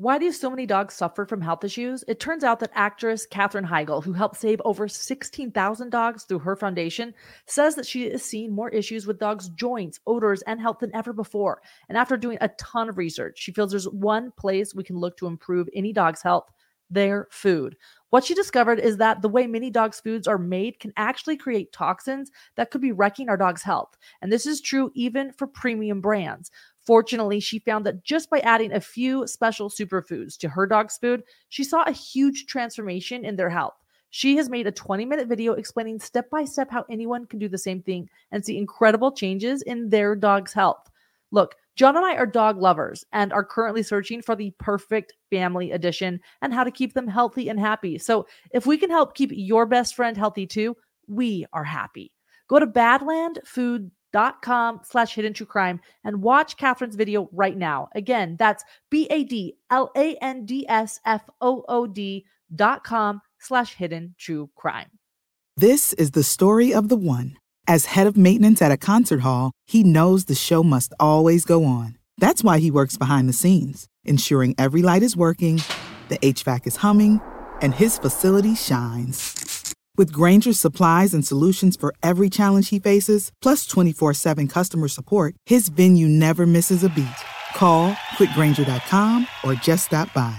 Why 0.00 0.16
do 0.16 0.32
so 0.32 0.48
many 0.48 0.64
dogs 0.64 0.94
suffer 0.94 1.26
from 1.26 1.42
health 1.42 1.62
issues? 1.62 2.04
It 2.08 2.20
turns 2.20 2.42
out 2.42 2.58
that 2.60 2.70
actress 2.72 3.26
Katherine 3.26 3.66
Heigl, 3.66 4.02
who 4.02 4.14
helped 4.14 4.38
save 4.38 4.58
over 4.64 4.88
16,000 4.88 5.90
dogs 5.90 6.24
through 6.24 6.38
her 6.38 6.56
foundation, 6.56 7.12
says 7.44 7.74
that 7.74 7.84
she 7.84 8.04
is 8.04 8.24
seeing 8.24 8.50
more 8.50 8.70
issues 8.70 9.06
with 9.06 9.18
dogs' 9.18 9.50
joints, 9.50 10.00
odors, 10.06 10.40
and 10.46 10.58
health 10.58 10.78
than 10.78 10.96
ever 10.96 11.12
before. 11.12 11.60
And 11.90 11.98
after 11.98 12.16
doing 12.16 12.38
a 12.40 12.48
ton 12.48 12.88
of 12.88 12.96
research, 12.96 13.38
she 13.38 13.52
feels 13.52 13.72
there's 13.72 13.90
one 13.90 14.32
place 14.38 14.74
we 14.74 14.84
can 14.84 14.96
look 14.96 15.18
to 15.18 15.26
improve 15.26 15.68
any 15.74 15.92
dog's 15.92 16.22
health 16.22 16.50
their 16.90 17.28
food. 17.30 17.76
What 18.10 18.24
she 18.24 18.34
discovered 18.34 18.80
is 18.80 18.96
that 18.96 19.22
the 19.22 19.28
way 19.28 19.46
many 19.46 19.70
dogs' 19.70 20.00
foods 20.00 20.26
are 20.26 20.38
made 20.38 20.80
can 20.80 20.92
actually 20.96 21.36
create 21.36 21.72
toxins 21.72 22.32
that 22.56 22.72
could 22.72 22.80
be 22.80 22.90
wrecking 22.90 23.28
our 23.28 23.36
dog's 23.36 23.62
health. 23.62 23.96
And 24.20 24.32
this 24.32 24.46
is 24.46 24.60
true 24.60 24.90
even 24.94 25.32
for 25.32 25.46
premium 25.46 26.00
brands. 26.00 26.50
Fortunately, 26.80 27.40
she 27.40 27.58
found 27.58 27.84
that 27.86 28.02
just 28.04 28.30
by 28.30 28.40
adding 28.40 28.72
a 28.72 28.80
few 28.80 29.26
special 29.26 29.68
superfoods 29.68 30.36
to 30.38 30.48
her 30.48 30.66
dog's 30.66 30.96
food, 30.96 31.22
she 31.48 31.62
saw 31.62 31.82
a 31.82 31.92
huge 31.92 32.46
transformation 32.46 33.24
in 33.24 33.36
their 33.36 33.50
health. 33.50 33.74
She 34.10 34.36
has 34.36 34.48
made 34.48 34.66
a 34.66 34.72
20 34.72 35.04
minute 35.04 35.28
video 35.28 35.52
explaining 35.52 36.00
step 36.00 36.28
by 36.30 36.44
step 36.44 36.70
how 36.70 36.84
anyone 36.90 37.26
can 37.26 37.38
do 37.38 37.48
the 37.48 37.58
same 37.58 37.82
thing 37.82 38.08
and 38.32 38.44
see 38.44 38.58
incredible 38.58 39.12
changes 39.12 39.62
in 39.62 39.88
their 39.88 40.16
dog's 40.16 40.52
health. 40.52 40.90
Look, 41.30 41.54
John 41.76 41.96
and 41.96 42.04
I 42.04 42.16
are 42.16 42.26
dog 42.26 42.58
lovers 42.58 43.04
and 43.12 43.32
are 43.32 43.44
currently 43.44 43.84
searching 43.84 44.20
for 44.20 44.34
the 44.34 44.52
perfect 44.58 45.14
family 45.30 45.70
edition 45.70 46.20
and 46.42 46.52
how 46.52 46.64
to 46.64 46.72
keep 46.72 46.94
them 46.94 47.06
healthy 47.06 47.48
and 47.48 47.60
happy. 47.60 47.98
So, 47.98 48.26
if 48.52 48.66
we 48.66 48.76
can 48.76 48.90
help 48.90 49.14
keep 49.14 49.30
your 49.32 49.64
best 49.64 49.94
friend 49.94 50.16
healthy 50.16 50.46
too, 50.46 50.76
we 51.06 51.46
are 51.52 51.64
happy. 51.64 52.12
Go 52.48 52.58
to 52.58 52.66
badlandfood.com 52.66 53.92
slash 54.12 55.14
hidden 55.14 55.32
true 55.32 55.46
crime 55.46 55.80
and 56.04 56.22
watch 56.22 56.56
Katherine's 56.56 56.96
video 56.96 57.28
right 57.32 57.56
now. 57.56 57.88
Again, 57.94 58.36
that's 58.38 58.64
B 58.90 59.06
A 59.10 59.24
D 59.24 59.56
L 59.70 59.90
A 59.96 60.16
N 60.16 60.44
D 60.44 60.66
S 60.68 61.00
F 61.04 61.22
O 61.40 61.64
O 61.68 61.86
D 61.86 62.24
dot 62.54 62.84
com 62.84 63.20
slash 63.38 63.74
hidden 63.74 64.14
true 64.18 64.50
crime. 64.54 64.90
This 65.56 65.92
is 65.94 66.12
the 66.12 66.22
story 66.22 66.72
of 66.72 66.88
the 66.88 66.96
one. 66.96 67.36
As 67.66 67.86
head 67.86 68.06
of 68.06 68.16
maintenance 68.16 68.62
at 68.62 68.72
a 68.72 68.76
concert 68.76 69.20
hall, 69.20 69.52
he 69.66 69.84
knows 69.84 70.24
the 70.24 70.34
show 70.34 70.62
must 70.62 70.92
always 70.98 71.44
go 71.44 71.64
on. 71.64 71.98
That's 72.18 72.42
why 72.42 72.58
he 72.58 72.70
works 72.70 72.96
behind 72.96 73.28
the 73.28 73.34
scenes, 73.34 73.86
ensuring 74.04 74.54
every 74.58 74.82
light 74.82 75.02
is 75.02 75.16
working, 75.16 75.60
the 76.08 76.18
HVAC 76.18 76.66
is 76.66 76.76
humming, 76.76 77.20
and 77.60 77.74
his 77.74 77.98
facility 77.98 78.54
shines. 78.54 79.59
With 80.00 80.12
Grainger's 80.12 80.58
supplies 80.58 81.12
and 81.12 81.26
solutions 81.26 81.76
for 81.76 81.94
every 82.02 82.30
challenge 82.30 82.70
he 82.70 82.78
faces, 82.78 83.32
plus 83.42 83.66
24 83.66 84.14
7 84.14 84.48
customer 84.48 84.88
support, 84.88 85.34
his 85.44 85.68
venue 85.68 86.08
never 86.08 86.46
misses 86.46 86.82
a 86.82 86.88
beat. 86.88 87.20
Call 87.54 87.92
clickgrainger.com 88.16 89.26
or 89.44 89.52
just 89.52 89.84
stop 89.86 90.10
by. 90.14 90.34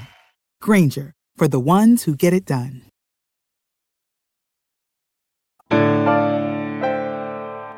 Grainger, 0.64 1.14
for 1.36 1.48
the 1.48 1.60
ones 1.60 2.02
who 2.02 2.16
get 2.16 2.34
it 2.34 2.46
done. 2.46 2.82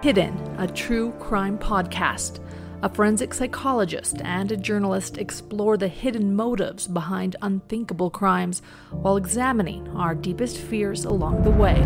Hidden, 0.01 0.55
a 0.59 0.67
true 0.73 1.11
crime 1.19 1.57
podcast. 1.57 2.39
A 2.83 2.89
forensic 2.89 3.33
psychologist 3.33 4.17
and 4.25 4.51
a 4.51 4.57
journalist 4.57 5.17
explore 5.17 5.77
the 5.77 5.87
hidden 5.87 6.35
motives 6.35 6.85
behind 6.85 7.37
unthinkable 7.41 8.09
crimes 8.09 8.61
while 8.91 9.15
examining 9.15 9.87
our 9.95 10.13
deepest 10.13 10.57
fears 10.57 11.05
along 11.05 11.43
the 11.43 11.49
way. 11.49 11.81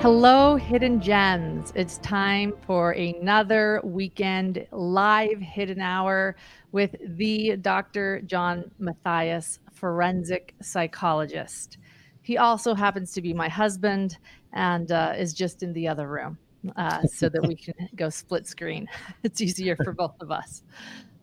Hello, 0.00 0.56
Hidden 0.56 1.00
Gems. 1.00 1.72
It's 1.76 1.98
time 1.98 2.54
for 2.66 2.90
another 2.90 3.80
weekend 3.84 4.66
live 4.72 5.38
hidden 5.38 5.80
hour 5.80 6.34
with 6.72 6.96
the 7.00 7.56
Dr. 7.56 8.20
John 8.22 8.68
Matthias, 8.80 9.60
forensic 9.82 10.54
psychologist. 10.62 11.78
He 12.22 12.38
also 12.38 12.72
happens 12.72 13.10
to 13.14 13.20
be 13.20 13.34
my 13.34 13.48
husband 13.48 14.16
and 14.52 14.92
uh, 14.92 15.12
is 15.18 15.34
just 15.34 15.64
in 15.64 15.72
the 15.72 15.88
other 15.88 16.06
room 16.06 16.38
uh, 16.76 17.02
so 17.02 17.28
that 17.28 17.44
we 17.44 17.56
can 17.56 17.74
go 17.96 18.08
split 18.08 18.46
screen. 18.46 18.88
It's 19.24 19.40
easier 19.40 19.74
for 19.74 19.92
both 19.92 20.14
of 20.20 20.30
us. 20.30 20.62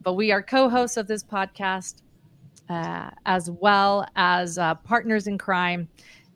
But 0.03 0.15
we 0.15 0.33
are 0.33 0.43
co 0.43 0.67
hosts 0.67 0.97
of 0.97 1.07
this 1.07 1.23
podcast 1.23 2.01
uh, 2.69 3.11
as 3.25 3.49
well 3.49 4.05
as 4.17 4.57
uh, 4.57 4.75
partners 4.75 5.27
in 5.27 5.37
crime 5.37 5.87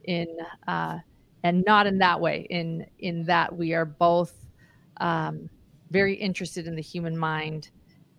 in 0.06 0.28
uh, 0.70 1.00
and 1.44 1.62
not 1.66 1.88
in 1.88 1.98
that 1.98 2.22
way 2.22 2.48
in 2.50 2.86
in 3.00 3.26
that 3.26 3.54
we 3.54 3.74
are 3.74 3.86
both 3.86 4.34
um, 5.02 5.50
very 5.92 6.14
interested 6.14 6.68
in 6.68 6.76
the 6.76 6.82
human 6.82 7.18
mind 7.18 7.70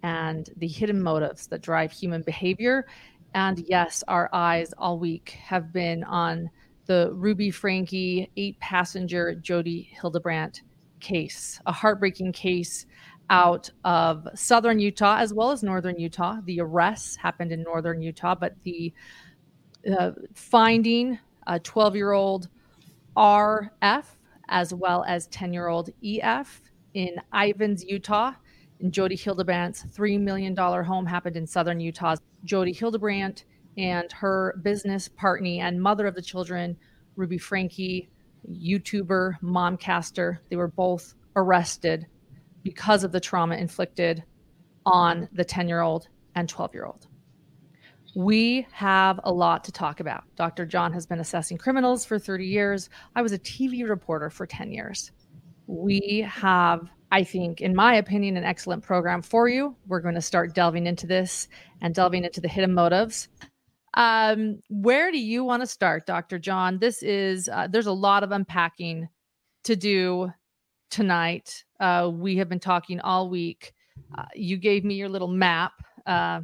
and 0.02 0.50
the 0.58 0.68
hidden 0.68 1.02
motives 1.02 1.46
that 1.46 1.62
drive 1.62 1.90
human 1.90 2.20
behavior 2.20 2.86
and 3.34 3.64
yes 3.68 4.02
our 4.08 4.28
eyes 4.32 4.72
all 4.78 4.98
week 4.98 5.36
have 5.42 5.72
been 5.72 6.02
on 6.04 6.48
the 6.86 7.10
ruby 7.12 7.50
franke 7.50 8.28
eight 8.36 8.58
passenger 8.60 9.34
Jodi 9.34 9.88
hildebrandt 10.00 10.62
case 11.00 11.60
a 11.66 11.72
heartbreaking 11.72 12.32
case 12.32 12.86
out 13.30 13.70
of 13.84 14.26
southern 14.34 14.78
utah 14.78 15.16
as 15.18 15.32
well 15.32 15.50
as 15.50 15.62
northern 15.62 15.98
utah 15.98 16.40
the 16.44 16.60
arrests 16.60 17.16
happened 17.16 17.52
in 17.52 17.62
northern 17.62 18.00
utah 18.02 18.34
but 18.34 18.54
the 18.64 18.92
uh, 19.98 20.12
finding 20.34 21.18
a 21.46 21.58
12 21.60 21.96
year 21.96 22.12
old 22.12 22.48
RF 23.16 24.04
as 24.48 24.74
well 24.74 25.04
as 25.06 25.26
10 25.28 25.52
year 25.52 25.68
old 25.68 25.90
EF 26.04 26.62
in 26.94 27.16
Ivins, 27.32 27.84
Utah. 27.84 28.32
And 28.84 28.92
Jodi 28.92 29.16
Hildebrandt's 29.16 29.82
$3 29.82 30.20
million 30.20 30.54
home 30.54 31.06
happened 31.06 31.38
in 31.38 31.46
southern 31.46 31.80
Utah. 31.80 32.16
Jodi 32.44 32.70
Hildebrandt 32.70 33.46
and 33.78 34.12
her 34.12 34.60
business 34.62 35.08
partner 35.08 35.62
and 35.62 35.80
mother 35.80 36.06
of 36.06 36.14
the 36.14 36.20
children, 36.20 36.76
Ruby 37.16 37.38
Franke, 37.38 38.10
YouTuber, 38.46 39.40
momcaster, 39.42 40.36
they 40.50 40.56
were 40.56 40.68
both 40.68 41.14
arrested 41.34 42.06
because 42.62 43.04
of 43.04 43.12
the 43.12 43.20
trauma 43.20 43.56
inflicted 43.56 44.22
on 44.84 45.30
the 45.32 45.44
10 45.46 45.66
year 45.66 45.80
old 45.80 46.08
and 46.34 46.46
12 46.46 46.74
year 46.74 46.84
old. 46.84 47.06
We 48.14 48.66
have 48.72 49.18
a 49.24 49.32
lot 49.32 49.64
to 49.64 49.72
talk 49.72 50.00
about. 50.00 50.24
Dr. 50.36 50.66
John 50.66 50.92
has 50.92 51.06
been 51.06 51.20
assessing 51.20 51.56
criminals 51.56 52.04
for 52.04 52.18
30 52.18 52.46
years. 52.46 52.90
I 53.16 53.22
was 53.22 53.32
a 53.32 53.38
TV 53.38 53.88
reporter 53.88 54.28
for 54.28 54.46
10 54.46 54.70
years. 54.72 55.10
We 55.66 56.26
have, 56.28 56.88
I 57.10 57.24
think, 57.24 57.60
in 57.60 57.74
my 57.74 57.94
opinion, 57.94 58.36
an 58.36 58.44
excellent 58.44 58.82
program 58.82 59.22
for 59.22 59.48
you. 59.48 59.76
We're 59.86 60.00
going 60.00 60.14
to 60.14 60.20
start 60.20 60.54
delving 60.54 60.86
into 60.86 61.06
this 61.06 61.48
and 61.80 61.94
delving 61.94 62.24
into 62.24 62.40
the 62.40 62.48
hidden 62.48 62.74
motives. 62.74 63.28
Um, 63.94 64.60
where 64.68 65.10
do 65.10 65.18
you 65.18 65.44
want 65.44 65.62
to 65.62 65.66
start, 65.66 66.06
Dr. 66.06 66.38
John? 66.38 66.78
This 66.78 67.02
is, 67.02 67.48
uh, 67.48 67.68
there's 67.68 67.86
a 67.86 67.92
lot 67.92 68.24
of 68.24 68.32
unpacking 68.32 69.08
to 69.64 69.76
do 69.76 70.32
tonight. 70.90 71.64
Uh, 71.80 72.10
we 72.12 72.36
have 72.36 72.48
been 72.48 72.60
talking 72.60 73.00
all 73.00 73.28
week. 73.28 73.72
Uh, 74.16 74.24
you 74.34 74.56
gave 74.56 74.84
me 74.84 74.94
your 74.94 75.08
little 75.08 75.28
map. 75.28 75.72
Uh, 76.06 76.40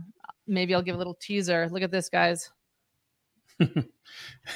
maybe 0.47 0.75
I'll 0.75 0.83
give 0.83 0.95
a 0.95 0.99
little 0.99 1.19
teaser. 1.21 1.69
Look 1.71 1.83
at 1.83 1.91
this, 1.91 2.09
guys. 2.09 2.51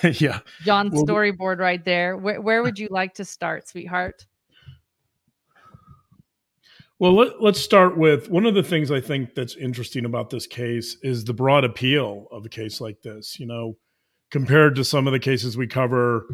yeah. 0.02 0.40
John's 0.62 0.94
well, 0.94 1.06
storyboard 1.06 1.58
right 1.58 1.84
there. 1.84 2.16
Where, 2.16 2.40
where 2.40 2.62
would 2.62 2.78
you 2.78 2.88
like 2.90 3.14
to 3.14 3.24
start, 3.24 3.68
sweetheart? 3.68 4.26
Well, 7.04 7.16
let, 7.16 7.54
us 7.54 7.60
start 7.60 7.98
with 7.98 8.30
one 8.30 8.46
of 8.46 8.54
the 8.54 8.62
things 8.62 8.90
I 8.90 8.98
think 8.98 9.34
that's 9.34 9.56
interesting 9.56 10.06
about 10.06 10.30
this 10.30 10.46
case 10.46 10.96
is 11.02 11.22
the 11.22 11.34
broad 11.34 11.62
appeal 11.62 12.28
of 12.32 12.46
a 12.46 12.48
case 12.48 12.80
like 12.80 13.02
this. 13.02 13.38
You 13.38 13.44
know, 13.44 13.74
compared 14.30 14.74
to 14.76 14.84
some 14.84 15.06
of 15.06 15.12
the 15.12 15.18
cases 15.18 15.54
we 15.54 15.66
cover, 15.66 16.24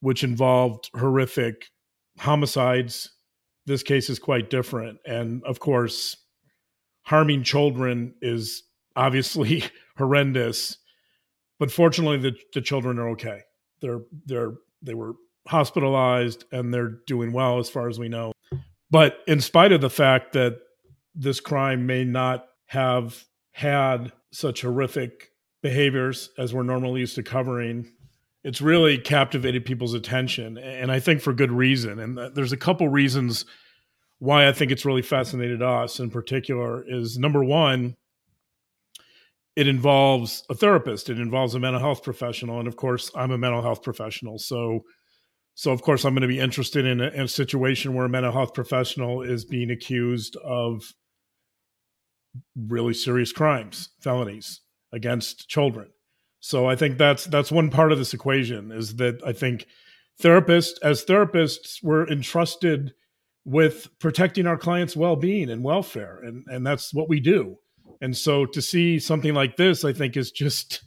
which 0.00 0.24
involved 0.24 0.90
horrific 0.92 1.66
homicides, 2.18 3.08
this 3.64 3.84
case 3.84 4.10
is 4.10 4.18
quite 4.18 4.50
different. 4.50 4.98
And 5.06 5.40
of 5.44 5.60
course, 5.60 6.16
harming 7.02 7.44
children 7.44 8.12
is 8.20 8.64
obviously 8.96 9.62
horrendous, 9.98 10.78
but 11.60 11.70
fortunately 11.70 12.18
the, 12.18 12.36
the 12.54 12.60
children 12.60 12.98
are 12.98 13.10
okay. 13.10 13.42
They're 13.80 14.00
they're 14.24 14.54
they 14.82 14.94
were 14.94 15.12
hospitalized 15.46 16.44
and 16.50 16.74
they're 16.74 16.98
doing 17.06 17.30
well 17.30 17.60
as 17.60 17.70
far 17.70 17.88
as 17.88 18.00
we 18.00 18.08
know. 18.08 18.32
But 18.90 19.18
in 19.26 19.40
spite 19.40 19.72
of 19.72 19.80
the 19.80 19.90
fact 19.90 20.32
that 20.32 20.58
this 21.14 21.40
crime 21.40 21.86
may 21.86 22.04
not 22.04 22.46
have 22.66 23.24
had 23.52 24.12
such 24.32 24.62
horrific 24.62 25.30
behaviors 25.62 26.30
as 26.38 26.54
we're 26.54 26.62
normally 26.62 27.00
used 27.00 27.14
to 27.16 27.22
covering, 27.22 27.90
it's 28.44 28.60
really 28.60 28.98
captivated 28.98 29.64
people's 29.64 29.94
attention. 29.94 30.58
And 30.58 30.92
I 30.92 31.00
think 31.00 31.20
for 31.20 31.32
good 31.32 31.50
reason. 31.50 31.98
And 31.98 32.18
uh, 32.18 32.30
there's 32.34 32.52
a 32.52 32.56
couple 32.56 32.88
reasons 32.88 33.44
why 34.18 34.46
I 34.46 34.52
think 34.52 34.70
it's 34.70 34.84
really 34.84 35.02
fascinated 35.02 35.62
us 35.62 35.98
in 35.98 36.10
particular 36.10 36.84
is 36.86 37.18
number 37.18 37.44
one, 37.44 37.96
it 39.56 39.66
involves 39.66 40.44
a 40.48 40.54
therapist, 40.54 41.10
it 41.10 41.18
involves 41.18 41.54
a 41.54 41.58
mental 41.58 41.80
health 41.80 42.02
professional. 42.02 42.58
And 42.58 42.68
of 42.68 42.76
course, 42.76 43.10
I'm 43.16 43.30
a 43.30 43.38
mental 43.38 43.62
health 43.62 43.82
professional. 43.82 44.38
So 44.38 44.84
So, 45.58 45.72
of 45.72 45.80
course, 45.80 46.04
I'm 46.04 46.12
going 46.12 46.20
to 46.20 46.28
be 46.28 46.38
interested 46.38 46.84
in 46.84 47.00
a, 47.00 47.08
in 47.08 47.22
a 47.22 47.28
situation 47.28 47.94
where 47.94 48.04
a 48.04 48.10
mental 48.10 48.30
health 48.30 48.52
professional 48.52 49.22
is 49.22 49.46
being 49.46 49.70
accused 49.70 50.36
of 50.44 50.82
really 52.54 52.92
serious 52.92 53.32
crimes, 53.32 53.88
felonies 53.98 54.60
against 54.92 55.48
children. 55.48 55.88
So, 56.40 56.66
I 56.66 56.76
think 56.76 56.98
that's 56.98 57.24
that's 57.24 57.50
one 57.50 57.70
part 57.70 57.90
of 57.90 57.96
this 57.96 58.12
equation 58.12 58.70
is 58.70 58.96
that 58.96 59.18
I 59.26 59.32
think 59.32 59.66
therapists, 60.22 60.74
as 60.82 61.06
therapists, 61.06 61.82
we're 61.82 62.06
entrusted 62.06 62.92
with 63.46 63.88
protecting 63.98 64.46
our 64.46 64.58
clients' 64.58 64.94
well-being 64.94 65.48
and 65.48 65.64
welfare, 65.64 66.20
and 66.22 66.44
and 66.48 66.66
that's 66.66 66.92
what 66.92 67.08
we 67.08 67.18
do. 67.18 67.56
And 68.02 68.14
so, 68.14 68.44
to 68.44 68.60
see 68.60 68.98
something 68.98 69.32
like 69.32 69.56
this, 69.56 69.86
I 69.86 69.94
think, 69.94 70.18
is 70.18 70.30
just 70.30 70.82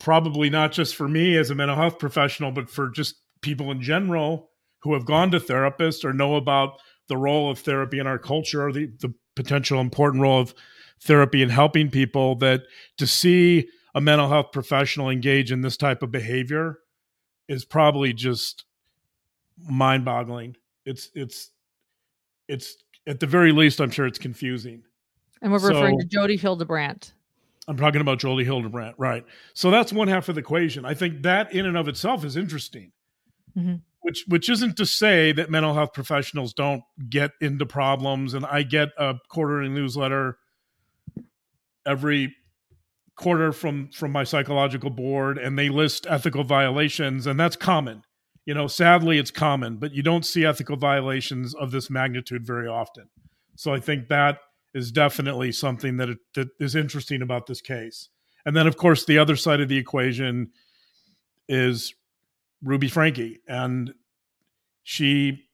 probably 0.00 0.50
not 0.50 0.72
just 0.72 0.96
for 0.96 1.06
me 1.06 1.36
as 1.36 1.50
a 1.50 1.54
mental 1.54 1.76
health 1.76 2.00
professional, 2.00 2.50
but 2.50 2.68
for 2.68 2.88
just 2.90 3.14
people 3.46 3.70
in 3.70 3.80
general 3.80 4.50
who 4.80 4.92
have 4.92 5.06
gone 5.06 5.30
to 5.30 5.38
therapists 5.38 6.04
or 6.04 6.12
know 6.12 6.34
about 6.34 6.80
the 7.08 7.16
role 7.16 7.48
of 7.48 7.60
therapy 7.60 8.00
in 8.00 8.06
our 8.06 8.18
culture 8.18 8.66
or 8.66 8.72
the, 8.72 8.86
the 9.00 9.14
potential 9.36 9.80
important 9.80 10.20
role 10.20 10.40
of 10.40 10.52
therapy 11.00 11.42
in 11.42 11.48
helping 11.48 11.88
people 11.88 12.34
that 12.34 12.62
to 12.96 13.06
see 13.06 13.68
a 13.94 14.00
mental 14.00 14.28
health 14.28 14.50
professional 14.52 15.08
engage 15.08 15.52
in 15.52 15.60
this 15.60 15.76
type 15.76 16.02
of 16.02 16.10
behavior 16.10 16.80
is 17.48 17.64
probably 17.64 18.12
just 18.12 18.64
mind-boggling. 19.58 20.56
It's 20.84 21.10
it's 21.14 21.52
it's 22.48 22.76
at 23.06 23.20
the 23.20 23.26
very 23.26 23.52
least 23.52 23.80
i'm 23.80 23.90
sure 23.90 24.06
it's 24.06 24.18
confusing. 24.18 24.82
And 25.40 25.52
we're 25.52 25.58
referring 25.58 26.00
to 26.00 26.06
jodi 26.06 26.36
hildebrandt. 26.36 27.12
I'm 27.68 27.76
talking 27.76 28.00
about 28.00 28.18
jodi 28.18 28.44
hildebrandt 28.44 28.96
right. 28.98 29.24
So 29.54 29.70
that's 29.70 29.92
one 29.92 30.08
half 30.08 30.28
of 30.28 30.34
the 30.34 30.40
equation. 30.40 30.84
I 30.84 30.94
think 30.94 31.22
that 31.22 31.52
in 31.52 31.66
and 31.66 31.76
of 31.76 31.88
itself 31.88 32.24
is 32.24 32.36
interesting 32.36 32.92
Mm-hmm. 33.56 33.76
Which 34.00 34.24
which 34.28 34.48
isn't 34.48 34.76
to 34.76 34.86
say 34.86 35.32
that 35.32 35.50
mental 35.50 35.74
health 35.74 35.92
professionals 35.92 36.52
don't 36.52 36.82
get 37.08 37.32
into 37.40 37.66
problems. 37.66 38.34
And 38.34 38.46
I 38.46 38.62
get 38.62 38.90
a 38.98 39.14
quarterly 39.28 39.68
newsletter 39.68 40.38
every 41.86 42.34
quarter 43.16 43.52
from 43.52 43.88
from 43.88 44.12
my 44.12 44.24
psychological 44.24 44.90
board, 44.90 45.38
and 45.38 45.58
they 45.58 45.68
list 45.70 46.06
ethical 46.08 46.44
violations, 46.44 47.26
and 47.26 47.40
that's 47.40 47.56
common. 47.56 48.02
You 48.44 48.54
know, 48.54 48.68
sadly, 48.68 49.18
it's 49.18 49.32
common, 49.32 49.78
but 49.78 49.92
you 49.92 50.04
don't 50.04 50.24
see 50.24 50.44
ethical 50.44 50.76
violations 50.76 51.52
of 51.54 51.72
this 51.72 51.90
magnitude 51.90 52.46
very 52.46 52.68
often. 52.68 53.08
So 53.56 53.74
I 53.74 53.80
think 53.80 54.06
that 54.08 54.38
is 54.72 54.92
definitely 54.92 55.50
something 55.50 55.96
that, 55.96 56.10
it, 56.10 56.18
that 56.34 56.48
is 56.60 56.76
interesting 56.76 57.22
about 57.22 57.46
this 57.46 57.60
case. 57.60 58.08
And 58.44 58.54
then, 58.54 58.68
of 58.68 58.76
course, 58.76 59.04
the 59.04 59.18
other 59.18 59.34
side 59.34 59.60
of 59.60 59.68
the 59.68 59.78
equation 59.78 60.52
is 61.48 61.92
Ruby 62.62 62.88
Franke, 62.88 63.38
and 63.48 63.92
she 64.82 65.46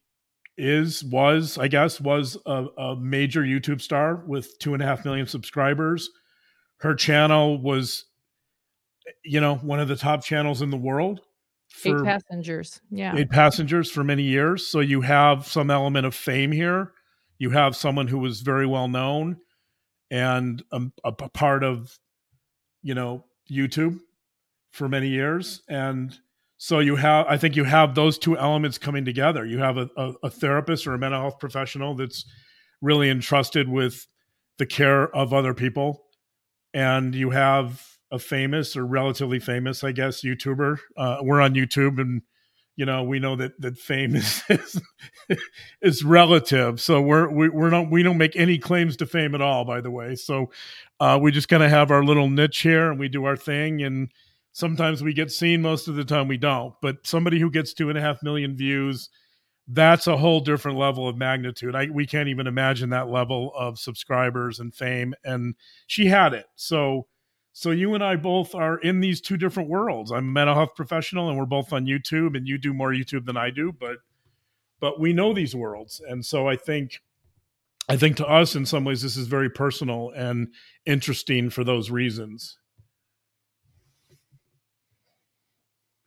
is 0.57 1.03
was 1.03 1.57
I 1.57 1.67
guess 1.67 1.99
was 1.99 2.37
a, 2.45 2.65
a, 2.77 2.95
major 2.95 3.41
YouTube 3.41 3.81
star 3.81 4.23
with 4.27 4.57
two 4.59 4.73
and 4.73 4.83
a 4.83 4.85
half 4.85 5.03
million 5.03 5.25
subscribers. 5.25 6.09
Her 6.77 6.93
channel 6.93 7.59
was, 7.59 8.05
you 9.23 9.41
know, 9.41 9.55
one 9.55 9.79
of 9.79 9.87
the 9.87 9.95
top 9.95 10.23
channels 10.23 10.61
in 10.61 10.69
the 10.69 10.77
world. 10.77 11.21
For 11.69 11.99
eight 11.99 12.05
passengers, 12.05 12.79
yeah, 12.91 13.15
eight 13.15 13.31
passengers 13.31 13.89
for 13.89 14.03
many 14.03 14.23
years. 14.23 14.67
So 14.67 14.79
you 14.79 15.01
have 15.01 15.47
some 15.47 15.71
element 15.71 16.05
of 16.05 16.13
fame 16.13 16.51
here. 16.51 16.91
You 17.39 17.49
have 17.49 17.75
someone 17.75 18.07
who 18.07 18.19
was 18.19 18.41
very 18.41 18.67
well 18.67 18.87
known 18.87 19.37
and 20.11 20.63
um, 20.71 20.93
a, 21.03 21.09
a 21.09 21.29
part 21.29 21.63
of, 21.63 21.97
you 22.83 22.93
know, 22.93 23.25
YouTube 23.51 23.99
for 24.71 24.87
many 24.87 25.07
years, 25.07 25.63
and 25.67 26.15
so 26.63 26.79
you 26.79 26.95
have, 26.95 27.25
I 27.27 27.35
think 27.35 27.57
you 27.57 27.65
have 27.65 27.93
those 27.93 28.17
two 28.17 28.37
elements 28.37 28.77
coming 28.77 29.03
together. 29.03 29.45
You 29.45 29.59
have 29.59 29.75
a, 29.75 29.89
a, 29.97 30.13
a 30.23 30.29
therapist 30.29 30.87
or 30.87 30.93
a 30.93 30.97
mental 30.97 31.19
health 31.19 31.37
professional 31.37 31.93
that's 31.93 32.23
really 32.81 33.09
entrusted 33.09 33.67
with 33.67 34.07
the 34.59 34.65
care 34.65 35.13
of 35.13 35.33
other 35.33 35.53
people, 35.53 36.05
and 36.73 37.13
you 37.13 37.31
have 37.31 37.85
a 38.11 38.17
famous 38.17 38.77
or 38.77 38.85
relatively 38.85 39.39
famous, 39.39 39.83
I 39.83 39.91
guess, 39.91 40.21
YouTuber. 40.21 40.77
Uh, 40.95 41.17
we're 41.21 41.41
on 41.41 41.53
YouTube, 41.53 41.99
and 41.99 42.21
you 42.77 42.85
know 42.85 43.03
we 43.03 43.19
know 43.19 43.35
that 43.35 43.59
that 43.59 43.77
fame 43.77 44.15
is 44.15 44.41
is, 44.49 44.81
is 45.81 46.03
relative. 46.05 46.79
So 46.79 47.01
we're 47.01 47.29
we, 47.29 47.49
we're 47.49 47.71
not 47.71 47.91
we 47.91 48.03
don't 48.03 48.17
make 48.17 48.37
any 48.37 48.57
claims 48.57 48.95
to 48.97 49.05
fame 49.05 49.35
at 49.35 49.41
all. 49.41 49.65
By 49.65 49.81
the 49.81 49.91
way, 49.91 50.15
so 50.15 50.49
uh, 51.01 51.19
we 51.21 51.33
just 51.33 51.49
kind 51.49 51.61
of 51.61 51.71
have 51.71 51.91
our 51.91 52.05
little 52.05 52.29
niche 52.29 52.61
here, 52.61 52.89
and 52.89 52.97
we 52.97 53.09
do 53.09 53.25
our 53.25 53.35
thing, 53.35 53.83
and 53.83 54.07
Sometimes 54.53 55.03
we 55.03 55.13
get 55.13 55.31
seen, 55.31 55.61
most 55.61 55.87
of 55.87 55.95
the 55.95 56.05
time 56.05 56.27
we 56.27 56.37
don't. 56.37 56.73
But 56.81 57.05
somebody 57.05 57.39
who 57.39 57.51
gets 57.51 57.73
two 57.73 57.89
and 57.89 57.97
a 57.97 58.01
half 58.01 58.23
million 58.23 58.55
views, 58.55 59.09
that's 59.67 60.07
a 60.07 60.17
whole 60.17 60.39
different 60.39 60.77
level 60.77 61.07
of 61.07 61.17
magnitude. 61.17 61.75
I, 61.75 61.87
we 61.91 62.05
can't 62.05 62.29
even 62.29 62.47
imagine 62.47 62.89
that 62.91 63.09
level 63.09 63.51
of 63.57 63.79
subscribers 63.79 64.59
and 64.59 64.73
fame. 64.73 65.13
And 65.23 65.55
she 65.87 66.05
had 66.05 66.33
it. 66.33 66.45
So, 66.55 67.07
so 67.51 67.71
you 67.71 67.93
and 67.93 68.03
I 68.03 68.15
both 68.15 68.55
are 68.55 68.77
in 68.77 68.99
these 68.99 69.21
two 69.21 69.37
different 69.37 69.69
worlds. 69.69 70.11
I'm 70.11 70.29
a 70.29 70.31
mental 70.31 70.55
health 70.55 70.75
professional, 70.75 71.29
and 71.29 71.37
we're 71.37 71.45
both 71.45 71.71
on 71.73 71.85
YouTube, 71.85 72.35
and 72.35 72.47
you 72.47 72.57
do 72.57 72.73
more 72.73 72.91
YouTube 72.91 73.25
than 73.25 73.37
I 73.37 73.49
do, 73.49 73.71
but 73.71 73.97
but 74.79 74.99
we 74.99 75.13
know 75.13 75.33
these 75.33 75.55
worlds, 75.55 76.01
and 76.05 76.25
so 76.25 76.49
I 76.49 76.57
think 76.57 76.99
I 77.87 77.95
think 77.95 78.17
to 78.17 78.27
us, 78.27 78.55
in 78.55 78.65
some 78.65 78.83
ways, 78.83 79.01
this 79.01 79.15
is 79.15 79.27
very 79.27 79.49
personal 79.49 80.11
and 80.15 80.47
interesting 80.85 81.49
for 81.49 81.63
those 81.63 81.89
reasons. 81.91 82.57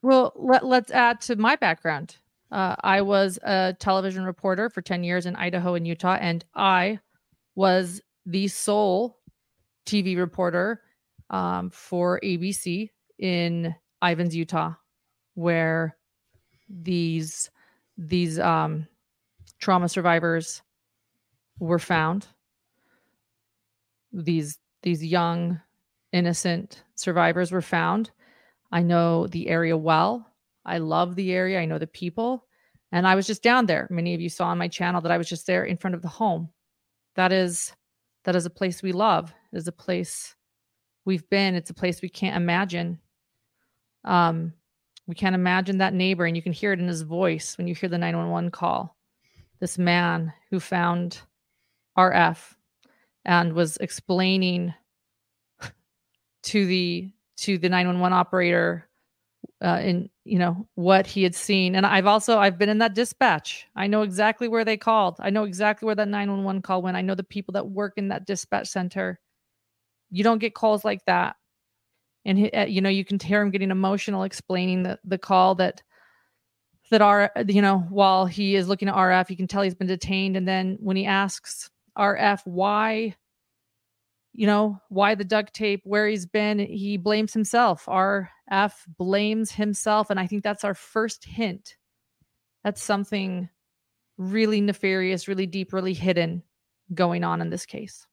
Well, 0.06 0.32
let, 0.37 0.64
let's 0.64 0.93
add 0.93 1.20
to 1.23 1.35
my 1.35 1.56
background. 1.56 2.19
Uh, 2.53 2.76
I 2.85 3.00
was 3.00 3.41
a 3.43 3.75
television 3.81 4.25
reporter 4.25 4.70
for 4.70 4.81
10 4.81 5.03
years 5.03 5.26
in 5.26 5.35
Idaho 5.35 5.75
and 5.75 5.85
Utah, 5.85 6.17
and 6.20 6.44
I 6.55 7.00
was 7.56 8.00
the 8.25 8.47
sole 8.47 9.19
TV 9.85 10.17
reporter 10.17 10.81
um, 11.31 11.70
for 11.70 12.20
ABC 12.23 12.91
in 13.19 13.75
Ivins, 14.00 14.37
Utah, 14.37 14.75
where 15.35 15.97
these 16.69 17.50
these 17.99 18.38
um, 18.38 18.87
trauma 19.59 19.88
survivors 19.88 20.62
were 21.59 21.81
found. 21.81 22.29
These 24.12 24.56
these 24.85 25.05
young 25.05 25.61
innocent 26.12 26.85
survivors 26.94 27.50
were 27.50 27.61
found 27.61 28.12
I 28.72 28.82
know 28.82 29.26
the 29.26 29.48
area 29.48 29.76
well. 29.76 30.26
I 30.64 30.78
love 30.78 31.14
the 31.14 31.32
area. 31.32 31.60
I 31.60 31.64
know 31.64 31.78
the 31.78 31.86
people. 31.86 32.46
And 32.92 33.06
I 33.06 33.14
was 33.14 33.26
just 33.26 33.42
down 33.42 33.66
there. 33.66 33.87
Many 33.90 34.14
of 34.14 34.20
you 34.20 34.28
saw 34.28 34.46
on 34.46 34.58
my 34.58 34.68
channel 34.68 35.00
that 35.00 35.12
I 35.12 35.18
was 35.18 35.28
just 35.28 35.46
there 35.46 35.64
in 35.64 35.76
front 35.76 35.94
of 35.94 36.02
the 36.02 36.08
home. 36.08 36.49
That 37.14 37.32
is 37.32 37.73
that 38.25 38.37
is 38.37 38.46
a 38.46 38.50
place 38.50 38.82
we 38.82 38.92
love. 38.92 39.32
It 39.52 39.56
is 39.56 39.68
a 39.68 39.73
place 39.73 40.35
we've 41.04 41.28
been. 41.30 41.54
It's 41.54 41.70
a 41.70 41.75
place 41.75 42.02
we 42.02 42.08
can't 42.08 42.37
imagine. 42.37 42.99
Um, 44.04 44.52
we 45.06 45.14
can't 45.14 45.35
imagine 45.35 45.78
that 45.78 45.94
neighbor, 45.94 46.26
and 46.26 46.37
you 46.37 46.42
can 46.42 46.52
hear 46.52 46.73
it 46.73 46.80
in 46.80 46.88
his 46.88 47.02
voice 47.02 47.56
when 47.56 47.68
you 47.68 47.75
hear 47.75 47.88
the 47.88 47.99
911 47.99 48.50
call. 48.50 48.96
This 49.61 49.78
man 49.78 50.32
who 50.50 50.58
found 50.58 51.20
RF 51.96 52.54
and 53.25 53.52
was 53.52 53.76
explaining 53.78 54.75
to 56.42 56.66
the 56.66 57.12
to 57.38 57.59
the 57.59 57.69
911 57.69 58.12
operator 58.16 58.88
uh, 59.62 59.81
in 59.83 60.11
you 60.25 60.38
know 60.38 60.66
what 60.75 61.07
he 61.07 61.23
had 61.23 61.35
seen. 61.35 61.75
And 61.75 61.87
i've 61.87 62.07
also 62.07 62.38
i've 62.38 62.59
been 62.59 62.69
in 62.69 62.78
that 62.78 62.95
dispatch. 62.95 63.66
I 63.76 63.87
know 63.87 64.02
exactly 64.02 64.49
where 64.49 64.64
they 64.64 64.76
called. 64.76 65.16
I 65.21 65.31
know 65.31 65.45
exactly 65.45 65.87
where 65.87 65.95
that 65.95 66.09
911 66.09 66.62
call 66.62 66.83
went. 66.83 66.97
I 66.97 67.02
know 67.02 67.14
the 67.14 67.25
people 67.25 67.52
that 67.52 67.69
work 67.69 67.95
in 67.97 68.09
that 68.09 68.26
dispatch 68.26 68.69
center. 68.69 69.19
You 70.11 70.25
don't 70.25 70.38
get 70.38 70.55
calls 70.55 70.85
like 70.85 71.05
that. 71.07 71.37
And 72.25 72.38
he, 72.38 72.50
uh, 72.50 72.66
you 72.66 72.81
know 72.81 72.88
you 72.88 73.05
can 73.05 73.19
hear 73.19 73.40
him 73.40 73.50
getting 73.50 73.71
emotional 73.71 74.25
explaining 74.25 74.83
the, 74.83 74.99
the 75.05 75.19
call 75.19 75.55
that 75.57 75.83
that 76.90 77.02
are 77.02 77.31
you 77.49 77.62
know 77.62 77.78
while 77.88 78.26
he 78.26 78.57
is 78.57 78.69
looking 78.69 78.88
at 78.88 78.95
rf 78.95 79.31
you 79.31 79.37
can 79.37 79.49
tell 79.49 79.62
he's 79.62 79.75
been 79.75 79.87
detained. 79.87 80.37
And 80.37 80.47
then 80.47 80.76
when 80.81 80.97
he 80.97 81.07
asks 81.07 81.71
rf 81.97 82.40
why 82.45 83.14
you 84.37 84.47
know, 84.47 84.78
why 84.90 85.14
the 85.14 85.25
duct 85.25 85.55
tape, 85.55 85.81
where 85.85 86.07
he's 86.07 86.26
been, 86.26 86.59
he 86.59 86.99
blames 86.99 87.33
himself. 87.33 87.87
RF 87.87 88.73
blames 88.99 89.50
himself. 89.50 90.11
And 90.11 90.21
I 90.21 90.26
think 90.26 90.45
that's 90.45 90.62
our 90.62 90.75
first 90.75 91.25
hint. 91.25 91.76
That's 92.62 92.83
something 92.83 93.49
really 94.19 94.61
nefarious, 94.61 95.26
really 95.26 95.47
deep, 95.47 95.73
really 95.73 95.95
hidden 95.95 96.43
going 96.93 97.25
on 97.25 97.40
in 97.40 97.49
this 97.49 97.64
case. 97.64 98.07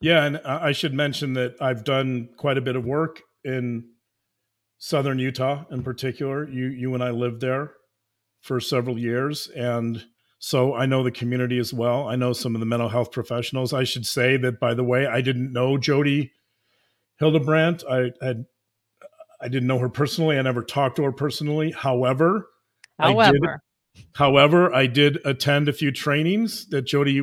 Yeah, 0.00 0.24
and 0.24 0.36
I 0.38 0.70
should 0.70 0.94
mention 0.94 1.32
that 1.32 1.56
I've 1.60 1.82
done 1.82 2.28
quite 2.36 2.56
a 2.56 2.60
bit 2.60 2.76
of 2.76 2.84
work 2.84 3.22
in 3.42 3.88
southern 4.78 5.18
Utah 5.18 5.64
in 5.72 5.82
particular. 5.82 6.48
You 6.48 6.66
you 6.66 6.94
and 6.94 7.02
I 7.02 7.10
lived 7.10 7.40
there 7.40 7.72
for 8.42 8.60
several 8.60 8.96
years 8.96 9.48
and 9.48 10.04
so 10.38 10.74
I 10.74 10.86
know 10.86 11.02
the 11.02 11.10
community 11.10 11.58
as 11.58 11.74
well. 11.74 12.08
I 12.08 12.16
know 12.16 12.32
some 12.32 12.54
of 12.54 12.60
the 12.60 12.66
mental 12.66 12.88
health 12.88 13.10
professionals. 13.10 13.72
I 13.72 13.84
should 13.84 14.06
say 14.06 14.36
that, 14.36 14.60
by 14.60 14.74
the 14.74 14.84
way, 14.84 15.06
I 15.06 15.20
didn't 15.20 15.52
know 15.52 15.78
Jodi 15.78 16.32
Hildebrandt. 17.18 17.84
I 17.90 18.12
had 18.22 18.46
I 19.40 19.48
didn't 19.48 19.68
know 19.68 19.78
her 19.78 19.88
personally. 19.88 20.38
I 20.38 20.42
never 20.42 20.62
talked 20.62 20.96
to 20.96 21.04
her 21.04 21.12
personally. 21.12 21.70
However, 21.70 22.48
however, 22.98 23.20
I 23.20 23.30
did, 23.32 24.06
however, 24.14 24.74
I 24.74 24.86
did 24.86 25.18
attend 25.24 25.68
a 25.68 25.72
few 25.72 25.92
trainings 25.92 26.66
that 26.68 26.82
Jodi, 26.82 27.22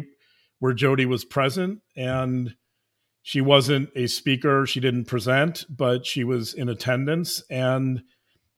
where 0.59 0.73
Jodi 0.73 1.05
was 1.05 1.25
present, 1.25 1.81
and 1.95 2.55
she 3.21 3.41
wasn't 3.41 3.89
a 3.95 4.07
speaker. 4.07 4.65
She 4.65 4.79
didn't 4.79 5.05
present, 5.05 5.65
but 5.69 6.05
she 6.05 6.23
was 6.23 6.53
in 6.53 6.69
attendance. 6.69 7.43
And 7.49 8.03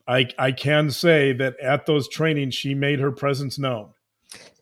I, 0.07 0.27
I 0.37 0.51
can 0.51 0.91
say 0.91 1.33
that 1.33 1.59
at 1.59 1.85
those 1.85 2.07
trainings, 2.07 2.53
she 2.53 2.75
made 2.75 2.99
her 2.99 3.11
presence 3.11 3.57
known. 3.57 3.93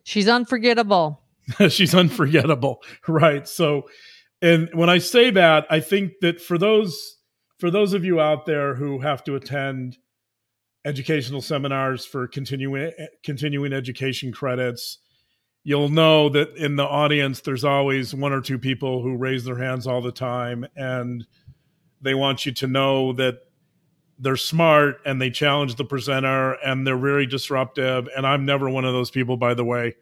She's 0.06 0.28
unforgettable. 0.28 1.20
She's 1.70 1.96
unforgettable. 1.96 2.84
Right. 3.08 3.48
So, 3.48 3.90
and 4.40 4.70
when 4.74 4.88
I 4.88 5.00
say 5.00 5.32
that, 5.32 5.66
I 5.70 5.80
think 5.80 6.14
that 6.22 6.40
for 6.40 6.60
those 6.60 7.18
for 7.58 7.72
those 7.72 7.94
of 7.94 8.06
you 8.06 8.20
out 8.22 8.46
there 8.46 8.76
who 8.76 9.00
have 9.00 9.24
to 9.24 9.36
attend 9.36 9.98
educational 10.86 11.42
seminars 11.42 12.06
for 12.06 12.28
continuing 12.28 12.92
continuing 13.24 13.74
education 13.74 14.32
credits, 14.32 15.00
you'll 15.64 15.90
know 15.90 16.30
that 16.30 16.56
in 16.56 16.76
the 16.76 16.86
audience 16.86 17.42
there's 17.42 17.66
always 17.66 18.14
one 18.14 18.32
or 18.32 18.42
two 18.42 18.60
people 18.60 19.02
who 19.02 19.18
raise 19.18 19.44
their 19.44 19.58
hands 19.58 19.88
all 19.88 20.02
the 20.02 20.12
time 20.12 20.68
and 20.76 21.26
they 22.00 22.14
want 22.14 22.46
you 22.46 22.52
to 22.52 22.68
know 22.68 23.12
that 23.14 23.40
they're 24.20 24.38
smart 24.38 25.02
and 25.06 25.22
they 25.22 25.30
challenge 25.30 25.76
the 25.76 25.86
presenter 25.86 26.54
and 26.54 26.86
they're 26.86 26.98
very 26.98 27.26
disruptive. 27.26 28.08
And 28.16 28.26
i'm 28.26 28.46
never 28.46 28.70
one 28.70 28.86
of 28.86 28.94
those 28.94 29.12
people 29.12 29.38
by 29.38 29.54
the 29.54 29.66
way. 29.66 29.96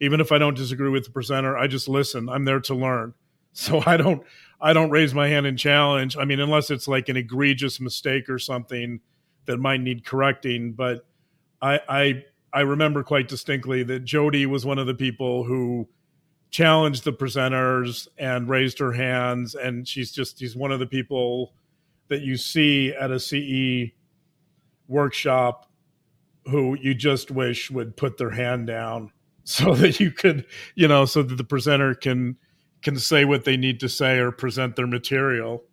Even 0.00 0.20
if 0.20 0.32
i 0.32 0.38
don't 0.38 0.56
disagree 0.56 0.90
with 0.90 1.04
the 1.04 1.10
presenter 1.10 1.56
i 1.56 1.66
just 1.66 1.88
listen. 1.88 2.28
I'm 2.28 2.44
there 2.44 2.60
to 2.60 2.74
learn. 2.74 3.14
So 3.52 3.82
i 3.84 3.96
don't 3.96 4.22
i 4.60 4.72
don't 4.72 4.90
raise 4.90 5.12
my 5.12 5.26
hand 5.26 5.44
and 5.44 5.58
challenge. 5.58 6.16
I 6.16 6.24
mean 6.24 6.38
unless 6.38 6.70
it's 6.70 6.86
like 6.86 7.08
an 7.08 7.16
egregious 7.16 7.80
mistake 7.80 8.28
or 8.28 8.38
something 8.38 9.00
that 9.46 9.58
might 9.58 9.80
need 9.80 10.04
correcting. 10.04 10.72
But 10.72 11.04
i 11.60 11.80
i 11.88 12.24
I 12.52 12.60
remember 12.60 13.02
quite 13.02 13.28
distinctly 13.28 13.82
that 13.84 14.04
Jodi 14.04 14.46
was 14.46 14.66
one 14.66 14.78
of 14.78 14.86
the 14.86 14.94
people 14.94 15.44
who 15.44 15.88
challenged 16.50 17.04
the 17.04 17.12
presenters 17.12 18.08
and 18.18 18.48
raised 18.48 18.78
her 18.80 18.92
hands. 18.92 19.54
And 19.54 19.86
she's 19.86 20.10
just, 20.10 20.38
she's 20.38 20.56
one 20.56 20.72
of 20.72 20.80
the 20.80 20.86
people 20.86 21.54
that 22.10 22.20
you 22.20 22.36
see 22.36 22.92
at 22.92 23.10
a 23.10 23.18
CE 23.18 23.92
workshop 24.88 25.70
who 26.46 26.76
you 26.80 26.94
just 26.94 27.30
wish 27.30 27.70
would 27.70 27.96
put 27.96 28.18
their 28.18 28.30
hand 28.30 28.66
down 28.66 29.10
so 29.44 29.74
that 29.74 29.98
you 29.98 30.10
could, 30.10 30.44
you 30.74 30.86
know, 30.86 31.06
so 31.06 31.22
that 31.22 31.36
the 31.36 31.44
presenter 31.44 31.94
can 31.94 32.36
can 32.82 32.98
say 32.98 33.24
what 33.24 33.44
they 33.44 33.56
need 33.56 33.80
to 33.80 33.88
say 33.88 34.18
or 34.18 34.30
present 34.30 34.74
their 34.76 34.86
material. 34.86 35.64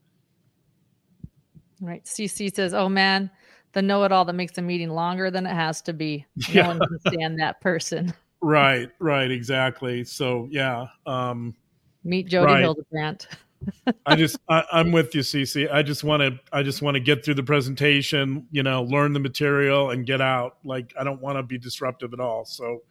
Right. 1.80 2.04
CC 2.06 2.54
says, 2.54 2.74
"Oh 2.74 2.90
man, 2.90 3.30
the 3.74 3.82
know-it-all 3.82 4.26
that 4.26 4.34
makes 4.34 4.58
a 4.58 4.62
meeting 4.62 4.90
longer 4.90 5.30
than 5.30 5.46
it 5.46 5.54
has 5.54 5.82
to 5.84 5.94
be. 5.94 6.26
No 6.50 6.54
yeah. 6.54 6.68
one 6.68 6.80
can 6.80 7.00
stand 7.14 7.40
that 7.40 7.62
person. 7.62 8.14
Right, 8.42 8.90
right, 9.00 9.32
exactly. 9.32 10.04
So 10.04 10.48
yeah. 10.52 10.88
Um, 11.06 11.56
Meet 12.04 12.28
Jodi 12.28 12.54
right. 12.54 12.62
Hildebrandt. 12.62 13.28
I 14.06 14.16
just 14.16 14.38
I, 14.50 14.64
am 14.72 14.92
with 14.92 15.14
you, 15.16 15.22
Cece. 15.22 15.72
I 15.72 15.84
just 15.84 16.04
want 16.04 16.22
to 16.22 16.40
I 16.52 16.64
just 16.64 16.82
want 16.82 16.96
to 16.96 17.00
get 17.00 17.24
through 17.24 17.36
the 17.36 17.44
presentation, 17.44 18.48
you 18.52 18.64
know, 18.64 18.84
learn 18.84 19.14
the 19.14 19.20
material 19.20 19.90
and 19.92 20.06
get 20.06 20.22
out. 20.22 20.58
Like 20.64 20.94
I 21.00 21.04
don't 21.04 21.22
want 21.22 21.38
to 21.38 21.44
be 21.44 21.58
disruptive 21.58 22.14
at 22.14 22.20
all. 22.20 22.46
So, 22.46 22.84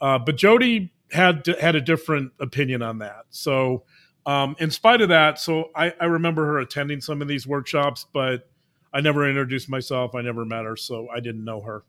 uh, 0.00 0.18
but 0.18 0.36
Jodi 0.36 0.92
had 1.12 1.46
had 1.60 1.76
a 1.76 1.80
different 1.80 2.32
opinion 2.40 2.82
on 2.82 2.98
that. 2.98 3.24
So, 3.30 3.84
um, 4.26 4.56
in 4.58 4.70
spite 4.70 5.00
of 5.00 5.08
that, 5.08 5.38
so 5.38 5.70
I, 5.74 5.94
I 6.00 6.06
remember 6.06 6.46
her 6.46 6.58
attending 6.58 7.00
some 7.00 7.22
of 7.22 7.28
these 7.28 7.46
workshops, 7.46 8.06
but 8.12 8.48
I 8.92 9.00
never 9.00 9.28
introduced 9.28 9.68
myself. 9.68 10.14
I 10.14 10.22
never 10.22 10.44
met 10.44 10.64
her, 10.64 10.76
so 10.76 11.08
I 11.08 11.20
didn't 11.20 11.44
know 11.44 11.60
her. 11.62 11.84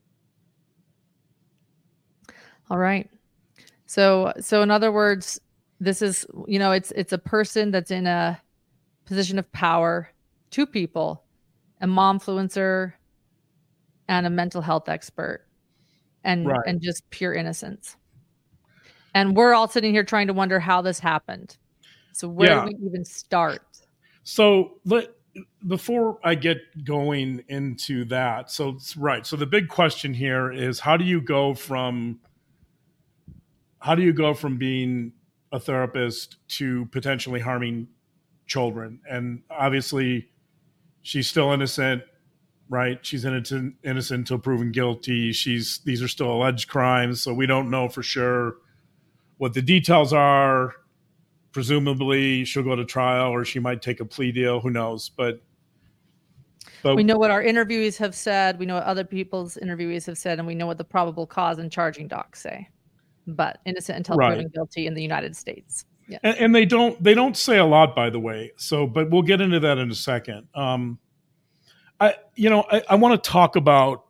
All 2.69 2.77
right. 2.77 3.09
So 3.85 4.31
so 4.39 4.61
in 4.61 4.71
other 4.71 4.91
words, 4.91 5.39
this 5.81 6.01
is 6.03 6.25
you 6.47 6.59
know 6.59 6.71
it's 6.71 6.91
it's 6.91 7.11
a 7.11 7.17
person 7.17 7.71
that's 7.71 7.91
in 7.91 8.07
a 8.07 8.39
position 9.05 9.39
of 9.39 9.51
power, 9.51 10.09
two 10.51 10.65
people, 10.65 11.23
a 11.81 11.87
mom 11.87 12.19
influencer 12.19 12.93
and 14.07 14.25
a 14.25 14.29
mental 14.29 14.61
health 14.61 14.87
expert 14.87 15.45
and 16.23 16.47
right. 16.47 16.59
and 16.67 16.81
just 16.81 17.09
pure 17.09 17.33
innocence. 17.33 17.97
And 19.13 19.35
we're 19.35 19.53
all 19.53 19.67
sitting 19.67 19.91
here 19.91 20.03
trying 20.03 20.27
to 20.27 20.33
wonder 20.33 20.59
how 20.59 20.81
this 20.81 20.99
happened. 20.99 21.57
So 22.13 22.29
where 22.29 22.51
yeah. 22.51 22.65
do 22.65 22.71
we 22.79 22.87
even 22.87 23.03
start? 23.03 23.61
So 24.23 24.77
let 24.85 25.09
before 25.67 26.19
I 26.23 26.35
get 26.35 26.57
going 26.83 27.43
into 27.47 28.05
that, 28.05 28.51
so 28.51 28.77
right. 28.97 29.25
So 29.25 29.35
the 29.35 29.47
big 29.47 29.67
question 29.67 30.13
here 30.13 30.51
is 30.51 30.79
how 30.79 30.95
do 30.95 31.05
you 31.05 31.21
go 31.21 31.55
from 31.55 32.19
how 33.79 33.95
do 33.95 34.03
you 34.03 34.13
go 34.13 34.35
from 34.35 34.57
being 34.57 35.13
a 35.51 35.59
therapist 35.59 36.37
to 36.47 36.85
potentially 36.87 37.39
harming 37.39 37.87
children? 38.47 38.99
And 39.09 39.41
obviously 39.49 40.29
she's 41.01 41.27
still 41.27 41.51
innocent, 41.51 42.03
right? 42.69 43.03
She's 43.05 43.25
innocent 43.25 43.75
innocent 43.83 44.19
until 44.19 44.39
proven 44.39 44.71
guilty. 44.71 45.31
She's 45.31 45.79
these 45.85 46.01
are 46.01 46.07
still 46.07 46.31
alleged 46.31 46.69
crimes, 46.69 47.21
so 47.21 47.33
we 47.33 47.45
don't 47.45 47.69
know 47.69 47.89
for 47.89 48.03
sure 48.03 48.57
what 49.37 49.53
the 49.53 49.61
details 49.61 50.13
are 50.13 50.75
presumably 51.51 52.45
she'll 52.45 52.63
go 52.63 52.75
to 52.75 52.85
trial 52.85 53.31
or 53.31 53.45
she 53.45 53.59
might 53.59 53.81
take 53.81 53.99
a 53.99 54.05
plea 54.05 54.31
deal. 54.31 54.59
Who 54.59 54.69
knows? 54.69 55.09
But 55.09 55.41
but 56.83 56.95
we 56.95 57.03
know 57.03 57.17
what 57.17 57.31
our 57.31 57.43
interviewees 57.43 57.97
have 57.97 58.15
said. 58.15 58.57
We 58.57 58.65
know 58.65 58.75
what 58.75 58.83
other 58.83 59.03
people's 59.03 59.57
interviewees 59.61 60.05
have 60.07 60.17
said, 60.17 60.39
and 60.39 60.47
we 60.47 60.55
know 60.55 60.65
what 60.65 60.77
the 60.77 60.83
probable 60.83 61.27
cause 61.27 61.59
and 61.59 61.71
charging 61.71 62.07
docs 62.07 62.41
say. 62.41 62.69
But 63.27 63.59
innocent 63.65 63.97
until 63.97 64.15
right. 64.15 64.33
proven 64.33 64.51
guilty 64.53 64.87
in 64.87 64.93
the 64.93 65.01
United 65.01 65.35
States. 65.35 65.85
Yeah. 66.07 66.17
And, 66.23 66.37
and, 66.37 66.55
they 66.55 66.65
don't 66.65 67.01
they 67.01 67.13
don't 67.13 67.37
say 67.37 67.57
a 67.57 67.65
lot, 67.65 67.95
by 67.95 68.09
the 68.09 68.19
way. 68.19 68.51
So, 68.57 68.87
but 68.87 69.09
we'll 69.09 69.21
get 69.21 69.39
into 69.39 69.59
that 69.61 69.77
in 69.77 69.91
a 69.91 69.95
second. 69.95 70.47
Um, 70.53 70.99
I 71.99 72.15
you 72.35 72.49
know 72.49 72.65
I, 72.69 72.81
I 72.89 72.95
want 72.95 73.23
to 73.23 73.29
talk 73.29 73.55
about 73.55 74.05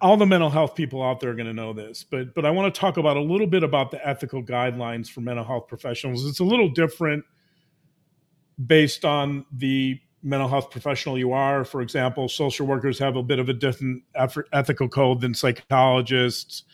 all 0.00 0.16
the 0.16 0.26
mental 0.26 0.50
health 0.50 0.74
people 0.74 1.02
out 1.02 1.20
there 1.20 1.30
are 1.30 1.34
going 1.34 1.46
to 1.46 1.52
know 1.52 1.72
this, 1.72 2.04
but 2.04 2.34
but 2.34 2.44
I 2.44 2.50
want 2.50 2.72
to 2.74 2.80
talk 2.80 2.96
about 2.96 3.16
a 3.16 3.22
little 3.22 3.46
bit 3.46 3.62
about 3.62 3.90
the 3.90 4.06
ethical 4.06 4.42
guidelines 4.42 5.08
for 5.08 5.20
mental 5.20 5.44
health 5.44 5.66
professionals. 5.68 6.24
It's 6.24 6.40
a 6.40 6.44
little 6.44 6.68
different 6.68 7.24
based 8.64 9.04
on 9.04 9.46
the 9.52 9.98
mental 10.22 10.48
health 10.48 10.70
professional 10.70 11.18
you 11.18 11.32
are. 11.32 11.64
For 11.64 11.82
example, 11.82 12.28
social 12.28 12.66
workers 12.66 12.98
have 12.98 13.16
a 13.16 13.22
bit 13.22 13.38
of 13.38 13.48
a 13.48 13.52
different 13.52 14.02
ethical 14.52 14.88
code 14.88 15.20
than 15.20 15.34
psychologists, 15.34 16.64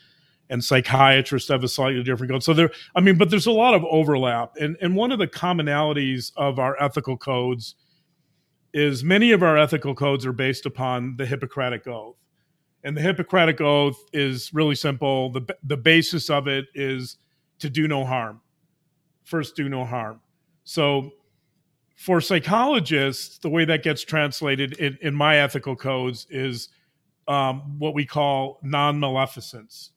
and 0.49 0.63
psychiatrists 0.63 1.49
have 1.49 1.63
a 1.63 1.67
slightly 1.67 2.03
different 2.03 2.31
code. 2.31 2.43
So 2.43 2.53
there, 2.53 2.71
I 2.95 3.01
mean, 3.01 3.17
but 3.17 3.29
there's 3.29 3.47
a 3.47 3.51
lot 3.51 3.73
of 3.73 3.83
overlap, 3.85 4.55
and 4.59 4.77
and 4.81 4.95
one 4.95 5.11
of 5.11 5.19
the 5.19 5.27
commonalities 5.27 6.31
of 6.37 6.59
our 6.59 6.81
ethical 6.81 7.17
codes 7.17 7.75
is 8.73 9.03
many 9.03 9.31
of 9.31 9.41
our 9.41 9.57
ethical 9.57 9.95
codes 9.95 10.25
are 10.25 10.33
based 10.33 10.65
upon 10.65 11.17
the 11.17 11.25
Hippocratic 11.25 11.87
Oath 11.87 12.15
and 12.83 12.95
the 12.95 13.01
Hippocratic 13.01 13.59
Oath 13.61 13.97
is 14.13 14.53
really 14.53 14.75
simple. 14.75 15.31
The, 15.31 15.55
the 15.63 15.77
basis 15.77 16.29
of 16.29 16.47
it 16.47 16.65
is 16.73 17.17
to 17.59 17.69
do 17.69 17.87
no 17.87 18.05
harm. 18.05 18.41
First, 19.23 19.55
do 19.55 19.67
no 19.67 19.85
harm. 19.85 20.21
So, 20.63 21.11
for 21.99 22.21
psychologists, 22.21 23.39
the 23.39 23.49
way 23.49 23.65
that 23.65 23.83
gets 23.83 24.05
translated 24.05 24.71
in, 24.79 24.97
in 25.01 25.13
my 25.13 25.35
ethical 25.35 25.75
codes 25.75 26.25
is 26.29 26.69
um, 27.27 27.77
what 27.77 27.93
we 27.93 28.05
call 28.05 28.57
non 28.63 28.97
maleficence. 28.97 29.89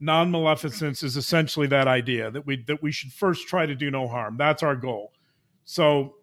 Non 0.00 0.32
maleficence 0.32 1.04
is 1.04 1.16
essentially 1.16 1.68
that 1.68 1.86
idea 1.86 2.28
that 2.32 2.44
we 2.44 2.64
that 2.64 2.82
we 2.82 2.90
should 2.90 3.12
first 3.12 3.46
try 3.46 3.66
to 3.66 3.76
do 3.76 3.88
no 3.88 4.08
harm. 4.08 4.36
That's 4.36 4.64
our 4.64 4.74
goal. 4.74 5.12
So 5.64 6.16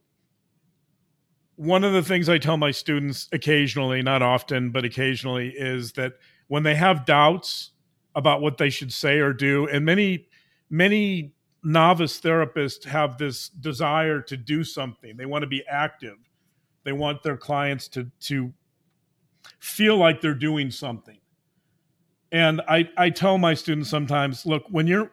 one 1.55 1.85
of 1.85 1.93
the 1.93 2.03
things 2.03 2.27
I 2.27 2.37
tell 2.37 2.57
my 2.57 2.71
students 2.71 3.29
occasionally, 3.31 4.01
not 4.01 4.21
often, 4.21 4.71
but 4.71 4.83
occasionally, 4.83 5.53
is 5.55 5.93
that 5.93 6.15
when 6.47 6.63
they 6.63 6.75
have 6.75 7.05
doubts 7.05 7.71
about 8.15 8.41
what 8.41 8.57
they 8.57 8.69
should 8.69 8.91
say 8.91 9.19
or 9.19 9.31
do, 9.31 9.65
and 9.69 9.85
many, 9.85 10.27
many 10.69 11.34
novice 11.65 12.21
therapists 12.21 12.85
have 12.85 13.17
this 13.17 13.49
desire 13.49 14.21
to 14.21 14.37
do 14.37 14.63
something. 14.63 15.17
They 15.17 15.25
want 15.25 15.41
to 15.41 15.47
be 15.47 15.63
active. 15.67 16.17
They 16.83 16.93
want 16.93 17.23
their 17.23 17.37
clients 17.37 17.87
to 17.89 18.11
to 18.21 18.53
feel 19.59 19.97
like 19.97 20.21
they're 20.21 20.33
doing 20.33 20.71
something. 20.71 21.19
And 22.31 22.61
I, 22.67 22.89
I 22.97 23.09
tell 23.11 23.37
my 23.37 23.53
students 23.53 23.89
sometimes, 23.89 24.45
look, 24.45 24.63
when 24.69 24.87
you're 24.87 25.11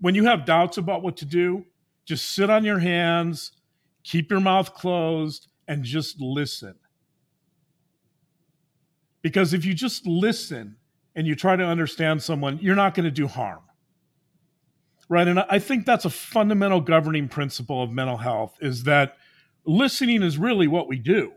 when 0.00 0.14
you 0.14 0.24
have 0.24 0.44
doubts 0.44 0.78
about 0.78 1.02
what 1.02 1.16
to 1.18 1.24
do, 1.24 1.64
just 2.04 2.34
sit 2.34 2.50
on 2.50 2.64
your 2.64 2.80
hands 2.80 3.52
keep 4.04 4.30
your 4.30 4.40
mouth 4.40 4.74
closed 4.74 5.48
and 5.68 5.84
just 5.84 6.20
listen. 6.20 6.74
Because 9.22 9.54
if 9.54 9.64
you 9.64 9.74
just 9.74 10.06
listen 10.06 10.76
and 11.14 11.26
you 11.26 11.34
try 11.34 11.54
to 11.54 11.64
understand 11.64 12.22
someone, 12.22 12.58
you're 12.60 12.74
not 12.74 12.94
going 12.94 13.04
to 13.04 13.10
do 13.10 13.28
harm. 13.28 13.62
Right. 15.08 15.28
And 15.28 15.40
I 15.40 15.58
think 15.58 15.84
that's 15.84 16.04
a 16.04 16.10
fundamental 16.10 16.80
governing 16.80 17.28
principle 17.28 17.82
of 17.82 17.90
mental 17.90 18.16
health 18.16 18.56
is 18.60 18.84
that 18.84 19.16
listening 19.64 20.22
is 20.22 20.38
really 20.38 20.66
what 20.66 20.88
we 20.88 20.98
do. 20.98 21.32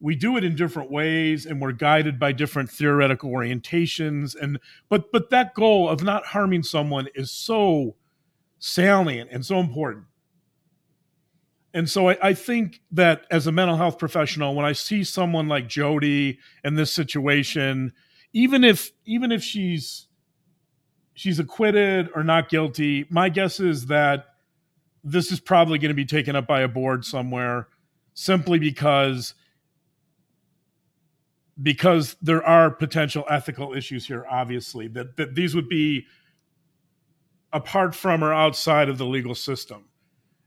We 0.00 0.14
do 0.14 0.36
it 0.36 0.44
in 0.44 0.54
different 0.54 0.90
ways 0.90 1.46
and 1.46 1.60
we're 1.60 1.72
guided 1.72 2.18
by 2.18 2.32
different 2.32 2.70
theoretical 2.70 3.30
orientations 3.30 4.36
and 4.38 4.58
but 4.90 5.10
but 5.10 5.30
that 5.30 5.54
goal 5.54 5.88
of 5.88 6.02
not 6.02 6.26
harming 6.26 6.64
someone 6.64 7.08
is 7.14 7.30
so 7.30 7.96
salient 8.58 9.30
and 9.32 9.44
so 9.44 9.58
important. 9.60 10.04
And 11.72 11.88
so 11.88 12.08
I, 12.08 12.18
I, 12.22 12.34
think 12.34 12.80
that 12.92 13.26
as 13.30 13.46
a 13.46 13.52
mental 13.52 13.76
health 13.76 13.98
professional, 13.98 14.54
when 14.54 14.64
I 14.64 14.72
see 14.72 15.04
someone 15.04 15.46
like 15.46 15.68
jodi 15.68 16.38
in 16.64 16.74
this 16.74 16.90
situation, 16.90 17.92
even 18.32 18.64
if 18.64 18.92
even 19.04 19.30
if 19.30 19.42
she's 19.42 20.05
she's 21.16 21.40
acquitted 21.40 22.10
or 22.14 22.22
not 22.22 22.48
guilty, 22.48 23.06
my 23.08 23.28
guess 23.28 23.58
is 23.58 23.86
that 23.86 24.26
this 25.02 25.32
is 25.32 25.40
probably 25.40 25.78
going 25.78 25.88
to 25.88 25.94
be 25.94 26.04
taken 26.04 26.36
up 26.36 26.46
by 26.46 26.60
a 26.60 26.68
board 26.68 27.04
somewhere 27.04 27.68
simply 28.14 28.58
because 28.58 29.34
because 31.62 32.16
there 32.20 32.44
are 32.44 32.70
potential 32.70 33.24
ethical 33.30 33.72
issues 33.72 34.06
here 34.06 34.26
obviously 34.30 34.88
that, 34.88 35.16
that 35.16 35.34
these 35.34 35.54
would 35.54 35.70
be 35.70 36.04
apart 37.52 37.94
from 37.94 38.22
or 38.22 38.34
outside 38.34 38.90
of 38.90 38.98
the 38.98 39.06
legal 39.06 39.34
system. 39.34 39.86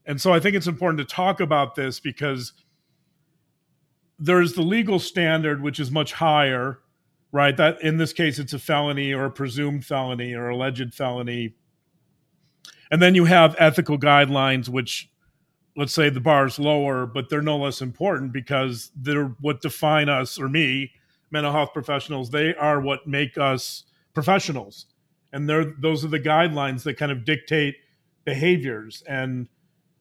And 0.05 0.21
so 0.21 0.31
I 0.31 0.39
think 0.39 0.55
it's 0.55 0.67
important 0.67 0.99
to 0.99 1.15
talk 1.15 1.39
about 1.39 1.73
this 1.73 1.99
because 1.99 2.53
there's 4.19 4.53
the 4.53 4.61
legal 4.61 4.99
standard, 4.99 5.63
which 5.63 5.79
is 5.79 5.89
much 5.89 6.13
higher, 6.13 6.79
right? 7.31 7.55
That 7.55 7.81
in 7.81 7.97
this 7.97 8.13
case, 8.13 8.39
it's 8.39 8.53
a 8.53 8.59
felony 8.59 9.13
or 9.13 9.25
a 9.25 9.31
presumed 9.31 9.85
felony 9.85 10.33
or 10.33 10.49
alleged 10.49 10.93
felony. 10.93 11.55
And 12.91 13.01
then 13.01 13.15
you 13.15 13.25
have 13.25 13.55
ethical 13.59 13.99
guidelines, 13.99 14.67
which 14.67 15.09
let's 15.75 15.93
say 15.93 16.09
the 16.09 16.19
bar 16.19 16.47
is 16.47 16.59
lower, 16.59 17.05
but 17.05 17.29
they're 17.29 17.41
no 17.41 17.57
less 17.57 17.81
important 17.81 18.33
because 18.33 18.91
they're 18.95 19.35
what 19.41 19.61
define 19.61 20.09
us 20.09 20.39
or 20.39 20.49
me, 20.49 20.91
mental 21.31 21.51
health 21.51 21.73
professionals. 21.73 22.29
They 22.29 22.55
are 22.55 22.81
what 22.81 23.07
make 23.07 23.37
us 23.37 23.83
professionals. 24.13 24.87
And 25.31 25.47
they're 25.47 25.73
those 25.79 26.03
are 26.03 26.09
the 26.09 26.19
guidelines 26.19 26.83
that 26.83 26.97
kind 26.97 27.11
of 27.11 27.23
dictate 27.23 27.75
behaviors 28.25 29.03
and 29.07 29.47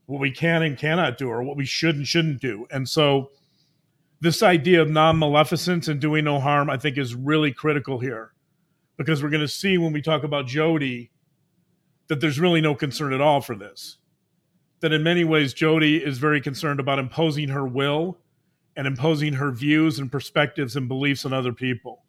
what 0.07 0.21
we 0.21 0.31
can 0.31 0.63
and 0.63 0.79
cannot 0.79 1.19
do 1.19 1.29
or 1.29 1.43
what 1.43 1.57
we 1.57 1.67
should 1.67 1.97
and 1.97 2.09
shouldn't 2.09 2.41
do. 2.41 2.67
And 2.71 2.89
so 2.89 3.31
this 4.21 4.43
idea 4.43 4.83
of 4.83 4.91
non-maleficence 4.91 5.89
and 5.89 6.01
doing 6.01 6.25
no 6.25 6.41
harm, 6.41 6.69
I 6.69 6.77
think, 6.77 6.99
is 6.99 7.15
really 7.15 7.53
critical 7.53 7.99
here. 8.01 8.33
Because 8.97 9.23
we're 9.23 9.31
going 9.31 9.43
to 9.43 9.49
see 9.49 9.79
when 9.79 9.93
we 9.93 10.03
talk 10.03 10.25
about 10.25 10.47
Jodi 10.47 11.11
that 12.09 12.21
there's 12.21 12.41
really 12.41 12.61
no 12.61 12.75
concern 12.75 13.13
at 13.13 13.21
all 13.21 13.41
for 13.41 13.55
this. 13.55 13.99
That 14.81 14.93
in 14.93 15.03
many 15.03 15.25
ways, 15.25 15.55
Jodi 15.55 15.99
is 15.99 16.19
very 16.19 16.41
concerned 16.41 16.81
about 16.81 16.99
imposing 16.99 17.49
her 17.51 17.67
will 17.67 18.19
and 18.77 18.87
imposing 18.87 19.35
her 19.35 19.53
views 19.53 19.99
and 19.99 20.11
perspectives 20.11 20.75
and 20.75 20.89
beliefs 20.89 21.25
on 21.25 21.33
other 21.33 21.53
people. 21.53 22.03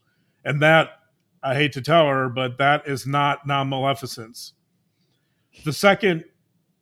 And 0.46 0.62
that, 0.62 0.90
I 1.44 1.54
hate 1.56 1.74
to 1.74 1.82
tell 1.82 2.08
her, 2.08 2.30
but 2.30 2.58
that 2.58 2.88
is 2.88 3.06
not 3.06 3.46
non 3.46 3.70
maleficence. 3.70 4.54
The 5.64 5.74
second 5.74 6.24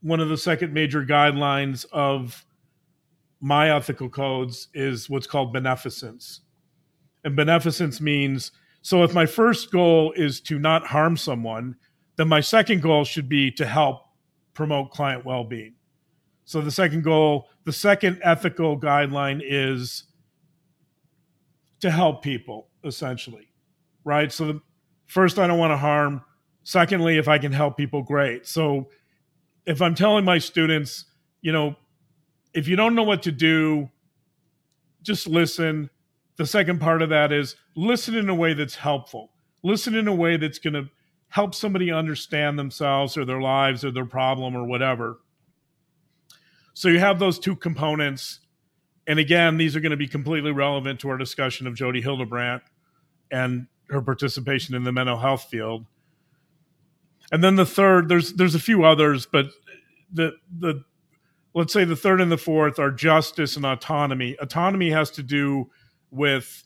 one 0.02 0.20
of 0.20 0.30
the 0.30 0.38
second 0.38 0.74
major 0.74 1.04
guidelines 1.04 1.86
of 1.92 2.46
my 3.40 3.76
ethical 3.76 4.10
codes 4.10 4.68
is 4.74 5.10
what's 5.10 5.28
called 5.28 5.54
beneficence. 5.54 6.42
And 7.24 7.36
beneficence 7.36 8.02
means 8.02 8.52
so 8.82 9.04
if 9.04 9.14
my 9.14 9.26
first 9.26 9.72
goal 9.72 10.14
is 10.16 10.40
to 10.42 10.60
not 10.60 10.88
harm 10.88 11.18
someone, 11.18 11.76
then 12.16 12.30
my 12.30 12.40
second 12.40 12.82
goal 12.82 13.04
should 13.04 13.28
be 13.28 13.52
to 13.52 13.66
help 13.66 14.04
promote 14.54 14.92
client 14.92 15.26
well 15.26 15.44
being. 15.44 15.76
So 16.46 16.62
the 16.62 16.72
second 16.72 17.04
goal, 17.04 17.50
the 17.66 17.74
second 17.74 18.22
ethical 18.24 18.80
guideline 18.80 19.42
is 19.44 20.06
to 21.82 21.92
help 21.92 22.24
people, 22.24 22.70
essentially, 22.86 23.50
right? 24.06 24.32
So 24.32 24.62
first, 25.06 25.38
I 25.38 25.48
don't 25.48 25.60
want 25.60 25.72
to 25.72 25.78
harm. 25.78 26.22
Secondly, 26.64 27.18
if 27.18 27.28
I 27.28 27.38
can 27.38 27.52
help 27.52 27.76
people, 27.76 28.02
great. 28.02 28.48
So 28.48 28.90
if 29.66 29.82
I'm 29.82 29.96
telling 29.96 30.24
my 30.24 30.38
students, 30.38 31.06
you 31.42 31.52
know, 31.52 31.76
if 32.58 32.68
you 32.68 32.76
don't 32.76 32.96
know 32.96 33.04
what 33.04 33.24
to 33.24 33.32
do, 33.32 33.90
just 35.04 35.28
listen. 35.28 35.90
The 36.38 36.46
second 36.46 36.80
part 36.82 37.02
of 37.02 37.10
that 37.10 37.32
is 37.32 37.56
listen 37.76 38.16
in 38.16 38.30
a 38.30 38.36
way 38.36 38.54
that's 38.54 38.76
helpful. 38.76 39.32
Listen 39.64 39.96
in 39.96 40.08
a 40.08 40.16
way 40.16 40.38
that's 40.38 40.60
going 40.60 40.74
to 40.74 40.90
help 41.30 41.54
somebody 41.54 41.92
understand 41.92 42.58
themselves 42.58 43.16
or 43.16 43.26
their 43.26 43.42
lives 43.42 43.86
or 43.86 43.92
their 43.92 44.06
problem 44.06 44.56
or 44.56 44.66
whatever. 44.66 45.20
So 46.74 46.90
you 46.90 47.00
have 47.00 47.20
those 47.20 47.38
two 47.38 47.56
components. 47.56 48.40
And 49.06 49.20
again, 49.20 49.58
these 49.58 49.76
are 49.76 49.80
going 49.80 49.92
to 49.92 49.98
be 49.98 50.08
completely 50.08 50.52
relevant 50.52 51.00
to 51.02 51.10
our 51.10 51.18
discussion 51.18 51.68
of 51.68 51.76
Jodi 51.76 52.02
Hildebrandt 52.02 52.64
and 53.30 53.68
her 53.90 54.02
participation 54.02 54.74
in 54.74 54.84
the 54.84 54.92
mental 54.92 55.20
health 55.20 55.44
field 55.44 55.86
and 57.32 57.44
then 57.44 57.56
the 57.56 57.66
third 57.66 58.10
there's 58.10 58.34
there's 58.34 58.56
a 58.56 58.60
few 58.60 58.84
others 58.84 59.26
but 59.26 59.48
the 60.12 60.34
the 60.60 60.84
let's 61.58 61.74
say 61.74 61.84
the 61.84 61.96
third 61.96 62.22
and 62.22 62.32
the 62.32 62.38
fourth 62.38 62.80
are 62.80 62.92
justice 62.92 63.56
and 63.56 63.66
autonomy 63.66 64.36
autonomy 64.40 64.90
has 64.90 65.10
to 65.12 65.24
do 65.24 65.70
with 66.12 66.64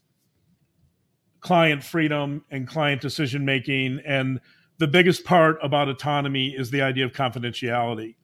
client 1.40 1.84
freedom 1.84 2.44
and 2.52 2.68
client 2.68 3.02
decision 3.02 3.46
making 3.46 4.00
and 4.06 4.40
the 4.78 4.88
biggest 4.88 5.24
part 5.24 5.58
about 5.64 5.88
autonomy 5.88 6.50
is 6.50 6.72
the 6.72 6.82
idea 6.82 7.06
of 7.06 7.12
confidentiality 7.12 8.16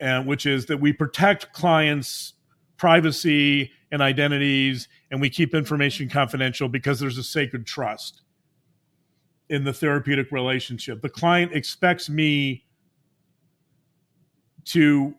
and 0.00 0.26
which 0.26 0.46
is 0.46 0.66
that 0.66 0.78
we 0.78 0.92
protect 0.92 1.52
clients 1.52 2.34
privacy 2.78 3.70
and 3.90 4.00
identities 4.00 4.88
and 5.10 5.20
we 5.20 5.28
keep 5.28 5.54
information 5.54 6.08
confidential 6.08 6.68
because 6.68 6.98
there's 6.98 7.18
a 7.18 7.22
sacred 7.22 7.66
trust 7.66 8.22
in 9.50 9.64
the 9.64 9.72
therapeutic 9.72 10.30
relationship. 10.30 11.02
The 11.02 11.08
client 11.08 11.52
expects 11.52 12.08
me 12.08 12.64
to 14.66 15.14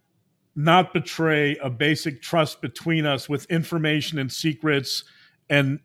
not 0.59 0.93
betray 0.93 1.55
a 1.63 1.69
basic 1.69 2.21
trust 2.21 2.61
between 2.61 3.05
us 3.05 3.29
with 3.29 3.45
information 3.45 4.19
and 4.19 4.29
secrets 4.29 5.05
and 5.49 5.79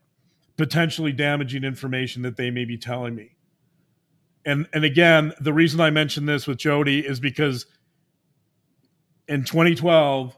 potentially 0.56 1.12
damaging 1.12 1.62
information 1.62 2.22
that 2.22 2.36
they 2.36 2.50
may 2.50 2.64
be 2.64 2.76
telling 2.76 3.14
me. 3.14 3.36
And 4.44 4.66
and 4.72 4.84
again, 4.84 5.32
the 5.40 5.52
reason 5.52 5.80
I 5.80 5.90
mentioned 5.90 6.28
this 6.28 6.48
with 6.48 6.58
Jodi 6.58 7.06
is 7.06 7.20
because 7.20 7.66
in 9.28 9.44
2012 9.44 10.36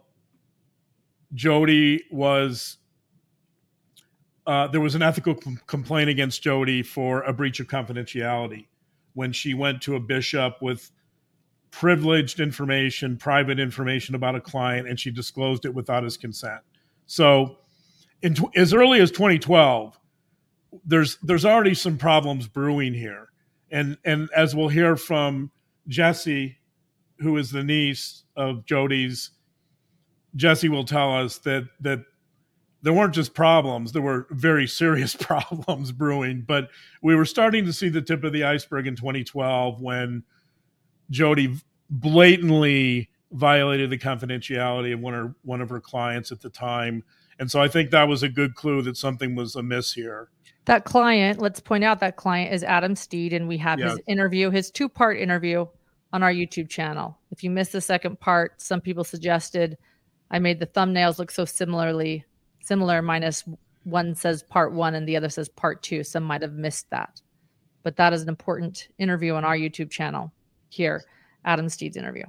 Jodi 1.33 2.03
was 2.11 2.77
uh, 4.47 4.67
there 4.69 4.83
was 4.83 4.95
an 4.95 5.03
ethical 5.03 5.35
com- 5.35 5.61
complaint 5.67 6.11
against 6.11 6.43
Jodi 6.43 6.83
for 6.83 7.23
a 7.23 7.33
breach 7.33 7.59
of 7.59 7.69
confidentiality 7.69 8.67
when 9.15 9.33
she 9.33 9.55
went 9.55 9.81
to 9.83 9.97
a 9.97 10.01
bishop 10.01 10.61
with 10.61 10.93
privileged 11.79 12.41
information, 12.41 13.19
private 13.19 13.61
information 13.61 14.15
about 14.15 14.35
a 14.35 14.41
client, 14.41 14.89
and 14.89 14.99
she 14.99 15.11
disclosed 15.11 15.67
it 15.67 15.75
without 15.75 16.03
his 16.03 16.17
consent. 16.17 16.63
So, 17.05 17.59
in 18.23 18.33
t- 18.33 18.49
as 18.57 18.73
early 18.73 18.99
as 19.01 19.11
2012, 19.11 19.99
there's 20.87 21.19
there's 21.23 21.45
already 21.45 21.75
some 21.75 21.99
problems 21.99 22.49
brewing 22.49 22.95
here, 22.95 23.29
and 23.71 23.99
and 24.07 24.31
as 24.35 24.57
we'll 24.57 24.69
hear 24.69 24.97
from 24.97 25.51
Jesse, 25.87 26.57
who 27.19 27.37
is 27.37 27.51
the 27.51 27.63
niece 27.63 28.25
of 28.37 28.65
Jodi's, 28.65 29.33
Jesse 30.35 30.71
will 30.71 30.85
tell 30.85 31.15
us 31.15 31.37
that 31.41 31.69
that 31.81 32.01
there 32.81 32.95
weren't 32.95 33.15
just 33.15 33.35
problems, 33.35 33.93
there 33.93 34.01
were 34.01 34.27
very 34.31 34.67
serious 34.83 35.15
problems 35.15 35.93
brewing. 35.93 36.43
But 36.47 36.71
we 37.03 37.15
were 37.15 37.27
starting 37.27 37.67
to 37.67 37.73
see 37.75 37.91
the 37.91 38.01
tip 38.01 38.25
of 38.25 38.33
the 38.33 38.45
iceberg 38.45 38.87
in 38.87 38.97
2012 38.97 39.79
when 39.83 40.23
Jodi 41.11 41.55
blatantly 41.91 43.09
violated 43.33 43.91
the 43.91 43.99
confidentiality 43.99 44.93
of 44.93 45.01
one 45.01 45.15
of 45.15 45.35
one 45.43 45.61
of 45.61 45.69
her 45.69 45.81
clients 45.81 46.33
at 46.33 46.41
the 46.41 46.51
time. 46.51 47.03
And 47.39 47.51
so 47.51 47.61
I 47.61 47.69
think 47.69 47.91
that 47.91 48.09
was 48.09 48.23
a 48.23 48.29
good 48.29 48.55
clue 48.55 48.83
that 48.83 48.97
something 48.97 49.35
was 49.35 49.57
amiss 49.57 49.93
here. 49.93 50.29
That 50.65 50.85
client, 50.85 51.39
let's 51.39 51.61
point 51.61 51.85
out 51.85 52.01
that 52.01 52.17
client 52.17 52.53
is 52.53 52.65
Adam 52.65 52.97
Steed, 52.97 53.33
and 53.33 53.47
we 53.47 53.59
have 53.59 53.79
his 53.79 54.01
interview, 54.09 54.51
his 54.51 54.71
two 54.71 54.89
part 54.89 55.19
interview 55.19 55.67
on 56.13 56.23
our 56.23 56.33
YouTube 56.33 56.69
channel. 56.69 57.19
If 57.31 57.45
you 57.45 57.51
missed 57.51 57.73
the 57.73 57.81
second 57.81 58.19
part, 58.19 58.61
some 58.61 58.81
people 58.81 59.05
suggested 59.05 59.77
I 60.31 60.39
made 60.39 60.59
the 60.59 60.67
thumbnails 60.67 61.19
look 61.19 61.31
so 61.31 61.45
similarly 61.45 62.25
similar 62.63 63.01
minus 63.01 63.45
one 63.85 64.15
says 64.17 64.43
part 64.43 64.73
one 64.73 64.97
and 64.97 65.09
the 65.09 65.17
other 65.17 65.29
says 65.29 65.49
part 65.49 65.83
two. 65.83 66.03
Some 66.03 66.25
might 66.25 66.43
have 66.43 66.55
missed 66.55 66.91
that. 66.91 67.21
But 67.85 67.97
that 67.97 68.13
is 68.13 68.23
an 68.23 68.29
important 68.29 68.89
interview 68.99 69.35
on 69.35 69.45
our 69.45 69.57
YouTube 69.57 69.91
channel 69.91 70.33
here, 70.69 71.05
Adam 71.45 71.69
Steed's 71.69 71.97
interview. 71.97 72.25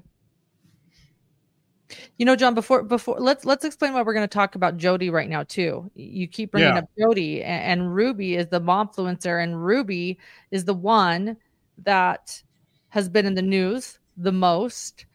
You 2.17 2.25
know, 2.25 2.35
John, 2.35 2.53
before 2.53 2.83
before 2.83 3.17
let's 3.19 3.45
let's 3.45 3.63
explain 3.63 3.93
why 3.93 4.01
we're 4.01 4.13
going 4.13 4.27
to 4.27 4.33
talk 4.33 4.55
about 4.55 4.77
Jodi 4.77 5.09
right 5.09 5.29
now 5.29 5.43
too. 5.43 5.89
You 5.95 6.27
keep 6.27 6.51
bringing 6.51 6.73
yeah. 6.73 6.79
up 6.79 6.89
Jodi, 6.99 7.43
and, 7.43 7.81
and 7.81 7.95
Ruby 7.95 8.35
is 8.35 8.47
the 8.47 8.59
momfluencer 8.59 9.41
and 9.41 9.63
Ruby 9.63 10.19
is 10.51 10.65
the 10.65 10.73
one 10.73 11.37
that 11.83 12.41
has 12.89 13.07
been 13.07 13.25
in 13.25 13.35
the 13.35 13.41
news 13.41 13.99
the 14.17 14.31
most 14.31 15.05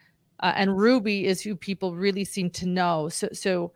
uh, 0.42 0.52
and 0.56 0.76
Ruby 0.76 1.26
is 1.26 1.40
who 1.40 1.54
people 1.54 1.94
really 1.94 2.24
seem 2.24 2.50
to 2.50 2.66
know. 2.66 3.08
So, 3.08 3.28
so 3.32 3.72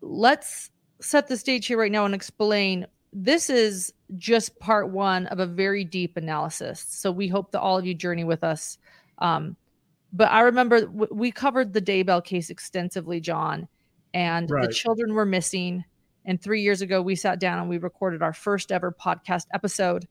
let's 0.00 0.70
set 1.00 1.28
the 1.28 1.36
stage 1.36 1.66
here 1.66 1.78
right 1.78 1.92
now 1.92 2.04
and 2.04 2.14
explain. 2.14 2.86
This 3.14 3.48
is 3.48 3.92
just 4.16 4.58
part 4.58 4.90
one 4.90 5.26
of 5.28 5.38
a 5.38 5.46
very 5.46 5.84
deep 5.84 6.16
analysis. 6.16 6.84
So 6.88 7.12
we 7.12 7.28
hope 7.28 7.52
that 7.52 7.60
all 7.60 7.78
of 7.78 7.86
you 7.86 7.94
journey 7.94 8.24
with 8.24 8.42
us. 8.42 8.76
Um, 9.18 9.56
but 10.12 10.30
I 10.30 10.40
remember 10.40 10.82
w- 10.82 11.08
we 11.12 11.30
covered 11.30 11.72
the 11.72 11.80
Daybell 11.80 12.24
case 12.24 12.50
extensively, 12.50 13.20
John, 13.20 13.68
and 14.12 14.50
right. 14.50 14.66
the 14.66 14.72
children 14.72 15.14
were 15.14 15.24
missing. 15.24 15.84
And 16.24 16.42
three 16.42 16.62
years 16.62 16.82
ago, 16.82 17.02
we 17.02 17.14
sat 17.14 17.38
down 17.38 17.60
and 17.60 17.68
we 17.68 17.78
recorded 17.78 18.22
our 18.22 18.32
first 18.32 18.72
ever 18.72 18.92
podcast 18.92 19.46
episode. 19.52 20.06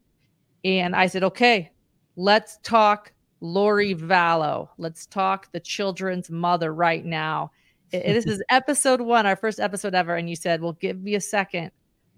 And 0.64 0.96
I 0.96 1.08
said, 1.08 1.24
okay, 1.24 1.72
let's 2.16 2.58
talk 2.64 3.12
Lori 3.42 3.96
Vallow. 3.96 4.70
Let's 4.78 5.06
talk 5.06 5.52
the 5.52 5.60
children's 5.60 6.30
mother 6.30 6.74
right 6.74 7.04
now. 7.04 7.52
this 7.92 8.26
is 8.26 8.42
episode 8.50 9.02
one, 9.02 9.26
our 9.26 9.36
first 9.36 9.60
episode 9.60 9.94
ever. 9.94 10.16
And 10.16 10.30
you 10.30 10.38
said, 10.38 10.62
well, 10.62 10.74
give 10.74 11.02
me 11.02 11.16
a 11.16 11.22
second. 11.22 11.72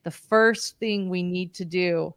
The 0.05 0.11
first 0.11 0.79
thing 0.79 1.09
we 1.09 1.23
need 1.23 1.53
to 1.55 1.65
do 1.65 2.13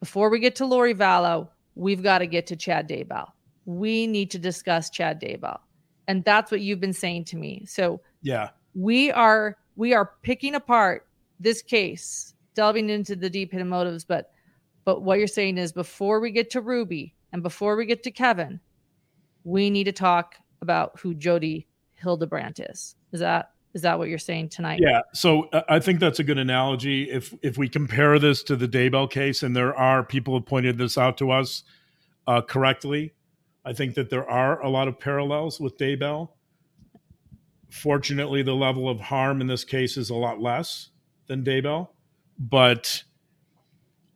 before 0.00 0.30
we 0.30 0.38
get 0.38 0.54
to 0.56 0.66
Lori 0.66 0.94
Vallow, 0.94 1.48
we've 1.74 2.02
got 2.02 2.18
to 2.18 2.26
get 2.26 2.46
to 2.48 2.56
Chad 2.56 2.88
Daybell. 2.88 3.28
We 3.64 4.06
need 4.06 4.30
to 4.32 4.38
discuss 4.38 4.90
Chad 4.90 5.20
Daybell. 5.20 5.58
And 6.08 6.24
that's 6.24 6.50
what 6.50 6.60
you've 6.60 6.80
been 6.80 6.92
saying 6.92 7.24
to 7.26 7.36
me. 7.36 7.64
So, 7.66 8.00
yeah, 8.22 8.50
we 8.74 9.10
are 9.12 9.56
we 9.76 9.94
are 9.94 10.12
picking 10.22 10.54
apart 10.54 11.06
this 11.38 11.62
case, 11.62 12.34
delving 12.54 12.90
into 12.90 13.16
the 13.16 13.30
deep 13.30 13.52
hidden 13.52 13.68
motives, 13.68 14.04
but 14.04 14.32
but 14.84 15.02
what 15.02 15.18
you're 15.18 15.26
saying 15.26 15.58
is 15.58 15.72
before 15.72 16.20
we 16.20 16.30
get 16.30 16.50
to 16.50 16.60
Ruby 16.60 17.14
and 17.32 17.42
before 17.42 17.76
we 17.76 17.86
get 17.86 18.02
to 18.02 18.10
Kevin, 18.10 18.60
we 19.44 19.70
need 19.70 19.84
to 19.84 19.92
talk 19.92 20.34
about 20.60 20.98
who 21.00 21.14
Jodi 21.14 21.66
Hildebrandt 21.94 22.60
is. 22.60 22.96
Is 23.12 23.20
that 23.20 23.52
is 23.72 23.82
that 23.82 23.98
what 23.98 24.08
you're 24.08 24.18
saying 24.18 24.48
tonight? 24.48 24.80
Yeah. 24.82 25.00
So 25.12 25.48
uh, 25.52 25.62
I 25.68 25.78
think 25.78 26.00
that's 26.00 26.18
a 26.18 26.24
good 26.24 26.38
analogy. 26.38 27.10
If 27.10 27.34
if 27.42 27.56
we 27.56 27.68
compare 27.68 28.18
this 28.18 28.42
to 28.44 28.56
the 28.56 28.66
Daybell 28.66 29.10
case, 29.10 29.42
and 29.42 29.54
there 29.54 29.74
are 29.76 30.02
people 30.02 30.34
who 30.34 30.40
pointed 30.40 30.78
this 30.78 30.98
out 30.98 31.18
to 31.18 31.30
us 31.30 31.62
uh, 32.26 32.40
correctly, 32.42 33.14
I 33.64 33.72
think 33.72 33.94
that 33.94 34.10
there 34.10 34.28
are 34.28 34.60
a 34.60 34.68
lot 34.68 34.88
of 34.88 34.98
parallels 34.98 35.60
with 35.60 35.78
Daybell. 35.78 36.30
Fortunately, 37.70 38.42
the 38.42 38.54
level 38.54 38.88
of 38.88 39.00
harm 39.00 39.40
in 39.40 39.46
this 39.46 39.64
case 39.64 39.96
is 39.96 40.10
a 40.10 40.14
lot 40.16 40.40
less 40.40 40.90
than 41.28 41.44
Daybell, 41.44 41.88
but 42.38 43.04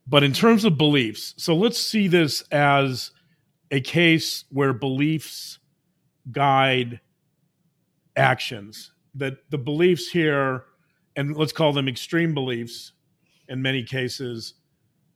but 0.07 0.23
in 0.23 0.33
terms 0.33 0.65
of 0.65 0.77
beliefs, 0.77 1.33
so 1.37 1.55
let's 1.55 1.79
see 1.79 2.07
this 2.07 2.41
as 2.51 3.11
a 3.71 3.79
case 3.79 4.43
where 4.51 4.73
beliefs 4.73 5.59
guide 6.31 6.99
actions. 8.15 8.91
That 9.15 9.49
the 9.49 9.57
beliefs 9.57 10.09
here, 10.09 10.65
and 11.15 11.35
let's 11.35 11.53
call 11.53 11.73
them 11.73 11.87
extreme 11.87 12.33
beliefs 12.33 12.91
in 13.47 13.61
many 13.61 13.83
cases, 13.83 14.55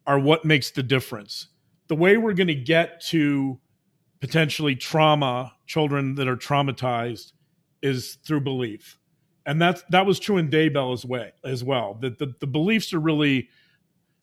are 0.07 0.19
what 0.19 0.45
makes 0.45 0.71
the 0.71 0.83
difference. 0.83 1.47
The 1.87 1.95
way 1.95 2.17
we're 2.17 2.33
going 2.33 2.47
to 2.47 2.55
get 2.55 3.01
to 3.07 3.59
potentially 4.21 4.75
trauma, 4.75 5.53
children 5.65 6.15
that 6.15 6.27
are 6.27 6.37
traumatized, 6.37 7.33
is 7.81 8.17
through 8.25 8.41
belief. 8.41 8.97
And 9.45 9.61
that's 9.61 9.83
that 9.89 10.05
was 10.05 10.19
true 10.19 10.37
in 10.37 10.49
Daybell 10.49 10.93
as 10.93 11.05
way 11.05 11.33
as 11.43 11.63
well. 11.63 11.95
That 12.01 12.19
the, 12.19 12.33
the 12.39 12.47
beliefs 12.47 12.93
are 12.93 12.99
really 12.99 13.49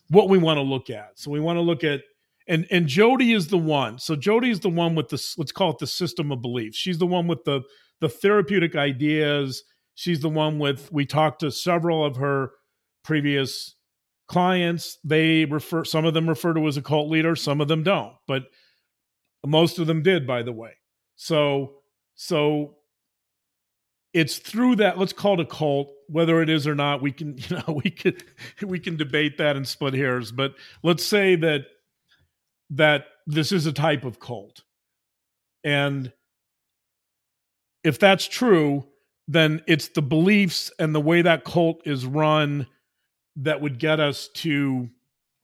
what 0.08 0.28
we 0.28 0.38
want 0.38 0.58
to 0.58 0.62
look 0.62 0.90
at. 0.90 1.18
So 1.18 1.30
we 1.30 1.40
want 1.40 1.56
to 1.56 1.62
look 1.62 1.82
at 1.82 2.02
and 2.46 2.66
and 2.70 2.86
Jodi 2.86 3.32
is 3.32 3.48
the 3.48 3.58
one. 3.58 3.98
So 3.98 4.14
Jodi 4.14 4.50
is 4.50 4.60
the 4.60 4.68
one 4.68 4.94
with 4.94 5.08
the 5.08 5.34
let's 5.36 5.52
call 5.52 5.70
it 5.70 5.78
the 5.78 5.86
system 5.86 6.30
of 6.30 6.42
beliefs. 6.42 6.76
She's 6.76 6.98
the 6.98 7.06
one 7.06 7.26
with 7.26 7.44
the 7.44 7.62
the 8.00 8.08
therapeutic 8.08 8.76
ideas. 8.76 9.64
She's 9.94 10.20
the 10.20 10.28
one 10.28 10.58
with 10.58 10.92
we 10.92 11.06
talked 11.06 11.40
to 11.40 11.50
several 11.50 12.04
of 12.04 12.16
her 12.16 12.52
previous 13.04 13.74
clients. 14.28 14.98
They 15.04 15.44
refer 15.44 15.84
some 15.84 16.04
of 16.04 16.14
them 16.14 16.28
refer 16.28 16.54
to 16.54 16.66
as 16.66 16.76
a 16.76 16.82
cult 16.82 17.08
leader, 17.10 17.36
some 17.36 17.60
of 17.60 17.68
them 17.68 17.82
don't, 17.82 18.14
but 18.26 18.44
most 19.44 19.78
of 19.78 19.86
them 19.86 20.02
did, 20.02 20.26
by 20.26 20.42
the 20.42 20.52
way. 20.52 20.72
So 21.16 21.76
so 22.14 22.76
it's 24.16 24.38
through 24.38 24.76
that 24.76 24.98
let's 24.98 25.12
call 25.12 25.34
it 25.34 25.40
a 25.40 25.44
cult 25.44 25.92
whether 26.08 26.40
it 26.40 26.48
is 26.48 26.66
or 26.66 26.74
not 26.74 27.02
we 27.02 27.12
can 27.12 27.36
you 27.48 27.56
know 27.56 27.80
we 27.84 27.90
can 27.90 28.16
we 28.62 28.78
can 28.78 28.96
debate 28.96 29.36
that 29.38 29.56
and 29.56 29.68
split 29.68 29.92
hairs 29.92 30.32
but 30.32 30.54
let's 30.82 31.04
say 31.04 31.36
that 31.36 31.66
that 32.70 33.04
this 33.26 33.52
is 33.52 33.66
a 33.66 33.72
type 33.72 34.04
of 34.04 34.18
cult 34.18 34.62
and 35.62 36.12
if 37.86 37.98
that's 37.98 38.26
true 38.26 38.84
then 39.28 39.60
it's 39.66 39.88
the 39.88 40.02
beliefs 40.02 40.70
and 40.78 40.94
the 40.94 41.00
way 41.00 41.20
that 41.20 41.44
cult 41.44 41.80
is 41.84 42.06
run 42.06 42.66
that 43.34 43.60
would 43.60 43.78
get 43.78 43.98
us 43.98 44.28
to 44.28 44.88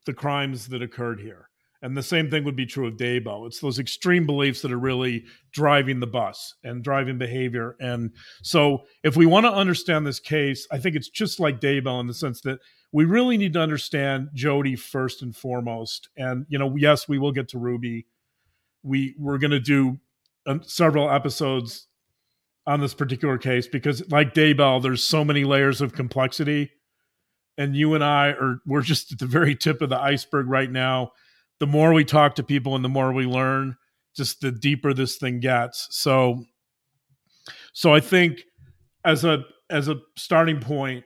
the 0.06 0.14
crimes 0.14 0.68
that 0.68 0.82
occurred 0.82 1.20
here 1.20 1.48
and 1.82 1.96
the 1.96 2.02
same 2.02 2.30
thing 2.30 2.44
would 2.44 2.56
be 2.56 2.64
true 2.64 2.86
of 2.86 2.96
Daybell. 2.96 3.46
It's 3.46 3.58
those 3.58 3.80
extreme 3.80 4.24
beliefs 4.24 4.62
that 4.62 4.70
are 4.70 4.78
really 4.78 5.24
driving 5.50 5.98
the 5.98 6.06
bus 6.06 6.54
and 6.62 6.82
driving 6.82 7.18
behavior. 7.18 7.76
And 7.80 8.12
so, 8.42 8.84
if 9.02 9.16
we 9.16 9.26
want 9.26 9.46
to 9.46 9.52
understand 9.52 10.06
this 10.06 10.20
case, 10.20 10.66
I 10.70 10.78
think 10.78 10.94
it's 10.94 11.08
just 11.08 11.40
like 11.40 11.60
Daybell 11.60 12.00
in 12.00 12.06
the 12.06 12.14
sense 12.14 12.40
that 12.42 12.60
we 12.92 13.04
really 13.04 13.36
need 13.36 13.54
to 13.54 13.60
understand 13.60 14.28
Jodi 14.32 14.76
first 14.76 15.22
and 15.22 15.34
foremost. 15.34 16.08
And 16.16 16.46
you 16.48 16.58
know, 16.58 16.76
yes, 16.76 17.08
we 17.08 17.18
will 17.18 17.32
get 17.32 17.48
to 17.48 17.58
Ruby. 17.58 18.06
We 18.84 19.16
we're 19.18 19.38
going 19.38 19.50
to 19.50 19.60
do 19.60 19.98
uh, 20.46 20.58
several 20.62 21.10
episodes 21.10 21.88
on 22.66 22.80
this 22.80 22.94
particular 22.94 23.38
case 23.38 23.66
because, 23.66 24.08
like 24.10 24.34
Daybell, 24.34 24.82
there's 24.82 25.02
so 25.02 25.24
many 25.24 25.44
layers 25.44 25.80
of 25.80 25.92
complexity. 25.92 26.70
And 27.58 27.76
you 27.76 27.94
and 27.94 28.02
I 28.02 28.28
are 28.28 28.60
we're 28.66 28.82
just 28.82 29.12
at 29.12 29.18
the 29.18 29.26
very 29.26 29.54
tip 29.54 29.82
of 29.82 29.90
the 29.90 30.00
iceberg 30.00 30.48
right 30.48 30.70
now 30.70 31.12
the 31.62 31.66
more 31.68 31.92
we 31.92 32.04
talk 32.04 32.34
to 32.34 32.42
people 32.42 32.74
and 32.74 32.84
the 32.84 32.88
more 32.88 33.12
we 33.12 33.24
learn, 33.24 33.76
just 34.16 34.40
the 34.40 34.50
deeper 34.50 34.92
this 34.92 35.16
thing 35.16 35.38
gets. 35.38 35.86
So, 35.92 36.44
so 37.72 37.94
I 37.94 38.00
think 38.00 38.40
as 39.04 39.24
a 39.24 39.44
as 39.70 39.86
a 39.86 40.00
starting 40.16 40.58
point, 40.58 41.04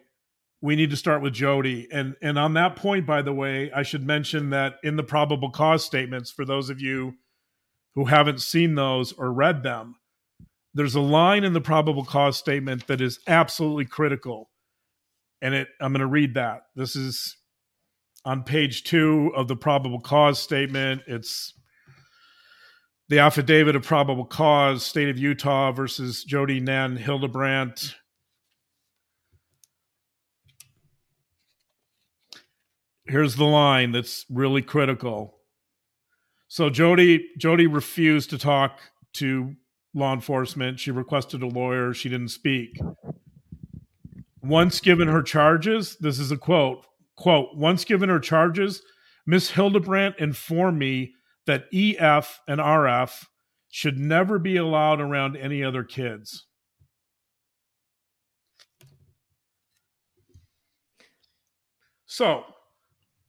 we 0.63 0.75
need 0.75 0.89
to 0.89 0.97
start 0.97 1.21
with 1.21 1.35
Jodi. 1.35 1.89
And 1.93 2.17
and 2.23 2.39
on 2.39 2.55
that 2.55 2.75
point, 2.75 3.05
by 3.07 3.21
the 3.21 3.35
way, 3.35 3.71
I 3.71 3.83
should 3.83 4.07
mention 4.07 4.49
that 4.49 4.77
in 4.83 4.97
the 4.97 5.03
probable 5.03 5.51
cause 5.51 5.85
statements, 5.85 6.31
for 6.31 6.47
those 6.47 6.71
of 6.71 6.81
you 6.81 7.13
who 7.95 8.07
haven't 8.07 8.41
seen 8.41 8.77
those 8.77 9.13
or 9.13 9.35
read 9.35 9.63
them, 9.63 9.97
there's 10.77 10.95
a 10.95 11.01
line 11.01 11.43
in 11.43 11.55
the 11.55 11.61
probable 11.61 12.05
cause 12.05 12.37
statement 12.37 12.87
that 12.87 13.01
is 13.01 13.19
absolutely 13.27 13.87
critical. 13.87 14.51
And 15.41 15.55
it 15.55 15.69
I'm 15.81 15.93
going 15.93 16.01
to 16.01 16.07
read 16.07 16.35
that. 16.35 16.67
This 16.75 16.95
is 16.95 17.37
on 18.27 18.43
page 18.43 18.85
two 18.85 19.33
of 19.35 19.49
the 19.49 19.57
probable 19.57 20.01
cause 20.01 20.39
statement. 20.39 21.01
It's 21.07 21.55
the 23.09 23.21
affidavit 23.21 23.75
of 23.75 23.85
probable 23.85 24.27
cause, 24.27 24.85
state 24.85 25.09
of 25.09 25.19
Utah 25.19 25.73
versus 25.73 26.25
Jodi 26.25 26.61
Nan 26.61 26.97
Hildebrandt. 26.97 27.95
Here's 33.05 33.37
the 33.37 33.45
line 33.45 33.93
that's 33.93 34.27
really 34.29 34.63
critical. 34.63 35.39
So 36.49 36.69
Jodi 36.69 37.31
Jodi 37.39 37.67
refused 37.67 38.29
to 38.31 38.39
talk 38.39 38.81
to 39.15 39.55
law 39.97 40.13
enforcement. 40.13 40.79
She 40.79 40.91
requested 40.91 41.43
a 41.43 41.47
lawyer. 41.47 41.93
She 41.95 42.09
didn't 42.09 42.29
speak. 42.29 42.79
Once 44.43 44.79
given 44.79 45.09
her 45.09 45.23
charges, 45.23 45.97
this 45.99 46.21
is 46.21 46.31
a 46.31 46.37
quote 46.37 46.87
Quote, 47.17 47.57
once 47.57 47.85
given 47.85 48.11
her 48.11 48.21
charges, 48.21 48.83
Miss 49.27 49.51
Hildebrandt 49.51 50.19
informed 50.19 50.79
me 50.79 51.15
that 51.47 51.65
EF 51.73 52.41
and 52.47 52.61
RF 52.61 53.25
should 53.71 53.99
never 53.99 54.39
be 54.39 54.59
allowed 54.59 55.01
around 55.01 55.37
any 55.37 55.65
other 55.65 55.83
kids. 55.83 56.47
So, 62.05 62.45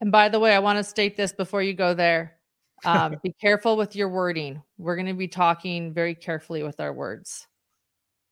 and 0.02 0.12
by 0.12 0.30
the 0.30 0.40
way, 0.40 0.54
I 0.54 0.60
want 0.60 0.78
to 0.78 0.84
state 0.84 1.18
this 1.18 1.32
before 1.32 1.64
you 1.64 1.74
go 1.74 1.94
there. 1.94 2.37
Um, 2.86 3.16
be 3.24 3.34
careful 3.34 3.76
with 3.78 3.96
your 3.96 4.10
wording. 4.10 4.62
We're 4.78 4.96
going 4.96 5.08
to 5.08 5.14
be 5.14 5.28
talking 5.28 5.94
very 5.94 6.16
carefully 6.16 6.64
with 6.64 6.80
our 6.80 6.94
words. 6.94 7.48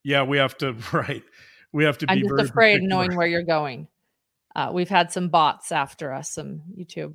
Yeah, 0.04 0.24
we 0.24 0.38
have 0.38 0.58
to. 0.60 0.76
Right, 0.94 1.24
we 1.74 1.84
have 1.84 1.98
to. 2.00 2.08
Be 2.08 2.14
I'm 2.14 2.22
just 2.22 2.52
afraid 2.52 2.82
knowing 2.84 3.16
where 3.16 3.28
you're 3.28 3.44
going 3.44 3.88
uh, 4.56 4.72
we've 4.74 4.90
had 4.90 5.12
some 5.12 5.28
bots 5.28 5.72
after 5.72 6.14
us, 6.14 6.32
some 6.32 6.62
YouTube. 6.78 7.14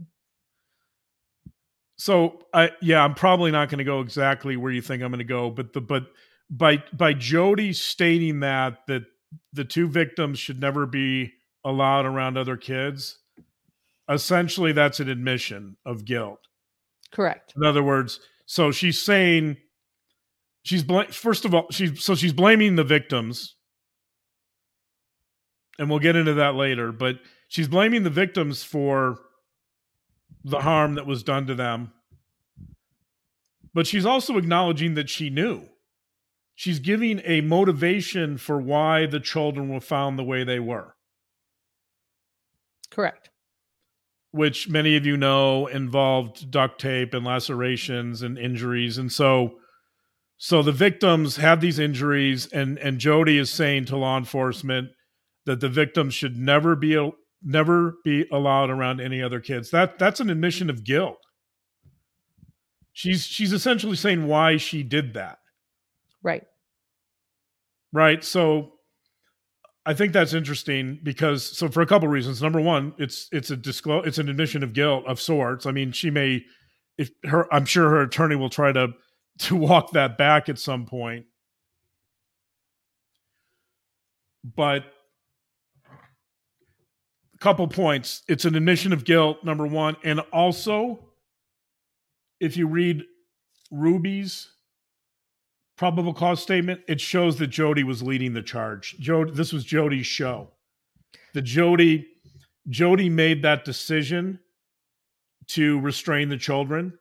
So 1.97 2.43
I 2.53 2.71
yeah, 2.81 3.03
I'm 3.03 3.15
probably 3.15 3.51
not 3.51 3.69
going 3.69 3.79
to 3.79 3.85
go 3.85 4.01
exactly 4.01 4.57
where 4.57 4.73
you 4.73 4.83
think 4.83 5.03
I'm 5.03 5.11
going 5.11 5.19
to 5.19 5.25
go, 5.25 5.51
but 5.51 5.73
the 5.73 5.81
but 5.81 6.07
by 6.51 6.83
by 6.93 7.15
Jodi 7.15 7.73
stating 7.73 8.41
that 8.41 8.87
that 8.87 9.05
the 9.53 9.65
two 9.65 9.89
victims 9.89 10.39
should 10.39 10.61
never 10.61 10.87
be 10.87 11.33
allowed 11.65 12.07
around 12.07 12.37
other 12.39 12.57
kids, 12.57 13.19
essentially 14.09 14.73
that's 14.73 15.01
an 15.01 15.09
admission 15.09 15.77
of 15.85 16.05
guilt. 16.05 16.41
Correct. 17.13 17.53
In 17.57 17.65
other 17.65 17.83
words, 17.83 18.21
so 18.47 18.71
she's 18.71 19.01
saying 19.01 19.57
she's 20.63 20.83
bl- 20.83 21.03
first 21.11 21.45
of 21.45 21.55
all 21.55 21.67
she's 21.71 22.03
so 22.03 22.15
she's 22.15 22.33
blaming 22.33 22.77
the 22.77 22.85
victims. 22.85 23.57
And 25.79 25.89
we'll 25.89 25.99
get 25.99 26.17
into 26.17 26.35
that 26.35 26.55
later 26.55 26.93
but 26.93 27.17
she's 27.49 27.69
blaming 27.69 28.03
the 28.03 28.11
victims 28.11 28.63
for 28.63 29.19
the 30.45 30.61
harm 30.61 30.95
that 30.95 31.07
was 31.07 31.23
done 31.23 31.47
to 31.47 31.55
them. 31.55 31.93
But 33.73 33.87
she's 33.87 34.07
also 34.07 34.37
acknowledging 34.37 34.95
that 34.95 35.09
she 35.09 35.31
knew. 35.31 35.67
She's 36.55 36.81
giving 36.81 37.21
a 37.25 37.41
motivation 37.41 38.37
for 38.37 38.61
why 38.61 39.07
the 39.07 39.21
children 39.21 39.69
were 39.69 39.81
found 39.81 40.19
the 40.19 40.25
way 40.25 40.45
they 40.45 40.59
were. 40.59 40.95
Correct 42.91 43.30
which 44.33 44.69
many 44.69 44.97
of 44.97 45.05
you 45.07 45.17
know 45.17 45.67
involved 45.67 46.51
duct 46.51 46.81
tape 46.81 47.15
and 47.15 47.25
lacerations 47.25 48.23
and 48.23 48.39
injuries 48.39 48.99
and 48.99 49.13
so 49.13 49.57
so 50.43 50.63
the 50.63 50.73
victims 50.73 51.37
have 51.37 51.61
these 51.61 51.79
injuries, 51.79 52.47
and 52.47 52.79
and 52.79 52.99
Jodi 52.99 53.37
is 53.37 53.51
saying 53.51 53.85
to 53.87 53.97
law 53.99 54.17
enforcement 54.17 54.89
that 55.45 55.61
the 55.61 55.69
victims 55.69 56.15
should 56.15 56.39
never 56.39 56.75
be 56.75 57.13
never 57.43 57.97
be 58.05 58.25
allowed 58.33 58.71
around 58.71 59.03
any 59.03 59.23
other 59.23 59.39
kids. 59.39 59.71
That 59.71 59.99
that's 59.99 60.19
an 60.19 60.31
admission 60.31 60.71
of 60.71 60.83
guilt. 60.83 61.19
She's 62.95 63.27
she's 63.27 63.53
essentially 63.53 63.97
saying 63.97 64.27
why 64.27 64.57
she 64.57 64.83
did 64.83 65.13
that. 65.13 65.41
Right. 66.23 66.45
Right. 67.93 68.25
So 68.25 68.73
I 69.87 69.95
think 69.95 70.13
that's 70.13 70.35
interesting 70.35 70.99
because 71.03 71.45
so 71.45 71.69
for 71.69 71.81
a 71.81 71.87
couple 71.87 72.07
of 72.07 72.13
reasons. 72.13 72.43
Number 72.43 72.61
one, 72.61 72.95
it's 72.99 73.29
it's 73.33 73.51
a 73.51 73.57
disclose 73.57 74.07
it's 74.07 74.19
an 74.19 74.29
admission 74.29 74.63
of 74.63 74.73
guilt 74.73 75.05
of 75.07 75.21
sorts. 75.21 75.67
I 75.67 75.73
mean, 75.73 75.93
she 75.93 76.11
may 76.11 76.45
if 76.99 77.11
her 77.25 77.53
I'm 77.53 77.65
sure 77.65 77.89
her 77.89 78.03
attorney 78.03 78.37
will 78.37 78.51
try 78.51 78.73
to 78.73 78.89
to 79.39 79.57
walk 79.57 79.93
that 79.93 80.19
back 80.19 80.49
at 80.49 80.59
some 80.59 80.85
point. 80.85 81.27
But 84.45 84.85
a 87.35 87.39
couple 87.39 87.67
points. 87.69 88.23
It's 88.29 88.45
an 88.45 88.55
admission 88.55 88.93
of 88.93 89.05
guilt, 89.05 89.45
number 89.45 89.67
one. 89.67 89.97
And 90.05 90.21
also, 90.33 91.11
if 92.39 92.57
you 92.57 92.67
read 92.67 93.03
Ruby's 93.71 94.49
probable 95.81 96.13
cause 96.13 96.43
statement, 96.43 96.83
it 96.89 97.01
shows 97.01 97.39
that 97.39 97.47
Jodi 97.47 97.85
was 97.85 98.03
leading 98.03 98.35
the 98.35 98.43
charge. 98.43 98.99
Jodi, 99.01 99.33
this 99.33 99.51
was 99.51 99.65
Jodi's 99.65 100.07
show. 100.07 100.51
The 101.33 101.41
Jodi, 101.41 102.07
Jodi 102.69 103.09
made 103.09 103.41
that 103.45 103.65
decision 103.65 104.41
to 105.47 105.81
restrain 105.81 106.29
the 106.29 106.37
children. 106.37 106.99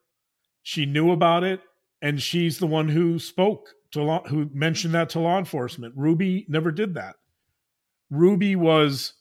She 0.63 0.85
knew 0.85 1.11
about 1.11 1.43
it 1.43 1.59
and 2.01 2.21
she's 2.21 2.57
the 2.57 2.67
one 2.67 2.87
who 2.87 3.19
spoke 3.19 3.67
to 3.91 4.01
law, 4.01 4.23
who 4.29 4.49
mentioned 4.53 4.93
that 4.93 5.09
to 5.09 5.19
law 5.19 5.37
enforcement. 5.37 5.93
Ruby 5.97 6.45
never 6.47 6.71
did 6.71 6.93
that. 6.93 7.17
Ruby 8.09 8.55
was 8.55 9.11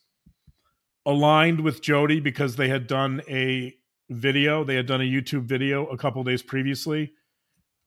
aligned 1.04 1.62
with 1.62 1.82
Jodi 1.82 2.20
because 2.20 2.54
they 2.54 2.68
had 2.68 2.86
done 2.86 3.22
a 3.28 3.74
video, 4.08 4.62
they 4.62 4.76
had 4.76 4.86
done 4.86 5.00
a 5.00 5.04
YouTube 5.04 5.46
video 5.46 5.84
a 5.86 5.96
couple 5.96 6.22
days 6.22 6.44
previously, 6.44 7.10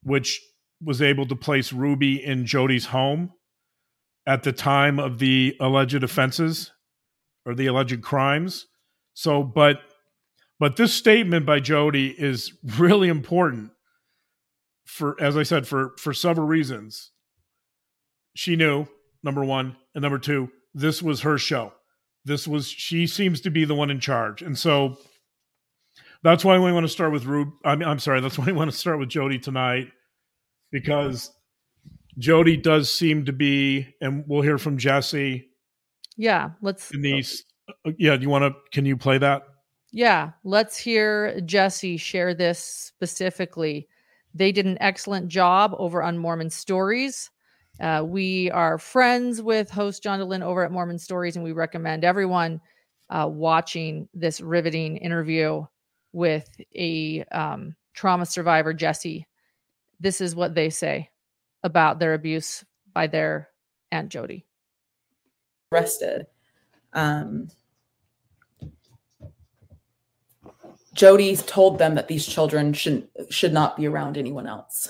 which 0.04 0.42
was 0.84 1.02
able 1.02 1.26
to 1.28 1.36
place 1.36 1.72
Ruby 1.72 2.24
in 2.24 2.46
Jodi's 2.46 2.88
home 2.88 3.32
at 4.26 4.44
the 4.44 4.52
time 4.52 5.00
of 5.00 5.20
the 5.20 5.56
alleged 5.60 6.04
offenses 6.04 6.72
or 7.46 7.56
the 7.56 7.68
alleged 7.68 8.02
crimes. 8.02 8.68
So, 9.14 9.44
but 9.44 9.82
but 10.60 10.76
this 10.76 10.94
statement 10.94 11.46
by 11.46 11.60
Jodi 11.60 12.10
is 12.10 12.54
really 12.78 13.10
important 13.10 13.72
for 14.86 15.22
as 15.22 15.38
I 15.38 15.44
said 15.44 15.68
for 15.68 15.94
for 15.98 16.14
several 16.14 16.48
reasons. 16.48 17.12
She 18.34 18.56
knew 18.56 18.88
number 19.24 19.44
one 19.44 19.76
and 19.94 20.02
number 20.02 20.20
two. 20.20 20.50
This 20.74 21.02
was 21.02 21.22
her 21.22 21.38
show. 21.38 21.74
This 22.24 22.48
was 22.48 22.68
she 22.68 23.08
seems 23.08 23.42
to 23.42 23.50
be 23.50 23.66
the 23.66 23.76
one 23.76 23.92
in 23.92 24.00
charge, 24.00 24.42
and 24.42 24.58
so 24.58 24.98
that's 26.24 26.46
why 26.46 26.58
we 26.58 26.72
want 26.72 26.86
to 26.86 26.90
start 26.92 27.12
with 27.12 27.26
Rube. 27.26 27.50
I 27.66 27.76
mean, 27.76 27.90
I'm 27.90 28.00
sorry. 28.00 28.22
That's 28.22 28.38
why 28.38 28.46
we 28.46 28.52
want 28.54 28.72
to 28.72 28.78
start 28.78 29.00
with 29.00 29.10
Jodi 29.10 29.40
tonight 29.40 29.92
because 30.72 31.32
Jodi 32.18 32.58
does 32.58 32.92
seem 32.92 33.26
to 33.26 33.34
be, 33.34 33.88
and 34.02 34.24
we'll 34.28 34.42
hear 34.42 34.58
from 34.58 34.78
Jesse. 34.78 35.50
Yeah, 36.18 36.52
let's. 36.62 36.90
Denise, 36.90 37.44
uh, 37.86 37.92
yeah, 37.98 38.16
do 38.16 38.24
you 38.24 38.30
want 38.30 38.44
to? 38.44 38.54
Can 38.72 38.86
you 38.86 38.98
play 38.98 39.18
that? 39.18 39.44
Yeah, 39.92 40.32
let's 40.44 40.78
hear 40.78 41.42
Jesse 41.42 41.98
share 41.98 42.34
this 42.34 42.60
specifically 42.60 43.88
they 44.34 44.52
did 44.52 44.66
an 44.66 44.78
excellent 44.80 45.28
job 45.28 45.76
over 45.78 46.02
on 46.02 46.18
Mormon 46.18 46.50
Stories. 46.50 47.30
Uh, 47.80 48.04
we 48.06 48.52
are 48.52 48.78
friends 48.78 49.42
with 49.42 49.70
host 49.70 50.04
John 50.04 50.20
Dehlin 50.20 50.42
over 50.42 50.64
at 50.64 50.72
Mormon 50.72 51.00
Stories, 51.00 51.36
and 51.36 51.44
we 51.44 51.52
recommend 51.52 52.04
everyone 52.04 52.62
uh, 53.10 53.28
watching 53.30 54.08
this 54.14 54.40
riveting 54.40 54.98
interview 54.98 55.66
with 56.14 56.50
a 56.76 57.24
um, 57.32 57.76
trauma 57.94 58.26
survivor, 58.26 58.74
Jesse. 58.74 59.28
This 60.02 60.20
is 60.20 60.36
what 60.36 60.56
they 60.56 60.72
say 60.72 61.12
about 61.64 62.00
their 62.00 62.16
abuse 62.16 62.66
by 62.92 63.06
their 63.06 63.50
Aunt 63.92 64.10
Jodi. 64.10 64.46
Arrested. 65.72 66.26
Um, 66.92 67.50
Jodi 70.96 71.36
told 71.38 71.78
them 71.78 71.94
that 71.96 72.08
these 72.08 72.26
children 72.26 72.74
should 72.74 73.08
should 73.30 73.54
not 73.54 73.78
be 73.78 73.88
around 73.88 74.18
anyone 74.18 74.48
else. 74.48 74.90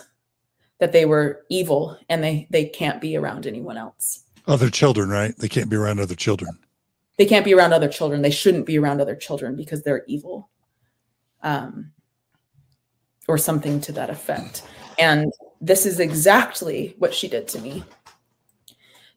That 0.80 0.94
they 0.94 1.04
were 1.04 1.46
evil 1.50 1.98
and 2.08 2.24
they 2.24 2.48
they 2.50 2.66
can't 2.66 3.02
be 3.02 3.18
around 3.18 3.46
anyone 3.46 3.78
else. 3.78 4.24
Other 4.48 4.70
children, 4.70 5.10
right? 5.10 5.38
They 5.38 5.50
can't 5.50 5.70
be 5.70 5.76
around 5.76 6.00
other 6.00 6.16
children. 6.16 6.58
They 7.18 7.26
can't 7.26 7.46
be 7.46 7.54
around 7.54 7.74
other 7.74 7.90
children. 7.90 8.22
They 8.22 8.32
shouldn't 8.32 8.66
be 8.66 8.80
around 8.80 9.02
other 9.02 9.16
children 9.16 9.58
because 9.58 9.84
they're 9.84 10.06
evil. 10.08 10.50
Um 11.44 11.92
or 13.28 13.38
something 13.38 13.80
to 13.82 13.92
that 13.92 14.10
effect. 14.10 14.64
And 15.00 15.32
this 15.60 15.86
is 15.86 16.00
exactly 16.00 16.96
what 16.98 17.14
she 17.14 17.28
did 17.28 17.48
to 17.50 17.60
me. 17.60 17.84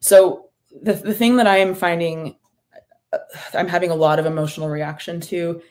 So 0.01 0.51
the 0.83 0.95
the 0.95 1.15
thing 1.15 1.37
that 1.37 1.47
I 1.47 1.59
am 1.59 1.75
finding 1.75 2.37
uh, 3.13 3.19
I'm 3.55 3.69
having 3.69 3.91
a 3.91 3.95
lot 3.95 4.19
of 4.19 4.27
emotional 4.27 4.69
reaction 4.69 5.21
to 5.23 5.63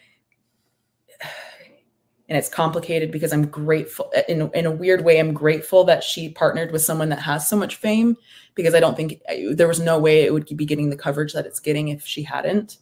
and 2.29 2.37
it's 2.37 2.49
complicated 2.49 3.11
because 3.11 3.33
I'm 3.33 3.47
grateful 3.47 4.11
in 4.27 4.49
in 4.53 4.65
a 4.65 4.71
weird 4.71 5.03
way. 5.03 5.19
I'm 5.19 5.33
grateful 5.33 5.83
that 5.85 6.03
she 6.03 6.29
partnered 6.29 6.71
with 6.71 6.81
someone 6.81 7.09
that 7.09 7.19
has 7.19 7.47
so 7.47 7.55
much 7.55 7.75
fame 7.75 8.15
because 8.55 8.73
I 8.73 8.79
don't 8.79 8.95
think 8.95 9.21
there 9.51 9.67
was 9.67 9.79
no 9.79 9.99
way 9.99 10.23
it 10.23 10.33
would 10.33 10.45
be 10.57 10.65
getting 10.65 10.89
the 10.89 10.95
coverage 10.95 11.33
that 11.33 11.45
it's 11.45 11.59
getting 11.59 11.89
if 11.89 12.05
she 12.05 12.23
hadn't. 12.23 12.77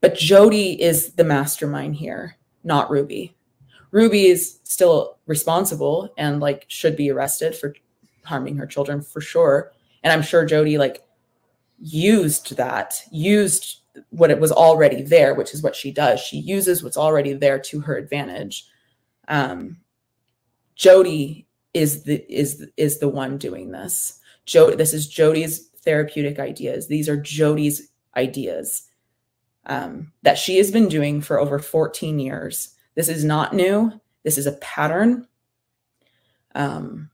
But 0.00 0.14
Jodi 0.14 0.80
is 0.80 1.14
the 1.14 1.24
mastermind 1.24 1.96
here, 1.96 2.36
not 2.62 2.90
Ruby. 2.90 3.36
Ruby 3.90 4.26
is 4.26 4.60
still 4.64 5.18
responsible 5.26 6.12
and 6.18 6.40
like 6.40 6.64
should 6.68 6.96
be 6.96 7.10
arrested 7.10 7.54
for 7.54 7.74
harming 8.24 8.56
her 8.56 8.66
children 8.66 9.00
for 9.00 9.20
sure. 9.20 9.72
And 10.02 10.12
I'm 10.12 10.22
sure 10.22 10.44
Jodi 10.44 10.78
like 10.78 11.02
used 11.78 12.56
that, 12.56 13.02
used 13.10 13.80
what 14.10 14.30
it 14.30 14.40
was 14.40 14.52
already 14.52 15.02
there, 15.02 15.34
which 15.34 15.54
is 15.54 15.62
what 15.62 15.74
she 15.74 15.90
does. 15.90 16.20
She 16.20 16.38
uses 16.38 16.82
what's 16.82 16.96
already 16.96 17.32
there 17.32 17.58
to 17.58 17.80
her 17.80 17.96
advantage. 17.96 18.66
Um, 19.26 19.78
Jodi 20.76 21.46
is 21.74 22.04
the 22.04 22.24
is 22.32 22.66
is 22.76 22.98
the 22.98 23.08
one 23.08 23.38
doing 23.38 23.72
this. 23.72 24.20
Jodi, 24.46 24.76
this 24.76 24.94
is 24.94 25.08
Jodi's 25.08 25.68
therapeutic 25.84 26.38
ideas. 26.38 26.86
These 26.86 27.08
are 27.08 27.16
Jodi's 27.16 27.88
ideas 28.16 28.88
um, 29.66 30.12
that 30.22 30.38
she 30.38 30.56
has 30.58 30.70
been 30.70 30.88
doing 30.88 31.20
for 31.20 31.38
over 31.38 31.58
14 31.58 32.18
years. 32.18 32.74
This 32.98 33.08
is 33.08 33.24
not 33.24 33.54
new. 33.54 33.92
This 34.24 34.38
is 34.38 34.48
a 34.48 34.52
pattern. 34.54 35.28
Um, 36.56 37.10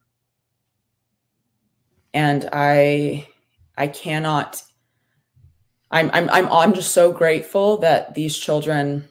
and 2.15 2.49
I 2.55 3.29
I 3.77 3.89
cannot 3.89 4.63
I'm 5.91 6.11
I'm 6.15 6.31
I'm 6.31 6.51
I'm 6.51 6.73
just 6.73 6.93
so 6.93 7.13
grateful 7.13 7.77
that 7.79 8.15
these 8.15 8.35
children, 8.35 9.07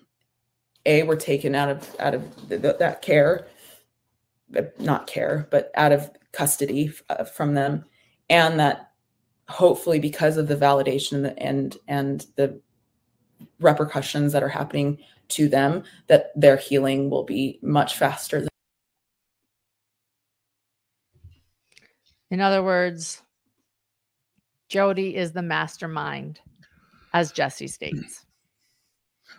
a, 0.87 1.03
were 1.03 1.15
taken 1.15 1.53
out 1.53 1.69
of 1.69 1.95
out 1.99 2.15
of 2.15 2.49
the, 2.49 2.57
the, 2.57 2.75
that 2.79 3.03
care, 3.03 3.45
not 4.79 5.05
care, 5.05 5.47
but 5.51 5.69
out 5.75 5.91
of 5.91 6.09
custody 6.31 6.91
uh, 7.07 7.23
from 7.23 7.53
them, 7.53 7.85
and 8.31 8.59
that 8.59 8.93
hopefully 9.47 9.99
because 9.99 10.37
of 10.37 10.47
the 10.47 10.55
validation 10.55 11.35
and 11.37 11.77
and 11.87 12.25
the 12.35 12.59
repercussions 13.59 14.33
that 14.33 14.41
are 14.41 14.49
happening 14.49 14.97
to 15.29 15.47
them, 15.47 15.83
that 16.07 16.31
their 16.35 16.57
healing 16.57 17.09
will 17.09 17.23
be 17.23 17.59
much 17.61 17.97
faster. 17.97 18.41
Than- 18.41 18.49
In 22.29 22.41
other 22.41 22.63
words, 22.63 23.21
jodi 24.69 25.15
is 25.15 25.33
the 25.33 25.41
mastermind 25.43 26.39
as 27.13 27.31
Jesse 27.31 27.67
states. 27.67 28.25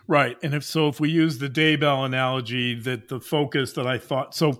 Right. 0.07 0.37
And 0.43 0.53
if 0.53 0.63
so, 0.63 0.87
if 0.87 0.99
we 0.99 1.09
use 1.09 1.37
the 1.37 1.49
Daybell 1.49 2.05
analogy, 2.05 2.79
that 2.81 3.07
the 3.07 3.19
focus 3.19 3.73
that 3.73 3.87
I 3.87 3.97
thought, 3.97 4.35
so 4.35 4.59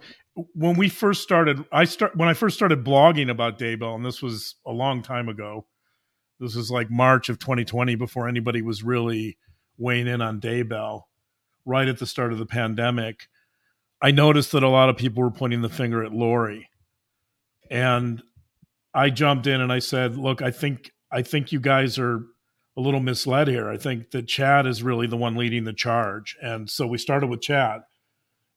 when 0.53 0.75
we 0.75 0.89
first 0.89 1.21
started, 1.21 1.63
I 1.71 1.85
start 1.85 2.15
when 2.15 2.27
I 2.27 2.33
first 2.33 2.55
started 2.57 2.83
blogging 2.83 3.29
about 3.29 3.57
Daybell, 3.57 3.95
and 3.95 4.05
this 4.05 4.21
was 4.21 4.55
a 4.65 4.71
long 4.71 5.01
time 5.01 5.29
ago. 5.29 5.65
This 6.39 6.55
was 6.55 6.69
like 6.69 6.91
March 6.91 7.29
of 7.29 7.39
2020 7.39 7.95
before 7.95 8.27
anybody 8.27 8.61
was 8.61 8.83
really 8.83 9.37
weighing 9.77 10.07
in 10.07 10.21
on 10.21 10.41
Daybell, 10.41 11.03
right 11.65 11.87
at 11.87 11.99
the 11.99 12.05
start 12.05 12.31
of 12.31 12.39
the 12.39 12.45
pandemic. 12.45 13.27
I 14.01 14.11
noticed 14.11 14.51
that 14.51 14.63
a 14.63 14.69
lot 14.69 14.89
of 14.89 14.97
people 14.97 15.23
were 15.23 15.31
pointing 15.31 15.61
the 15.61 15.69
finger 15.69 16.03
at 16.03 16.13
Lori. 16.13 16.69
And 17.71 18.21
I 18.93 19.09
jumped 19.09 19.47
in 19.47 19.61
and 19.61 19.71
I 19.71 19.79
said, 19.79 20.17
look, 20.17 20.41
I 20.41 20.51
think 20.51 20.91
I 21.11 21.21
think 21.21 21.51
you 21.51 21.59
guys 21.59 21.97
are 21.97 22.23
a 22.77 22.81
little 22.81 22.99
misled 22.99 23.47
here. 23.47 23.69
I 23.69 23.77
think 23.77 24.11
that 24.11 24.27
Chad 24.27 24.67
is 24.67 24.83
really 24.83 25.07
the 25.07 25.17
one 25.17 25.35
leading 25.35 25.63
the 25.63 25.73
charge. 25.73 26.35
And 26.41 26.69
so 26.69 26.85
we 26.85 26.97
started 26.97 27.27
with 27.27 27.41
Chad. 27.41 27.81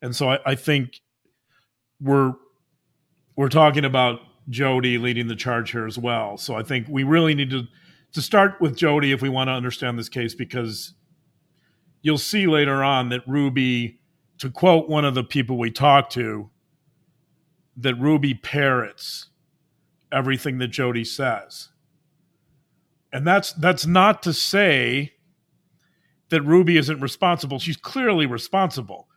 And 0.02 0.14
so 0.14 0.30
I, 0.30 0.38
I 0.44 0.54
think 0.54 1.00
we're 2.00 2.34
we're 3.36 3.48
talking 3.48 3.84
about 3.84 4.20
Jodi 4.48 4.98
leading 4.98 5.28
the 5.28 5.36
charge 5.36 5.70
here 5.70 5.86
as 5.86 5.98
well. 5.98 6.36
So 6.36 6.56
I 6.56 6.62
think 6.62 6.86
we 6.88 7.04
really 7.04 7.34
need 7.34 7.50
to 7.50 7.64
to 8.12 8.22
start 8.22 8.60
with 8.60 8.76
Jodi 8.76 9.12
if 9.12 9.22
we 9.22 9.28
want 9.28 9.48
to 9.48 9.52
understand 9.52 9.98
this 9.98 10.08
case 10.08 10.34
because 10.34 10.94
you'll 12.02 12.18
see 12.18 12.46
later 12.46 12.82
on 12.82 13.08
that 13.10 13.26
Ruby, 13.26 14.00
to 14.38 14.50
quote 14.50 14.88
one 14.88 15.04
of 15.04 15.14
the 15.14 15.24
people 15.24 15.58
we 15.58 15.70
talked 15.70 16.12
to, 16.12 16.50
that 17.76 17.94
Ruby 17.94 18.34
parrots 18.34 19.26
everything 20.12 20.58
that 20.58 20.68
Jodi 20.68 21.04
says. 21.04 21.68
And 23.12 23.26
that's 23.26 23.52
that's 23.52 23.86
not 23.86 24.22
to 24.24 24.32
say 24.32 25.14
that 26.28 26.42
Ruby 26.42 26.76
isn't 26.76 27.00
responsible. 27.00 27.58
She's 27.58 27.76
clearly 27.76 28.26
responsible. 28.26 29.08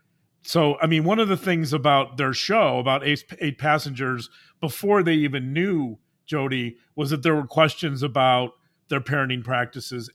So, 0.43 0.77
I 0.81 0.87
mean, 0.87 1.03
one 1.03 1.19
of 1.19 1.27
the 1.27 1.37
things 1.37 1.73
about 1.73 2.17
their 2.17 2.33
show 2.33 2.79
about 2.79 3.05
eight, 3.05 3.23
eight 3.39 3.57
passengers 3.57 4.29
before 4.59 5.03
they 5.03 5.13
even 5.13 5.53
knew 5.53 5.99
Jodi 6.25 6.77
was 6.95 7.09
that 7.09 7.21
there 7.21 7.35
were 7.35 7.45
questions 7.45 8.01
about 8.01 8.51
their 8.89 9.01
parenting 9.01 9.43
practices 9.43 10.09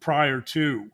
prior 0.00 0.40
to 0.40 0.90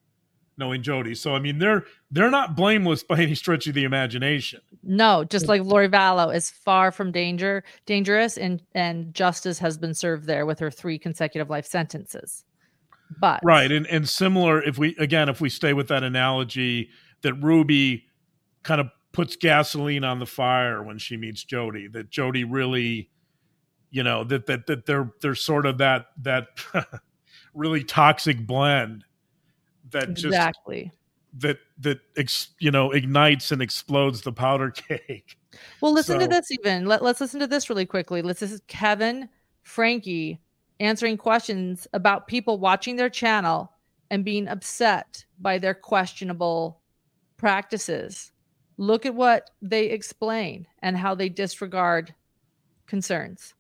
knowing 0.59 0.83
Jodi. 0.83 1.14
So 1.14 1.35
I 1.35 1.38
mean, 1.38 1.59
they're 1.59 1.85
they're 2.11 2.31
not 2.31 2.57
blameless 2.57 3.03
by 3.03 3.21
any 3.21 3.35
stretch 3.35 3.66
of 3.66 3.75
the 3.75 3.85
imagination. 3.85 4.61
No, 4.83 5.25
just 5.25 5.49
like 5.49 5.62
Lori 5.62 5.88
Vallow 5.88 6.35
is 6.35 6.51
far 6.51 6.90
from 6.90 7.12
danger 7.12 7.64
dangerous, 7.87 8.37
and 8.37 8.62
and 8.75 9.14
justice 9.14 9.59
has 9.61 9.79
been 9.79 9.94
served 9.94 10.27
there 10.27 10.44
with 10.44 10.59
her 10.59 10.71
three 10.71 10.99
consecutive 10.99 11.49
life 11.49 11.66
sentences. 11.66 12.44
But 13.21 13.40
right, 13.42 13.71
and 13.71 13.87
and 13.87 14.09
similar 14.09 14.62
if 14.62 14.79
we 14.79 14.94
again 14.97 15.29
if 15.29 15.40
we 15.40 15.49
stay 15.49 15.73
with 15.73 15.88
that 15.88 16.03
analogy 16.03 16.90
that 17.23 17.35
Ruby 17.35 18.05
kind 18.62 18.81
of 18.81 18.88
puts 19.12 19.37
gasoline 19.37 20.05
on 20.05 20.18
the 20.18 20.27
fire 20.27 20.83
when 20.83 20.99
she 20.99 21.16
meets 21.16 21.42
Jodi, 21.42 21.88
that 21.88 22.11
Jodi 22.11 22.44
really, 22.44 23.11
you 23.90 24.03
know, 24.03 24.25
that 24.25 24.47
that 24.47 24.66
that 24.66 24.87
they're 24.87 25.11
they're 25.21 25.35
sort 25.35 25.66
of 25.66 25.79
that 25.79 26.07
that 26.23 26.47
really 27.55 27.83
toxic 27.83 28.47
blend 28.47 29.05
that 29.90 30.14
just 30.14 30.27
exactly 30.27 30.92
that 31.35 31.59
that 31.79 32.01
ex, 32.16 32.48
you 32.59 32.70
know 32.70 32.90
ignites 32.90 33.53
and 33.53 33.62
explodes 33.62 34.22
the 34.22 34.33
powder 34.33 34.70
cake. 34.88 35.38
Well, 35.81 35.92
listen 35.92 36.20
so, 36.20 36.27
to 36.27 36.29
this 36.29 36.51
even. 36.51 36.87
Let, 36.87 37.03
let's 37.03 37.20
listen 37.20 37.40
to 37.40 37.46
this 37.46 37.68
really 37.68 37.87
quickly. 37.87 38.22
Let's 38.22 38.40
this 38.40 38.53
is 38.53 38.62
Kevin 38.66 39.29
Franke 39.62 40.38
answering 40.81 41.16
questions 41.16 41.87
about 41.92 42.29
people 42.29 42.59
watching 42.59 42.96
their 42.96 43.11
channel 43.11 43.72
and 44.11 44.24
being 44.24 44.48
upset 44.48 45.24
by 45.38 45.59
their 45.59 45.74
questionable 45.74 46.81
practices. 47.37 48.33
Look 48.77 49.05
at 49.05 49.14
what 49.14 49.51
they 49.61 49.87
explain 49.87 50.66
and 50.81 50.96
how 50.96 51.14
they 51.14 51.29
disregard 51.29 52.14
concerns. 52.87 53.55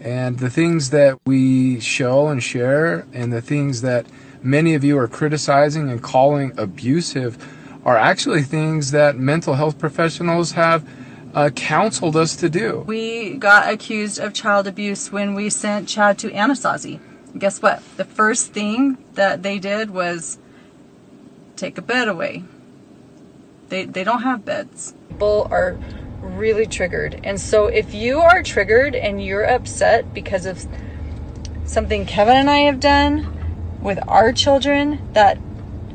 And 0.00 0.38
the 0.38 0.50
things 0.50 0.90
that 0.90 1.18
we 1.24 1.80
show 1.80 2.28
and 2.28 2.42
share, 2.42 3.06
and 3.12 3.32
the 3.32 3.40
things 3.40 3.80
that 3.80 4.06
many 4.44 4.74
of 4.74 4.84
you 4.84 4.98
are 4.98 5.08
criticizing 5.08 5.90
and 5.90 6.02
calling 6.02 6.52
abusive, 6.56 7.38
are 7.84 7.96
actually 7.96 8.42
things 8.42 8.92
that 8.92 9.16
mental 9.16 9.54
health 9.54 9.78
professionals 9.78 10.52
have 10.52 10.88
uh, 11.34 11.50
counseled 11.50 12.16
us 12.16 12.36
to 12.36 12.48
do. 12.48 12.84
We 12.86 13.34
got 13.34 13.72
accused 13.72 14.18
of 14.18 14.32
child 14.32 14.66
abuse 14.66 15.10
when 15.10 15.34
we 15.34 15.50
sent 15.50 15.88
Chad 15.88 16.18
to 16.20 16.30
Anasazi. 16.30 17.00
Guess 17.36 17.60
what? 17.60 17.82
The 17.96 18.04
first 18.04 18.52
thing 18.52 18.98
that 19.14 19.42
they 19.42 19.58
did 19.58 19.90
was 19.90 20.38
take 21.56 21.76
a 21.76 21.82
bed 21.82 22.08
away. 22.08 22.44
They, 23.68 23.86
they 23.86 24.04
don't 24.04 24.22
have 24.22 24.44
beds. 24.44 24.94
People 25.08 25.48
are 25.50 25.76
really 26.20 26.66
triggered. 26.66 27.20
And 27.24 27.40
so 27.40 27.66
if 27.66 27.92
you 27.92 28.20
are 28.20 28.42
triggered 28.42 28.94
and 28.94 29.22
you're 29.22 29.44
upset 29.44 30.14
because 30.14 30.46
of 30.46 30.64
something 31.64 32.06
Kevin 32.06 32.36
and 32.36 32.50
I 32.50 32.58
have 32.58 32.78
done 32.78 33.43
with 33.84 33.98
our 34.08 34.32
children 34.32 34.98
that 35.12 35.38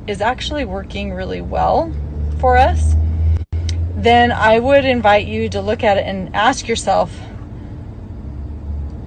is 0.08 0.21
actually 0.21 0.63
working 0.63 1.12
really 1.12 1.41
well 1.41 1.91
for 2.39 2.56
us, 2.56 2.93
then 3.95 4.32
I 4.32 4.60
would 4.60 4.86
invite 4.86 5.28
you 5.28 5.49
to 5.49 5.62
look 5.62 5.84
at 5.84 5.97
it 5.97 6.06
and 6.06 6.34
ask 6.36 6.67
yourself 6.67 7.12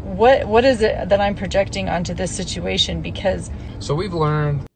what 0.03 0.47
what 0.47 0.65
is 0.65 0.83
it 0.83 1.09
that 1.09 1.21
I'm 1.21 1.35
projecting 1.35 1.89
onto 1.89 2.13
this 2.13 2.35
situation 2.35 3.01
because 3.01 3.51
so 3.79 3.95
we've 3.95 4.13
learned 4.13 4.67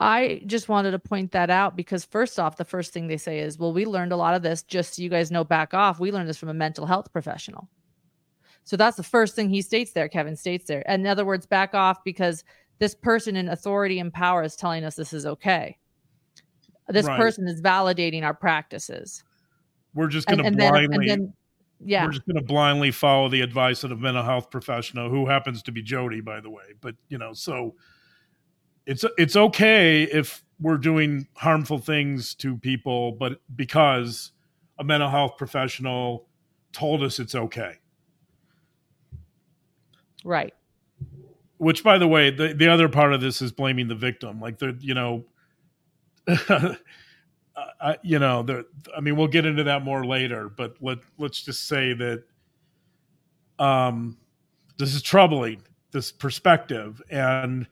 I 0.00 0.42
just 0.46 0.68
wanted 0.68 0.92
to 0.92 1.00
point 1.00 1.32
that 1.32 1.50
out 1.50 1.74
because 1.74 2.04
first 2.04 2.38
off, 2.38 2.56
the 2.56 2.64
first 2.64 2.92
thing 2.92 3.08
they 3.08 3.16
say 3.16 3.40
is, 3.40 3.58
well, 3.58 3.72
we 3.72 3.84
learned 3.84 4.12
a 4.12 4.16
lot 4.16 4.34
of 4.34 4.42
this 4.42 4.62
just 4.62 4.94
so 4.94 5.02
you 5.02 5.08
guys 5.08 5.32
know 5.32 5.42
back 5.42 5.74
off. 5.74 5.98
We 5.98 6.12
learned 6.12 6.28
this 6.28 6.38
from 6.38 6.50
a 6.50 6.54
mental 6.54 6.86
health 6.86 7.12
professional. 7.12 7.68
So 8.68 8.76
that's 8.76 8.98
the 8.98 9.02
first 9.02 9.34
thing 9.34 9.48
he 9.48 9.62
states 9.62 9.92
there. 9.92 10.10
Kevin 10.10 10.36
states 10.36 10.66
there. 10.66 10.82
In 10.82 11.06
other 11.06 11.24
words, 11.24 11.46
back 11.46 11.74
off 11.74 12.04
because 12.04 12.44
this 12.80 12.94
person 12.94 13.34
in 13.34 13.48
authority 13.48 13.98
and 13.98 14.12
power 14.12 14.42
is 14.42 14.56
telling 14.56 14.84
us 14.84 14.94
this 14.94 15.14
is 15.14 15.24
okay. 15.24 15.78
This 16.86 17.06
right. 17.06 17.18
person 17.18 17.48
is 17.48 17.62
validating 17.62 18.24
our 18.24 18.34
practices. 18.34 19.24
We're 19.94 20.08
just 20.08 20.28
going 20.28 20.44
to 20.44 20.50
blindly, 20.50 21.06
then, 21.06 21.18
then, 21.18 21.32
yeah, 21.82 22.04
we're 22.04 22.10
just 22.10 22.26
going 22.26 22.36
to 22.36 22.42
blindly 22.42 22.90
follow 22.90 23.30
the 23.30 23.40
advice 23.40 23.84
of 23.84 23.90
a 23.90 23.96
mental 23.96 24.22
health 24.22 24.50
professional 24.50 25.08
who 25.08 25.26
happens 25.26 25.62
to 25.62 25.72
be 25.72 25.80
Jodi, 25.80 26.20
by 26.20 26.40
the 26.40 26.50
way. 26.50 26.74
But 26.78 26.94
you 27.08 27.16
know, 27.16 27.32
so 27.32 27.74
it's 28.84 29.02
it's 29.16 29.34
okay 29.34 30.02
if 30.02 30.44
we're 30.60 30.76
doing 30.76 31.26
harmful 31.36 31.78
things 31.78 32.34
to 32.34 32.58
people, 32.58 33.12
but 33.12 33.40
because 33.56 34.32
a 34.78 34.84
mental 34.84 35.08
health 35.08 35.38
professional 35.38 36.28
told 36.72 37.02
us 37.02 37.18
it's 37.18 37.34
okay. 37.34 37.76
Right. 40.28 40.52
Which, 41.56 41.82
by 41.82 41.96
the 41.96 42.06
way, 42.06 42.30
the, 42.30 42.52
the 42.52 42.68
other 42.68 42.86
part 42.90 43.14
of 43.14 43.22
this 43.22 43.40
is 43.40 43.50
blaming 43.50 43.88
the 43.88 43.94
victim. 43.94 44.42
Like 44.42 44.58
the, 44.58 44.76
you 44.78 44.92
know, 44.92 45.24
I, 47.80 47.96
you 48.02 48.18
know, 48.18 48.46
I 48.94 49.00
mean, 49.00 49.16
we'll 49.16 49.28
get 49.28 49.46
into 49.46 49.64
that 49.64 49.84
more 49.84 50.04
later, 50.04 50.50
but 50.50 50.76
let 50.82 50.98
let's 51.16 51.42
just 51.42 51.66
say 51.66 51.94
that 51.94 52.24
um, 53.58 54.18
this 54.76 54.94
is 54.94 55.00
troubling. 55.00 55.62
This 55.92 56.12
perspective, 56.12 57.00
and 57.10 57.66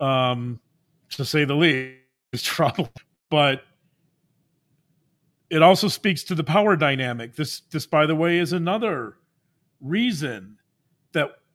um, 0.00 0.58
to 1.10 1.24
say 1.24 1.44
the 1.44 1.54
least, 1.54 1.98
is 2.32 2.42
troubling. 2.42 2.90
But 3.30 3.62
it 5.50 5.62
also 5.62 5.86
speaks 5.86 6.24
to 6.24 6.34
the 6.34 6.42
power 6.42 6.74
dynamic. 6.74 7.36
This, 7.36 7.60
this, 7.70 7.86
by 7.86 8.06
the 8.06 8.16
way, 8.16 8.38
is 8.38 8.52
another 8.52 9.18
reason 9.80 10.58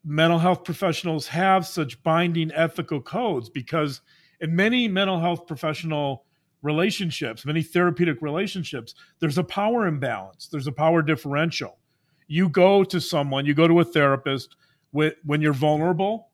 mental 0.07 0.39
health 0.39 0.63
professionals 0.63 1.27
have 1.27 1.67
such 1.67 2.01
binding 2.01 2.49
ethical 2.53 3.01
codes 3.01 3.49
because 3.49 3.99
in 4.39 4.55
many 4.55 4.87
mental 4.87 5.19
health 5.19 5.45
professional 5.45 6.23
relationships, 6.61 7.45
many 7.45 7.61
therapeutic 7.61 8.21
relationships, 8.21 8.95
there's 9.19 9.37
a 9.37 9.43
power 9.43 9.85
imbalance, 9.85 10.47
there's 10.47 10.65
a 10.65 10.71
power 10.71 11.01
differential. 11.01 11.77
You 12.25 12.47
go 12.47 12.85
to 12.85 13.01
someone, 13.01 13.45
you 13.45 13.53
go 13.53 13.67
to 13.67 13.81
a 13.81 13.83
therapist 13.83 14.55
with, 14.93 15.15
when 15.25 15.41
you're 15.41 15.51
vulnerable 15.51 16.29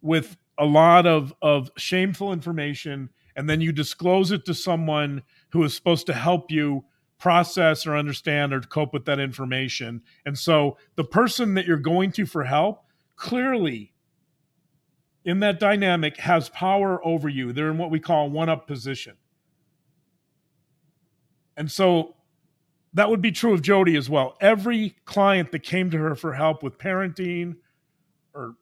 with 0.00 0.36
a 0.56 0.64
lot 0.64 1.06
of 1.06 1.34
of 1.42 1.70
shameful 1.76 2.32
information 2.32 3.10
and 3.34 3.50
then 3.50 3.60
you 3.60 3.72
disclose 3.72 4.30
it 4.30 4.44
to 4.46 4.54
someone 4.54 5.22
who 5.50 5.64
is 5.64 5.74
supposed 5.74 6.06
to 6.06 6.14
help 6.14 6.50
you 6.50 6.84
process 7.18 7.86
or 7.86 7.96
understand 7.96 8.52
or 8.52 8.60
cope 8.60 8.92
with 8.92 9.04
that 9.06 9.18
information. 9.18 10.02
And 10.24 10.38
so 10.38 10.78
the 10.96 11.04
person 11.04 11.54
that 11.54 11.66
you're 11.66 11.76
going 11.76 12.12
to 12.12 12.26
for 12.26 12.44
help 12.44 12.85
clearly 13.16 13.92
in 15.24 15.40
that 15.40 15.58
dynamic 15.58 16.18
has 16.18 16.48
power 16.50 17.04
over 17.04 17.28
you. 17.28 17.52
They're 17.52 17.70
in 17.70 17.78
what 17.78 17.90
we 17.90 17.98
call 17.98 18.30
one 18.30 18.48
up 18.48 18.66
position. 18.66 19.16
And 21.56 21.70
so 21.70 22.14
that 22.92 23.10
would 23.10 23.20
be 23.20 23.32
true 23.32 23.52
of 23.52 23.62
Jodi 23.62 23.96
as 23.96 24.08
well. 24.08 24.36
Every 24.40 24.96
client 25.04 25.52
that 25.52 25.62
came 25.62 25.90
to 25.90 25.98
her 25.98 26.14
for 26.14 26.34
help 26.34 26.62
with 26.62 26.78
parenting 26.78 27.56
or 28.34 28.54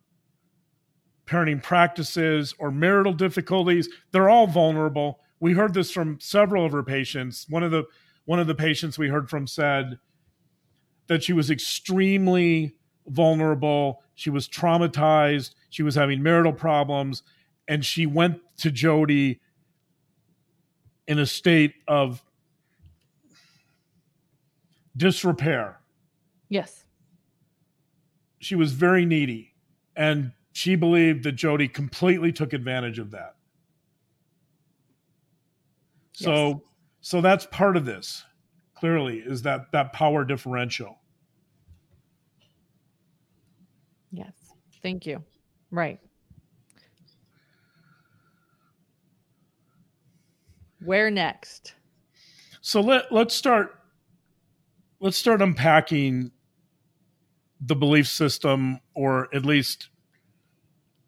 parenting 1.27 1.63
practices 1.63 2.55
or 2.59 2.71
marital 2.71 3.13
difficulties. 3.13 3.89
They're 4.13 4.31
all 4.31 4.47
vulnerable. 4.47 5.21
We 5.41 5.53
heard 5.53 5.75
this 5.75 5.91
from 5.91 6.19
several 6.21 6.65
of 6.65 6.73
her 6.73 6.83
patients. 6.83 7.47
One 7.49 7.63
of 7.63 7.71
the 7.71 7.85
one 8.25 8.39
of 8.39 8.47
the 8.47 8.55
patients 8.55 8.99
we 8.99 9.09
heard 9.09 9.29
from 9.29 9.47
said 9.47 9.99
that 11.09 11.23
she 11.23 11.35
was 11.35 11.51
extremely 11.51 12.77
vulnerable. 13.07 14.03
She 14.15 14.31
was 14.31 14.49
traumatized. 14.49 15.55
She 15.71 15.83
was 15.83 15.95
having 15.95 16.23
marital 16.23 16.53
problems. 16.53 17.23
And 17.69 17.85
she 17.85 18.07
went 18.07 18.41
to 18.59 18.71
Jodi 18.71 19.41
in 21.07 21.19
a 21.19 21.27
state 21.27 21.75
of 21.89 22.23
disrepair. 24.97 25.81
Yes. 26.49 26.85
She 28.39 28.55
was 28.55 28.73
very 28.73 29.05
needy. 29.05 29.55
And 29.97 30.33
she 30.53 30.77
believed 30.77 31.25
that 31.25 31.33
Jodi 31.33 31.69
completely 31.69 32.33
took 32.33 32.53
advantage 32.53 32.99
of 32.99 33.11
that. 33.11 33.35
So 36.13 36.49
yes. 36.49 36.57
so 37.01 37.21
that's 37.21 37.47
part 37.47 37.77
of 37.77 37.85
this 37.85 38.25
clearly 38.75 39.19
is 39.19 39.43
that 39.43 39.73
that 39.73 39.93
power 39.93 40.25
differential. 40.25 40.99
Yes. 44.13 44.33
Thank 44.85 45.07
you. 45.07 45.25
Right. 45.71 45.99
Where 50.85 51.11
next? 51.11 51.73
So 52.61 52.83
let 52.83 53.11
let's 53.11 53.35
start 53.35 53.81
let's 55.01 55.17
start 55.17 55.41
unpacking 55.41 56.33
the 57.63 57.75
belief 57.75 58.07
system 58.07 58.79
or 58.95 59.35
at 59.35 59.47
least 59.47 59.89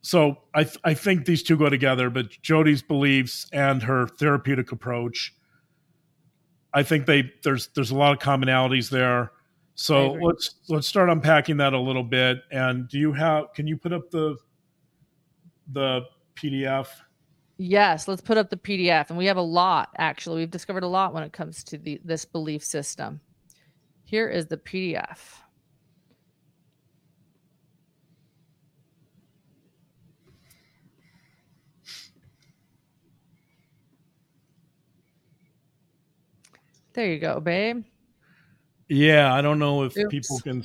so 0.01 0.39
I 0.55 0.65
th- 0.65 0.79
I 0.83 0.95
think 0.95 1.27
these 1.27 1.43
two 1.43 1.59
go 1.59 1.69
together 1.69 2.09
but 2.09 2.31
Jodi's 2.31 2.83
beliefs 2.83 3.47
and 3.53 3.83
her 3.83 4.07
therapeutic 4.07 4.73
approach 4.73 5.35
I 6.73 6.83
think 6.83 7.05
they 7.05 7.31
there's 7.43 7.69
there's 7.75 7.91
a 7.91 7.97
lot 7.97 8.13
of 8.13 8.21
commonalities 8.21 8.89
there 8.89 9.33
so 9.77 10.13
let's 10.13 10.55
let's 10.69 10.89
start 10.89 11.11
unpacking 11.11 11.59
that 11.59 11.75
a 11.75 11.79
little 11.79 12.03
bit. 12.03 12.39
And 12.51 12.89
do 12.89 12.99
you 12.99 13.13
have? 13.13 13.53
Can 13.55 13.67
you 13.67 13.77
put 13.77 13.93
up 13.93 14.11
the 14.11 14.37
the 15.73 16.01
PDF? 16.35 16.89
Yes, 17.59 18.09
let's 18.09 18.23
put 18.23 18.39
up 18.39 18.49
the 18.49 18.57
PDF. 18.57 19.11
And 19.11 19.19
we 19.19 19.27
have 19.27 19.37
a 19.37 19.43
lot 19.43 19.91
actually. 19.99 20.39
We've 20.39 20.51
discovered 20.51 20.83
a 20.83 20.89
lot 20.89 21.13
when 21.13 21.23
it 21.23 21.35
comes 21.35 21.63
to 21.65 21.77
the 21.77 22.01
this 22.03 22.25
belief 22.25 22.65
system. 22.65 23.21
Here 24.05 24.29
is 24.29 24.47
the 24.47 24.57
PDF. 24.57 25.19
There 36.95 37.13
you 37.13 37.19
go, 37.19 37.41
babe. 37.41 37.85
Yeah, 38.89 39.35
I 39.35 39.43
don't 39.43 39.59
know 39.59 39.83
if 39.83 39.97
Oops. 39.97 40.11
people 40.11 40.39
can. 40.41 40.65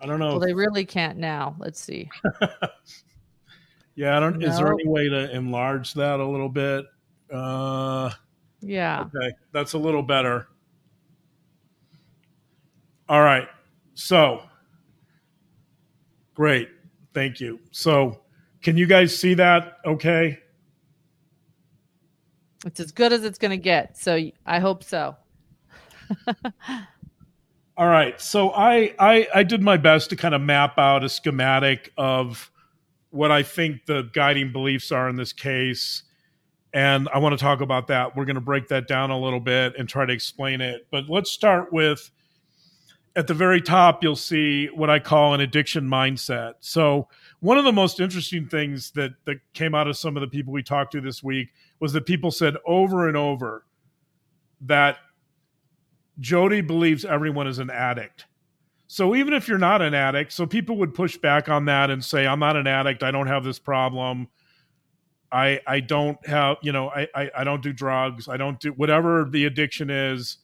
I 0.00 0.06
don't 0.06 0.18
know. 0.18 0.28
Well, 0.28 0.42
if, 0.42 0.48
they 0.48 0.54
really 0.54 0.84
can't 0.84 1.18
now. 1.18 1.54
Let's 1.58 1.80
see. 1.80 2.10
yeah, 3.94 4.16
I 4.16 4.20
don't. 4.20 4.38
No. 4.38 4.48
Is 4.48 4.58
there 4.58 4.72
any 4.72 4.86
way 4.86 5.08
to 5.08 5.34
enlarge 5.34 5.94
that 5.94 6.20
a 6.20 6.26
little 6.26 6.48
bit? 6.48 6.86
Uh, 7.32 8.10
yeah. 8.60 9.02
Okay, 9.02 9.34
that's 9.52 9.74
a 9.74 9.78
little 9.78 10.02
better. 10.02 10.48
All 13.08 13.22
right. 13.22 13.48
So, 13.94 14.42
great. 16.34 16.68
Thank 17.14 17.40
you. 17.40 17.60
So, 17.70 18.22
can 18.62 18.76
you 18.76 18.86
guys 18.86 19.16
see 19.16 19.34
that? 19.34 19.78
Okay. 19.86 20.40
It's 22.64 22.80
as 22.80 22.90
good 22.90 23.12
as 23.12 23.22
it's 23.22 23.38
going 23.38 23.52
to 23.52 23.56
get. 23.56 23.96
So, 23.96 24.18
I 24.44 24.58
hope 24.58 24.82
so. 24.82 25.16
All 27.76 27.88
right. 27.88 28.18
So 28.20 28.52
I, 28.52 28.94
I 28.98 29.28
I 29.34 29.42
did 29.42 29.62
my 29.62 29.76
best 29.76 30.10
to 30.10 30.16
kind 30.16 30.34
of 30.34 30.40
map 30.40 30.78
out 30.78 31.04
a 31.04 31.08
schematic 31.08 31.92
of 31.98 32.50
what 33.10 33.30
I 33.30 33.42
think 33.42 33.86
the 33.86 34.08
guiding 34.12 34.52
beliefs 34.52 34.90
are 34.92 35.08
in 35.08 35.16
this 35.16 35.32
case. 35.32 36.02
And 36.72 37.08
I 37.12 37.18
want 37.18 37.38
to 37.38 37.42
talk 37.42 37.60
about 37.60 37.86
that. 37.88 38.16
We're 38.16 38.24
going 38.24 38.34
to 38.36 38.40
break 38.40 38.68
that 38.68 38.88
down 38.88 39.10
a 39.10 39.18
little 39.18 39.40
bit 39.40 39.74
and 39.78 39.88
try 39.88 40.04
to 40.04 40.12
explain 40.12 40.60
it. 40.60 40.86
But 40.90 41.08
let's 41.08 41.30
start 41.30 41.72
with 41.72 42.10
at 43.16 43.26
the 43.26 43.34
very 43.34 43.62
top, 43.62 44.02
you'll 44.02 44.14
see 44.14 44.66
what 44.66 44.90
I 44.90 44.98
call 44.98 45.32
an 45.32 45.40
addiction 45.40 45.88
mindset. 45.88 46.54
So, 46.60 47.08
one 47.40 47.56
of 47.56 47.64
the 47.64 47.72
most 47.72 47.98
interesting 47.98 48.46
things 48.46 48.90
that, 48.92 49.12
that 49.24 49.38
came 49.54 49.74
out 49.74 49.88
of 49.88 49.96
some 49.96 50.16
of 50.16 50.20
the 50.20 50.26
people 50.28 50.52
we 50.52 50.62
talked 50.62 50.92
to 50.92 51.00
this 51.00 51.22
week 51.22 51.48
was 51.80 51.92
that 51.94 52.04
people 52.04 52.30
said 52.30 52.56
over 52.66 53.08
and 53.08 53.16
over 53.16 53.64
that 54.62 54.98
Jodi 56.20 56.60
believes 56.60 57.04
everyone 57.04 57.46
is 57.46 57.58
an 57.58 57.70
addict. 57.70 58.26
So 58.88 59.16
even 59.16 59.32
if 59.34 59.48
you're 59.48 59.58
not 59.58 59.82
an 59.82 59.94
addict, 59.94 60.32
so 60.32 60.46
people 60.46 60.76
would 60.78 60.94
push 60.94 61.16
back 61.16 61.48
on 61.48 61.64
that 61.64 61.90
and 61.90 62.04
say, 62.04 62.26
I'm 62.26 62.38
not 62.38 62.56
an 62.56 62.66
addict. 62.66 63.02
I 63.02 63.10
don't 63.10 63.26
have 63.26 63.44
this 63.44 63.58
problem. 63.58 64.28
I 65.32 65.60
I 65.66 65.80
don't 65.80 66.24
have, 66.26 66.58
you 66.62 66.72
know, 66.72 66.90
I, 66.90 67.08
I, 67.14 67.30
I 67.38 67.44
don't 67.44 67.62
do 67.62 67.72
drugs. 67.72 68.28
I 68.28 68.36
don't 68.36 68.60
do 68.60 68.70
whatever 68.72 69.28
the 69.28 69.46
addiction 69.46 69.90
is. 69.90 70.38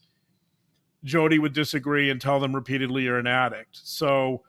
Jodi 1.05 1.39
would 1.39 1.53
disagree 1.53 2.09
and 2.09 2.19
tell 2.19 2.39
them 2.39 2.53
repeatedly 2.53 3.03
you're 3.03 3.17
an 3.17 3.27
addict. 3.27 3.79
So 3.83 4.43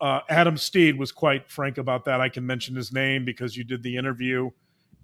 uh, 0.00 0.20
Adam 0.28 0.56
Steed 0.56 0.98
was 0.98 1.10
quite 1.10 1.50
frank 1.50 1.78
about 1.78 2.04
that. 2.04 2.20
I 2.20 2.28
can 2.28 2.46
mention 2.46 2.76
his 2.76 2.92
name 2.92 3.24
because 3.24 3.56
you 3.56 3.64
did 3.64 3.82
the 3.82 3.96
interview. 3.96 4.50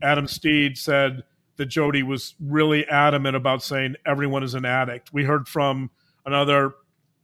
Adam 0.03 0.27
Steed 0.27 0.77
said 0.77 1.25
that 1.57 1.67
Jodi 1.67 2.03
was 2.03 2.35
really 2.41 2.87
adamant 2.87 3.37
about 3.37 3.63
saying 3.63 3.95
everyone 4.07 4.43
is 4.43 4.55
an 4.55 4.65
addict. 4.65 5.13
We 5.13 5.25
heard 5.25 5.49
from 5.49 5.91
another 6.27 6.75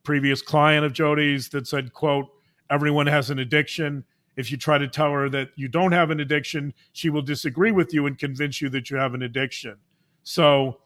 previous 0.02 0.42
client 0.42 0.84
of 0.84 0.92
Jodi's 0.92 1.48
that 1.50 1.66
said, 1.66 1.92
quote, 1.92 2.26
everyone 2.70 3.06
has 3.06 3.30
an 3.30 3.38
addiction. 3.38 4.04
If 4.36 4.50
you 4.50 4.56
try 4.56 4.78
to 4.78 4.88
tell 4.88 5.12
her 5.12 5.28
that 5.30 5.50
you 5.56 5.68
don't 5.68 5.92
have 5.92 6.10
an 6.10 6.20
addiction, 6.20 6.72
she 6.92 7.10
will 7.10 7.22
disagree 7.22 7.72
with 7.72 7.92
you 7.92 8.06
and 8.06 8.18
convince 8.18 8.60
you 8.60 8.68
that 8.70 8.90
you 8.90 8.96
have 8.96 9.14
an 9.14 9.22
addiction. 9.22 9.76
So 10.22 10.80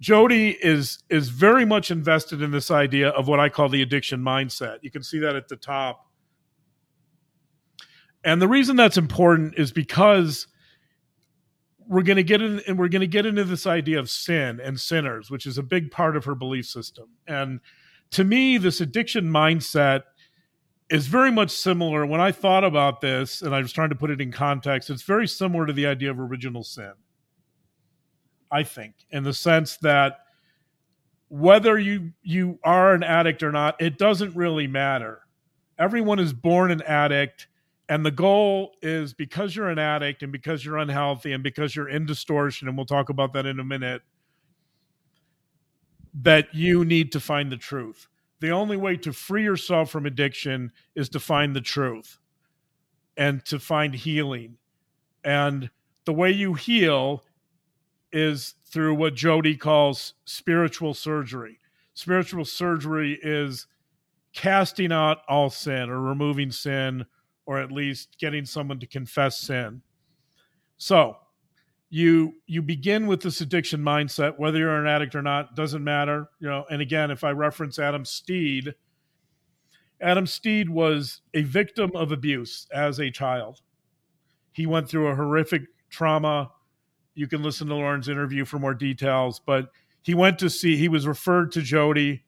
Jodi 0.00 0.56
is 0.62 1.02
is 1.08 1.28
very 1.28 1.64
much 1.64 1.90
invested 1.90 2.42
in 2.42 2.50
this 2.50 2.70
idea 2.70 3.10
of 3.10 3.28
what 3.28 3.40
I 3.40 3.48
call 3.48 3.68
the 3.68 3.82
addiction 3.82 4.20
mindset. 4.20 4.78
You 4.82 4.90
can 4.90 5.02
see 5.02 5.18
that 5.20 5.36
at 5.36 5.48
the 5.48 5.56
top. 5.56 6.06
And 8.24 8.42
the 8.42 8.48
reason 8.48 8.76
that's 8.76 8.98
important 8.98 9.54
is 9.56 9.72
because 9.72 10.48
we're 11.88 12.02
going 12.02 12.16
to 12.16 12.22
get 12.22 12.42
in 12.42 12.60
and 12.66 12.78
we're 12.78 12.88
going 12.88 13.00
to 13.00 13.06
get 13.06 13.26
into 13.26 13.44
this 13.44 13.66
idea 13.66 13.98
of 13.98 14.10
sin 14.10 14.60
and 14.60 14.78
sinners 14.78 15.30
which 15.30 15.46
is 15.46 15.58
a 15.58 15.62
big 15.62 15.90
part 15.90 16.16
of 16.16 16.24
her 16.24 16.34
belief 16.34 16.66
system. 16.66 17.08
And 17.26 17.60
to 18.12 18.24
me 18.24 18.58
this 18.58 18.80
addiction 18.80 19.24
mindset 19.26 20.02
is 20.88 21.06
very 21.06 21.32
much 21.32 21.50
similar. 21.50 22.06
When 22.06 22.20
i 22.20 22.32
thought 22.32 22.64
about 22.64 23.00
this 23.00 23.42
and 23.42 23.54
i 23.54 23.60
was 23.60 23.72
trying 23.72 23.90
to 23.90 23.96
put 23.96 24.10
it 24.10 24.20
in 24.20 24.32
context 24.32 24.90
it's 24.90 25.02
very 25.02 25.28
similar 25.28 25.66
to 25.66 25.72
the 25.72 25.86
idea 25.86 26.10
of 26.10 26.20
original 26.20 26.62
sin 26.62 26.92
i 28.50 28.62
think 28.62 28.94
in 29.10 29.24
the 29.24 29.32
sense 29.32 29.76
that 29.78 30.18
whether 31.28 31.78
you 31.78 32.12
you 32.22 32.58
are 32.62 32.94
an 32.94 33.02
addict 33.02 33.42
or 33.42 33.52
not 33.52 33.80
it 33.80 33.98
doesn't 33.98 34.34
really 34.36 34.66
matter. 34.66 35.20
Everyone 35.78 36.18
is 36.18 36.32
born 36.32 36.70
an 36.70 36.82
addict 36.82 37.48
and 37.88 38.04
the 38.04 38.10
goal 38.10 38.72
is 38.82 39.14
because 39.14 39.54
you're 39.54 39.68
an 39.68 39.78
addict 39.78 40.22
and 40.22 40.32
because 40.32 40.64
you're 40.64 40.78
unhealthy 40.78 41.32
and 41.32 41.42
because 41.42 41.76
you're 41.76 41.88
in 41.88 42.04
distortion, 42.04 42.66
and 42.68 42.76
we'll 42.76 42.86
talk 42.86 43.08
about 43.08 43.32
that 43.34 43.46
in 43.46 43.60
a 43.60 43.64
minute, 43.64 44.02
that 46.14 46.52
you 46.54 46.84
need 46.84 47.12
to 47.12 47.20
find 47.20 47.52
the 47.52 47.56
truth. 47.56 48.08
The 48.40 48.50
only 48.50 48.76
way 48.76 48.96
to 48.98 49.12
free 49.12 49.44
yourself 49.44 49.90
from 49.90 50.06
addiction 50.06 50.72
is 50.94 51.08
to 51.10 51.20
find 51.20 51.54
the 51.54 51.60
truth 51.60 52.18
and 53.16 53.44
to 53.46 53.58
find 53.58 53.94
healing. 53.94 54.58
And 55.24 55.70
the 56.04 56.12
way 56.12 56.30
you 56.30 56.54
heal 56.54 57.22
is 58.12 58.54
through 58.64 58.94
what 58.94 59.14
Jodi 59.14 59.56
calls 59.56 60.14
spiritual 60.24 60.94
surgery. 60.94 61.60
Spiritual 61.94 62.44
surgery 62.44 63.18
is 63.22 63.66
casting 64.32 64.92
out 64.92 65.18
all 65.28 65.50
sin 65.50 65.88
or 65.88 66.00
removing 66.00 66.50
sin 66.50 67.06
or 67.46 67.58
at 67.58 67.72
least 67.72 68.16
getting 68.18 68.44
someone 68.44 68.78
to 68.80 68.86
confess 68.86 69.38
sin. 69.38 69.82
So, 70.76 71.16
you 71.88 72.34
you 72.46 72.60
begin 72.60 73.06
with 73.06 73.22
this 73.22 73.40
addiction 73.40 73.80
mindset 73.80 74.38
whether 74.38 74.58
you're 74.58 74.80
an 74.80 74.88
addict 74.88 75.14
or 75.14 75.22
not 75.22 75.54
doesn't 75.54 75.84
matter 75.84 76.28
you 76.40 76.48
know 76.48 76.64
and 76.68 76.82
again 76.82 77.12
if 77.12 77.22
i 77.22 77.30
reference 77.30 77.78
adam 77.78 78.04
steed 78.04 78.74
adam 80.00 80.26
steed 80.26 80.68
was 80.68 81.20
a 81.34 81.42
victim 81.42 81.92
of 81.94 82.10
abuse 82.10 82.66
as 82.74 82.98
a 82.98 83.08
child 83.08 83.60
he 84.50 84.66
went 84.66 84.88
through 84.88 85.06
a 85.06 85.14
horrific 85.14 85.62
trauma 85.88 86.50
you 87.14 87.28
can 87.28 87.40
listen 87.40 87.68
to 87.68 87.74
lauren's 87.74 88.08
interview 88.08 88.44
for 88.44 88.58
more 88.58 88.74
details 88.74 89.40
but 89.46 89.70
he 90.06 90.14
went 90.14 90.38
to 90.38 90.48
see 90.48 90.76
he 90.76 90.88
was 90.88 91.04
referred 91.04 91.50
to 91.50 91.60
Jodi 91.60 92.22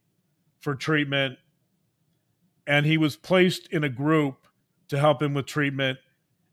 for 0.59 0.75
treatment 0.75 1.39
and 2.67 2.85
he 2.85 2.99
was 2.99 3.15
placed 3.15 3.69
in 3.69 3.85
a 3.85 3.89
group 3.89 4.48
to 4.89 4.99
help 4.99 5.23
him 5.23 5.35
with 5.35 5.47
treatment. 5.47 5.99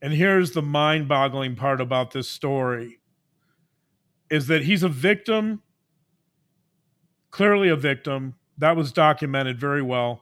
And 0.01 0.13
here's 0.13 0.51
the 0.51 0.61
mind 0.61 1.07
boggling 1.07 1.55
part 1.55 1.81
about 1.81 2.11
this 2.11 2.29
story 2.29 2.99
is 4.29 4.47
that 4.47 4.63
he's 4.63 4.83
a 4.83 4.89
victim, 4.89 5.61
clearly 7.31 7.69
a 7.69 7.75
victim. 7.75 8.35
That 8.57 8.75
was 8.75 8.91
documented 8.91 9.59
very 9.59 9.81
well. 9.81 10.21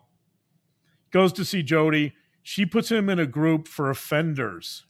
Goes 1.11 1.33
to 1.33 1.45
see 1.45 1.63
Jodi. 1.63 2.13
She 2.41 2.65
puts 2.65 2.89
him 2.89 3.09
in 3.09 3.19
a 3.19 3.25
group 3.25 3.67
for 3.67 3.89
offenders. 3.89 4.85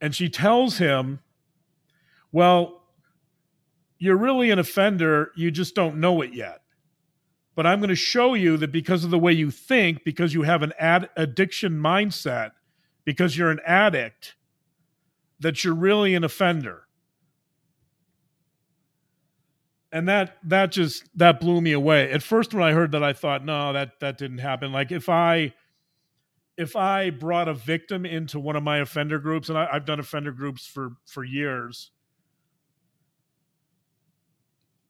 And 0.00 0.14
she 0.14 0.28
tells 0.28 0.78
him, 0.78 1.20
Well, 2.32 2.82
you're 3.98 4.16
really 4.16 4.50
an 4.50 4.58
offender. 4.58 5.30
You 5.36 5.50
just 5.50 5.74
don't 5.74 6.00
know 6.00 6.22
it 6.22 6.32
yet. 6.32 6.62
But 7.60 7.66
I'm 7.66 7.80
going 7.80 7.90
to 7.90 7.94
show 7.94 8.32
you 8.32 8.56
that 8.56 8.72
because 8.72 9.04
of 9.04 9.10
the 9.10 9.18
way 9.18 9.34
you 9.34 9.50
think, 9.50 10.02
because 10.02 10.32
you 10.32 10.44
have 10.44 10.62
an 10.62 10.72
ad- 10.78 11.10
addiction 11.14 11.78
mindset, 11.78 12.52
because 13.04 13.36
you're 13.36 13.50
an 13.50 13.60
addict, 13.66 14.34
that 15.40 15.62
you're 15.62 15.74
really 15.74 16.14
an 16.14 16.24
offender. 16.24 16.84
And 19.92 20.08
that 20.08 20.38
that 20.42 20.72
just 20.72 21.04
that 21.18 21.38
blew 21.38 21.60
me 21.60 21.72
away. 21.72 22.10
At 22.10 22.22
first 22.22 22.54
when 22.54 22.62
i 22.62 22.72
heard 22.72 22.92
that 22.92 23.02
i 23.04 23.12
thought 23.12 23.44
no 23.44 23.74
that 23.74 24.00
that 24.00 24.16
didn't 24.16 24.38
happen. 24.38 24.72
Like 24.72 24.90
if 24.90 25.10
i 25.10 25.52
if 26.56 26.76
i 26.76 27.10
brought 27.10 27.46
a 27.46 27.52
victim 27.52 28.06
into 28.06 28.40
one 28.40 28.56
of 28.56 28.62
my 28.62 28.78
offender 28.78 29.18
groups 29.18 29.50
and 29.50 29.58
I, 29.58 29.68
i've 29.70 29.84
done 29.84 30.00
offender 30.00 30.32
groups 30.32 30.66
for 30.66 30.92
for 31.04 31.24
years 31.24 31.90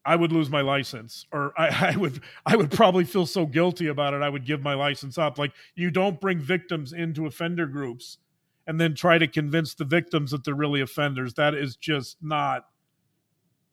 i 0.05 0.16
would 0.16 0.32
lose 0.32 0.51
my 0.51 0.61
license 0.61 1.26
or 1.32 1.53
I, 1.59 1.92
I 1.94 1.96
would 1.96 2.20
i 2.46 2.57
would 2.57 2.70
probably 2.70 3.05
feel 3.05 3.26
so 3.26 3.46
guilty 3.46 3.86
about 3.86 4.14
it 4.14 4.22
i 4.22 4.28
would 4.28 4.46
give 4.46 4.62
my 4.62 4.74
license 4.74 5.18
up. 5.18 5.38
Like 5.38 5.53
you 5.74 5.90
don't 5.90 6.20
bring 6.20 6.38
victims 6.38 6.92
into 6.92 7.26
offender 7.26 7.66
groups 7.66 8.18
and 8.66 8.80
then 8.80 8.94
try 8.94 9.18
to 9.18 9.26
convince 9.26 9.74
the 9.74 9.84
victims 9.84 10.30
that 10.30 10.44
they're 10.44 10.55
really 10.55 10.80
offenders. 10.80 11.34
That 11.34 11.55
is 11.55 11.76
just 11.76 12.18
not 12.22 12.66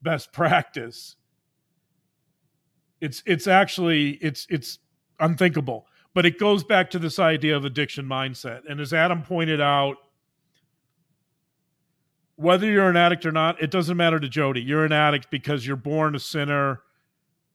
best 0.02 0.32
practice. 0.32 1.16
It's 3.02 3.22
it's 3.26 3.48
actually 3.48 4.12
it's 4.22 4.48
it's 4.50 4.80
unthinkable. 5.20 5.88
But 6.14 6.26
it 6.26 6.40
goes 6.40 6.64
back 6.64 6.90
to 6.92 7.00
this 7.00 7.20
idea 7.20 7.56
of 7.56 7.64
addiction 7.64 8.06
mindset. 8.06 8.62
And 8.68 8.80
as 8.80 8.92
adam 8.92 9.22
pointed 9.22 9.62
out 9.62 9.98
whether 12.38 12.70
you're 12.70 12.90
an 12.90 12.98
addict 12.98 13.26
or 13.26 13.32
not 13.32 13.62
it 13.62 13.72
doesn't 13.72 13.98
matter 13.98 14.20
to 14.20 14.30
Jodi. 14.30 14.62
you're 14.62 14.86
an 14.86 14.92
addict 14.92 15.30
because 15.30 15.68
you're 15.68 15.76
born 15.76 16.16
a 16.16 16.20
sinner 16.20 16.82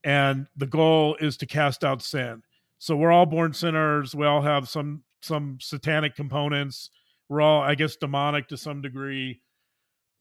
and 0.05 0.47
the 0.57 0.67
goal 0.67 1.17
is 1.21 1.37
to 1.39 1.47
cast 1.47 1.83
out 1.85 2.03
sin 2.03 2.43
so 2.79 2.95
we're 2.97 3.13
all 3.13 3.27
born 3.27 3.53
sinners 3.53 4.15
we 4.15 4.27
all 4.27 4.43
have 4.43 4.69
some 4.69 5.03
some 5.21 5.59
satanic 5.61 6.15
components 6.15 6.91
we're 7.29 7.41
all 7.41 7.63
i 7.63 7.75
guess 7.75 7.97
demonic 7.97 8.49
to 8.49 8.57
some 8.57 8.83
degree 8.83 9.41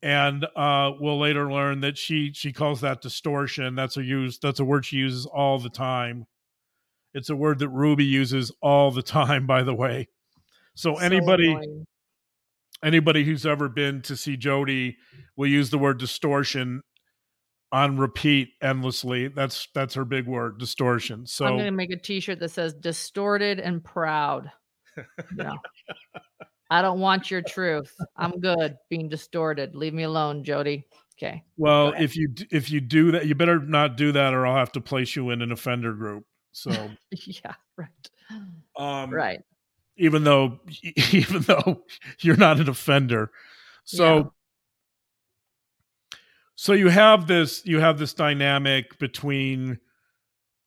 and 0.03 0.45
uh, 0.55 0.91
we'll 0.99 1.19
later 1.19 1.51
learn 1.51 1.81
that 1.81 1.97
she 1.97 2.31
she 2.33 2.51
calls 2.51 2.81
that 2.81 3.01
distortion. 3.01 3.75
That's 3.75 3.97
a 3.97 4.03
use. 4.03 4.39
That's 4.39 4.59
a 4.59 4.65
word 4.65 4.85
she 4.85 4.97
uses 4.97 5.25
all 5.25 5.59
the 5.59 5.69
time. 5.69 6.25
It's 7.13 7.29
a 7.29 7.35
word 7.35 7.59
that 7.59 7.69
Ruby 7.69 8.05
uses 8.05 8.51
all 8.61 8.91
the 8.91 9.01
time, 9.03 9.45
by 9.45 9.63
the 9.63 9.75
way. 9.75 10.07
So, 10.73 10.95
so 10.95 10.99
anybody 10.99 11.51
annoying. 11.51 11.85
Anybody 12.83 13.23
who's 13.23 13.45
ever 13.45 13.69
been 13.69 14.01
to 14.03 14.17
see 14.17 14.37
Jodi 14.37 14.97
will 15.35 15.47
use 15.47 15.69
the 15.69 15.77
word 15.77 15.99
distortion 15.99 16.81
on 17.71 17.97
repeat 17.97 18.49
endlessly. 18.61 19.27
That's 19.27 19.67
that's 19.73 19.93
her 19.93 20.05
big 20.05 20.27
word, 20.27 20.57
distortion. 20.57 21.25
So 21.25 21.45
I'm 21.45 21.53
going 21.53 21.65
to 21.65 21.71
make 21.71 21.91
a 21.91 21.97
T-shirt 21.97 22.39
that 22.39 22.49
says 22.49 22.73
"distorted 22.73 23.59
and 23.59 23.83
proud." 23.83 24.51
Yeah. 25.37 25.55
I 26.69 26.81
don't 26.81 26.99
want 26.99 27.29
your 27.29 27.41
truth. 27.41 27.93
I'm 28.17 28.39
good 28.39 28.77
being 28.89 29.09
distorted. 29.09 29.75
Leave 29.75 29.93
me 29.93 30.03
alone, 30.03 30.43
Jodi. 30.43 30.85
Okay. 31.21 31.43
Well, 31.57 31.93
if 31.99 32.15
you 32.15 32.33
if 32.49 32.71
you 32.71 32.81
do 32.81 33.11
that, 33.11 33.27
you 33.27 33.35
better 33.35 33.59
not 33.59 33.97
do 33.97 34.13
that, 34.13 34.33
or 34.33 34.47
I'll 34.47 34.55
have 34.55 34.71
to 34.73 34.81
place 34.81 35.15
you 35.15 35.29
in 35.29 35.41
an 35.41 35.51
offender 35.51 35.93
group. 35.93 36.25
So 36.51 36.71
yeah, 37.11 37.53
right. 37.77 38.09
Um, 38.77 39.13
right. 39.13 39.41
Even 40.01 40.23
though 40.23 40.59
even 41.13 41.43
though 41.43 41.83
you're 42.19 42.35
not 42.35 42.59
an 42.59 42.67
offender, 42.67 43.31
so 43.83 44.17
yeah. 44.17 44.23
so 46.55 46.73
you 46.73 46.89
have 46.89 47.27
this 47.27 47.61
you 47.65 47.79
have 47.79 47.99
this 47.99 48.13
dynamic 48.13 48.97
between 48.97 49.79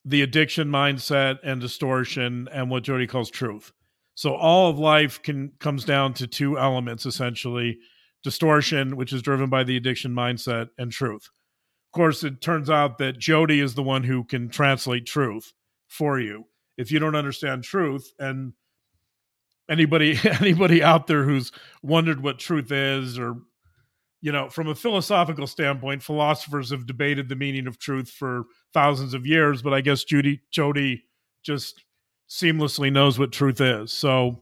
the 0.05 0.22
addiction 0.22 0.68
mindset 0.68 1.39
and 1.43 1.61
distortion 1.61 2.49
and 2.53 2.70
what 2.70 2.85
Jodi 2.85 3.09
calls 3.09 3.28
truth. 3.28 3.72
So 4.14 4.37
all 4.37 4.70
of 4.70 4.78
life 4.78 5.20
can 5.20 5.53
comes 5.59 5.85
down 5.85 6.14
to 6.14 6.28
two 6.28 6.57
elements 6.57 7.05
essentially: 7.05 7.78
distortion, 8.22 8.97
which 8.97 9.12
is 9.12 9.20
driven 9.20 9.51
by 9.51 9.64
the 9.64 9.76
addiction 9.76 10.12
mindset, 10.14 10.68
and 10.78 10.93
truth. 10.93 11.28
Of 11.93 11.97
course, 11.97 12.22
it 12.22 12.41
turns 12.41 12.70
out 12.70 12.99
that 12.99 13.18
Jodi 13.18 13.61
is 13.61 13.74
the 13.74 13.82
one 13.82 14.05
who 14.05 14.22
can 14.22 14.49
translate 14.49 15.07
truth 15.07 15.53
for 15.89 16.20
you. 16.20 16.45
If 16.76 16.93
you 16.93 17.01
don't 17.01 17.16
understand 17.16 17.64
truth, 17.64 18.12
and 18.20 18.53
anybody 19.68 20.18
anybody 20.40 20.82
out 20.82 21.06
there 21.06 21.24
who's 21.24 21.52
wondered 21.82 22.22
what 22.22 22.38
truth 22.38 22.70
is 22.70 23.18
or 23.18 23.36
you 24.20 24.32
know 24.32 24.48
from 24.48 24.68
a 24.68 24.74
philosophical 24.74 25.46
standpoint 25.46 26.02
philosophers 26.02 26.70
have 26.70 26.86
debated 26.86 27.28
the 27.28 27.36
meaning 27.36 27.66
of 27.66 27.78
truth 27.78 28.10
for 28.10 28.44
thousands 28.72 29.14
of 29.14 29.26
years 29.26 29.62
but 29.62 29.74
i 29.74 29.80
guess 29.80 30.04
judy 30.04 30.40
jodi 30.50 31.04
just 31.42 31.84
seamlessly 32.28 32.92
knows 32.92 33.18
what 33.18 33.32
truth 33.32 33.60
is. 33.60 33.92
So 33.92 34.40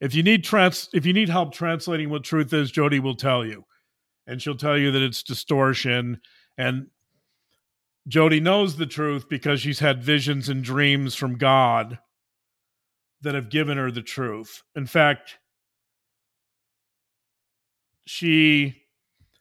if 0.00 0.14
you 0.14 0.22
need 0.22 0.44
trans 0.44 0.88
if 0.92 1.06
you 1.06 1.12
need 1.12 1.28
help 1.28 1.52
translating 1.52 2.10
what 2.10 2.24
truth 2.24 2.52
is, 2.52 2.70
jodi 2.70 3.00
will 3.00 3.16
tell 3.16 3.44
you. 3.44 3.64
And 4.26 4.42
she'll 4.42 4.56
tell 4.56 4.76
you 4.76 4.90
that 4.90 5.02
it's 5.02 5.22
distortion 5.22 6.20
and 6.56 6.88
jodi 8.06 8.40
knows 8.40 8.76
the 8.76 8.86
truth 8.86 9.28
because 9.28 9.60
she's 9.60 9.78
had 9.78 10.02
visions 10.02 10.48
and 10.48 10.62
dreams 10.64 11.14
from 11.14 11.36
God 11.36 11.98
that 13.22 13.34
have 13.34 13.50
given 13.50 13.78
her 13.78 13.90
the 13.90 14.02
truth. 14.02 14.62
In 14.74 14.86
fact, 14.86 15.38
she 18.06 18.82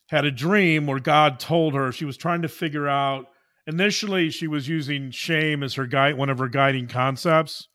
had 0.08 0.26
a 0.26 0.32
dream 0.32 0.88
where 0.88 1.00
God 1.00 1.40
told 1.40 1.74
her 1.74 1.92
she 1.92 2.06
was 2.06 2.18
trying 2.18 2.42
to 2.42 2.48
figure 2.48 2.88
out 2.88 3.28
initially 3.68 4.30
she 4.30 4.48
was 4.48 4.68
using 4.68 5.12
shame 5.12 5.62
as 5.62 5.74
her 5.76 5.86
guide 5.86 6.18
one 6.18 6.30
of 6.30 6.40
her 6.40 6.48
guiding 6.48 6.88
concepts 6.88 7.68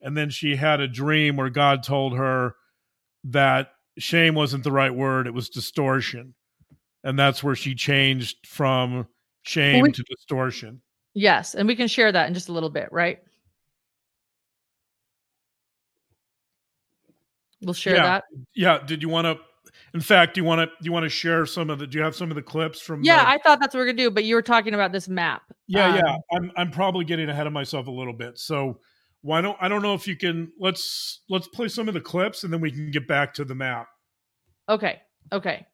and 0.00 0.16
then 0.16 0.30
she 0.30 0.54
had 0.54 0.80
a 0.80 0.86
dream 0.86 1.36
where 1.36 1.50
god 1.50 1.82
told 1.82 2.16
her 2.16 2.54
that 3.24 3.72
shame 3.98 4.34
wasn't 4.34 4.62
the 4.62 4.72
right 4.72 4.94
word 4.94 5.26
it 5.26 5.34
was 5.34 5.48
distortion. 5.48 6.34
And 7.02 7.18
that's 7.18 7.42
where 7.42 7.54
she 7.54 7.74
changed 7.74 8.36
from 8.46 9.06
shame 9.42 9.74
well, 9.74 9.82
we, 9.82 9.92
to 9.92 10.02
distortion. 10.02 10.82
Yes 11.14 11.54
and 11.54 11.66
we 11.68 11.76
can 11.76 11.88
share 11.88 12.12
that 12.12 12.28
in 12.28 12.34
just 12.34 12.48
a 12.48 12.52
little 12.52 12.70
bit 12.70 12.88
right 12.92 13.18
we'll 17.66 17.74
share 17.74 17.96
yeah. 17.96 18.02
that 18.02 18.24
yeah 18.54 18.78
did 18.86 19.02
you 19.02 19.08
want 19.08 19.26
to 19.26 19.38
in 19.94 20.00
fact, 20.00 20.34
do 20.34 20.40
you 20.40 20.44
want 20.44 20.60
to 20.60 20.66
do 20.66 20.84
you 20.84 20.92
want 20.92 21.04
to 21.04 21.08
share 21.08 21.46
some 21.46 21.70
of 21.70 21.78
the? 21.78 21.86
Do 21.86 21.98
you 21.98 22.04
have 22.04 22.14
some 22.14 22.30
of 22.30 22.34
the 22.34 22.42
clips 22.42 22.80
from? 22.80 23.02
Yeah, 23.02 23.24
the, 23.24 23.30
I 23.30 23.38
thought 23.38 23.60
that's 23.60 23.74
what 23.74 23.80
we're 23.80 23.86
gonna 23.86 23.96
do, 23.96 24.10
but 24.10 24.24
you 24.24 24.34
were 24.34 24.42
talking 24.42 24.74
about 24.74 24.92
this 24.92 25.08
map. 25.08 25.42
Yeah, 25.66 25.86
um, 25.86 25.96
yeah. 25.96 26.16
I'm 26.32 26.52
I'm 26.56 26.70
probably 26.70 27.04
getting 27.04 27.28
ahead 27.28 27.46
of 27.46 27.52
myself 27.52 27.86
a 27.86 27.90
little 27.90 28.12
bit. 28.12 28.38
So 28.38 28.80
why 29.22 29.40
don't 29.40 29.56
I 29.60 29.68
don't 29.68 29.82
know 29.82 29.94
if 29.94 30.06
you 30.06 30.16
can 30.16 30.52
let's 30.58 31.22
let's 31.28 31.48
play 31.48 31.68
some 31.68 31.88
of 31.88 31.94
the 31.94 32.00
clips 32.00 32.44
and 32.44 32.52
then 32.52 32.60
we 32.60 32.70
can 32.70 32.90
get 32.90 33.08
back 33.08 33.32
to 33.34 33.44
the 33.44 33.54
map. 33.54 33.88
Okay. 34.68 35.00
Okay. 35.32 35.66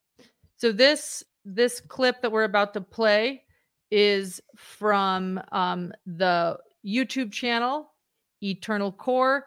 So 0.56 0.72
this 0.72 1.24
this 1.44 1.80
clip 1.80 2.22
that 2.22 2.30
we're 2.30 2.44
about 2.44 2.74
to 2.74 2.80
play 2.80 3.42
is 3.90 4.40
from 4.56 5.40
um, 5.50 5.92
the 6.06 6.58
YouTube 6.86 7.32
channel 7.32 7.92
Eternal 8.42 8.92
Core 8.92 9.46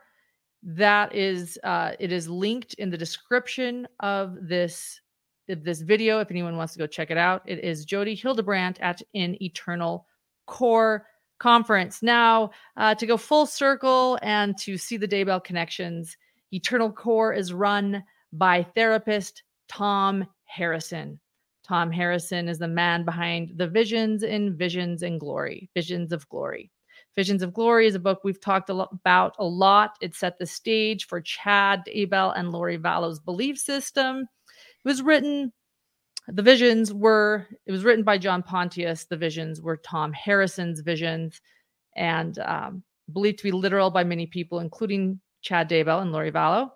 that 0.65 1.13
is 1.13 1.59
uh, 1.63 1.91
it 1.99 2.11
is 2.11 2.27
linked 2.27 2.73
in 2.75 2.89
the 2.89 2.97
description 2.97 3.87
of 3.99 4.35
this 4.41 4.99
of 5.47 5.63
this 5.63 5.81
video 5.81 6.19
if 6.19 6.31
anyone 6.31 6.57
wants 6.57 6.73
to 6.73 6.79
go 6.79 6.87
check 6.87 7.11
it 7.11 7.17
out. 7.17 7.43
It 7.45 7.63
is 7.63 7.85
jodi 7.85 8.15
hildebrandt 8.15 8.79
at 8.81 9.01
an 9.13 9.41
eternal 9.41 10.07
core 10.47 11.05
conference. 11.37 12.01
Now 12.01 12.49
uh, 12.77 12.95
to 12.95 13.05
go 13.05 13.15
full 13.15 13.45
circle 13.45 14.17
and 14.23 14.57
to 14.59 14.77
see 14.77 14.97
the 14.97 15.07
daybell 15.07 15.43
connections 15.43 16.17
eternal 16.51 16.91
core 16.91 17.33
is 17.33 17.53
run 17.53 18.03
by 18.33 18.63
therapist 18.75 19.43
tom 19.67 20.25
harrison. 20.45 21.19
Tom 21.63 21.91
harrison 21.91 22.47
is 22.47 22.57
the 22.57 22.67
man 22.67 23.05
behind 23.05 23.51
the 23.57 23.67
visions 23.67 24.23
in 24.23 24.57
visions 24.57 25.03
and 25.03 25.19
glory 25.19 25.69
visions 25.75 26.11
of 26.11 26.27
glory 26.29 26.71
Visions 27.15 27.41
of 27.41 27.53
Glory 27.53 27.87
is 27.87 27.95
a 27.95 27.99
book 27.99 28.21
we've 28.23 28.41
talked 28.41 28.69
about 28.69 29.35
a 29.39 29.45
lot. 29.45 29.97
It 30.01 30.15
set 30.15 30.37
the 30.37 30.45
stage 30.45 31.07
for 31.07 31.21
Chad 31.21 31.83
Daybell 31.87 32.37
and 32.37 32.51
Lori 32.51 32.77
Vallow's 32.77 33.19
belief 33.19 33.57
system. 33.57 34.21
It 34.21 34.87
was 34.87 35.01
written, 35.01 35.53
the 36.27 36.41
visions 36.41 36.93
were, 36.93 37.47
it 37.65 37.71
was 37.71 37.85
written 37.85 38.03
by 38.03 38.17
John 38.17 38.43
Pontius. 38.43 39.05
The 39.05 39.15
visions 39.15 39.61
were 39.61 39.77
Tom 39.77 40.11
Harrison's 40.11 40.81
visions 40.81 41.39
and 41.95 42.37
um, 42.39 42.83
believed 43.13 43.37
to 43.37 43.43
be 43.45 43.51
literal 43.51 43.89
by 43.89 44.03
many 44.03 44.25
people, 44.25 44.59
including 44.59 45.19
Chad 45.41 45.69
Daybell 45.69 46.01
and 46.01 46.11
Lori 46.11 46.31
Vallow. 46.31 46.71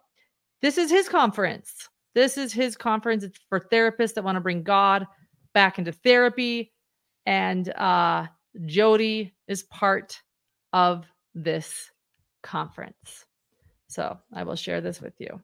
this 0.61 0.77
is 0.77 0.89
his 0.89 1.09
conference. 1.09 1.89
This 2.15 2.37
is 2.37 2.53
his 2.53 2.77
conference. 2.77 3.23
It's 3.23 3.39
for 3.49 3.59
therapists 3.59 4.13
that 4.13 4.23
want 4.23 4.35
to 4.37 4.41
bring 4.41 4.63
God 4.63 5.05
back 5.53 5.79
into 5.79 5.91
therapy. 5.91 6.71
And 7.25 7.69
uh, 7.73 8.27
Jodi 8.65 9.33
is 9.47 9.63
part 9.63 10.19
of 10.73 11.05
this 11.33 11.91
conference. 12.43 13.25
So 13.87 14.17
I 14.33 14.43
will 14.43 14.55
share 14.55 14.81
this 14.81 15.01
with 15.01 15.13
you. 15.19 15.41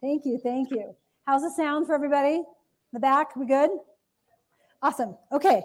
Thank 0.00 0.26
you. 0.26 0.40
Thank 0.42 0.70
you. 0.72 0.94
How's 1.26 1.42
the 1.42 1.52
sound 1.56 1.86
for 1.86 1.94
everybody? 1.94 2.42
The 2.92 3.00
back, 3.00 3.34
we 3.36 3.46
good? 3.46 3.70
Awesome. 4.82 5.16
Okay. 5.32 5.62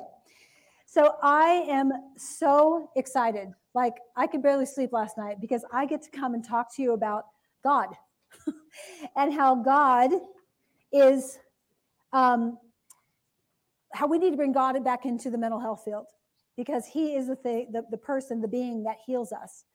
So 0.86 1.16
I 1.22 1.66
am 1.68 1.92
so 2.16 2.90
excited. 2.96 3.50
Like 3.74 3.96
I 4.16 4.28
could 4.28 4.42
barely 4.42 4.66
sleep 4.66 4.94
last 4.94 5.18
night 5.18 5.42
because 5.42 5.66
I 5.74 5.86
get 5.86 6.02
to 6.04 6.10
come 6.10 6.34
and 6.34 6.44
talk 6.44 6.74
to 6.76 6.82
you 6.82 6.94
about 6.94 7.26
God 7.64 7.90
and 9.18 9.34
how 9.34 9.56
God 9.56 10.12
is, 10.94 11.38
um, 12.14 12.58
how 13.94 14.08
we 14.08 14.20
need 14.20 14.32
to 14.32 14.38
bring 14.38 14.54
God 14.54 14.82
back 14.86 15.06
into 15.06 15.30
the 15.30 15.38
mental 15.38 15.60
health 15.60 15.82
field 15.84 16.06
because 16.56 16.86
He 16.86 17.16
is 17.16 17.28
the 17.28 17.36
thing, 17.36 17.72
the, 17.74 17.84
the 17.92 17.98
person, 17.98 18.40
the 18.40 18.48
being 18.48 18.84
that 18.84 18.98
heals 19.06 19.34
us. 19.34 19.66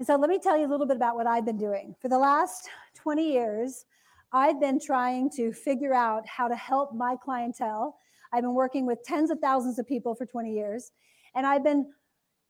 And 0.00 0.06
so 0.06 0.16
let 0.16 0.28
me 0.28 0.40
tell 0.40 0.58
you 0.58 0.66
a 0.66 0.70
little 0.70 0.86
bit 0.86 0.96
about 0.96 1.14
what 1.14 1.28
I've 1.28 1.44
been 1.44 1.58
doing. 1.58 1.94
For 2.02 2.08
the 2.08 2.18
last 2.18 2.68
20 2.96 3.32
years, 3.32 3.84
I've 4.32 4.60
been 4.60 4.80
trying 4.80 5.30
to 5.36 5.52
figure 5.52 5.94
out 5.94 6.26
how 6.26 6.48
to 6.48 6.56
help 6.56 6.94
my 6.94 7.16
clientele. 7.22 7.96
I've 8.32 8.42
been 8.42 8.54
working 8.54 8.86
with 8.86 9.02
tens 9.04 9.30
of 9.30 9.38
thousands 9.40 9.78
of 9.78 9.86
people 9.86 10.14
for 10.14 10.24
20 10.24 10.52
years, 10.52 10.92
and 11.34 11.46
I've 11.46 11.62
been 11.62 11.92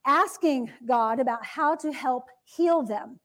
asking 0.06 0.70
God 0.86 1.20
about 1.20 1.44
how 1.44 1.74
to 1.76 1.92
help 1.92 2.24
heal 2.44 2.82
them 2.82 3.18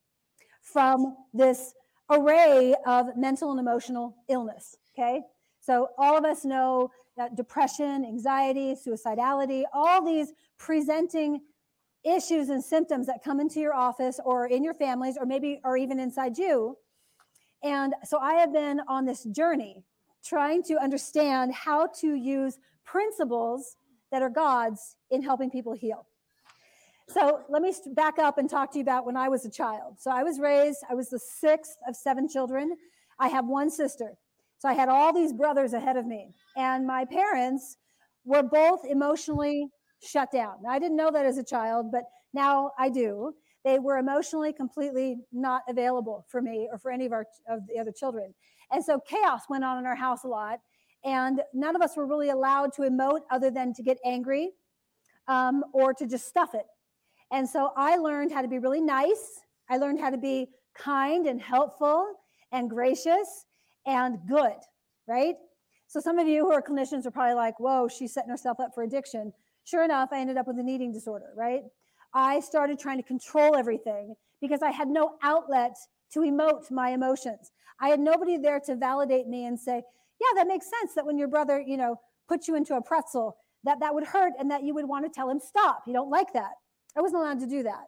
from 0.62 1.16
this 1.34 1.74
array 2.10 2.76
of 2.86 3.16
mental 3.16 3.52
and 3.52 3.60
emotional 3.60 4.16
illness. 4.30 4.76
Okay. 4.98 5.22
So, 5.62 5.90
all 5.98 6.18
of 6.18 6.26
us 6.26 6.46
know 6.46 6.92
that 7.18 7.36
depression, 7.36 8.06
anxiety, 8.06 8.76
suicidality, 8.76 9.64
all 9.74 10.04
these 10.04 10.34
presenting 10.58 11.42
issues 12.04 12.50
and 12.50 12.64
symptoms 12.64 13.08
that 13.08 13.24
come 13.24 13.40
into 13.40 13.60
your 13.60 13.74
office 13.74 14.20
or 14.24 14.48
in 14.48 14.64
your 14.64 14.74
families 14.74 15.18
or 15.20 15.26
maybe 15.26 15.60
or 15.64 15.78
even 15.78 16.00
inside 16.00 16.38
you. 16.38 16.78
And 17.64 17.94
so 18.04 18.20
I 18.20 18.36
have 18.36 18.54
been 18.54 18.82
on 18.88 19.06
this 19.06 19.24
journey 19.24 19.84
trying 20.24 20.64
to 20.64 20.78
understand 20.82 21.54
how 21.54 21.88
to 22.02 22.14
use 22.16 22.60
principles 22.86 23.78
that 24.12 24.22
are 24.22 24.30
God's 24.30 24.96
in 25.12 25.22
helping 25.22 25.50
people 25.50 25.74
heal. 25.74 26.06
So 27.10 27.42
let 27.50 27.62
me 27.62 27.74
back 27.94 28.20
up 28.20 28.38
and 28.38 28.50
talk 28.50 28.72
to 28.74 28.80
you 28.80 28.82
about 28.82 29.06
when 29.06 29.16
I 29.16 29.30
was 29.30 29.46
a 29.46 29.50
child. 29.50 29.96
So 29.98 30.12
I 30.12 30.24
was 30.24 30.40
raised, 30.40 30.80
I 30.90 30.94
was 30.94 31.10
the 31.10 31.20
sixth 31.20 31.78
of 31.88 31.96
seven 31.96 32.28
children. 32.28 32.76
I 33.20 33.30
have 33.30 33.46
one 33.46 33.70
sister. 33.70 34.14
So 34.60 34.68
I 34.68 34.74
had 34.74 34.90
all 34.90 35.14
these 35.14 35.32
brothers 35.32 35.74
ahead 35.74 35.96
of 35.98 36.06
me. 36.06 36.30
And 36.58 36.86
my 36.86 37.06
parents 37.06 37.78
were 38.26 38.44
both 38.44 38.82
emotionally 38.86 39.70
shut 40.02 40.32
down. 40.32 40.58
I 40.70 40.80
didn't 40.80 40.98
know 40.98 41.12
that 41.12 41.26
as 41.26 41.38
a 41.38 41.44
child, 41.44 41.92
but 41.92 42.04
now 42.34 42.72
I 42.78 42.90
do. 42.90 43.34
They 43.68 43.80
were 43.80 43.98
emotionally 43.98 44.54
completely 44.54 45.18
not 45.34 45.64
available 45.68 46.26
for 46.30 46.42
me 46.42 46.70
or 46.72 46.78
for 46.78 46.90
any 46.90 47.06
of 47.06 47.12
our 47.12 47.26
of 47.50 47.68
the 47.68 47.78
other 47.78 47.92
children. 47.92 48.34
And 48.72 48.82
so 48.82 48.98
chaos 49.06 49.42
went 49.50 49.66
on 49.66 49.78
in 49.78 49.86
our 49.86 49.96
house 49.96 50.24
a 50.24 50.30
lot. 50.30 50.60
And 51.04 51.42
none 51.54 51.76
of 51.76 51.82
us 51.82 51.98
were 51.98 52.08
really 52.08 52.30
allowed 52.30 52.72
to 52.76 52.84
emote 52.84 53.24
other 53.30 53.52
than 53.52 53.74
to 53.74 53.84
get 53.84 53.98
angry 54.06 54.52
um, 55.28 55.66
or 55.74 55.94
to 55.96 56.08
just 56.08 56.30
stuff 56.30 56.56
it. 56.56 56.66
And 57.30 57.48
so 57.48 57.72
I 57.76 57.98
learned 57.98 58.32
how 58.32 58.42
to 58.42 58.48
be 58.48 58.58
really 58.58 58.80
nice. 58.80 59.42
I 59.70 59.76
learned 59.76 60.00
how 60.00 60.12
to 60.12 60.18
be 60.18 60.48
kind 60.78 61.28
and 61.28 61.42
helpful 61.42 62.08
and 62.54 62.70
gracious 62.70 63.48
and 63.86 64.18
good, 64.30 64.56
right? 65.10 65.36
So 65.88 66.00
some 66.00 66.20
of 66.20 66.28
you 66.30 66.46
who 66.46 66.54
are 66.54 66.62
clinicians 66.62 67.06
are 67.06 67.12
probably 67.12 67.36
like, 67.36 67.60
whoa, 67.60 67.90
she's 67.90 68.14
setting 68.14 68.30
herself 68.30 68.62
up 68.62 68.72
for 68.74 68.84
addiction. 68.84 69.34
Sure 69.66 69.84
enough, 69.84 70.08
I 70.14 70.22
ended 70.22 70.38
up 70.38 70.48
with 70.48 70.58
an 70.58 70.70
eating 70.70 70.94
disorder, 70.94 71.34
right? 71.36 71.64
I 72.18 72.40
started 72.40 72.80
trying 72.80 72.98
to 72.98 73.04
control 73.04 73.56
everything 73.56 74.16
because 74.42 74.64
I 74.64 74.72
had 74.72 74.88
no 74.88 75.18
outlet 75.22 75.78
to 76.14 76.22
emote 76.22 76.72
my 76.72 76.90
emotions. 76.90 77.52
I 77.80 77.90
had 77.90 78.00
nobody 78.00 78.38
there 78.38 78.60
to 78.62 78.76
validate 78.76 79.28
me 79.28 79.46
and 79.46 79.60
say, 79.60 79.84
yeah, 80.20 80.34
that 80.36 80.48
makes 80.48 80.66
sense 80.66 80.96
that 80.96 81.06
when 81.06 81.20
your 81.20 81.28
brother, 81.28 81.62
you 81.62 81.78
know, 81.78 82.00
put 82.28 82.48
you 82.48 82.56
into 82.56 82.76
a 82.76 82.82
pretzel, 82.82 83.38
that 83.66 83.80
that 83.82 83.94
would 83.94 84.04
hurt 84.04 84.34
and 84.40 84.50
that 84.50 84.64
you 84.64 84.74
would 84.74 84.88
want 84.88 85.06
to 85.06 85.12
tell 85.12 85.30
him 85.30 85.40
stop. 85.40 85.84
You 85.86 85.94
don't 85.94 86.10
like 86.10 86.34
that. 86.34 86.54
I 86.98 87.02
wasn't 87.02 87.22
allowed 87.22 87.40
to 87.42 87.46
do 87.46 87.62
that. 87.64 87.86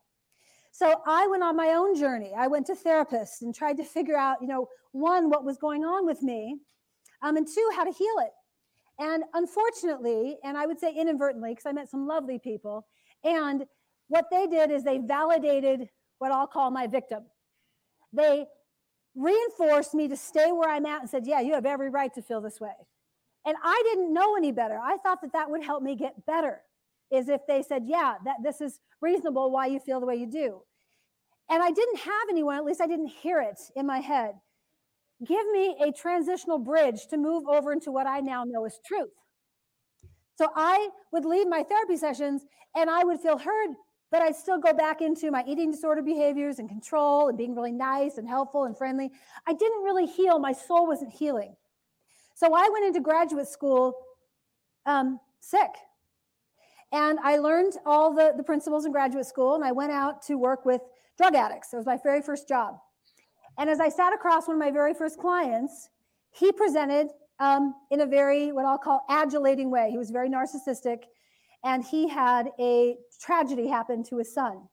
So 0.72 1.02
I 1.08 1.26
went 1.26 1.42
on 1.42 1.56
my 1.56 1.70
own 1.70 1.96
journey. 1.96 2.32
I 2.38 2.46
went 2.46 2.68
to 2.68 2.76
therapists 2.76 3.42
and 3.42 3.56
tried 3.56 3.78
to 3.78 3.84
figure 3.84 4.16
out, 4.16 4.38
you 4.42 4.48
know, 4.48 4.68
one, 4.92 5.32
what 5.32 5.44
was 5.44 5.58
going 5.58 5.84
on 5.84 6.06
with 6.06 6.22
me, 6.22 6.60
um, 7.24 7.36
and 7.36 7.48
two, 7.48 7.68
how 7.76 7.84
to 7.84 7.92
heal 7.92 8.16
it. 8.20 8.32
And 9.00 9.24
unfortunately, 9.34 10.38
and 10.44 10.56
I 10.56 10.68
would 10.68 10.80
say 10.80 10.94
inadvertently, 10.94 11.50
because 11.50 11.66
I 11.66 11.72
met 11.72 11.90
some 11.90 12.06
lovely 12.06 12.38
people, 12.38 12.86
and 13.24 13.66
what 14.10 14.26
they 14.30 14.48
did 14.48 14.72
is 14.72 14.84
they 14.84 14.98
validated 14.98 15.88
what 16.18 16.32
I'll 16.32 16.48
call 16.48 16.70
my 16.70 16.88
victim. 16.88 17.24
They 18.12 18.46
reinforced 19.16 19.94
me 19.94 20.08
to 20.08 20.18
stay 20.18 20.52
where 20.52 20.70
I'm 20.70 20.86
at 20.86 21.02
and 21.02 21.10
said, 21.10 21.26
Yeah, 21.26 21.40
you 21.40 21.54
have 21.54 21.66
every 21.66 21.90
right 21.90 22.14
to 22.16 22.22
feel 22.22 22.42
this 22.42 22.60
way. 22.60 22.74
And 23.46 23.56
I 23.64 23.82
didn't 23.86 24.14
know 24.14 24.36
any 24.36 24.52
better. 24.52 24.78
I 24.78 24.98
thought 24.98 25.22
that 25.22 25.34
that 25.34 25.50
would 25.50 25.64
help 25.64 25.82
me 25.82 25.96
get 25.96 26.26
better, 26.26 26.62
is 27.12 27.30
if 27.30 27.42
they 27.48 27.64
said, 27.64 27.84
Yeah, 27.86 28.16
that 28.26 28.38
this 28.44 28.62
is 28.62 28.80
reasonable 29.02 29.52
why 29.52 29.68
you 29.68 29.80
feel 29.80 30.00
the 30.00 30.06
way 30.06 30.16
you 30.16 30.28
do. 30.28 30.62
And 31.50 31.64
I 31.64 31.72
didn't 31.72 32.00
have 32.00 32.30
anyone, 32.30 32.58
at 32.58 32.66
least 32.66 32.82
I 32.82 32.88
didn't 32.88 33.08
hear 33.08 33.42
it 33.42 33.60
in 33.76 33.88
my 33.88 34.00
head, 34.00 34.34
give 35.26 35.46
me 35.52 35.76
a 35.84 35.92
transitional 35.92 36.60
bridge 36.60 37.08
to 37.08 37.18
move 37.18 37.48
over 37.48 37.72
into 37.72 37.92
what 37.92 38.08
I 38.08 38.20
now 38.20 38.44
know 38.44 38.66
is 38.66 38.80
truth. 38.86 39.10
So 40.38 40.50
I 40.56 40.90
would 41.12 41.26
leave 41.26 41.48
my 41.48 41.64
therapy 41.64 41.98
sessions 41.98 42.44
and 42.76 42.90
I 42.90 43.04
would 43.04 43.20
feel 43.20 43.38
heard, 43.38 43.72
but 44.12 44.22
I'd 44.22 44.36
still 44.36 44.60
go 44.60 44.74
back 44.74 45.02
into 45.02 45.32
my 45.32 45.44
eating 45.48 45.72
disorder 45.72 46.02
behaviors 46.02 46.60
and 46.60 46.68
control 46.68 47.30
and 47.30 47.38
being 47.38 47.56
really 47.56 47.72
nice 47.72 48.18
and 48.18 48.28
helpful 48.28 48.64
and 48.64 48.78
friendly. 48.78 49.12
I 49.48 49.54
didn't 49.54 49.84
really 49.84 50.06
heal. 50.06 50.40
My 50.40 50.54
soul 50.54 50.88
wasn't 50.88 51.14
healing. 51.14 51.56
So 52.36 52.54
I 52.56 52.70
went 52.72 52.86
into 52.86 53.02
graduate 53.02 53.48
school 53.48 53.96
um, 54.86 55.20
sick. 55.40 55.70
And 56.92 57.20
I 57.24 57.38
learned 57.38 57.74
all 57.86 58.14
the, 58.14 58.34
the 58.36 58.44
principles 58.44 58.86
in 58.86 58.92
graduate 58.92 59.26
school 59.26 59.56
and 59.56 59.64
I 59.64 59.72
went 59.72 59.92
out 59.92 60.24
to 60.24 60.36
work 60.38 60.66
with 60.66 60.82
drug 61.18 61.36
addicts. 61.36 61.72
It 61.74 61.78
was 61.78 61.86
my 61.86 62.00
very 62.02 62.22
first 62.22 62.48
job. 62.48 62.80
And 63.60 63.70
as 63.70 63.80
I 63.80 63.90
sat 63.90 64.14
across 64.14 64.48
one 64.48 64.56
of 64.56 64.60
my 64.60 64.72
very 64.72 64.94
first 64.94 65.20
clients, 65.20 65.90
he 66.32 66.52
presented 66.52 67.10
um, 67.40 67.76
in 67.92 68.02
a 68.02 68.06
very, 68.06 68.52
what 68.52 68.66
I'll 68.66 68.78
call 68.78 69.06
adulating 69.10 69.70
way. 69.70 69.90
He 69.92 69.98
was 69.98 70.10
very 70.10 70.30
narcissistic, 70.30 71.04
and 71.64 71.84
he 71.84 72.08
had 72.08 72.50
a 72.60 72.98
tragedy 73.22 73.68
happen 73.68 74.04
to 74.06 74.18
his 74.18 74.34
son. 74.34 74.68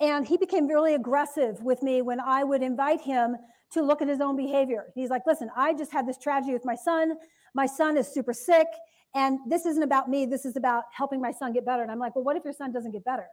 And 0.00 0.26
he 0.26 0.38
became 0.38 0.66
really 0.66 0.94
aggressive 0.94 1.62
with 1.62 1.82
me 1.82 2.00
when 2.00 2.20
I 2.20 2.42
would 2.42 2.62
invite 2.62 3.02
him 3.02 3.36
to 3.72 3.82
look 3.82 4.00
at 4.00 4.08
his 4.08 4.20
own 4.20 4.36
behavior. 4.36 4.86
He's 4.94 5.10
like, 5.10 5.22
listen, 5.26 5.50
I 5.56 5.74
just 5.74 5.92
had 5.92 6.08
this 6.08 6.18
tragedy 6.18 6.54
with 6.54 6.64
my 6.64 6.74
son. 6.74 7.12
My 7.54 7.66
son 7.66 7.96
is 7.96 8.08
super 8.08 8.32
sick, 8.32 8.66
and 9.14 9.38
this 9.46 9.66
isn't 9.66 9.82
about 9.82 10.08
me. 10.08 10.24
This 10.24 10.44
is 10.44 10.56
about 10.56 10.84
helping 10.96 11.20
my 11.20 11.32
son 11.32 11.52
get 11.52 11.66
better. 11.66 11.82
And 11.82 11.90
I'm 11.90 11.98
like, 11.98 12.16
well, 12.16 12.24
what 12.24 12.36
if 12.36 12.44
your 12.44 12.54
son 12.54 12.72
doesn't 12.72 12.92
get 12.92 13.04
better? 13.04 13.26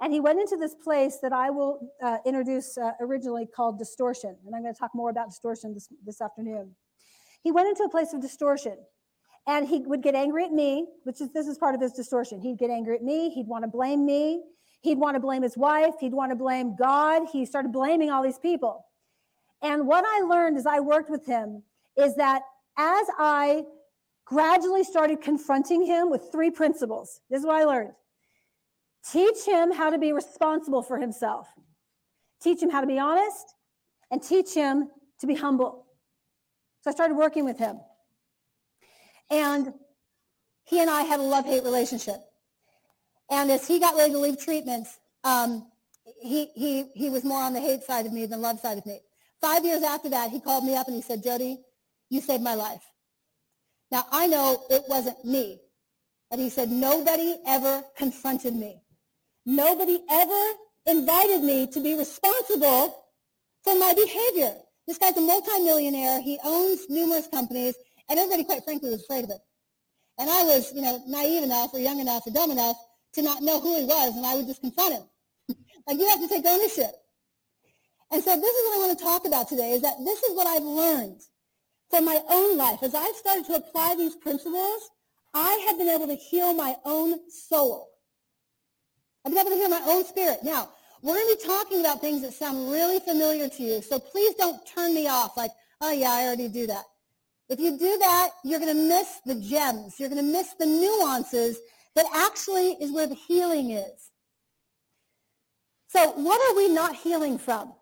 And 0.00 0.12
he 0.12 0.20
went 0.20 0.38
into 0.38 0.56
this 0.56 0.74
place 0.74 1.18
that 1.22 1.32
I 1.32 1.50
will 1.50 1.90
uh, 2.02 2.18
introduce 2.24 2.78
uh, 2.78 2.92
originally 3.00 3.46
called 3.46 3.78
distortion. 3.78 4.36
And 4.46 4.54
I'm 4.54 4.62
going 4.62 4.74
to 4.74 4.78
talk 4.78 4.92
more 4.94 5.10
about 5.10 5.30
distortion 5.30 5.74
this, 5.74 5.88
this 6.04 6.20
afternoon. 6.20 6.76
He 7.42 7.50
went 7.50 7.68
into 7.68 7.82
a 7.82 7.88
place 7.88 8.12
of 8.12 8.20
distortion 8.20 8.76
and 9.48 9.66
he 9.66 9.78
would 9.78 10.02
get 10.02 10.14
angry 10.14 10.44
at 10.44 10.52
me, 10.52 10.86
which 11.04 11.22
is 11.22 11.32
this 11.32 11.46
is 11.46 11.56
part 11.56 11.74
of 11.74 11.80
his 11.80 11.92
distortion. 11.92 12.38
He'd 12.38 12.58
get 12.58 12.68
angry 12.68 12.96
at 12.96 13.02
me. 13.02 13.30
He'd 13.30 13.48
want 13.48 13.64
to 13.64 13.68
blame 13.68 14.04
me. 14.04 14.42
He'd 14.82 14.98
want 14.98 15.14
to 15.16 15.20
blame 15.20 15.42
his 15.42 15.56
wife. 15.56 15.94
He'd 15.98 16.12
want 16.12 16.30
to 16.30 16.36
blame 16.36 16.76
God. 16.76 17.22
He 17.32 17.46
started 17.46 17.72
blaming 17.72 18.10
all 18.10 18.22
these 18.22 18.38
people. 18.38 18.84
And 19.62 19.86
what 19.86 20.04
I 20.06 20.20
learned 20.20 20.58
as 20.58 20.66
I 20.66 20.80
worked 20.80 21.10
with 21.10 21.24
him 21.24 21.62
is 21.96 22.14
that 22.16 22.42
as 22.76 23.06
I 23.18 23.64
gradually 24.26 24.84
started 24.84 25.22
confronting 25.22 25.84
him 25.84 26.10
with 26.10 26.30
three 26.30 26.50
principles, 26.50 27.20
this 27.30 27.40
is 27.40 27.46
what 27.46 27.56
I 27.56 27.64
learned. 27.64 27.92
Teach 29.10 29.46
him 29.46 29.72
how 29.72 29.88
to 29.88 29.96
be 29.96 30.12
responsible 30.12 30.82
for 30.82 30.98
himself. 30.98 31.48
Teach 32.42 32.62
him 32.62 32.68
how 32.68 32.82
to 32.82 32.86
be 32.86 32.98
honest 32.98 33.54
and 34.10 34.22
teach 34.22 34.52
him 34.52 34.90
to 35.20 35.26
be 35.26 35.34
humble. 35.34 35.86
So 36.82 36.90
I 36.90 36.92
started 36.92 37.16
working 37.16 37.46
with 37.46 37.58
him. 37.58 37.80
And 39.30 39.72
he 40.64 40.80
and 40.80 40.90
I 40.90 41.02
had 41.02 41.20
a 41.20 41.22
love 41.22 41.44
hate 41.44 41.64
relationship. 41.64 42.20
And 43.30 43.50
as 43.50 43.66
he 43.66 43.78
got 43.78 43.96
ready 43.96 44.12
to 44.12 44.18
leave 44.18 44.42
treatments, 44.42 44.98
um, 45.24 45.70
he, 46.20 46.46
he, 46.54 46.90
he 46.94 47.10
was 47.10 47.24
more 47.24 47.42
on 47.42 47.52
the 47.52 47.60
hate 47.60 47.82
side 47.82 48.06
of 48.06 48.12
me 48.12 48.26
than 48.26 48.40
love 48.40 48.60
side 48.60 48.78
of 48.78 48.86
me. 48.86 49.00
Five 49.40 49.64
years 49.64 49.82
after 49.82 50.08
that, 50.10 50.30
he 50.30 50.40
called 50.40 50.64
me 50.64 50.74
up 50.76 50.86
and 50.86 50.96
he 50.96 51.02
said, 51.02 51.22
Jodi, 51.22 51.58
you 52.10 52.20
saved 52.20 52.42
my 52.42 52.54
life. 52.54 52.82
Now, 53.90 54.04
I 54.10 54.26
know 54.26 54.64
it 54.70 54.82
wasn't 54.88 55.24
me, 55.24 55.60
but 56.30 56.38
he 56.38 56.50
said, 56.50 56.70
nobody 56.70 57.36
ever 57.46 57.82
confronted 57.96 58.54
me. 58.54 58.82
Nobody 59.46 60.00
ever 60.10 60.52
invited 60.86 61.42
me 61.42 61.66
to 61.68 61.80
be 61.80 61.96
responsible 61.96 63.04
for 63.62 63.78
my 63.78 63.94
behavior. 63.94 64.54
This 64.86 64.98
guy's 64.98 65.16
a 65.16 65.20
multimillionaire. 65.20 66.20
He 66.20 66.38
owns 66.44 66.88
numerous 66.88 67.28
companies, 67.28 67.74
and 68.08 68.18
everybody, 68.18 68.44
quite 68.44 68.64
frankly, 68.64 68.90
was 68.90 69.02
afraid 69.02 69.24
of 69.24 69.30
it. 69.30 69.40
And 70.18 70.28
I 70.28 70.42
was, 70.44 70.72
you 70.74 70.82
know, 70.82 71.02
naive 71.06 71.42
enough 71.44 71.72
or 71.72 71.78
young 71.78 72.00
enough 72.00 72.26
or 72.26 72.32
dumb 72.32 72.50
enough 72.50 72.76
to 73.14 73.22
not 73.22 73.42
know 73.42 73.60
who 73.60 73.78
he 73.78 73.84
was, 73.84 74.16
and 74.16 74.26
I 74.26 74.34
would 74.34 74.46
just 74.46 74.60
confront 74.60 74.94
him. 74.94 75.02
like, 75.86 75.98
you 75.98 76.08
have 76.08 76.20
to 76.20 76.28
take 76.28 76.44
ownership. 76.44 76.90
And 78.10 78.22
so 78.22 78.34
this 78.36 78.56
is 78.56 78.68
what 78.68 78.76
I 78.76 78.86
want 78.86 78.98
to 78.98 79.04
talk 79.04 79.26
about 79.26 79.48
today, 79.48 79.72
is 79.72 79.82
that 79.82 79.94
this 80.04 80.22
is 80.22 80.36
what 80.36 80.46
I've 80.46 80.62
learned 80.62 81.20
from 81.90 82.04
my 82.04 82.20
own 82.30 82.56
life. 82.56 82.82
As 82.82 82.94
I've 82.94 83.14
started 83.16 83.44
to 83.46 83.54
apply 83.54 83.94
these 83.96 84.16
principles, 84.16 84.90
I 85.34 85.66
have 85.68 85.78
been 85.78 85.88
able 85.88 86.06
to 86.06 86.14
heal 86.14 86.54
my 86.54 86.74
own 86.84 87.30
soul. 87.30 87.90
I've 89.24 89.32
been 89.32 89.40
able 89.40 89.50
to 89.50 89.56
heal 89.56 89.68
my 89.68 89.82
own 89.86 90.04
spirit. 90.04 90.38
Now, 90.42 90.70
we're 91.02 91.14
going 91.14 91.28
to 91.28 91.36
be 91.36 91.46
talking 91.46 91.80
about 91.80 92.00
things 92.00 92.22
that 92.22 92.32
sound 92.32 92.70
really 92.70 92.98
familiar 93.00 93.48
to 93.48 93.62
you, 93.62 93.82
so 93.82 93.98
please 93.98 94.34
don't 94.34 94.66
turn 94.66 94.94
me 94.94 95.06
off 95.06 95.36
like, 95.36 95.52
oh 95.80 95.92
yeah, 95.92 96.10
I 96.10 96.26
already 96.26 96.48
do 96.48 96.66
that. 96.66 96.84
If 97.48 97.60
you 97.60 97.78
do 97.78 97.98
that, 97.98 98.30
you're 98.44 98.60
going 98.60 98.76
to 98.76 98.82
miss 98.88 99.20
the 99.24 99.34
gems. 99.34 99.98
You're 99.98 100.10
going 100.10 100.24
to 100.24 100.32
miss 100.32 100.52
the 100.58 100.66
nuances 100.66 101.58
that 101.94 102.06
actually 102.14 102.72
is 102.80 102.92
where 102.92 103.06
the 103.06 103.14
healing 103.14 103.70
is. 103.70 104.10
So 105.88 106.12
what 106.12 106.40
are 106.50 106.56
we 106.56 106.68
not 106.68 106.94
healing 106.94 107.38
from? 107.38 107.72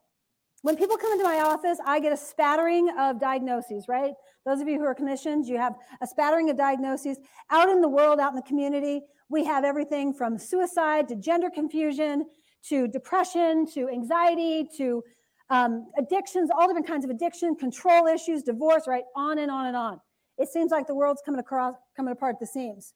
When 0.62 0.76
people 0.76 0.96
come 0.96 1.12
into 1.12 1.24
my 1.24 1.40
office, 1.40 1.78
I 1.84 2.00
get 2.00 2.12
a 2.12 2.16
spattering 2.16 2.90
of 2.98 3.20
diagnoses, 3.20 3.86
right? 3.88 4.14
Those 4.44 4.60
of 4.60 4.68
you 4.68 4.78
who 4.78 4.84
are 4.84 4.94
clinicians, 4.94 5.46
you 5.46 5.58
have 5.58 5.74
a 6.00 6.06
spattering 6.06 6.50
of 6.50 6.56
diagnoses. 6.56 7.18
Out 7.50 7.68
in 7.68 7.80
the 7.80 7.88
world, 7.88 8.20
out 8.20 8.30
in 8.30 8.36
the 8.36 8.42
community, 8.42 9.02
we 9.28 9.44
have 9.44 9.64
everything 9.64 10.14
from 10.14 10.38
suicide 10.38 11.08
to 11.08 11.16
gender 11.16 11.50
confusion 11.50 12.26
to 12.68 12.88
depression 12.88 13.66
to 13.74 13.88
anxiety 13.88 14.68
to 14.76 15.02
um, 15.50 15.86
addictions, 15.98 16.50
all 16.50 16.66
different 16.66 16.86
kinds 16.86 17.04
of 17.04 17.10
addiction, 17.10 17.54
control 17.56 18.06
issues, 18.06 18.42
divorce, 18.42 18.84
right? 18.86 19.04
On 19.14 19.38
and 19.38 19.50
on 19.50 19.66
and 19.66 19.76
on. 19.76 20.00
It 20.38 20.48
seems 20.48 20.70
like 20.70 20.86
the 20.86 20.94
world's 20.94 21.22
coming 21.24 21.40
across, 21.40 21.74
coming 21.96 22.12
apart 22.12 22.36
at 22.36 22.40
the 22.40 22.46
seams. 22.46 22.92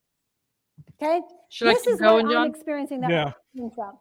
Okay, 1.02 1.20
Should 1.50 1.68
this 1.68 1.86
I 1.86 1.90
is 1.92 2.00
going, 2.00 2.26
what 2.26 2.32
John? 2.32 2.44
I'm 2.44 2.50
experiencing 2.50 3.00
that 3.02 3.10
Yeah. 3.10 3.32
from. 3.74 3.92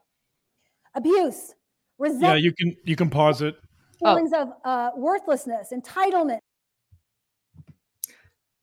Abuse, 0.95 1.53
Yeah, 1.99 2.35
you 2.35 2.51
can 2.53 2.75
you 2.83 2.95
can 2.95 3.09
pause 3.09 3.41
it. 3.41 3.55
Oh. 4.03 4.15
feelings 4.15 4.31
of 4.33 4.49
uh, 4.65 4.91
worthlessness, 4.95 5.71
entitlement. 5.73 6.39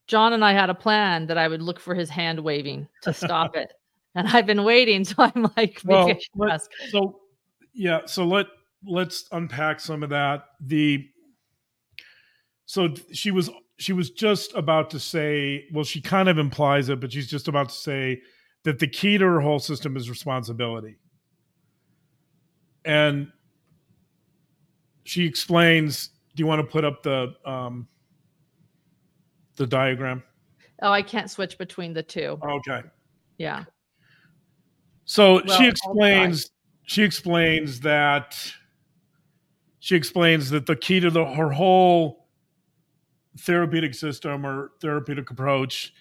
John 0.07 0.33
and 0.33 0.43
I 0.43 0.53
had 0.53 0.69
a 0.69 0.73
plan 0.75 1.27
that 1.27 1.37
I 1.37 1.47
would 1.47 1.61
look 1.61 1.79
for 1.79 1.93
his 1.93 2.09
hand 2.09 2.39
waving 2.39 2.87
to 3.03 3.13
stop 3.13 3.55
it. 3.55 3.73
And 4.15 4.27
I've 4.27 4.45
been 4.45 4.63
waiting, 4.63 5.03
so 5.03 5.15
I'm 5.19 5.51
like, 5.57 5.81
Well, 5.85 6.11
let- 6.35 6.61
so 6.89 7.19
yeah, 7.73 8.01
so 8.05 8.25
let 8.25 8.47
let's 8.85 9.27
unpack 9.31 9.79
some 9.79 10.03
of 10.03 10.09
that. 10.09 10.45
The 10.61 11.07
so 12.65 12.93
she 13.11 13.31
was 13.31 13.49
she 13.77 13.93
was 13.93 14.09
just 14.09 14.53
about 14.55 14.89
to 14.91 14.99
say, 14.99 15.67
well, 15.71 15.83
she 15.83 16.01
kind 16.01 16.29
of 16.29 16.37
implies 16.37 16.89
it, 16.89 16.99
but 16.99 17.11
she's 17.11 17.27
just 17.27 17.47
about 17.47 17.69
to 17.69 17.75
say 17.75 18.21
that 18.63 18.79
the 18.79 18.87
key 18.87 19.17
to 19.17 19.25
her 19.25 19.39
whole 19.39 19.59
system 19.59 19.95
is 19.95 20.09
responsibility. 20.09 20.97
And 22.83 23.31
she 25.03 25.25
explains, 25.25 26.09
do 26.35 26.41
you 26.41 26.47
want 26.47 26.59
to 26.59 26.67
put 26.67 26.83
up 26.83 27.03
the 27.03 27.33
um 27.45 27.87
the 29.55 29.67
diagram? 29.67 30.23
Oh, 30.81 30.91
I 30.91 31.01
can't 31.01 31.29
switch 31.29 31.57
between 31.57 31.93
the 31.93 32.03
two. 32.03 32.39
Okay. 32.43 32.81
Yeah. 33.37 33.65
So 35.05 35.41
Well, 35.45 35.57
she 35.57 35.67
explains 35.67 36.51
she 36.83 37.03
explains 37.03 37.79
that 37.81 38.35
she 39.87 39.95
explains 39.95 40.49
that 40.49 40.65
the 40.65 40.75
key 40.75 40.99
to 40.99 41.09
the 41.09 41.23
her 41.23 41.49
whole 41.49 42.27
therapeutic 43.39 43.93
system 43.93 44.45
or 44.45 44.71
therapeutic 44.81 45.29
approach 45.29 45.93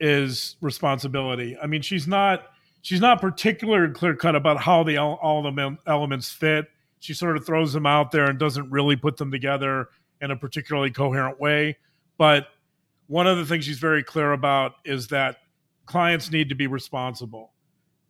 is 0.00 0.56
responsibility. 0.62 1.54
I 1.62 1.66
mean, 1.66 1.82
she's 1.82 2.08
not 2.08 2.44
she's 2.80 3.02
not 3.02 3.20
particular 3.20 3.84
and 3.84 3.94
clear 3.94 4.16
cut 4.16 4.36
about 4.36 4.56
how 4.56 4.84
the 4.84 4.96
all 4.96 5.42
the 5.42 5.76
elements 5.86 6.30
fit. 6.30 6.64
She 7.00 7.12
sort 7.12 7.36
of 7.36 7.44
throws 7.44 7.74
them 7.74 7.84
out 7.84 8.10
there 8.10 8.24
and 8.24 8.38
doesn't 8.38 8.70
really 8.70 8.96
put 8.96 9.18
them 9.18 9.30
together 9.30 9.90
in 10.22 10.30
a 10.30 10.36
particularly 10.36 10.90
coherent 10.90 11.38
way. 11.38 11.76
But 12.16 12.46
one 13.06 13.26
of 13.26 13.36
the 13.36 13.44
things 13.44 13.66
she's 13.66 13.78
very 13.78 14.02
clear 14.02 14.32
about 14.32 14.76
is 14.86 15.08
that 15.08 15.36
clients 15.84 16.30
need 16.30 16.48
to 16.48 16.54
be 16.54 16.68
responsible. 16.68 17.52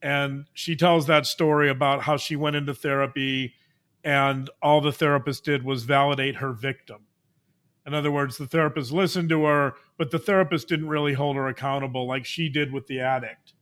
And 0.03 0.45
she 0.55 0.77
tells 0.77 1.09
that 1.09 1.27
story 1.27 1.69
about 1.69 2.03
how 2.03 2.17
she 2.17 2.37
went 2.37 2.55
into 2.55 2.75
therapy 2.75 3.55
and 4.05 4.51
all 4.63 4.81
the 4.81 4.93
therapist 4.93 5.45
did 5.45 5.65
was 5.65 5.85
validate 5.85 6.37
her 6.37 6.53
victim. 6.53 7.07
In 7.87 7.95
other 7.95 8.11
words, 8.11 8.37
the 8.37 8.47
therapist 8.47 8.91
listened 8.91 9.29
to 9.29 9.45
her, 9.45 9.75
but 9.97 10.11
the 10.11 10.19
therapist 10.19 10.69
didn't 10.69 10.89
really 10.89 11.13
hold 11.13 11.37
her 11.37 11.47
accountable 11.47 12.07
like 12.07 12.25
she 12.25 12.49
did 12.49 12.73
with 12.73 12.87
the 12.89 13.01
addict. 13.01 13.53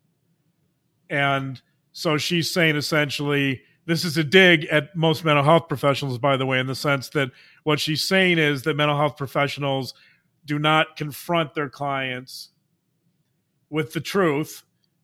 And 1.11 1.61
so 1.93 2.17
she's 2.17 2.51
saying 2.51 2.77
essentially, 2.77 3.63
this 3.87 4.05
is 4.05 4.17
a 4.17 4.25
dig 4.25 4.65
at 4.67 4.97
most 4.97 5.25
mental 5.25 5.45
health 5.45 5.69
professionals, 5.69 6.17
by 6.17 6.39
the 6.39 6.47
way, 6.47 6.59
in 6.59 6.67
the 6.67 6.75
sense 6.75 7.11
that 7.11 7.31
what 7.65 7.81
she's 7.81 8.03
saying 8.03 8.39
is 8.39 8.63
that 8.63 8.77
mental 8.77 8.97
health 8.97 9.17
professionals 9.19 9.93
do 10.47 10.59
not 10.59 10.97
confront 10.97 11.55
their 11.55 11.69
clients 11.69 12.51
with 13.69 13.93
the 13.93 14.01
truth, 14.01 14.63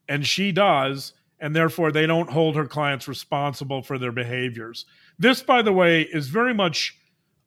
and 0.09 0.27
she 0.27 0.51
does, 0.51 1.13
and 1.41 1.55
therefore 1.55 1.93
they 1.93 2.07
don't 2.07 2.31
hold 2.31 2.57
her 2.57 2.67
clients 2.67 3.07
responsible 3.07 3.83
for 3.83 3.99
their 3.99 4.13
behaviors. 4.13 4.87
This, 5.21 5.43
by 5.43 5.61
the 5.61 5.73
way, 5.73 6.01
is 6.03 6.29
very 6.29 6.55
much. 6.55 6.97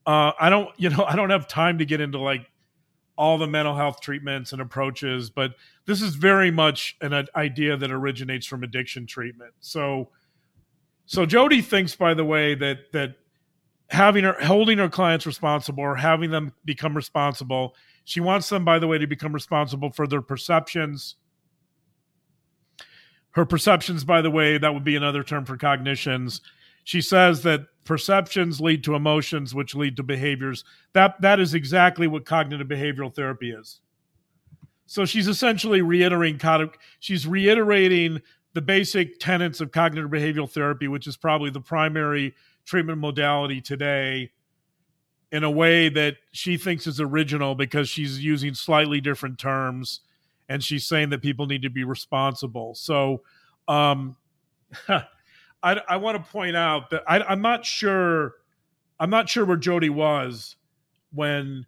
Uh, 0.06 0.32
I 0.40 0.50
don't, 0.50 0.70
you 0.78 0.90
know, 0.90 1.04
I 1.04 1.18
don't 1.18 1.32
have 1.32 1.48
time 1.48 1.80
to 1.80 1.86
get 1.86 2.00
into 2.00 2.20
like 2.20 2.46
all 3.18 3.38
the 3.38 3.48
mental 3.48 3.76
health 3.76 4.00
treatments 4.00 4.54
and 4.54 4.62
approaches, 4.62 5.30
but 5.30 5.56
this 5.86 6.02
is 6.02 6.16
very 6.16 6.52
much 6.52 6.96
an 7.02 7.14
uh, 7.14 7.24
idea 7.36 7.76
that 7.76 7.92
originates 7.92 8.46
from 8.46 8.64
addiction 8.64 9.06
treatment. 9.06 9.54
So, 9.60 10.10
so 11.06 11.26
Jodi 11.26 11.62
thinks, 11.62 11.96
by 11.96 12.14
the 12.14 12.24
way, 12.24 12.56
that 12.56 12.92
that 12.94 13.16
having 13.90 14.24
her 14.24 14.34
holding 14.44 14.78
her 14.78 14.90
clients 14.90 15.26
responsible 15.26 15.84
or 15.84 15.96
having 15.96 16.30
them 16.30 16.54
become 16.66 16.96
responsible, 16.96 17.76
she 18.04 18.20
wants 18.20 18.50
them, 18.50 18.64
by 18.64 18.78
the 18.78 18.88
way, 18.88 19.00
to 19.00 19.08
become 19.08 19.34
responsible 19.34 19.92
for 19.92 20.06
their 20.06 20.22
perceptions. 20.22 21.16
Her 23.32 23.46
perceptions, 23.46 24.04
by 24.04 24.22
the 24.22 24.30
way, 24.30 24.60
that 24.60 24.74
would 24.76 24.84
be 24.84 24.96
another 24.96 25.24
term 25.24 25.44
for 25.46 25.58
cognitions. 25.58 26.42
She 26.84 27.02
says 27.02 27.44
that 27.44 27.62
perceptions 27.84 28.62
lead 28.62 28.84
to 28.86 28.96
emotions, 28.96 29.54
which 29.54 29.76
lead 29.76 29.96
to 29.98 30.04
behaviors. 30.04 30.64
That 30.94 31.20
that 31.22 31.40
is 31.40 31.54
exactly 31.54 32.08
what 32.08 32.26
cognitive 32.26 32.68
behavioral 32.68 33.14
therapy 33.14 33.52
is. 33.52 33.80
So 34.86 35.06
she's 35.06 35.28
essentially 35.28 35.82
reiterating 35.82 36.40
she's 37.00 37.26
reiterating 37.26 38.22
the 38.54 38.62
basic 38.62 39.20
tenets 39.20 39.62
of 39.62 39.72
cognitive 39.72 40.12
behavioral 40.12 40.50
therapy, 40.50 40.88
which 40.88 41.08
is 41.08 41.18
probably 41.18 41.50
the 41.50 41.62
primary 41.62 42.36
treatment 42.66 43.00
modality 43.00 43.60
today, 43.60 44.32
in 45.32 45.44
a 45.44 45.50
way 45.50 45.90
that 45.90 46.18
she 46.32 46.58
thinks 46.58 46.86
is 46.86 47.02
original 47.02 47.56
because 47.56 47.90
she's 47.90 48.24
using 48.24 48.54
slightly 48.54 49.02
different 49.02 49.40
terms 49.40 50.02
and 50.48 50.64
she's 50.64 50.86
saying 50.86 51.10
that 51.10 51.22
people 51.22 51.48
need 51.48 51.64
to 51.64 51.70
be 51.70 51.84
responsible. 51.84 52.76
So 52.76 53.24
um 53.68 54.16
I, 55.64 55.82
I 55.88 55.98
want 55.98 56.24
to 56.24 56.32
point 56.32 56.56
out 56.56 56.90
that 56.90 57.04
I, 57.08 57.22
I'm 57.22 57.42
not 57.42 57.66
sure 57.66 58.36
I'm 59.00 59.10
not 59.10 59.30
sure 59.30 59.46
where 59.46 59.58
Jodi 59.58 59.90
was 59.90 60.56
when 61.12 61.66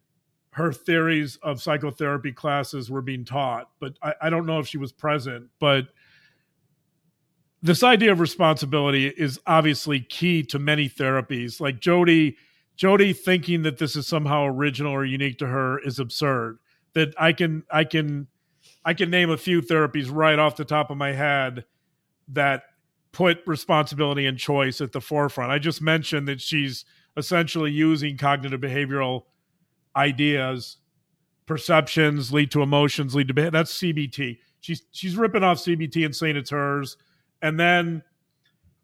her 0.51 0.71
theories 0.71 1.37
of 1.43 1.61
psychotherapy 1.61 2.31
classes 2.31 2.89
were 2.89 3.01
being 3.01 3.25
taught, 3.25 3.69
but 3.79 3.97
I, 4.01 4.13
I 4.21 4.29
don't 4.29 4.45
know 4.45 4.59
if 4.59 4.67
she 4.67 4.77
was 4.77 4.91
present. 4.91 5.49
But 5.59 5.87
this 7.61 7.83
idea 7.83 8.11
of 8.11 8.19
responsibility 8.19 9.07
is 9.07 9.39
obviously 9.47 9.99
key 9.99 10.43
to 10.43 10.59
many 10.59 10.87
therapies. 10.87 11.59
Like 11.59 11.79
Jodi, 11.79 12.37
Jodi 12.77 13.11
thinking 13.11 13.63
that 13.63 13.79
this 13.79 13.95
is 13.95 14.07
somehow 14.07 14.45
original 14.45 14.93
or 14.93 15.03
unique 15.03 15.39
to 15.39 15.47
her 15.47 15.79
is 15.79 15.99
absurd. 15.99 16.59
That 16.93 17.13
I 17.19 17.33
can 17.33 17.63
I 17.69 17.83
can 17.83 18.27
I 18.85 18.93
can 18.93 19.09
name 19.09 19.29
a 19.29 19.37
few 19.37 19.61
therapies 19.61 20.09
right 20.09 20.39
off 20.39 20.55
the 20.55 20.63
top 20.63 20.89
of 20.89 20.97
my 20.97 21.11
head 21.11 21.65
that 22.29 22.63
put 23.16 23.38
responsibility 23.47 24.26
and 24.26 24.38
choice 24.38 24.82
at 24.82 24.91
the 24.91 24.99
forefront. 24.99 25.49
I 25.49 25.57
just 25.57 25.82
mentioned 25.82 26.28
that 26.28 26.41
she's 26.41 26.84
essentially 27.16 27.72
using 27.72 28.18
cognitive 28.18 28.59
behavioral 28.59 29.24
ideas, 29.95 30.78
perceptions 31.45 32.34
lead 32.34 32.51
to 32.51 32.61
emotions, 32.61 33.16
lead 33.16 33.30
to 33.30 33.34
behavior. 33.34 33.51
That's 33.51 33.74
CBT. 33.80 34.39
She's 34.59 34.84
she's 34.91 35.16
ripping 35.16 35.43
off 35.43 35.59
CBT 35.59 36.03
and 36.03 36.13
saying 36.13 36.36
it's 36.36 36.49
hers, 36.49 36.97
And 37.41 37.57
then 37.57 38.03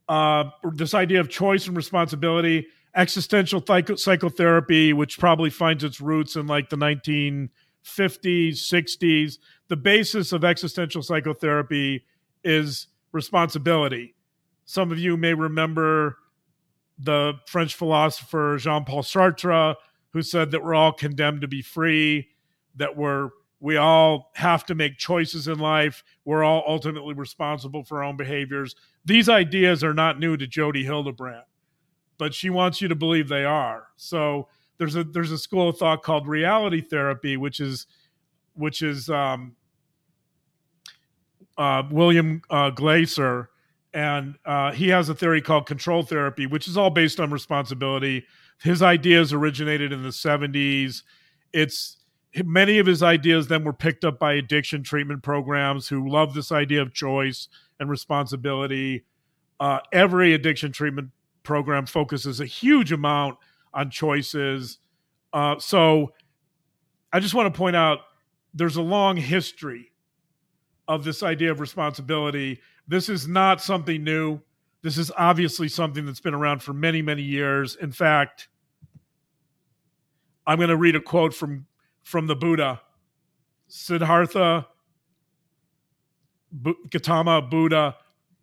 uh, 0.07 0.45
this 0.75 0.93
idea 0.93 1.19
of 1.19 1.27
choice 1.27 1.67
and 1.67 1.75
responsibility, 1.75 2.67
existential 2.95 3.61
psych- 3.67 3.99
psychotherapy, 3.99 4.93
which 4.93 5.19
probably 5.19 5.49
finds 5.49 5.83
its 5.83 5.99
roots 5.99 6.37
in 6.37 6.47
like 6.47 6.69
the 6.69 6.77
1950s, 6.77 7.49
60s. 7.85 9.39
The 9.67 9.75
basis 9.75 10.31
of 10.31 10.45
existential 10.45 11.01
psychotherapy 11.01 12.05
is 12.45 12.87
responsibility. 13.11 14.15
Some 14.65 14.91
of 14.91 14.99
you 14.99 15.17
may 15.17 15.33
remember 15.33 16.17
the 16.99 17.33
French 17.47 17.75
philosopher 17.75 18.57
Jean 18.59 18.85
Paul 18.85 19.03
Sartre, 19.03 19.75
who 20.11 20.21
said 20.21 20.51
that 20.51 20.63
we're 20.63 20.75
all 20.75 20.91
condemned 20.91 21.41
to 21.41 21.47
be 21.47 21.61
free, 21.61 22.29
that 22.75 22.95
we're 22.95 23.29
we 23.59 23.77
all 23.77 24.31
have 24.33 24.65
to 24.65 24.75
make 24.75 24.97
choices 24.97 25.47
in 25.47 25.59
life. 25.59 26.03
We're 26.25 26.43
all 26.43 26.63
ultimately 26.67 27.13
responsible 27.13 27.83
for 27.83 27.99
our 27.99 28.05
own 28.05 28.17
behaviors. 28.17 28.75
These 29.05 29.29
ideas 29.29 29.83
are 29.83 29.93
not 29.93 30.19
new 30.19 30.35
to 30.35 30.47
Jodi 30.47 30.83
Hildebrandt, 30.83 31.45
but 32.17 32.33
she 32.33 32.49
wants 32.49 32.81
you 32.81 32.87
to 32.87 32.95
believe 32.95 33.27
they 33.27 33.45
are. 33.45 33.89
So 33.97 34.47
there's 34.79 34.95
a 34.95 35.03
there's 35.03 35.31
a 35.31 35.37
school 35.37 35.69
of 35.69 35.77
thought 35.77 36.01
called 36.01 36.27
reality 36.27 36.81
therapy, 36.81 37.37
which 37.37 37.59
is 37.59 37.85
which 38.55 38.81
is 38.81 39.11
um, 39.11 39.55
uh, 41.55 41.83
William 41.91 42.41
uh, 42.49 42.71
Glasser, 42.71 43.50
and 43.93 44.35
uh, 44.45 44.71
he 44.71 44.89
has 44.89 45.09
a 45.09 45.15
theory 45.15 45.41
called 45.41 45.65
control 45.65 46.03
therapy, 46.03 46.45
which 46.45 46.67
is 46.67 46.77
all 46.77 46.89
based 46.89 47.19
on 47.19 47.31
responsibility. 47.31 48.25
His 48.61 48.81
ideas 48.81 49.33
originated 49.33 49.91
in 49.91 50.03
the 50.03 50.09
70s. 50.09 51.03
It's 51.51 51.97
many 52.43 52.79
of 52.79 52.85
his 52.85 53.03
ideas 53.03 53.47
then 53.47 53.63
were 53.63 53.73
picked 53.73 54.05
up 54.05 54.19
by 54.19 54.33
addiction 54.33 54.83
treatment 54.83 55.23
programs 55.23 55.87
who 55.87 56.09
love 56.09 56.33
this 56.33 56.51
idea 56.51 56.81
of 56.81 56.93
choice 56.93 57.47
and 57.79 57.89
responsibility. 57.89 59.03
Uh, 59.59 59.79
every 59.91 60.33
addiction 60.33 60.71
treatment 60.71 61.09
program 61.43 61.85
focuses 61.85 62.39
a 62.39 62.45
huge 62.45 62.91
amount 62.91 63.37
on 63.73 63.89
choices. 63.89 64.79
Uh, 65.33 65.57
so 65.59 66.13
I 67.11 67.19
just 67.19 67.33
want 67.33 67.53
to 67.53 67.57
point 67.57 67.75
out 67.75 67.99
there's 68.53 68.75
a 68.75 68.81
long 68.81 69.17
history 69.17 69.91
of 70.87 71.03
this 71.03 71.23
idea 71.23 71.51
of 71.51 71.59
responsibility. 71.59 72.59
This 72.91 73.07
is 73.07 73.25
not 73.25 73.61
something 73.61 74.03
new. 74.03 74.41
This 74.81 74.97
is 74.97 75.13
obviously 75.17 75.69
something 75.69 76.05
that's 76.05 76.19
been 76.19 76.33
around 76.33 76.61
for 76.61 76.73
many, 76.73 77.01
many 77.01 77.21
years. 77.21 77.77
In 77.77 77.93
fact, 77.93 78.49
I'm 80.45 80.57
going 80.57 80.67
to 80.67 80.75
read 80.75 80.97
a 80.97 80.99
quote 80.99 81.33
from 81.33 81.67
from 82.03 82.27
the 82.27 82.35
Buddha, 82.35 82.81
Siddhartha 83.69 84.67
Gautama 86.89 87.41
Buddha. 87.41 87.95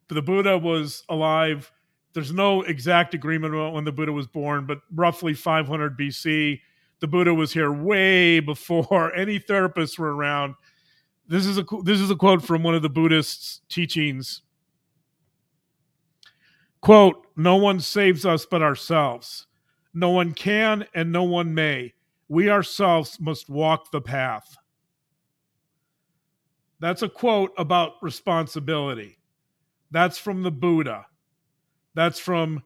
The 0.08 0.22
Buddha 0.22 0.56
was 0.56 1.04
alive. 1.10 1.70
There's 2.14 2.32
no 2.32 2.62
exact 2.62 3.12
agreement 3.12 3.52
about 3.52 3.74
when 3.74 3.84
the 3.84 3.92
Buddha 3.92 4.14
was 4.14 4.26
born, 4.26 4.64
but 4.64 4.78
roughly 4.94 5.34
500 5.34 5.98
BC. 5.98 6.58
The 7.00 7.06
Buddha 7.06 7.34
was 7.34 7.52
here 7.52 7.70
way 7.70 8.40
before 8.40 9.14
any 9.14 9.38
therapists 9.38 9.98
were 9.98 10.16
around. 10.16 10.54
This 11.28 11.44
is 11.44 11.58
a 11.58 11.64
this 11.84 12.00
is 12.00 12.10
a 12.10 12.16
quote 12.16 12.42
from 12.42 12.62
one 12.62 12.74
of 12.74 12.82
the 12.82 12.88
Buddhists' 12.88 13.60
teachings. 13.68 14.42
Quote, 16.80 17.26
no 17.36 17.56
one 17.56 17.80
saves 17.80 18.24
us 18.24 18.46
but 18.46 18.62
ourselves. 18.62 19.46
No 19.92 20.10
one 20.10 20.32
can 20.32 20.86
and 20.94 21.12
no 21.12 21.24
one 21.24 21.54
may. 21.54 21.92
We 22.28 22.50
ourselves 22.50 23.18
must 23.20 23.48
walk 23.48 23.90
the 23.90 24.00
path. 24.00 24.56
That's 26.80 27.02
a 27.02 27.08
quote 27.08 27.52
about 27.58 27.94
responsibility. 28.00 29.18
That's 29.90 30.18
from 30.18 30.42
the 30.42 30.50
Buddha. 30.50 31.06
That's 31.94 32.20
from 32.20 32.62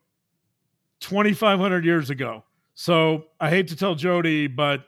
2,500 1.00 1.84
years 1.84 2.10
ago. 2.10 2.44
So 2.74 3.24
I 3.40 3.48
hate 3.48 3.68
to 3.68 3.76
tell 3.76 3.94
Jodi, 3.94 4.46
but 4.46 4.84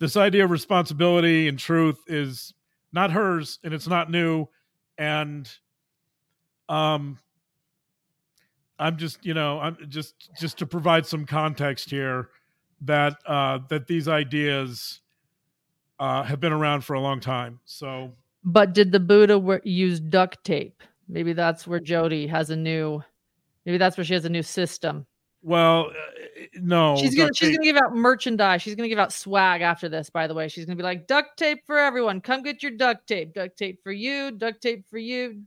this 0.00 0.16
idea 0.16 0.44
of 0.44 0.50
responsibility 0.50 1.46
and 1.48 1.58
truth 1.58 1.98
is 2.08 2.52
not 2.94 3.10
hers 3.10 3.58
and 3.62 3.74
it's 3.74 3.88
not 3.88 4.10
new. 4.10 4.46
And 4.96 5.50
um, 6.68 7.18
I'm 8.78 8.96
just, 8.96 9.26
you 9.26 9.34
know, 9.34 9.58
I'm 9.58 9.76
just 9.88 10.30
just 10.40 10.58
to 10.58 10.66
provide 10.66 11.04
some 11.04 11.26
context 11.26 11.90
here 11.90 12.28
that 12.82 13.16
uh, 13.26 13.58
that 13.68 13.88
these 13.88 14.08
ideas 14.08 15.00
uh, 15.98 16.22
have 16.22 16.40
been 16.40 16.52
around 16.52 16.84
for 16.84 16.94
a 16.94 17.00
long 17.00 17.20
time. 17.20 17.60
So, 17.64 18.12
but 18.44 18.72
did 18.72 18.92
the 18.92 19.00
Buddha 19.00 19.60
use 19.64 20.00
duct 20.00 20.44
tape? 20.44 20.82
Maybe 21.08 21.32
that's 21.32 21.66
where 21.66 21.80
Jodi 21.80 22.26
has 22.28 22.50
a 22.50 22.56
new. 22.56 23.02
Maybe 23.66 23.78
that's 23.78 23.96
where 23.96 24.04
she 24.04 24.14
has 24.14 24.24
a 24.24 24.30
new 24.30 24.42
system. 24.42 25.06
Well, 25.44 25.90
uh, 25.90 26.46
no. 26.54 26.96
She's 26.96 27.14
gonna 27.14 27.28
she's 27.34 27.50
tape. 27.50 27.58
gonna 27.58 27.66
give 27.66 27.76
out 27.76 27.94
merchandise. 27.94 28.62
She's 28.62 28.74
gonna 28.74 28.88
give 28.88 28.98
out 28.98 29.12
swag 29.12 29.60
after 29.60 29.90
this. 29.90 30.08
By 30.08 30.26
the 30.26 30.32
way, 30.32 30.48
she's 30.48 30.64
gonna 30.64 30.74
be 30.74 30.82
like 30.82 31.06
duct 31.06 31.38
tape 31.38 31.66
for 31.66 31.78
everyone. 31.78 32.22
Come 32.22 32.42
get 32.42 32.62
your 32.62 32.72
duct 32.72 33.06
tape. 33.06 33.34
Duct 33.34 33.54
tape 33.58 33.82
for 33.82 33.92
you. 33.92 34.30
Duct 34.30 34.62
tape 34.62 34.88
for 34.88 34.96
you. 34.96 35.42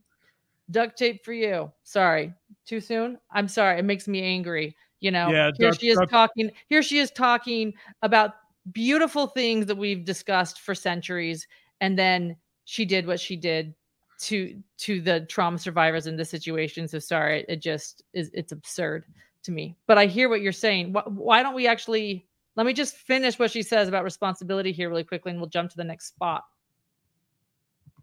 Duct 0.70 1.00
tape 1.00 1.26
for 1.26 1.34
you. 1.34 1.72
Sorry, 1.82 2.32
too 2.68 2.80
soon. 2.80 3.18
I'm 3.32 3.48
sorry. 3.48 3.80
It 3.80 3.86
makes 3.86 4.08
me 4.08 4.22
angry. 4.22 4.76
You 5.00 5.10
know, 5.10 5.30
yeah, 5.30 5.50
here 5.58 5.70
duct, 5.72 5.82
she 5.82 5.90
is 5.90 5.98
duct. 5.98 6.12
talking. 6.12 6.52
Here 6.68 6.84
she 6.84 7.00
is 7.00 7.10
talking 7.10 7.74
about 8.04 8.36
beautiful 8.72 9.26
things 9.26 9.66
that 9.66 9.78
we've 9.78 10.06
discussed 10.06 10.62
for 10.62 10.76
centuries, 10.76 11.48
and 11.82 11.98
then 11.98 12.38
she 12.66 12.86
did 12.86 13.08
what 13.08 13.20
she 13.20 13.36
did 13.36 13.74
to 14.20 14.62
to 14.78 15.02
the 15.02 15.22
trauma 15.22 15.58
survivors 15.58 16.06
in 16.06 16.18
this 16.18 16.30
situation. 16.30 16.88
So 16.88 17.00
sorry, 17.00 17.46
it 17.50 17.64
just 17.64 18.04
is. 18.14 18.30
It's 18.36 18.52
absurd 18.52 19.04
to 19.44 19.52
me. 19.52 19.76
But 19.88 19.98
I 19.98 20.06
hear 20.06 20.30
what 20.30 20.42
you're 20.42 20.52
saying. 20.52 20.94
Why, 20.94 21.04
why 21.06 21.44
don't 21.44 21.56
we 21.56 21.68
actually 21.68 22.28
let 22.58 22.66
me 22.66 22.74
just 22.74 22.96
finish 22.96 23.38
what 23.38 23.52
she 23.52 23.62
says 23.62 23.88
about 23.88 24.04
responsibility 24.04 24.72
here 24.72 24.90
really 24.90 25.04
quickly 25.04 25.32
and 25.32 25.40
we'll 25.40 25.50
jump 25.50 25.70
to 25.70 25.78
the 25.78 25.84
next 25.84 26.08
spot. 26.08 26.44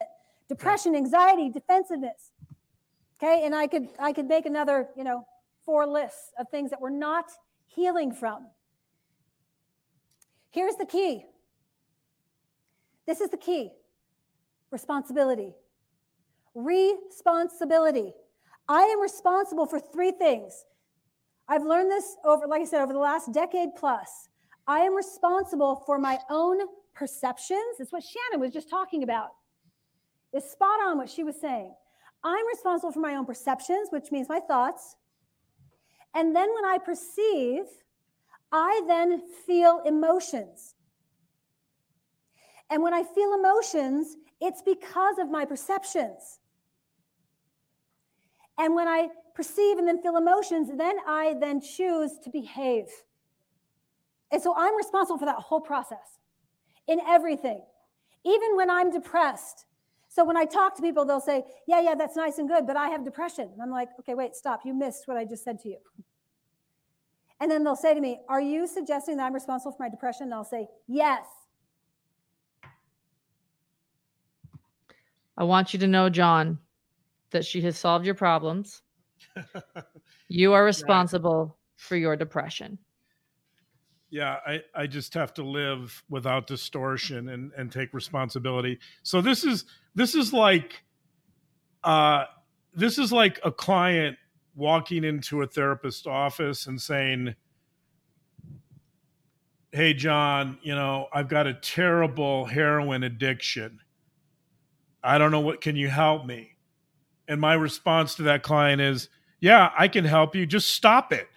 Uh, 0.01 0.05
depression, 0.49 0.95
anxiety, 0.95 1.51
defensiveness. 1.51 2.31
Okay, 3.23 3.45
and 3.45 3.55
I 3.55 3.67
could 3.67 3.89
I 3.99 4.13
could 4.13 4.27
make 4.27 4.47
another, 4.47 4.89
you 4.97 5.05
know, 5.05 5.27
four 5.65 5.87
lists 5.87 6.33
of 6.39 6.49
things 6.51 6.71
that 6.71 6.81
we're 6.81 6.91
not 6.91 7.27
healing 7.67 8.13
from. 8.13 8.47
Here's 10.51 10.77
the 10.77 10.87
key. 10.87 11.25
This 13.07 13.21
is 13.21 13.31
the 13.31 13.37
key. 13.37 13.71
Responsibility. 14.71 15.53
Responsibility. 16.55 18.13
I 18.69 18.83
am 18.83 19.01
responsible 19.01 19.67
for 19.67 19.81
three 19.81 20.13
things 20.13 20.65
I've 21.49 21.65
learned 21.65 21.91
this 21.91 22.17
over, 22.25 22.47
like 22.47 22.63
I 22.63 22.65
said, 22.65 22.83
over 22.83 22.93
the 22.93 22.99
last 22.99 23.33
decade 23.33 23.71
plus. 23.77 24.29
I 24.67 24.81
am 24.81 24.95
responsible 24.95 25.83
for 25.87 25.99
my 25.99 26.19
own 26.31 26.59
perceptions. 26.95 27.79
It's 27.79 27.93
what 27.93 28.03
Shannon 28.03 28.41
was 28.41 28.53
just 28.53 28.71
talking 28.71 29.03
about. 29.03 29.31
It's 30.33 30.51
spot 30.51 30.81
on 30.85 30.97
what 30.97 31.11
she 31.11 31.23
was 31.23 31.41
saying. 31.41 31.75
I'm 32.25 32.47
responsible 32.47 32.93
for 32.93 33.01
my 33.01 33.15
own 33.17 33.27
perceptions, 33.27 33.89
which 33.91 34.11
means 34.11 34.29
my 34.29 34.41
thoughts. 34.41 34.97
And 36.15 36.35
then 36.35 36.49
when 36.55 36.65
I 36.65 36.79
perceive, 36.79 37.65
I 38.51 38.83
then 38.87 39.21
feel 39.47 39.83
emotions. 39.85 40.75
And 42.71 42.83
when 42.83 42.95
I 42.95 43.03
feel 43.03 43.35
emotions, 43.35 44.17
it's 44.41 44.63
because 44.63 45.19
of 45.19 45.31
my 45.31 45.45
perceptions. 45.45 46.39
And 48.57 48.75
when 48.75 48.89
I 48.89 49.09
perceive 49.35 49.79
and 49.79 49.87
then 49.87 50.01
feel 50.01 50.17
emotions, 50.17 50.71
then 50.77 50.97
I 51.07 51.35
then 51.41 51.61
choose 51.61 52.19
to 52.23 52.31
behave. 52.31 52.87
And 54.31 54.43
so 54.43 54.55
I'm 54.57 54.77
responsible 54.77 55.19
for 55.19 55.27
that 55.27 55.37
whole 55.37 55.61
process 55.61 56.19
in 56.87 57.01
everything, 57.07 57.63
even 58.25 58.57
when 58.57 58.71
I'm 58.71 58.91
depressed. 58.91 59.67
So 60.09 60.25
when 60.25 60.37
I 60.37 60.45
talk 60.45 60.77
to 60.77 60.83
people, 60.83 61.05
they'll 61.05 61.21
say, 61.21 61.43
Yeah, 61.67 61.81
yeah, 61.81 61.95
that's 61.95 62.17
nice 62.17 62.39
and 62.39 62.49
good, 62.49 62.67
but 62.67 62.77
I 62.77 62.89
have 62.89 63.05
depression. 63.05 63.51
And 63.53 63.61
I'm 63.61 63.71
like, 63.71 63.89
Okay, 64.01 64.15
wait, 64.15 64.37
stop. 64.37 64.61
You 64.65 64.73
missed 64.73 65.09
what 65.09 65.17
I 65.17 65.25
just 65.25 65.45
said 65.45 65.59
to 65.61 65.69
you. 65.69 65.79
And 67.41 67.51
then 67.51 67.65
they'll 67.65 67.75
say 67.77 67.93
to 67.95 68.01
me, 68.01 68.21
Are 68.29 68.41
you 68.41 68.67
suggesting 68.67 69.17
that 69.17 69.25
I'm 69.25 69.35
responsible 69.35 69.73
for 69.73 69.83
my 69.83 69.89
depression? 69.89 70.25
And 70.25 70.35
I'll 70.35 70.45
say, 70.45 70.69
Yes. 70.87 71.27
I 75.37 75.43
want 75.43 75.73
you 75.73 75.81
to 75.81 75.89
know, 75.89 76.09
John, 76.09 76.61
that 77.33 77.45
she 77.45 77.61
has 77.63 77.77
solved 77.77 78.07
your 78.07 78.15
problems. 78.15 78.84
you 80.29 80.53
are 80.53 80.65
responsible 80.65 81.45
right. 81.45 81.55
for 81.77 81.97
your 81.97 82.17
depression. 82.17 82.79
Yeah, 84.11 84.37
I, 84.47 84.63
I 84.75 84.87
just 84.87 85.13
have 85.15 85.35
to 85.35 85.43
live 85.43 86.05
without 86.09 86.47
distortion 86.47 87.31
and, 87.31 87.51
and 87.57 87.73
take 87.73 87.93
responsibility. 87.93 88.79
So 89.03 89.21
this 89.21 89.43
is 89.43 89.65
this 89.97 90.15
is 90.15 90.33
like 90.33 90.85
uh 91.83 92.27
this 92.75 92.99
is 92.99 93.13
like 93.13 93.41
a 93.45 93.51
client 93.51 94.17
walking 94.55 95.03
into 95.03 95.43
a 95.43 95.47
therapist's 95.47 96.07
office 96.07 96.67
and 96.67 96.81
saying, 96.81 97.35
Hey 99.73 99.95
John, 99.95 100.59
you 100.63 100.77
know, 100.77 101.09
I've 101.13 101.29
got 101.29 101.49
a 101.49 101.55
terrible 101.55 102.45
heroin 102.45 103.03
addiction. 103.03 103.81
I 105.03 105.19
don't 105.19 105.33
know 105.33 105.41
what 105.41 105.61
can 105.61 105.75
you 105.75 105.89
help 105.89 106.25
me? 106.25 106.54
And 107.27 107.41
my 107.41 107.55
response 107.55 108.15
to 108.17 108.23
that 108.25 108.43
client 108.43 108.81
is, 108.81 109.09
"Yeah, 109.41 109.71
I 109.79 109.89
can 109.89 110.05
help 110.05 110.35
you. 110.35 110.47
Just 110.47 110.71
stop 110.71 111.13
it." 111.13 111.29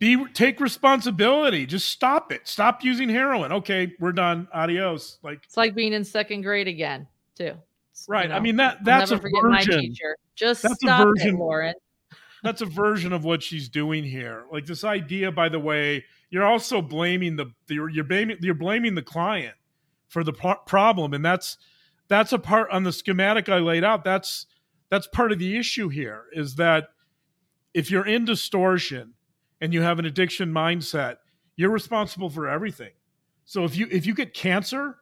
Be 0.00 0.24
take 0.32 0.60
responsibility. 0.60 1.66
Just 1.66 1.90
stop 1.90 2.32
it. 2.32 2.48
Stop 2.48 2.82
using 2.82 3.10
heroin. 3.10 3.52
Okay, 3.52 3.92
we're 4.00 4.12
done. 4.12 4.48
Adios. 4.52 5.18
Like 5.22 5.42
it's 5.44 5.58
like 5.58 5.74
being 5.74 5.92
in 5.92 6.04
second 6.04 6.40
grade 6.40 6.68
again, 6.68 7.06
too. 7.36 7.52
Right. 8.08 8.22
You 8.22 8.28
know, 8.30 8.34
I 8.36 8.40
mean 8.40 8.56
that 8.56 8.82
that's 8.82 9.10
a 9.10 9.16
version. 9.18 9.94
Just 10.34 10.62
that's 10.62 10.76
stop 10.76 11.02
a 11.02 11.04
version, 11.04 11.34
it, 11.34 11.38
Lauren. 11.38 11.74
that's 12.42 12.62
a 12.62 12.66
version 12.66 13.12
of 13.12 13.24
what 13.24 13.42
she's 13.42 13.68
doing 13.68 14.02
here. 14.02 14.46
Like 14.50 14.64
this 14.64 14.84
idea, 14.84 15.30
by 15.30 15.50
the 15.50 15.58
way, 15.58 16.06
you're 16.30 16.46
also 16.46 16.80
blaming 16.80 17.36
the 17.36 17.52
you're, 17.68 17.90
you're 17.90 18.04
blaming 18.04 18.38
you're 18.40 18.54
blaming 18.54 18.94
the 18.94 19.02
client 19.02 19.54
for 20.08 20.24
the 20.24 20.32
pro- 20.32 20.56
problem, 20.66 21.12
and 21.12 21.22
that's 21.22 21.58
that's 22.10 22.32
a 22.32 22.38
part 22.38 22.70
on 22.70 22.82
the 22.82 22.92
schematic 22.92 23.48
I 23.48 23.60
laid 23.60 23.84
out. 23.84 24.04
That's 24.04 24.46
that's 24.90 25.06
part 25.06 25.30
of 25.30 25.38
the 25.38 25.56
issue 25.56 25.88
here 25.88 26.24
is 26.32 26.56
that 26.56 26.88
if 27.72 27.90
you're 27.90 28.06
in 28.06 28.24
distortion 28.24 29.14
and 29.60 29.72
you 29.72 29.80
have 29.80 30.00
an 30.00 30.04
addiction 30.04 30.52
mindset, 30.52 31.18
you're 31.54 31.70
responsible 31.70 32.28
for 32.28 32.48
everything. 32.48 32.90
So 33.44 33.64
if 33.64 33.76
you 33.76 33.86
if 33.90 34.06
you 34.06 34.14
get 34.14 34.34
cancer, 34.34 34.96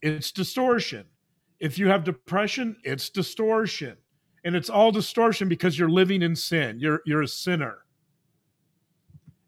it's 0.00 0.30
distortion. 0.30 1.06
If 1.58 1.76
you 1.76 1.88
have 1.88 2.04
depression, 2.04 2.76
it's 2.84 3.10
distortion. 3.10 3.96
And 4.44 4.54
it's 4.54 4.70
all 4.70 4.92
distortion 4.92 5.48
because 5.48 5.76
you're 5.76 5.88
living 5.90 6.22
in 6.22 6.36
sin. 6.36 6.78
You're 6.78 7.00
you're 7.04 7.22
a 7.22 7.28
sinner. 7.28 7.78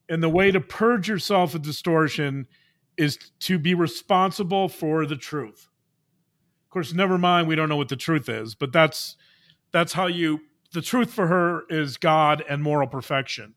And 0.08 0.20
the 0.20 0.28
way 0.28 0.50
to 0.50 0.60
purge 0.60 1.08
yourself 1.08 1.54
of 1.54 1.62
distortion 1.62 2.48
is 2.96 3.16
to 3.40 3.60
be 3.60 3.74
responsible 3.74 4.68
for 4.68 5.06
the 5.06 5.14
truth. 5.14 5.68
Course, 6.78 6.94
never 6.94 7.18
mind 7.18 7.48
we 7.48 7.56
don't 7.56 7.68
know 7.68 7.76
what 7.76 7.88
the 7.88 7.96
truth 7.96 8.28
is, 8.28 8.54
but 8.54 8.72
that's 8.72 9.16
that's 9.72 9.94
how 9.94 10.06
you 10.06 10.42
the 10.72 10.80
truth 10.80 11.12
for 11.12 11.26
her 11.26 11.64
is 11.68 11.96
God 11.96 12.44
and 12.48 12.62
moral 12.62 12.86
perfection. 12.86 13.54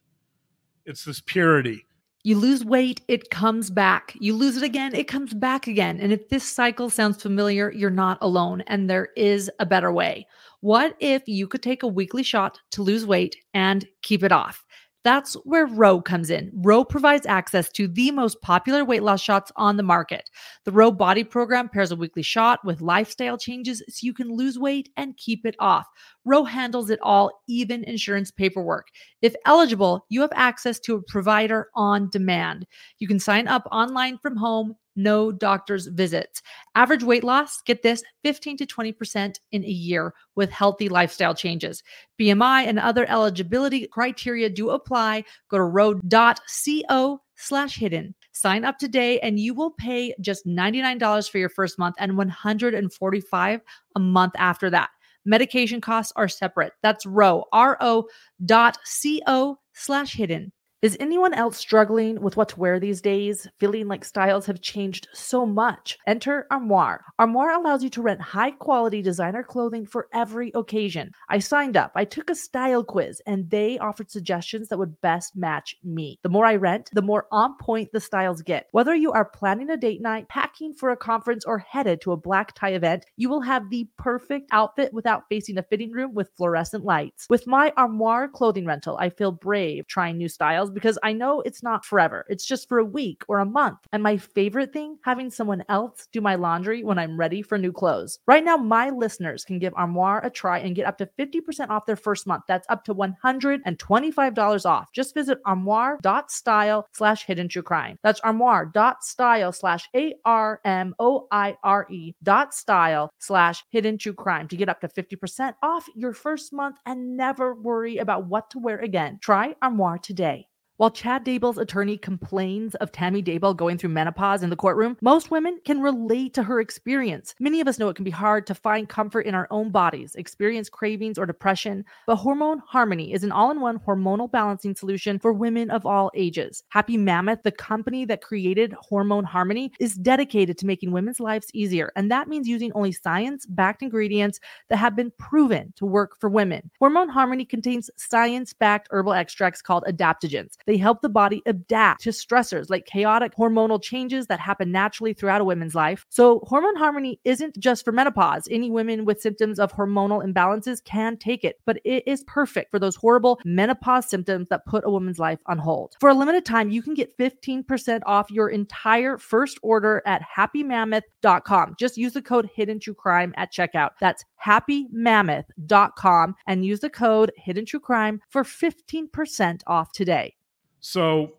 It's 0.88 1.06
this 1.06 1.22
purity. 1.22 1.86
You 2.24 2.40
lose 2.40 2.66
weight, 2.66 3.02
it 3.08 3.30
comes 3.30 3.70
back. 3.70 4.18
You 4.20 4.34
lose 4.34 4.58
it 4.58 4.64
again, 4.64 4.96
it 4.96 5.08
comes 5.08 5.36
back 5.36 5.68
again. 5.68 6.00
And 6.00 6.12
if 6.12 6.30
this 6.30 6.44
cycle 6.44 6.90
sounds 6.90 7.22
familiar, 7.22 7.72
you're 7.72 7.92
not 7.92 8.18
alone 8.22 8.62
and 8.62 8.90
there 8.90 9.10
is 9.16 9.52
a 9.60 9.68
better 9.68 9.92
way. 9.92 10.26
What 10.62 10.96
if 11.00 11.22
you 11.28 11.48
could 11.48 11.62
take 11.62 11.84
a 11.84 11.88
weekly 11.88 12.24
shot 12.24 12.60
to 12.72 12.82
lose 12.82 13.06
weight 13.06 13.36
and 13.54 13.88
keep 14.02 14.24
it 14.24 14.32
off? 14.32 14.66
That's 15.04 15.34
where 15.46 15.66
Ro 15.66 16.00
comes 16.00 16.30
in. 16.30 16.52
Ro 16.54 16.84
provides 16.84 17.26
access 17.26 17.70
to 17.72 17.88
the 17.88 18.12
most 18.12 18.40
popular 18.42 18.86
weight 18.86 19.02
loss 19.02 19.22
shots 19.22 19.52
on 19.56 19.78
the 19.78 19.84
market. 19.84 20.30
The 20.64 20.72
Ro 20.72 20.92
Body 20.92 21.24
Program 21.24 21.70
pairs 21.70 21.92
a 21.92 21.96
weekly 21.96 22.22
shot 22.22 22.64
with 22.64 22.82
lifestyle 22.82 23.38
changes 23.38 23.82
so 23.90 24.06
you 24.06 24.14
can 24.14 24.36
lose 24.36 24.60
weight 24.60 24.90
and 24.98 25.18
keep 25.18 25.46
it 25.46 25.56
off. 25.60 25.88
Ro 26.24 26.44
handles 26.44 26.92
it 26.92 27.00
all, 27.02 27.32
even 27.48 27.84
insurance 27.86 28.30
paperwork. 28.30 28.88
If 29.24 29.36
eligible, 29.46 30.06
you 30.10 30.22
have 30.22 30.34
access 30.36 30.80
to 30.82 30.96
a 30.96 31.04
provider 31.04 31.70
on 31.76 32.10
demand. 32.12 32.68
You 33.00 33.08
can 33.08 33.20
sign 33.20 33.48
up 33.48 33.68
online 33.72 34.20
from 34.20 34.38
home 34.38 34.76
no 34.96 35.32
doctor's 35.32 35.88
visits. 35.88 36.42
Average 36.76 37.04
weight 37.04 37.24
loss, 37.24 37.62
get 37.62 37.84
this, 37.84 38.04
15 38.24 38.58
to 38.58 38.66
20% 38.66 39.36
in 39.52 39.64
a 39.64 39.68
year 39.68 40.14
with 40.36 40.52
healthy 40.52 40.90
lifestyle 40.90 41.36
changes. 41.36 41.84
BMI 42.20 42.68
and 42.68 42.80
other 42.80 43.10
eligibility 43.10 43.88
criteria 43.88 44.50
do 44.50 44.70
apply. 44.72 45.24
Go 45.50 45.58
to 45.58 45.64
ro.co 45.64 47.22
slash 47.36 47.76
hidden. 47.76 48.16
Sign 48.34 48.64
up 48.64 48.78
today 48.78 49.20
and 49.20 49.40
you 49.40 49.54
will 49.54 49.72
pay 49.72 50.14
just 50.22 50.46
$99 50.46 51.30
for 51.30 51.38
your 51.38 51.50
first 51.50 51.80
month 51.80 51.96
and 52.00 52.14
$145 52.14 53.62
a 53.96 54.00
month 54.00 54.34
after 54.38 54.70
that. 54.70 54.90
Medication 55.26 55.82
costs 55.82 56.14
are 56.16 56.28
separate. 56.28 56.74
That's 56.82 57.06
ro, 57.06 57.46
R-O 57.52 58.08
dot 58.46 58.78
C-O 58.86 59.60
slash 59.74 60.14
hidden. 60.14 60.52
Is 60.82 60.98
anyone 61.00 61.36
else 61.36 61.58
struggling 61.58 62.20
with 62.20 62.38
what 62.38 62.50
to 62.50 62.60
wear 62.60 62.80
these 62.80 63.02
days, 63.02 63.48
feeling 63.60 63.88
like 63.88 64.04
styles 64.04 64.48
have 64.48 64.62
changed 64.62 65.10
so 65.14 65.46
much? 65.46 66.00
Enter 66.08 66.48
Armoire. 66.50 67.04
Armoire 67.20 67.52
allows 67.52 67.84
you 67.84 67.90
to 67.92 68.02
rent 68.02 68.20
high 68.20 68.50
quality 68.50 69.04
designer 69.04 69.44
clothing 69.44 69.86
for 69.86 70.08
every 70.12 70.52
occasion. 70.56 71.12
I 71.30 71.38
signed 71.38 71.78
up, 71.78 71.92
I 71.94 72.04
took 72.04 72.32
a 72.32 72.36
style 72.36 72.84
quiz, 72.84 73.22
and 73.28 73.48
they 73.52 73.78
offered 73.78 74.10
suggestions 74.10 74.70
that 74.70 74.80
would 74.80 75.00
best 75.02 75.36
match 75.36 75.76
me. 75.84 76.18
The 76.24 76.30
more 76.30 76.48
I 76.48 76.56
rent, 76.56 76.90
the 76.94 77.04
more 77.04 77.28
on 77.32 77.58
point 77.58 77.92
the 77.94 78.00
styles 78.00 78.42
get. 78.42 78.66
Whether 78.72 78.96
you 78.96 79.12
are 79.12 79.26
planning 79.26 79.70
a 79.70 79.78
date 79.78 80.02
night, 80.02 80.30
packing 80.30 80.74
for 80.74 80.90
a 80.90 80.98
conference, 80.98 81.46
or 81.46 81.60
headed 81.60 82.02
to 82.02 82.12
a 82.12 82.18
black 82.18 82.56
tie 82.56 82.74
event, 82.74 83.06
you 83.18 83.30
will 83.30 83.42
have 83.42 83.70
the 83.70 83.88
perfect 84.00 84.50
outfit 84.52 84.92
without 84.96 85.26
facing 85.30 85.60
a 85.60 85.64
fitting 85.64 85.92
room 85.92 86.16
with 86.16 86.32
fluorescent 86.36 86.84
lights. 86.84 87.28
With 87.30 87.46
my 87.46 87.72
Armoire 87.78 88.28
clothing 88.28 88.66
rental, 88.66 88.98
I 88.98 89.12
feel 89.12 89.32
brave 89.32 89.86
trying 89.86 90.18
new 90.18 90.28
styles 90.28 90.71
because 90.74 90.98
I 91.04 91.14
know 91.14 91.42
it's 91.42 91.64
not 91.64 91.86
forever. 91.86 92.26
It's 92.30 92.46
just 92.46 92.68
for 92.68 92.80
a 92.80 92.86
week 92.86 93.24
or 93.28 93.40
a 93.40 93.46
month. 93.46 93.80
And 93.92 94.04
my 94.04 94.18
favorite 94.18 94.74
thing, 94.74 94.98
having 95.04 95.30
someone 95.30 95.64
else 95.70 96.08
do 96.12 96.22
my 96.22 96.36
laundry 96.36 96.84
when 96.84 97.00
I'm 97.00 97.18
ready 97.18 97.42
for 97.42 97.58
new 97.58 97.72
clothes. 97.72 98.20
Right 98.28 98.44
now, 98.44 98.58
my 98.58 98.90
listeners 98.90 99.44
can 99.44 99.60
give 99.60 99.74
Armoire 99.76 100.26
a 100.26 100.30
try 100.30 100.60
and 100.60 100.76
get 100.76 100.86
up 100.86 100.98
to 101.00 101.10
50% 101.20 101.70
off 101.70 101.86
their 101.86 101.96
first 101.96 102.28
month. 102.28 102.44
That's 102.48 102.68
up 102.70 102.84
to 102.86 102.96
$125 102.96 104.66
off. 104.66 104.92
Just 104.94 105.14
visit 105.14 105.40
armoire.style 105.46 106.88
slash 106.94 107.26
hidden 107.26 107.48
true 107.48 107.62
crime. 107.62 107.98
That's 108.04 108.20
armoire.style 108.22 109.52
slash 109.52 109.90
A 109.96 110.14
R 110.26 110.60
M 110.66 110.96
O 111.00 111.28
I 111.32 111.58
R 111.64 111.88
E 111.90 112.14
dot 112.24 112.54
style 112.54 113.12
slash 113.20 113.64
hidden 113.70 113.98
true 113.98 114.14
crime 114.14 114.48
to 114.48 114.58
get 114.58 114.70
up 114.70 114.82
to 114.82 114.88
50% 114.88 115.54
off 115.62 115.88
your 115.96 116.14
first 116.14 116.54
month 116.54 116.78
and 116.86 117.18
never 117.18 117.54
worry 117.54 117.98
about 117.98 118.28
what 118.28 118.50
to 118.52 118.60
wear 118.60 118.78
again. 118.80 119.20
Try 119.22 119.56
Armoire 119.62 119.98
today. 119.98 120.48
While 120.82 120.90
Chad 120.90 121.24
Daybell's 121.24 121.60
attorney 121.60 121.96
complains 121.96 122.74
of 122.74 122.92
Tammy 122.92 123.22
Daybell 123.22 123.56
going 123.56 123.78
through 123.78 123.92
menopause 123.92 124.42
in 124.42 124.50
the 124.50 124.56
courtroom, 124.56 124.98
most 125.00 125.30
women 125.30 125.60
can 125.64 125.80
relate 125.80 126.34
to 126.34 126.42
her 126.42 126.60
experience. 126.60 127.36
Many 127.40 127.62
of 127.62 127.68
us 127.68 127.78
know 127.78 127.90
it 127.90 127.96
can 127.96 128.04
be 128.04 128.10
hard 128.10 128.48
to 128.48 128.56
find 128.56 128.90
comfort 128.90 129.28
in 129.28 129.36
our 129.36 129.48
own 129.52 129.70
bodies, 129.70 130.16
experience 130.16 130.70
cravings 130.70 131.20
or 131.20 131.28
depression, 131.28 131.86
but 132.08 132.16
Hormone 132.16 132.64
Harmony 132.66 133.14
is 133.14 133.24
an 133.24 133.32
all 133.32 133.52
in 133.52 133.62
one 133.62 133.78
hormonal 133.78 134.32
balancing 134.32 134.76
solution 134.76 135.20
for 135.20 135.32
women 135.32 135.70
of 135.70 135.86
all 135.86 136.10
ages. 136.16 136.64
Happy 136.70 136.98
Mammoth, 136.98 137.44
the 137.44 137.52
company 137.52 138.04
that 138.06 138.24
created 138.24 138.74
Hormone 138.80 139.24
Harmony, 139.24 139.72
is 139.80 139.94
dedicated 139.94 140.58
to 140.58 140.66
making 140.66 140.92
women's 140.92 141.20
lives 141.20 141.52
easier, 141.54 141.92
and 141.96 142.10
that 142.10 142.28
means 142.28 142.48
using 142.48 142.72
only 142.74 142.92
science 142.92 143.46
backed 143.46 143.84
ingredients 143.84 144.40
that 144.70 144.78
have 144.78 144.96
been 144.96 145.12
proven 145.20 145.74
to 145.76 145.86
work 145.86 146.20
for 146.20 146.28
women. 146.28 146.72
Hormone 146.80 147.10
Harmony 147.10 147.46
contains 147.46 147.92
science 147.98 148.52
backed 148.52 148.88
herbal 148.90 149.14
extracts 149.14 149.62
called 149.62 149.84
adaptogens. 149.88 150.58
Help 150.78 151.02
the 151.02 151.10
body 151.10 151.42
adapt 151.46 152.02
to 152.04 152.10
stressors 152.10 152.70
like 152.70 152.86
chaotic 152.86 153.36
hormonal 153.36 153.82
changes 153.82 154.28
that 154.28 154.40
happen 154.40 154.72
naturally 154.72 155.14
throughout 155.14 155.42
a 155.42 155.46
woman's 155.46 155.76
life. 155.76 156.06
So, 156.10 156.40
hormone 156.48 156.76
harmony 156.76 157.20
isn't 157.24 157.58
just 157.60 157.86
for 157.86 157.92
menopause. 157.92 158.48
Any 158.50 158.70
women 158.70 159.06
with 159.06 159.22
symptoms 159.22 159.60
of 159.60 159.72
hormonal 159.72 160.26
imbalances 160.26 160.84
can 160.84 161.18
take 161.18 161.44
it, 161.44 161.60
but 161.66 161.80
it 161.84 162.04
is 162.08 162.24
perfect 162.24 162.72
for 162.72 162.80
those 162.80 162.96
horrible 162.96 163.40
menopause 163.46 164.10
symptoms 164.10 164.48
that 164.50 164.66
put 164.66 164.86
a 164.86 164.90
woman's 164.90 165.20
life 165.20 165.40
on 165.46 165.58
hold. 165.58 165.96
For 166.00 166.10
a 166.10 166.14
limited 166.14 166.46
time, 166.46 166.70
you 166.70 166.82
can 166.82 166.94
get 166.94 167.18
15% 167.18 168.02
off 168.06 168.32
your 168.32 168.50
entire 168.50 169.18
first 169.18 169.60
order 169.62 170.02
at 170.06 170.22
happymammoth.com. 170.22 171.76
Just 171.80 171.98
use 171.98 172.14
the 172.14 172.22
code 172.22 172.50
hidden 172.54 172.80
true 172.80 172.94
crime 172.94 173.34
at 173.38 173.54
checkout. 173.54 173.92
That's 174.00 174.24
happymammoth.com 174.44 176.36
and 176.48 176.66
use 176.66 176.80
the 176.80 176.90
code 176.90 177.32
hidden 177.38 177.66
true 177.66 177.80
crime 177.80 178.22
for 178.30 178.44
15% 178.44 179.62
off 179.68 179.92
today. 179.92 180.36
So 180.82 181.38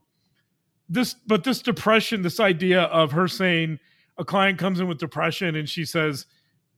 this, 0.88 1.14
but 1.26 1.44
this 1.44 1.60
depression, 1.60 2.22
this 2.22 2.40
idea 2.40 2.82
of 2.82 3.12
her 3.12 3.28
saying 3.28 3.78
a 4.16 4.24
client 4.24 4.58
comes 4.58 4.80
in 4.80 4.86
with 4.86 4.98
depression 4.98 5.56
and 5.56 5.68
she 5.68 5.84
says, 5.84 6.26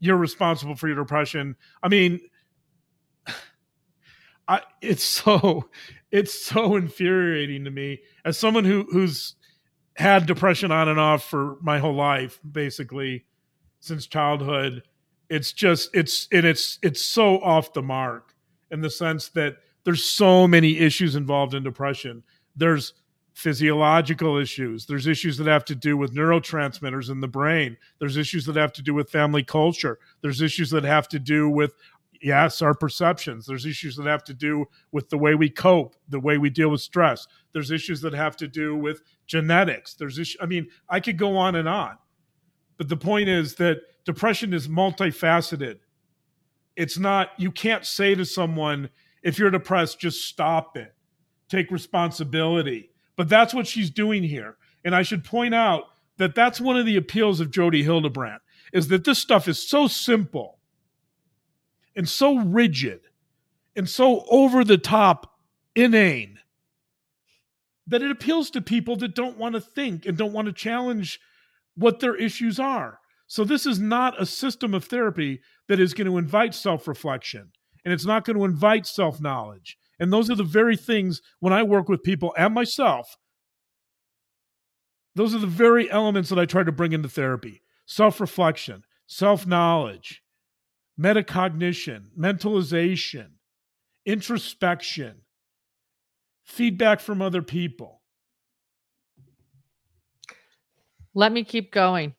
you're 0.00 0.16
responsible 0.16 0.74
for 0.74 0.88
your 0.88 0.96
depression. 0.96 1.56
I 1.82 1.88
mean, 1.88 2.20
I, 4.48 4.62
it's 4.82 5.04
so, 5.04 5.68
it's 6.10 6.38
so 6.38 6.76
infuriating 6.76 7.64
to 7.64 7.70
me 7.70 8.00
as 8.24 8.36
someone 8.38 8.64
who, 8.64 8.86
who's 8.90 9.34
had 9.96 10.26
depression 10.26 10.72
on 10.72 10.88
and 10.88 10.98
off 10.98 11.24
for 11.24 11.56
my 11.60 11.78
whole 11.78 11.94
life, 11.94 12.40
basically 12.50 13.24
since 13.80 14.06
childhood. 14.06 14.82
It's 15.28 15.52
just, 15.52 15.90
it's, 15.94 16.28
and 16.32 16.44
it's, 16.44 16.78
it's 16.82 17.02
so 17.02 17.40
off 17.40 17.72
the 17.72 17.82
mark 17.82 18.34
in 18.70 18.80
the 18.80 18.90
sense 18.90 19.28
that 19.30 19.56
there's 19.84 20.04
so 20.04 20.48
many 20.48 20.78
issues 20.78 21.14
involved 21.14 21.54
in 21.54 21.62
depression 21.62 22.22
there's 22.56 22.94
physiological 23.32 24.36
issues. 24.36 24.86
There's 24.86 25.06
issues 25.06 25.36
that 25.38 25.48
have 25.48 25.64
to 25.66 25.74
do 25.74 25.96
with 25.96 26.14
neurotransmitters 26.14 27.10
in 27.10 27.20
the 27.20 27.28
brain. 27.28 27.76
There's 27.98 28.16
issues 28.16 28.46
that 28.46 28.56
have 28.56 28.72
to 28.74 28.82
do 28.82 28.94
with 28.94 29.10
family 29.10 29.42
culture. 29.42 29.98
There's 30.22 30.40
issues 30.40 30.70
that 30.70 30.84
have 30.84 31.08
to 31.08 31.18
do 31.18 31.50
with, 31.50 31.74
yes, 32.22 32.62
our 32.62 32.74
perceptions. 32.74 33.44
There's 33.44 33.66
issues 33.66 33.96
that 33.96 34.06
have 34.06 34.22
to 34.24 34.34
do 34.34 34.66
with 34.92 35.10
the 35.10 35.18
way 35.18 35.34
we 35.34 35.50
cope, 35.50 35.96
the 36.08 36.20
way 36.20 36.38
we 36.38 36.48
deal 36.48 36.68
with 36.68 36.80
stress. 36.80 37.26
There's 37.52 37.72
issues 37.72 38.00
that 38.02 38.14
have 38.14 38.36
to 38.36 38.46
do 38.46 38.76
with 38.76 39.02
genetics. 39.26 39.94
There's 39.94 40.18
issues, 40.18 40.40
I 40.40 40.46
mean, 40.46 40.68
I 40.88 41.00
could 41.00 41.18
go 41.18 41.36
on 41.36 41.56
and 41.56 41.68
on. 41.68 41.96
But 42.78 42.88
the 42.88 42.96
point 42.96 43.28
is 43.28 43.56
that 43.56 43.78
depression 44.04 44.52
is 44.52 44.68
multifaceted. 44.68 45.78
It's 46.76 46.98
not, 46.98 47.30
you 47.36 47.50
can't 47.50 47.84
say 47.84 48.14
to 48.14 48.24
someone, 48.24 48.90
if 49.22 49.38
you're 49.38 49.50
depressed, 49.50 49.98
just 49.98 50.28
stop 50.28 50.76
it, 50.76 50.94
take 51.48 51.70
responsibility. 51.70 52.90
But 53.16 53.28
that's 53.28 53.54
what 53.54 53.66
she's 53.66 53.90
doing 53.90 54.22
here. 54.22 54.56
And 54.84 54.94
I 54.94 55.02
should 55.02 55.24
point 55.24 55.54
out 55.54 55.84
that 56.18 56.34
that's 56.34 56.60
one 56.60 56.76
of 56.76 56.86
the 56.86 56.96
appeals 56.96 57.40
of 57.40 57.50
Jodi 57.50 57.82
Hildebrandt 57.82 58.42
is 58.72 58.88
that 58.88 59.04
this 59.04 59.18
stuff 59.18 59.48
is 59.48 59.58
so 59.58 59.86
simple 59.86 60.58
and 61.96 62.08
so 62.08 62.38
rigid 62.38 63.00
and 63.76 63.88
so 63.88 64.24
over 64.28 64.64
the 64.64 64.78
top 64.78 65.38
inane 65.74 66.38
that 67.86 68.02
it 68.02 68.10
appeals 68.10 68.50
to 68.50 68.60
people 68.60 68.96
that 68.96 69.14
don't 69.14 69.38
want 69.38 69.54
to 69.54 69.60
think 69.60 70.06
and 70.06 70.16
don't 70.16 70.32
want 70.32 70.46
to 70.46 70.52
challenge 70.52 71.20
what 71.76 72.00
their 72.00 72.16
issues 72.16 72.58
are. 72.58 73.00
So 73.26 73.44
this 73.44 73.66
is 73.66 73.78
not 73.78 74.20
a 74.20 74.26
system 74.26 74.74
of 74.74 74.84
therapy 74.84 75.40
that 75.68 75.80
is 75.80 75.94
going 75.94 76.06
to 76.06 76.18
invite 76.18 76.54
self-reflection 76.54 77.50
and 77.84 77.92
it's 77.92 78.06
not 78.06 78.24
going 78.24 78.38
to 78.38 78.44
invite 78.44 78.86
self-knowledge. 78.86 79.78
And 80.00 80.12
those 80.12 80.30
are 80.30 80.34
the 80.34 80.44
very 80.44 80.76
things 80.76 81.20
when 81.40 81.52
I 81.52 81.62
work 81.62 81.88
with 81.88 82.02
people 82.02 82.34
and 82.36 82.52
myself 82.52 83.16
those 85.14 85.34
are 85.34 85.38
the 85.38 85.46
very 85.46 85.90
elements 85.90 86.28
that 86.30 86.38
I 86.38 86.46
try 86.46 86.62
to 86.64 86.72
bring 86.72 86.92
into 86.92 87.08
therapy 87.08 87.62
self 87.86 88.20
reflection, 88.20 88.82
self 89.06 89.46
knowledge, 89.46 90.22
metacognition, 91.00 92.06
mentalization, 92.18 93.30
introspection, 94.04 95.22
feedback 96.44 97.00
from 97.00 97.22
other 97.22 97.42
people. 97.42 98.02
Let 101.14 101.30
me 101.30 101.44
keep 101.44 101.72
going. 101.72 102.14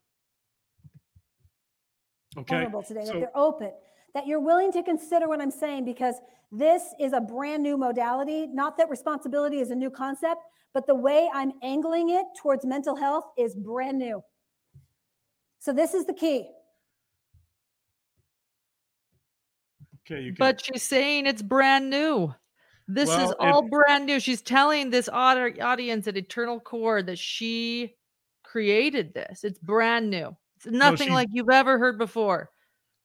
Okay. 2.38 2.54
vulnerable 2.54 2.82
today, 2.82 3.04
so- 3.04 3.20
they're 3.20 3.30
open, 3.36 3.72
that 4.16 4.26
you're 4.26 4.40
willing 4.40 4.72
to 4.72 4.82
consider 4.82 5.28
what 5.28 5.42
I'm 5.42 5.50
saying 5.50 5.84
because 5.84 6.14
this 6.50 6.94
is 6.98 7.12
a 7.12 7.20
brand 7.20 7.62
new 7.62 7.76
modality. 7.76 8.46
Not 8.46 8.78
that 8.78 8.88
responsibility 8.88 9.58
is 9.58 9.70
a 9.70 9.74
new 9.74 9.90
concept, 9.90 10.40
but 10.72 10.86
the 10.86 10.94
way 10.94 11.28
I'm 11.34 11.52
angling 11.62 12.08
it 12.08 12.24
towards 12.40 12.64
mental 12.64 12.96
health 12.96 13.26
is 13.36 13.54
brand 13.54 13.98
new. 13.98 14.22
So 15.58 15.74
this 15.74 15.92
is 15.92 16.06
the 16.06 16.14
key. 16.14 16.48
okay, 20.10 20.22
you 20.22 20.32
can. 20.32 20.36
But 20.38 20.64
she's 20.64 20.82
saying 20.82 21.26
it's 21.26 21.42
brand 21.42 21.90
new. 21.90 22.34
This 22.88 23.10
Well, 23.10 23.22
is 23.26 23.30
it- 23.32 23.36
all 23.40 23.68
brand 23.68 24.06
new. 24.06 24.18
She's 24.18 24.40
telling 24.40 24.88
this 24.88 25.10
audience 25.10 26.08
at 26.08 26.16
Eternal 26.16 26.58
Core 26.60 27.02
that 27.02 27.18
she 27.18 27.96
created 28.42 29.12
this. 29.12 29.44
It's 29.44 29.58
brand 29.58 30.08
new. 30.08 30.34
It's 30.56 30.64
nothing 30.66 31.08
she- 31.08 31.12
like 31.12 31.28
you've 31.32 31.50
ever 31.50 31.78
heard 31.78 31.98
before. 31.98 32.50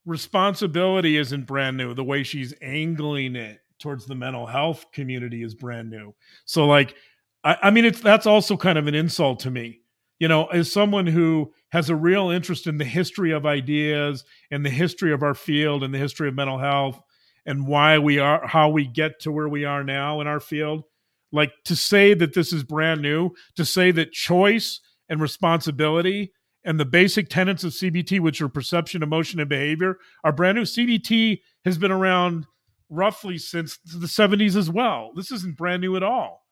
Responsibility 0.05 1.17
isn't 1.17 1.45
brand 1.45 1.77
new. 1.77 1.93
The 1.93 2.03
way 2.03 2.23
she's 2.23 2.53
angling 2.61 3.35
it 3.35 3.59
towards 3.79 4.05
the 4.05 4.15
mental 4.15 4.45
health 4.45 4.85
community 4.91 5.43
is 5.43 5.55
brand 5.55 5.89
new. 5.89 6.13
So, 6.45 6.65
like, 6.65 6.95
I, 7.43 7.57
I 7.63 7.71
mean, 7.71 7.85
it's 7.85 8.01
that's 8.01 8.25
also 8.25 8.57
kind 8.57 8.77
of 8.77 8.87
an 8.87 8.95
insult 8.95 9.39
to 9.41 9.51
me. 9.51 9.81
You 10.19 10.27
know, 10.27 10.45
as 10.45 10.71
someone 10.71 11.07
who 11.07 11.51
has 11.71 11.89
a 11.89 11.95
real 11.95 12.29
interest 12.29 12.67
in 12.67 12.77
the 12.77 12.85
history 12.85 13.31
of 13.31 13.45
ideas 13.45 14.23
and 14.51 14.63
the 14.63 14.69
history 14.69 15.11
of 15.11 15.23
our 15.23 15.33
field 15.33 15.83
and 15.83 15.93
the 15.93 15.97
history 15.97 16.27
of 16.27 16.35
mental 16.35 16.59
health 16.59 17.01
and 17.45 17.67
why 17.67 17.97
we 17.97 18.19
are 18.19 18.45
how 18.45 18.69
we 18.69 18.85
get 18.85 19.19
to 19.21 19.31
where 19.31 19.49
we 19.49 19.65
are 19.65 19.83
now 19.83 20.21
in 20.21 20.27
our 20.27 20.39
field, 20.39 20.83
like 21.31 21.51
to 21.65 21.75
say 21.75 22.13
that 22.13 22.35
this 22.35 22.53
is 22.53 22.63
brand 22.63 23.01
new, 23.01 23.31
to 23.55 23.65
say 23.65 23.91
that 23.91 24.11
choice 24.11 24.79
and 25.09 25.19
responsibility 25.19 26.31
and 26.63 26.79
the 26.79 26.85
basic 26.85 27.29
tenets 27.29 27.63
of 27.63 27.71
CBT, 27.71 28.19
which 28.19 28.41
are 28.41 28.49
perception, 28.49 29.03
emotion, 29.03 29.39
and 29.39 29.49
behavior, 29.49 29.97
are 30.23 30.31
brand 30.31 30.57
new. 30.57 30.63
CBT 30.63 31.39
has 31.65 31.77
been 31.77 31.91
around 31.91 32.45
roughly 32.89 33.37
since 33.37 33.79
the 33.85 34.07
70s 34.07 34.55
as 34.55 34.69
well. 34.69 35.11
This 35.15 35.31
isn't 35.31 35.57
brand 35.57 35.81
new 35.81 35.95
at 35.95 36.03
all. 36.03 36.45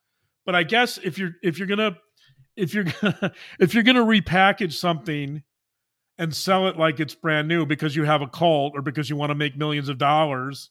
But 0.46 0.54
I 0.54 0.62
guess 0.62 0.98
if 0.98 1.18
you're 1.18 1.32
if 1.42 1.58
you're 1.58 1.68
gonna 1.68 1.96
if 2.56 2.74
you're 2.74 2.84
gonna 3.00 3.32
if 3.60 3.74
you're 3.74 3.82
gonna 3.82 4.04
repackage 4.04 4.72
something 4.72 5.42
and 6.18 6.34
sell 6.34 6.66
it 6.68 6.76
like 6.76 7.00
it's 7.00 7.14
brand 7.14 7.48
new 7.48 7.64
because 7.64 7.94
you 7.94 8.04
have 8.04 8.22
a 8.22 8.26
cult 8.26 8.72
or 8.74 8.82
because 8.82 9.08
you 9.08 9.16
want 9.16 9.30
to 9.30 9.34
make 9.34 9.56
millions 9.56 9.88
of 9.88 9.98
dollars, 9.98 10.70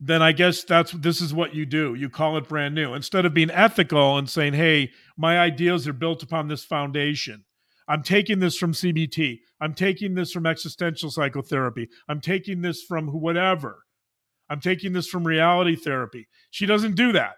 then 0.00 0.22
I 0.22 0.32
guess 0.32 0.62
that's 0.62 0.92
this 0.92 1.20
is 1.20 1.34
what 1.34 1.54
you 1.54 1.66
do. 1.66 1.94
You 1.94 2.08
call 2.08 2.36
it 2.36 2.48
brand 2.48 2.74
new 2.74 2.94
instead 2.94 3.26
of 3.26 3.34
being 3.34 3.50
ethical 3.50 4.16
and 4.16 4.30
saying, 4.30 4.54
"Hey, 4.54 4.92
my 5.16 5.38
ideas 5.38 5.88
are 5.88 5.92
built 5.92 6.22
upon 6.22 6.48
this 6.48 6.64
foundation. 6.64 7.44
I'm 7.88 8.02
taking 8.02 8.38
this 8.38 8.56
from 8.56 8.74
CBT. 8.74 9.40
I'm 9.60 9.74
taking 9.74 10.14
this 10.14 10.30
from 10.30 10.46
existential 10.46 11.10
psychotherapy. 11.10 11.88
I'm 12.08 12.20
taking 12.20 12.60
this 12.62 12.82
from 12.82 13.08
whatever. 13.08 13.84
I'm 14.48 14.60
taking 14.60 14.92
this 14.92 15.08
from 15.08 15.26
reality 15.26 15.74
therapy." 15.74 16.28
She 16.50 16.66
doesn't 16.66 16.94
do 16.94 17.12
that. 17.12 17.36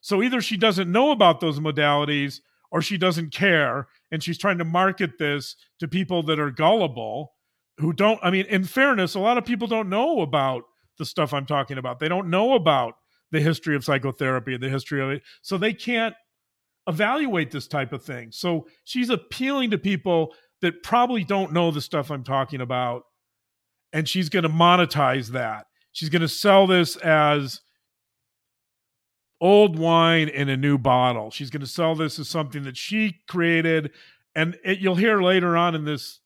So 0.00 0.22
either 0.22 0.42
she 0.42 0.56
doesn't 0.56 0.92
know 0.92 1.12
about 1.12 1.40
those 1.40 1.60
modalities 1.60 2.40
or 2.70 2.82
she 2.82 2.98
doesn't 2.98 3.32
care 3.32 3.86
and 4.10 4.22
she's 4.22 4.36
trying 4.36 4.58
to 4.58 4.64
market 4.64 5.16
this 5.18 5.54
to 5.78 5.88
people 5.88 6.22
that 6.24 6.40
are 6.40 6.50
gullible 6.50 7.34
who 7.78 7.92
don't 7.92 8.18
I 8.22 8.30
mean 8.30 8.46
in 8.46 8.64
fairness 8.64 9.14
a 9.14 9.20
lot 9.20 9.38
of 9.38 9.46
people 9.46 9.66
don't 9.68 9.88
know 9.88 10.20
about 10.20 10.64
the 10.98 11.04
stuff 11.04 11.32
I'm 11.32 11.46
talking 11.46 11.78
about. 11.78 11.98
They 11.98 12.08
don't 12.08 12.30
know 12.30 12.54
about 12.54 12.94
the 13.30 13.40
history 13.40 13.74
of 13.76 13.84
psychotherapy, 13.84 14.56
the 14.56 14.68
history 14.68 15.02
of 15.02 15.10
it. 15.10 15.22
So 15.42 15.58
they 15.58 15.72
can't 15.72 16.14
evaluate 16.86 17.50
this 17.50 17.66
type 17.66 17.92
of 17.92 18.02
thing. 18.02 18.30
So 18.30 18.66
she's 18.84 19.10
appealing 19.10 19.70
to 19.70 19.78
people 19.78 20.34
that 20.60 20.82
probably 20.82 21.24
don't 21.24 21.52
know 21.52 21.70
the 21.70 21.80
stuff 21.80 22.10
I'm 22.10 22.24
talking 22.24 22.60
about. 22.60 23.02
And 23.92 24.08
she's 24.08 24.28
going 24.28 24.42
to 24.42 24.48
monetize 24.48 25.28
that. 25.28 25.66
She's 25.92 26.08
going 26.08 26.22
to 26.22 26.28
sell 26.28 26.66
this 26.66 26.96
as 26.96 27.60
old 29.40 29.78
wine 29.78 30.28
in 30.28 30.48
a 30.48 30.56
new 30.56 30.78
bottle. 30.78 31.30
She's 31.30 31.50
going 31.50 31.60
to 31.60 31.66
sell 31.66 31.94
this 31.94 32.18
as 32.18 32.28
something 32.28 32.64
that 32.64 32.76
she 32.76 33.20
created. 33.28 33.92
And 34.34 34.58
it, 34.64 34.78
you'll 34.78 34.96
hear 34.96 35.22
later 35.22 35.56
on 35.56 35.74
in 35.74 35.84
this 35.84 36.20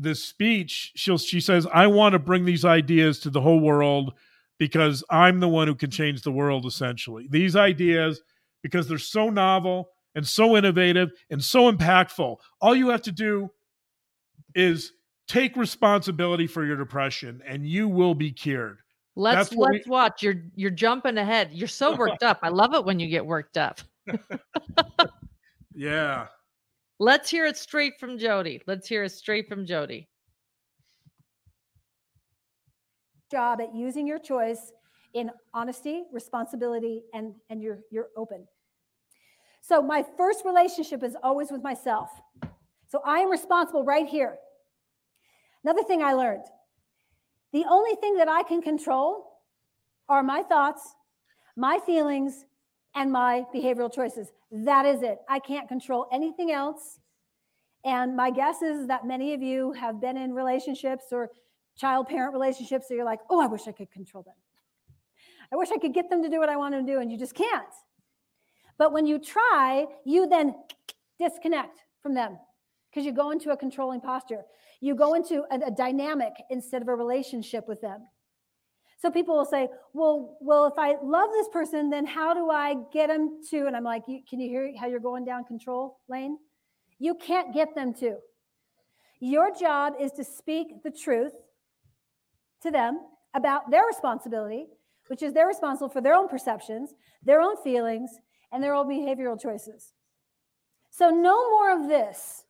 this 0.00 0.24
speech, 0.24 0.92
she'll 0.96 1.18
she 1.18 1.40
says, 1.40 1.66
"I 1.72 1.86
want 1.86 2.14
to 2.14 2.18
bring 2.18 2.44
these 2.44 2.64
ideas 2.64 3.18
to 3.20 3.30
the 3.30 3.40
whole 3.40 3.60
world 3.60 4.14
because 4.58 5.04
I'm 5.10 5.40
the 5.40 5.48
one 5.48 5.68
who 5.68 5.74
can 5.74 5.90
change 5.90 6.22
the 6.22 6.32
world." 6.32 6.66
Essentially, 6.66 7.26
these 7.30 7.56
ideas 7.56 8.22
because 8.62 8.88
they're 8.88 8.98
so 8.98 9.30
novel 9.30 9.90
and 10.14 10.26
so 10.26 10.56
innovative 10.56 11.10
and 11.30 11.42
so 11.42 11.70
impactful. 11.70 12.36
All 12.60 12.74
you 12.74 12.88
have 12.88 13.02
to 13.02 13.12
do 13.12 13.50
is 14.54 14.92
take 15.28 15.56
responsibility 15.56 16.46
for 16.46 16.64
your 16.64 16.76
depression, 16.76 17.40
and 17.46 17.66
you 17.66 17.88
will 17.88 18.14
be 18.14 18.32
cured. 18.32 18.78
Let's 19.16 19.50
what 19.52 19.70
we- 19.70 19.76
let's 19.78 19.88
watch. 19.88 20.22
You're 20.22 20.42
you're 20.54 20.70
jumping 20.70 21.18
ahead. 21.18 21.50
You're 21.52 21.68
so 21.68 21.94
worked 21.96 22.22
up. 22.22 22.40
I 22.42 22.48
love 22.48 22.74
it 22.74 22.84
when 22.84 22.98
you 22.98 23.08
get 23.08 23.24
worked 23.26 23.56
up. 23.58 23.80
Yeah. 25.74 26.26
Let's 27.02 27.30
hear 27.30 27.46
it 27.46 27.56
straight 27.56 27.98
from 27.98 28.18
Jodi. 28.18 28.60
Let's 28.66 28.86
hear 28.86 29.04
it 29.04 29.12
straight 29.12 29.48
from 29.48 29.64
Jodi. 29.64 30.06
Job 33.30 33.62
at 33.62 33.74
using 33.74 34.06
your 34.06 34.18
choice 34.18 34.72
in 35.14 35.30
honesty, 35.54 36.04
responsibility, 36.12 37.04
and 37.14 37.34
and 37.48 37.62
you're 37.62 37.78
you're 37.90 38.08
open. 38.18 38.46
So 39.62 39.80
my 39.80 40.04
first 40.18 40.44
relationship 40.44 41.02
is 41.02 41.16
always 41.22 41.50
with 41.50 41.62
myself. 41.62 42.10
So 42.88 43.00
I 43.02 43.20
am 43.20 43.30
responsible 43.30 43.82
right 43.82 44.06
here. 44.06 44.36
Another 45.64 45.82
thing 45.82 46.02
I 46.02 46.12
learned. 46.12 46.44
The 47.54 47.64
only 47.66 47.94
thing 47.94 48.16
that 48.18 48.28
I 48.28 48.42
can 48.42 48.60
control 48.60 49.38
are 50.10 50.22
my 50.22 50.42
thoughts, 50.42 50.82
my 51.56 51.78
feelings, 51.86 52.44
and 52.94 53.12
my 53.12 53.44
behavioral 53.54 53.92
choices. 53.92 54.32
That 54.50 54.86
is 54.86 55.02
it. 55.02 55.18
I 55.28 55.38
can't 55.38 55.68
control 55.68 56.06
anything 56.12 56.50
else. 56.50 56.98
And 57.84 58.16
my 58.16 58.30
guess 58.30 58.62
is 58.62 58.88
that 58.88 59.06
many 59.06 59.32
of 59.32 59.42
you 59.42 59.72
have 59.72 60.00
been 60.00 60.16
in 60.16 60.34
relationships 60.34 61.04
or 61.12 61.30
child 61.76 62.08
parent 62.08 62.32
relationships 62.32 62.88
that 62.88 62.94
you're 62.94 63.04
like, 63.04 63.20
oh, 63.30 63.40
I 63.40 63.46
wish 63.46 63.66
I 63.66 63.72
could 63.72 63.90
control 63.90 64.22
them. 64.22 64.34
I 65.52 65.56
wish 65.56 65.70
I 65.70 65.78
could 65.78 65.94
get 65.94 66.10
them 66.10 66.22
to 66.22 66.28
do 66.28 66.38
what 66.38 66.48
I 66.48 66.56
want 66.56 66.74
them 66.74 66.86
to 66.86 66.92
do, 66.92 67.00
and 67.00 67.10
you 67.10 67.18
just 67.18 67.34
can't. 67.34 67.64
But 68.78 68.92
when 68.92 69.06
you 69.06 69.18
try, 69.18 69.86
you 70.04 70.28
then 70.28 70.54
disconnect 71.18 71.80
from 72.02 72.14
them 72.14 72.38
because 72.90 73.04
you 73.04 73.12
go 73.12 73.30
into 73.30 73.50
a 73.50 73.56
controlling 73.56 74.00
posture. 74.00 74.42
You 74.80 74.94
go 74.94 75.14
into 75.14 75.42
a, 75.50 75.66
a 75.66 75.70
dynamic 75.70 76.32
instead 76.50 76.82
of 76.82 76.88
a 76.88 76.94
relationship 76.94 77.66
with 77.66 77.80
them. 77.80 78.06
So 79.00 79.10
people 79.10 79.34
will 79.34 79.46
say, 79.46 79.68
"Well, 79.94 80.36
well, 80.40 80.66
if 80.66 80.78
I 80.78 80.96
love 81.02 81.30
this 81.32 81.48
person, 81.48 81.88
then 81.88 82.04
how 82.04 82.34
do 82.34 82.50
I 82.50 82.74
get 82.92 83.08
them 83.08 83.40
to?" 83.50 83.66
And 83.66 83.74
I'm 83.74 83.84
like, 83.84 84.04
"Can 84.04 84.38
you 84.40 84.48
hear 84.48 84.72
how 84.78 84.86
you're 84.86 85.00
going 85.00 85.24
down 85.24 85.44
control 85.44 85.98
lane? 86.06 86.38
You 86.98 87.14
can't 87.14 87.54
get 87.54 87.74
them 87.74 87.94
to. 87.94 88.18
Your 89.18 89.54
job 89.54 89.94
is 89.98 90.12
to 90.12 90.24
speak 90.24 90.82
the 90.82 90.90
truth 90.90 91.32
to 92.60 92.70
them 92.70 93.00
about 93.32 93.70
their 93.70 93.86
responsibility, 93.86 94.66
which 95.08 95.22
is 95.22 95.32
they're 95.32 95.46
responsible 95.46 95.88
for 95.88 96.02
their 96.02 96.14
own 96.14 96.28
perceptions, 96.28 96.94
their 97.22 97.40
own 97.40 97.56
feelings, 97.62 98.10
and 98.52 98.62
their 98.62 98.74
own 98.74 98.86
behavioral 98.86 99.40
choices. 99.40 99.94
So 100.90 101.08
no 101.08 101.50
more 101.50 101.72
of 101.72 101.88
this. 101.88 102.44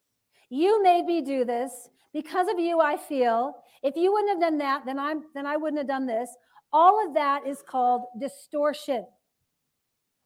You 0.48 0.82
made 0.82 1.04
me 1.04 1.20
do 1.22 1.44
this. 1.44 1.88
Because 2.12 2.48
of 2.48 2.58
you, 2.58 2.80
I 2.80 2.96
feel. 2.96 3.54
If 3.82 3.96
you 3.96 4.12
wouldn't 4.12 4.30
have 4.30 4.40
done 4.40 4.58
that, 4.58 4.84
then 4.84 4.98
I'm 4.98 5.24
then 5.34 5.46
I 5.46 5.56
wouldn't 5.56 5.78
have 5.78 5.88
done 5.88 6.06
this. 6.06 6.30
All 6.72 7.06
of 7.06 7.14
that 7.14 7.46
is 7.46 7.62
called 7.66 8.02
distortion, 8.18 9.06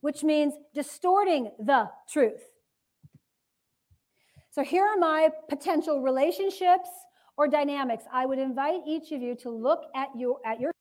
which 0.00 0.22
means 0.22 0.54
distorting 0.74 1.50
the 1.58 1.88
truth. 2.08 2.42
So 4.50 4.62
here 4.62 4.84
are 4.84 4.96
my 4.96 5.30
potential 5.48 6.02
relationships 6.02 6.88
or 7.36 7.48
dynamics. 7.48 8.04
I 8.12 8.26
would 8.26 8.38
invite 8.38 8.82
each 8.86 9.10
of 9.12 9.20
you 9.20 9.34
to 9.36 9.50
look 9.50 9.84
at 9.94 10.08
your 10.16 10.38
at 10.44 10.60
your 10.60 10.72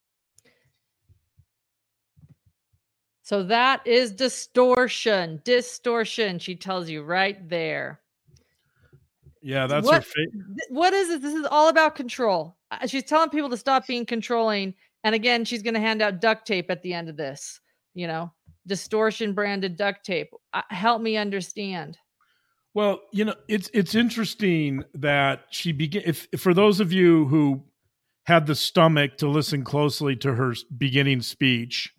So 3.23 3.41
that 3.43 3.87
is 3.87 4.11
distortion. 4.11 5.41
Distortion. 5.45 6.39
She 6.39 6.55
tells 6.55 6.89
you 6.89 7.03
right 7.03 7.47
there. 7.49 8.01
Yeah, 9.41 9.65
that's 9.65 9.85
what, 9.85 9.95
her 9.95 10.01
fate. 10.01 10.29
What 10.69 10.93
is 10.93 11.07
this? 11.07 11.21
This 11.21 11.33
is 11.33 11.47
all 11.49 11.69
about 11.69 11.95
control. 11.95 12.55
She's 12.87 13.03
telling 13.03 13.29
people 13.29 13.49
to 13.49 13.57
stop 13.57 13.87
being 13.87 14.05
controlling. 14.05 14.73
And 15.03 15.15
again, 15.15 15.45
she's 15.45 15.61
going 15.61 15.73
to 15.73 15.79
hand 15.79 16.01
out 16.01 16.21
duct 16.21 16.47
tape 16.47 16.69
at 16.69 16.81
the 16.81 16.93
end 16.93 17.09
of 17.09 17.17
this, 17.17 17.59
you 17.93 18.07
know, 18.07 18.31
distortion 18.67 19.33
branded 19.33 19.75
duct 19.75 20.05
tape. 20.05 20.31
Uh, 20.53 20.61
help 20.69 21.01
me 21.01 21.17
understand. 21.17 21.97
Well, 22.73 23.01
you 23.11 23.25
know, 23.25 23.35
it's 23.47 23.69
it's 23.73 23.93
interesting 23.93 24.83
that 24.95 25.45
she 25.51 25.71
began. 25.71 26.03
If 26.05 26.27
for 26.37 26.53
those 26.53 26.79
of 26.79 26.91
you 26.91 27.25
who 27.27 27.63
had 28.25 28.47
the 28.47 28.55
stomach 28.55 29.17
to 29.17 29.27
listen 29.27 29.63
closely 29.63 30.15
to 30.15 30.33
her 30.33 30.55
beginning 30.75 31.21
speech, 31.21 31.93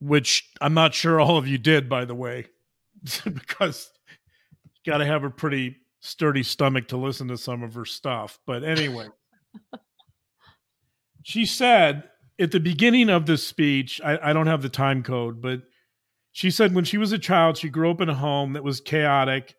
which 0.00 0.48
I'm 0.60 0.74
not 0.74 0.94
sure 0.94 1.20
all 1.20 1.36
of 1.36 1.48
you 1.48 1.58
did, 1.58 1.88
by 1.88 2.04
the 2.04 2.14
way, 2.14 2.46
because 3.24 3.90
you 4.64 4.92
got 4.92 4.98
to 4.98 5.06
have 5.06 5.24
a 5.24 5.30
pretty 5.30 5.76
sturdy 6.00 6.42
stomach 6.42 6.88
to 6.88 6.96
listen 6.96 7.28
to 7.28 7.36
some 7.36 7.62
of 7.62 7.74
her 7.74 7.84
stuff. 7.84 8.38
But 8.46 8.64
anyway, 8.64 9.08
she 11.22 11.44
said 11.46 12.04
at 12.38 12.52
the 12.52 12.60
beginning 12.60 13.10
of 13.10 13.26
this 13.26 13.46
speech, 13.46 14.00
I, 14.04 14.30
I 14.30 14.32
don't 14.32 14.46
have 14.46 14.62
the 14.62 14.68
time 14.68 15.02
code, 15.02 15.42
but 15.42 15.62
she 16.32 16.50
said 16.50 16.74
when 16.74 16.84
she 16.84 16.98
was 16.98 17.12
a 17.12 17.18
child, 17.18 17.56
she 17.56 17.68
grew 17.68 17.90
up 17.90 18.00
in 18.00 18.08
a 18.08 18.14
home 18.14 18.52
that 18.52 18.62
was 18.62 18.80
chaotic, 18.80 19.54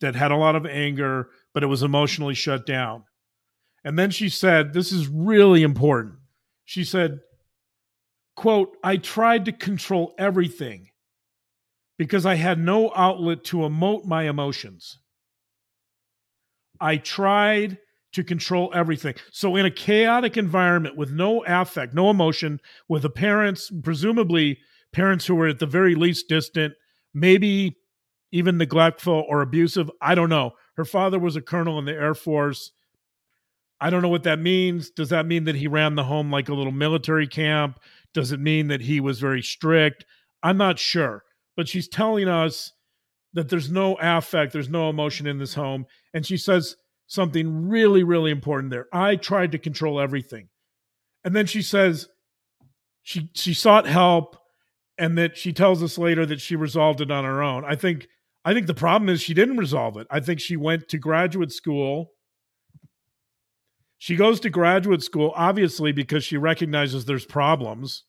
that 0.00 0.16
had 0.16 0.32
a 0.32 0.36
lot 0.36 0.56
of 0.56 0.66
anger, 0.66 1.28
but 1.54 1.62
it 1.62 1.66
was 1.66 1.82
emotionally 1.82 2.34
shut 2.34 2.66
down. 2.66 3.04
And 3.84 3.98
then 3.98 4.10
she 4.10 4.28
said, 4.28 4.72
this 4.72 4.90
is 4.90 5.06
really 5.06 5.62
important. 5.62 6.16
She 6.64 6.82
said, 6.82 7.20
quote, 8.34 8.76
I 8.82 8.96
tried 8.96 9.44
to 9.44 9.52
control 9.52 10.14
everything 10.18 10.88
because 11.96 12.26
I 12.26 12.34
had 12.34 12.58
no 12.58 12.92
outlet 12.94 13.44
to 13.44 13.58
emote 13.58 14.04
my 14.04 14.24
emotions. 14.24 14.98
I 16.80 16.96
tried 16.96 17.78
to 18.12 18.24
control 18.24 18.72
everything. 18.74 19.14
So, 19.30 19.56
in 19.56 19.66
a 19.66 19.70
chaotic 19.70 20.36
environment 20.36 20.96
with 20.96 21.10
no 21.10 21.44
affect, 21.44 21.94
no 21.94 22.10
emotion, 22.10 22.60
with 22.88 23.02
the 23.02 23.10
parents, 23.10 23.70
presumably 23.82 24.58
parents 24.92 25.26
who 25.26 25.34
were 25.34 25.48
at 25.48 25.58
the 25.58 25.66
very 25.66 25.94
least 25.94 26.28
distant, 26.28 26.74
maybe 27.12 27.76
even 28.32 28.56
neglectful 28.56 29.24
or 29.28 29.42
abusive, 29.42 29.90
I 30.00 30.14
don't 30.14 30.30
know. 30.30 30.52
Her 30.76 30.84
father 30.84 31.18
was 31.18 31.36
a 31.36 31.42
colonel 31.42 31.78
in 31.78 31.84
the 31.84 31.92
Air 31.92 32.14
Force. 32.14 32.72
I 33.80 33.90
don't 33.90 34.02
know 34.02 34.08
what 34.08 34.22
that 34.22 34.38
means. 34.38 34.90
Does 34.90 35.10
that 35.10 35.26
mean 35.26 35.44
that 35.44 35.54
he 35.54 35.66
ran 35.66 35.94
the 35.94 36.04
home 36.04 36.30
like 36.30 36.48
a 36.48 36.54
little 36.54 36.72
military 36.72 37.26
camp? 37.26 37.78
Does 38.14 38.32
it 38.32 38.40
mean 38.40 38.68
that 38.68 38.80
he 38.80 39.00
was 39.00 39.20
very 39.20 39.42
strict? 39.42 40.06
I'm 40.42 40.56
not 40.56 40.78
sure. 40.78 41.22
But 41.56 41.68
she's 41.68 41.88
telling 41.88 42.28
us 42.28 42.72
that 43.36 43.50
there's 43.50 43.70
no 43.70 43.96
affect, 44.00 44.52
there's 44.52 44.70
no 44.70 44.88
emotion 44.88 45.26
in 45.26 45.38
this 45.38 45.54
home. 45.54 45.84
And 46.14 46.24
she 46.24 46.38
says 46.38 46.76
something 47.06 47.68
really, 47.68 48.02
really 48.02 48.30
important 48.30 48.70
there. 48.70 48.86
I 48.92 49.16
tried 49.16 49.52
to 49.52 49.58
control 49.58 50.00
everything. 50.00 50.48
And 51.22 51.36
then 51.36 51.46
she 51.46 51.60
says 51.60 52.08
she 53.02 53.30
she 53.34 53.52
sought 53.52 53.86
help 53.86 54.36
and 54.98 55.18
that 55.18 55.36
she 55.36 55.52
tells 55.52 55.82
us 55.82 55.98
later 55.98 56.24
that 56.24 56.40
she 56.40 56.56
resolved 56.56 57.00
it 57.02 57.10
on 57.10 57.24
her 57.24 57.42
own. 57.42 57.64
I 57.64 57.76
think 57.76 58.08
I 58.44 58.54
think 58.54 58.66
the 58.66 58.74
problem 58.74 59.10
is 59.10 59.20
she 59.20 59.34
didn't 59.34 59.58
resolve 59.58 59.98
it. 59.98 60.06
I 60.10 60.20
think 60.20 60.40
she 60.40 60.56
went 60.56 60.88
to 60.88 60.98
graduate 60.98 61.52
school. 61.52 62.12
She 63.98 64.16
goes 64.16 64.40
to 64.40 64.50
graduate 64.50 65.02
school 65.02 65.32
obviously 65.36 65.92
because 65.92 66.24
she 66.24 66.38
recognizes 66.38 67.04
there's 67.04 67.26
problems. 67.26 68.04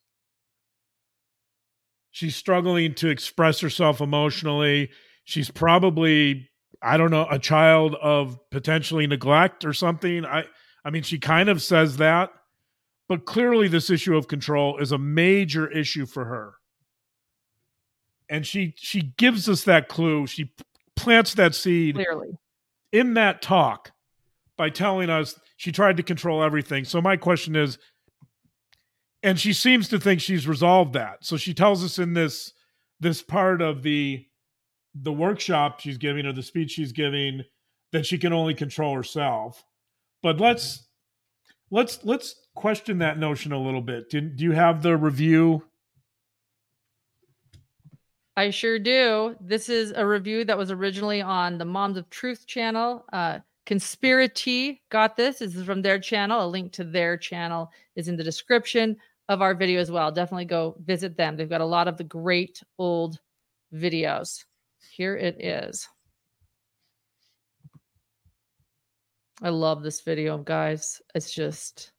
She's 2.11 2.35
struggling 2.35 2.93
to 2.95 3.09
express 3.09 3.59
herself 3.59 3.99
emotionally. 3.99 4.89
She's 5.27 5.51
probably 5.51 6.49
I 6.81 6.95
don't 6.95 7.11
know, 7.11 7.27
a 7.29 7.37
child 7.37 7.95
of 7.95 8.39
potentially 8.49 9.07
neglect 9.07 9.65
or 9.65 9.73
something. 9.73 10.25
I 10.25 10.45
I 10.85 10.89
mean 10.89 11.03
she 11.03 11.19
kind 11.19 11.49
of 11.49 11.61
says 11.61 11.97
that, 11.97 12.29
but 13.09 13.25
clearly 13.25 13.67
this 13.67 13.89
issue 13.89 14.15
of 14.15 14.29
control 14.29 14.77
is 14.77 14.93
a 14.93 14.97
major 14.97 15.69
issue 15.69 16.05
for 16.05 16.23
her. 16.23 16.53
And 18.29 18.47
she 18.47 18.73
she 18.77 19.13
gives 19.17 19.49
us 19.49 19.65
that 19.65 19.89
clue. 19.89 20.27
She 20.27 20.53
plants 20.95 21.33
that 21.33 21.53
seed 21.53 21.95
Clearly. 21.95 22.29
in 22.93 23.15
that 23.15 23.41
talk 23.41 23.91
by 24.55 24.69
telling 24.69 25.09
us 25.09 25.37
she 25.57 25.73
tried 25.73 25.97
to 25.97 26.03
control 26.03 26.41
everything. 26.41 26.85
So 26.85 27.01
my 27.01 27.17
question 27.17 27.57
is 27.57 27.77
and 29.23 29.37
she 29.37 29.51
seems 29.51 29.89
to 29.89 29.99
think 29.99 30.21
she's 30.21 30.47
resolved 30.47 30.93
that. 30.93 31.25
So 31.25 31.35
she 31.35 31.53
tells 31.53 31.83
us 31.83 31.99
in 31.99 32.13
this 32.13 32.53
this 33.01 33.21
part 33.21 33.61
of 33.61 33.83
the 33.83 34.23
the 35.01 35.13
workshop 35.13 35.79
she's 35.79 35.97
giving 35.97 36.25
or 36.25 36.33
the 36.33 36.43
speech 36.43 36.71
she's 36.71 36.91
giving 36.91 37.43
that 37.91 38.05
she 38.05 38.17
can 38.17 38.33
only 38.33 38.53
control 38.53 38.95
herself. 38.95 39.63
But 40.21 40.39
let's 40.39 40.87
let's 41.71 41.99
let's 42.03 42.35
question 42.55 42.99
that 42.99 43.19
notion 43.19 43.51
a 43.51 43.61
little 43.61 43.81
bit. 43.81 44.09
Do, 44.09 44.21
do 44.21 44.43
you 44.43 44.51
have 44.51 44.81
the 44.81 44.97
review? 44.97 45.63
I 48.35 48.51
sure 48.51 48.77
do. 48.77 49.35
This 49.41 49.67
is 49.67 49.93
a 49.95 50.05
review 50.05 50.45
that 50.45 50.57
was 50.57 50.69
originally 50.69 51.21
on 51.21 51.57
the 51.57 51.65
Moms 51.65 51.97
of 51.97 52.07
Truth 52.11 52.45
channel. 52.45 53.03
Uh, 53.11 53.39
Conspiracy 53.65 54.81
got 54.89 55.17
this. 55.17 55.39
This 55.39 55.55
is 55.55 55.65
from 55.65 55.81
their 55.81 55.99
channel. 55.99 56.45
A 56.45 56.47
link 56.47 56.71
to 56.73 56.85
their 56.85 57.17
channel 57.17 57.71
is 57.95 58.07
in 58.07 58.15
the 58.15 58.23
description 58.23 58.95
of 59.27 59.41
our 59.41 59.53
video 59.53 59.81
as 59.81 59.91
well. 59.91 60.11
Definitely 60.11 60.45
go 60.45 60.75
visit 60.85 61.17
them. 61.17 61.35
They've 61.35 61.49
got 61.49 61.61
a 61.61 61.65
lot 61.65 61.87
of 61.87 61.97
the 61.97 62.05
great 62.05 62.63
old 62.77 63.19
videos. 63.73 64.45
Here 64.95 65.15
it 65.15 65.43
is. 65.43 65.87
I 69.41 69.49
love 69.49 69.83
this 69.83 70.01
video, 70.01 70.37
guys. 70.39 71.01
It's 71.13 71.31
just 71.31 71.91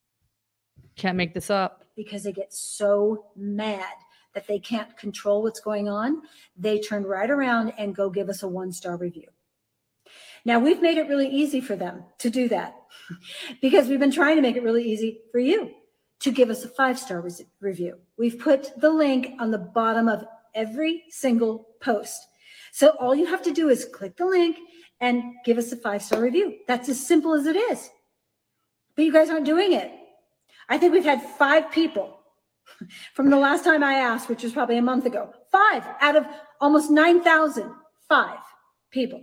can't 0.97 1.17
make 1.17 1.35
this 1.35 1.51
up. 1.51 1.85
because 1.97 2.25
they 2.25 2.33
get 2.33 2.53
so 2.53 3.27
mad 3.37 3.95
that 4.35 4.47
they 4.47 4.59
can't 4.59 4.97
control 4.97 5.43
what's 5.43 5.61
going 5.61 5.89
on, 5.89 6.23
they 6.57 6.79
turn 6.79 7.05
right 7.05 7.31
around 7.31 7.73
and 7.79 7.95
go 7.95 8.11
give 8.11 8.29
us 8.29 8.43
a 8.43 8.49
one 8.49 8.73
star 8.73 8.97
review. 8.97 9.27
Now, 10.45 10.59
we've 10.59 10.81
made 10.81 10.99
it 10.99 11.09
really 11.09 11.29
easy 11.29 11.61
for 11.61 11.77
them 11.77 12.05
to 12.19 12.31
do 12.31 12.49
that 12.49 12.77
because 13.61 13.89
we've 13.89 13.99
been 13.99 14.13
trying 14.13 14.37
to 14.37 14.43
make 14.43 14.57
it 14.57 14.63
really 14.63 14.85
easy 14.85 15.21
for 15.33 15.39
you 15.39 15.73
to 16.21 16.31
give 16.31 16.51
us 16.51 16.65
a 16.65 16.69
five 16.69 16.99
star 16.99 17.25
review. 17.61 17.99
We've 18.17 18.39
put 18.39 18.79
the 18.81 18.91
link 18.91 19.33
on 19.41 19.51
the 19.51 19.59
bottom 19.59 20.09
of 20.09 20.25
every 20.55 21.05
single 21.09 21.69
post. 21.81 22.27
So 22.73 22.91
all 23.01 23.15
you 23.15 23.27
have 23.27 23.43
to 23.43 23.53
do 23.53 23.69
is 23.69 23.85
click 23.85 24.17
the 24.17 24.27
link 24.27 24.57
and 25.01 25.23
give 25.45 25.59
us 25.59 25.73
a 25.73 25.77
five 25.77 26.03
star 26.03 26.21
review. 26.21 26.57
That's 26.67 26.89
as 26.89 27.05
simple 27.05 27.35
as 27.35 27.47
it 27.47 27.57
is. 27.57 27.91
But 28.97 29.05
you 29.05 29.13
guys 29.13 29.31
aren't 29.31 29.47
doing 29.47 29.73
it. 29.73 29.93
I 30.69 30.79
think 30.79 30.93
we've 30.93 31.05
had 31.05 31.23
five 31.23 31.71
people 31.71 32.19
from 33.15 33.31
the 33.31 33.39
last 33.39 33.65
time 33.65 33.83
I 33.83 33.95
asked, 33.95 34.29
which 34.29 34.43
was 34.43 34.53
probably 34.53 34.79
a 34.79 34.83
month 34.83 35.07
ago. 35.07 35.33
Five 35.51 35.85
out 36.01 36.17
of 36.17 36.27
almost 36.61 36.91
9,000, 36.91 37.71
five 38.09 38.39
people 38.91 39.23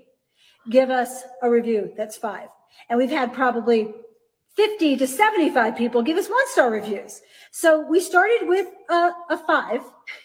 give 0.69 0.89
us 0.89 1.23
a 1.41 1.49
review 1.49 1.91
that's 1.95 2.17
five. 2.17 2.49
And 2.89 2.97
we've 2.97 3.09
had 3.09 3.33
probably 3.33 3.93
50 4.55 4.97
to 4.97 5.07
75 5.07 5.75
people 5.75 6.01
give 6.01 6.17
us 6.17 6.29
one 6.29 6.47
star 6.49 6.71
reviews. 6.71 7.21
So 7.51 7.85
we 7.87 7.99
started 7.99 8.47
with 8.47 8.67
a, 8.89 9.11
a 9.29 9.37
five, 9.45 9.81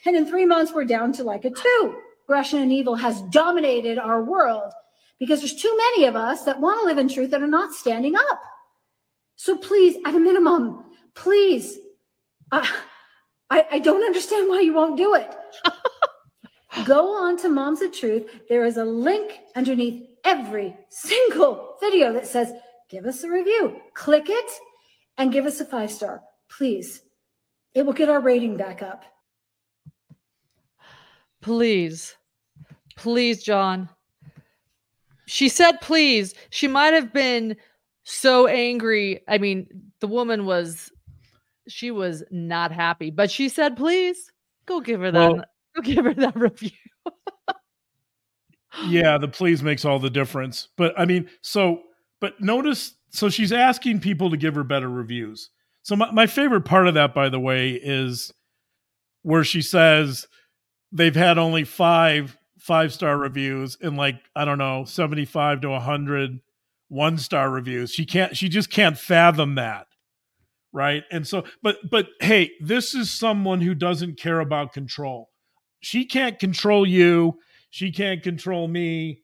and 0.07 0.17
in 0.17 0.27
three 0.27 0.47
months, 0.47 0.73
we're 0.73 0.85
down 0.85 1.13
to 1.15 1.25
like 1.25 1.45
a 1.45 1.51
two. 1.51 1.97
Aggression 2.31 2.61
and 2.61 2.73
evil 2.73 2.95
has 2.95 3.23
dominated 3.23 3.99
our 3.99 4.23
world 4.23 4.73
because 5.19 5.41
there's 5.41 5.61
too 5.61 5.77
many 5.77 6.05
of 6.05 6.15
us 6.15 6.45
that 6.45 6.61
want 6.61 6.81
to 6.81 6.87
live 6.87 6.97
in 6.97 7.09
truth 7.09 7.33
that 7.33 7.43
are 7.43 7.49
not 7.49 7.75
standing 7.75 8.15
up. 8.15 8.41
So 9.35 9.57
please, 9.57 9.97
at 10.07 10.15
a 10.15 10.21
minimum, 10.21 10.85
please, 11.17 11.79
uh, 12.53 12.65
I, 13.51 13.67
I 13.73 13.79
don't 13.81 14.05
understand 14.05 14.49
why 14.49 14.61
you 14.61 14.73
won't 14.73 14.97
do 14.97 15.17
it. 15.17 15.35
Go 16.85 17.13
on 17.21 17.37
to 17.39 17.49
Moms 17.49 17.83
of 17.83 17.93
Truth. 17.93 18.31
There 18.49 18.65
is 18.65 18.77
a 18.77 18.85
link 18.85 19.41
underneath 19.57 20.07
every 20.25 20.77
single 20.89 21.79
video 21.81 22.13
that 22.13 22.29
says, 22.29 22.53
give 22.89 23.07
us 23.07 23.25
a 23.25 23.29
review. 23.29 23.81
Click 23.95 24.27
it 24.29 24.53
and 25.19 25.33
give 25.33 25.47
us 25.47 25.59
a 25.59 25.65
five 25.65 25.91
star, 25.91 26.23
please. 26.49 27.03
It 27.75 27.85
will 27.85 27.93
get 27.93 28.09
our 28.09 28.21
rating 28.21 28.57
back 28.57 28.83
up. 28.85 29.03
Please, 31.43 32.15
please, 33.01 33.43
John. 33.43 33.89
she 35.27 35.49
said 35.49 35.81
please. 35.81 36.35
She 36.51 36.69
might 36.69 36.93
have 36.95 37.13
been 37.13 37.57
so 38.05 38.47
angry. 38.47 39.23
I 39.27 39.39
mean, 39.39 39.67
the 40.01 40.07
woman 40.07 40.45
was 40.45 40.93
she 41.69 41.91
was 41.91 42.23
not 42.31 42.73
happy, 42.73 43.11
but 43.11 43.31
she 43.31 43.49
said 43.49 43.77
please 43.77 44.31
go 44.67 44.81
give 44.81 45.01
her 45.01 45.11
that 45.11 45.33
Well- 45.33 45.45
go 45.77 45.83
give 45.83 46.05
her 46.05 46.15
that 46.15 46.37
review. 46.37 46.71
yeah, 48.87 49.19
the 49.19 49.29
please 49.29 49.63
makes 49.63 49.85
all 49.85 49.99
the 49.99 50.11
difference. 50.11 50.69
But 50.77 50.99
I 50.99 51.05
mean, 51.07 51.29
so 51.43 51.83
but 52.21 52.41
notice 52.41 52.95
so 53.11 53.29
she's 53.29 53.53
asking 53.53 54.01
people 54.01 54.31
to 54.31 54.37
give 54.37 54.55
her 54.55 54.65
better 54.65 54.89
reviews. 54.89 55.51
So 55.83 55.97
my, 55.97 56.11
my 56.11 56.27
favorite 56.27 56.67
part 56.67 56.87
of 56.87 56.95
that, 56.95 57.15
by 57.15 57.31
the 57.31 57.41
way, 57.41 57.71
is 57.71 58.33
where 59.23 59.45
she 59.45 59.63
says 59.63 60.27
they've 60.93 61.17
had 61.17 61.39
only 61.39 61.65
five 61.65 62.37
five 62.71 62.93
star 62.95 63.19
reviews 63.19 63.77
and 63.83 63.97
like, 63.97 64.15
I 64.37 64.45
don't 64.45 64.59
know, 64.59 64.85
75 64.85 65.63
to 65.63 65.71
100 65.71 66.39
one 66.87 67.19
star 67.19 67.51
reviews. 67.51 67.91
She 67.91 68.07
can't 68.07 68.37
she 68.37 68.49
just 68.49 68.71
can't 68.71 68.97
fathom 68.97 69.57
that. 69.57 69.89
Right. 70.73 71.03
And 71.11 71.27
so 71.27 71.43
but 71.65 71.79
but 71.91 72.07
hey, 72.21 72.53
this 72.61 72.95
is 72.95 73.11
someone 73.11 73.61
who 73.61 73.75
doesn't 73.75 74.21
care 74.21 74.39
about 74.39 74.73
control. 74.73 75.31
She 75.81 76.05
can't 76.05 76.39
control 76.39 76.87
you. 76.87 77.41
She 77.71 77.91
can't 77.91 78.23
control 78.23 78.69
me. 78.69 79.23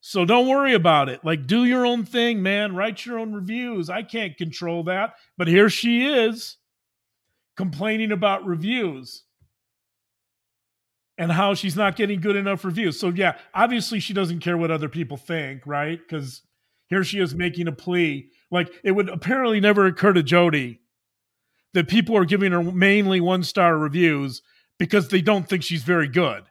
So 0.00 0.24
don't 0.24 0.48
worry 0.48 0.74
about 0.74 1.08
it. 1.08 1.24
Like, 1.24 1.46
do 1.46 1.66
your 1.66 1.86
own 1.86 2.04
thing, 2.04 2.42
man. 2.42 2.74
Write 2.74 3.06
your 3.06 3.20
own 3.20 3.32
reviews. 3.32 3.88
I 3.88 4.02
can't 4.02 4.36
control 4.36 4.82
that. 4.84 5.14
But 5.38 5.46
here 5.46 5.70
she 5.70 6.04
is 6.04 6.56
complaining 7.56 8.10
about 8.10 8.44
reviews 8.44 9.22
and 11.20 11.30
how 11.30 11.52
she's 11.52 11.76
not 11.76 11.96
getting 11.96 12.18
good 12.18 12.34
enough 12.34 12.64
reviews. 12.64 12.98
So, 12.98 13.10
yeah, 13.10 13.36
obviously 13.52 14.00
she 14.00 14.14
doesn't 14.14 14.40
care 14.40 14.56
what 14.56 14.70
other 14.70 14.88
people 14.88 15.18
think, 15.18 15.66
right? 15.66 16.00
Because 16.00 16.40
here 16.88 17.04
she 17.04 17.20
is 17.20 17.34
making 17.34 17.68
a 17.68 17.72
plea. 17.72 18.30
Like, 18.50 18.72
it 18.82 18.92
would 18.92 19.10
apparently 19.10 19.60
never 19.60 19.84
occur 19.84 20.14
to 20.14 20.22
Jodi 20.22 20.80
that 21.74 21.88
people 21.88 22.16
are 22.16 22.24
giving 22.24 22.52
her 22.52 22.62
mainly 22.62 23.20
one 23.20 23.42
star 23.42 23.76
reviews 23.76 24.40
because 24.78 25.08
they 25.08 25.20
don't 25.20 25.46
think 25.46 25.62
she's 25.62 25.84
very 25.84 26.08
good. 26.08 26.44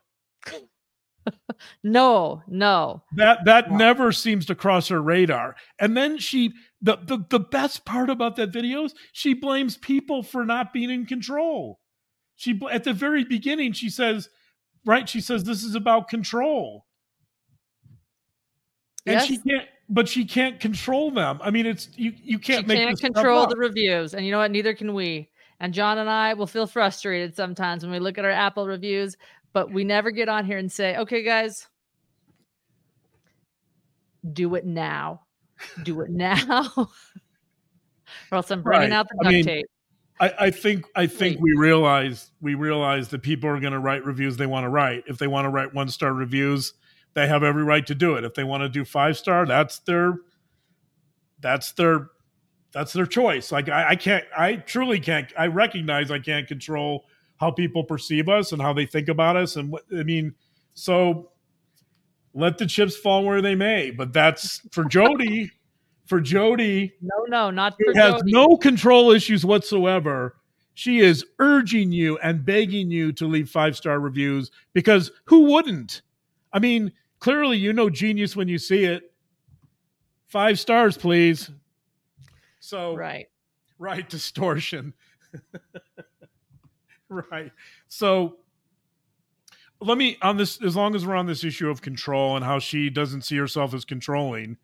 No, 1.84 2.42
no. 2.48 3.02
That 3.14 3.44
that 3.44 3.70
never 3.70 4.10
seems 4.10 4.46
to 4.46 4.54
cross 4.54 4.88
her 4.88 5.02
radar. 5.02 5.54
And 5.78 5.94
then 5.94 6.16
she 6.16 6.54
the, 6.80 6.96
the 6.96 7.24
the 7.28 7.38
best 7.38 7.84
part 7.84 8.08
about 8.08 8.36
that 8.36 8.52
video 8.52 8.84
is 8.84 8.94
she 9.12 9.34
blames 9.34 9.76
people 9.76 10.22
for 10.22 10.46
not 10.46 10.72
being 10.72 10.88
in 10.88 11.04
control. 11.04 11.78
She 12.36 12.58
at 12.70 12.84
the 12.84 12.94
very 12.94 13.24
beginning 13.24 13.74
she 13.74 13.90
says, 13.90 14.30
right? 14.84 15.08
She 15.08 15.20
says 15.20 15.44
this 15.44 15.62
is 15.64 15.74
about 15.74 16.08
control. 16.08 16.86
And 19.06 19.14
Yes. 19.14 19.26
she 19.26 19.38
can't 19.38 19.66
but 19.92 20.08
she 20.08 20.24
can't 20.24 20.60
control 20.60 21.10
them. 21.10 21.40
I 21.42 21.50
mean 21.50 21.66
it's 21.66 21.88
you 21.96 22.12
you 22.16 22.38
can't 22.38 22.60
she 22.62 22.66
make 22.66 22.78
can't 22.78 23.00
control 23.00 23.46
the 23.46 23.56
reviews 23.56 24.14
and 24.14 24.24
you 24.24 24.30
know 24.30 24.38
what 24.38 24.50
neither 24.50 24.74
can 24.74 24.94
we 24.94 25.28
and 25.58 25.74
john 25.74 25.98
and 25.98 26.08
i 26.08 26.32
will 26.34 26.46
feel 26.46 26.66
frustrated 26.66 27.34
sometimes 27.34 27.82
when 27.82 27.90
we 27.92 27.98
look 27.98 28.16
at 28.18 28.24
our 28.24 28.30
apple 28.30 28.66
reviews 28.66 29.16
but 29.52 29.72
we 29.72 29.82
never 29.84 30.10
get 30.10 30.28
on 30.28 30.44
here 30.44 30.58
and 30.58 30.70
say 30.70 30.96
okay 30.96 31.22
guys 31.24 31.66
do 34.32 34.54
it 34.54 34.64
now 34.64 35.22
do 35.82 36.00
it 36.02 36.10
now 36.12 36.70
or 36.76 36.88
else 38.36 38.50
i'm 38.50 38.62
bringing 38.62 38.90
Right. 38.90 38.92
out 38.92 39.08
the 39.08 39.16
I 39.20 39.24
duct 39.24 39.32
mean, 39.34 39.44
tape 39.44 39.66
I, 40.20 40.34
I 40.38 40.50
think 40.50 40.84
I 40.94 41.06
think 41.06 41.36
Wait. 41.36 41.42
we 41.42 41.54
realize 41.56 42.30
we 42.40 42.54
realize 42.54 43.08
that 43.08 43.22
people 43.22 43.48
are 43.48 43.58
going 43.58 43.72
to 43.72 43.78
write 43.78 44.04
reviews 44.04 44.36
they 44.36 44.46
want 44.46 44.64
to 44.64 44.68
write. 44.68 45.04
If 45.06 45.18
they 45.18 45.26
want 45.26 45.46
to 45.46 45.48
write 45.48 45.74
one 45.74 45.88
star 45.88 46.12
reviews, 46.12 46.74
they 47.14 47.26
have 47.26 47.42
every 47.42 47.64
right 47.64 47.86
to 47.86 47.94
do 47.94 48.16
it. 48.16 48.24
If 48.24 48.34
they 48.34 48.44
want 48.44 48.62
to 48.62 48.68
do 48.68 48.84
five 48.84 49.16
star, 49.16 49.46
that's 49.46 49.78
their 49.80 50.18
that's 51.40 51.72
their 51.72 52.10
that's 52.72 52.92
their 52.92 53.06
choice. 53.06 53.50
Like 53.50 53.68
I, 53.68 53.90
I 53.90 53.96
can't, 53.96 54.24
I 54.36 54.56
truly 54.56 55.00
can't. 55.00 55.32
I 55.36 55.46
recognize 55.46 56.10
I 56.10 56.18
can't 56.18 56.46
control 56.46 57.06
how 57.38 57.50
people 57.50 57.84
perceive 57.84 58.28
us 58.28 58.52
and 58.52 58.60
how 58.60 58.72
they 58.72 58.86
think 58.86 59.08
about 59.08 59.36
us, 59.36 59.56
and 59.56 59.70
what 59.70 59.84
I 59.96 60.02
mean. 60.02 60.34
So 60.74 61.30
let 62.34 62.58
the 62.58 62.66
chips 62.66 62.96
fall 62.96 63.24
where 63.24 63.42
they 63.42 63.54
may. 63.54 63.90
But 63.90 64.12
that's 64.12 64.60
for 64.70 64.84
Jodi. 64.84 65.50
For 66.10 66.20
Jodi, 66.20 66.92
no 67.00 67.24
no 67.28 67.50
not 67.52 67.76
for 67.76 67.94
has 67.94 68.14
Jodi. 68.14 68.32
no 68.32 68.56
control 68.56 69.12
issues 69.12 69.46
whatsoever. 69.46 70.34
She 70.74 70.98
is 70.98 71.24
urging 71.38 71.92
you 71.92 72.18
and 72.18 72.44
begging 72.44 72.90
you 72.90 73.12
to 73.12 73.28
leave 73.28 73.48
five 73.48 73.76
star 73.76 74.00
reviews 74.00 74.50
because 74.72 75.12
who 75.26 75.42
wouldn't? 75.52 76.02
I 76.52 76.58
mean, 76.58 76.90
clearly 77.20 77.58
you 77.58 77.72
know 77.72 77.88
genius 77.88 78.34
when 78.34 78.48
you 78.48 78.58
see 78.58 78.86
it. 78.86 79.12
Five 80.26 80.58
stars, 80.58 80.98
please. 80.98 81.48
So 82.58 82.96
right 82.96 83.28
right 83.78 84.08
distortion. 84.08 84.92
right. 87.08 87.52
So 87.86 88.38
let 89.80 89.96
me 89.96 90.18
on 90.22 90.38
this 90.38 90.60
as 90.60 90.74
long 90.74 90.96
as 90.96 91.06
we're 91.06 91.14
on 91.14 91.26
this 91.26 91.44
issue 91.44 91.70
of 91.70 91.82
control 91.82 92.34
and 92.34 92.44
how 92.44 92.58
she 92.58 92.90
doesn't 92.90 93.22
see 93.22 93.36
herself 93.36 93.74
as 93.74 93.84
controlling 93.84 94.56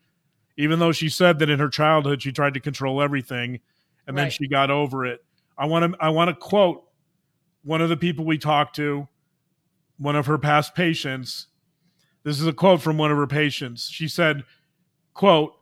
even 0.57 0.79
though 0.79 0.93
she 0.93 1.09
said 1.09 1.39
that 1.39 1.51
in 1.51 1.59
her 1.59 1.69
childhood 1.69 2.23
she 2.23 2.33
tried 2.33 2.55
to 2.55 2.61
control 2.61 3.03
everything 3.03 3.61
and 4.07 4.17
then 4.17 4.25
Right. 4.27 4.33
she 4.33 4.49
got 4.49 4.71
over 4.71 5.05
it. 5.05 5.25
I 5.59 5.67
want 5.67 5.93
to 5.93 5.99
I 6.03 6.11
want 6.11 6.29
to 6.29 6.35
quote 6.35 6.85
one 7.65 7.81
of 7.81 7.89
the 7.89 7.97
people 7.97 8.25
we 8.25 8.39
talked 8.39 8.77
to, 8.77 9.09
one 9.99 10.15
of 10.17 10.27
her 10.27 10.39
past 10.39 10.75
patients. 10.75 11.49
This 12.23 12.41
is 12.41 12.47
a 12.47 12.53
quote 12.53 12.81
from 12.83 12.99
one 12.99 13.11
of 13.11 13.17
her 13.19 13.27
patients. 13.27 13.89
She 13.89 14.09
said, 14.09 14.45
quote, 15.15 15.55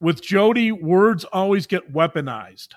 with 0.00 0.22
Jodi, 0.22 0.72
words 0.72 1.24
always 1.24 1.66
get 1.66 1.92
weaponized. 1.92 2.68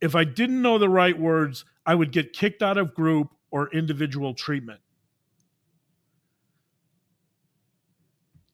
If 0.00 0.14
I 0.14 0.24
didn't 0.24 0.62
know 0.62 0.78
the 0.78 0.88
right 0.88 1.18
words, 1.18 1.64
I 1.86 1.94
would 1.94 2.12
get 2.12 2.32
kicked 2.32 2.62
out 2.62 2.78
of 2.78 2.94
group 2.94 3.28
or 3.50 3.68
individual 3.72 4.34
treatment. 4.34 4.80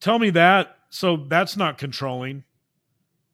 Tell 0.00 0.18
me 0.18 0.30
that. 0.30 0.75
So 0.97 1.18
that's 1.28 1.59
not 1.59 1.77
controlling. 1.77 2.43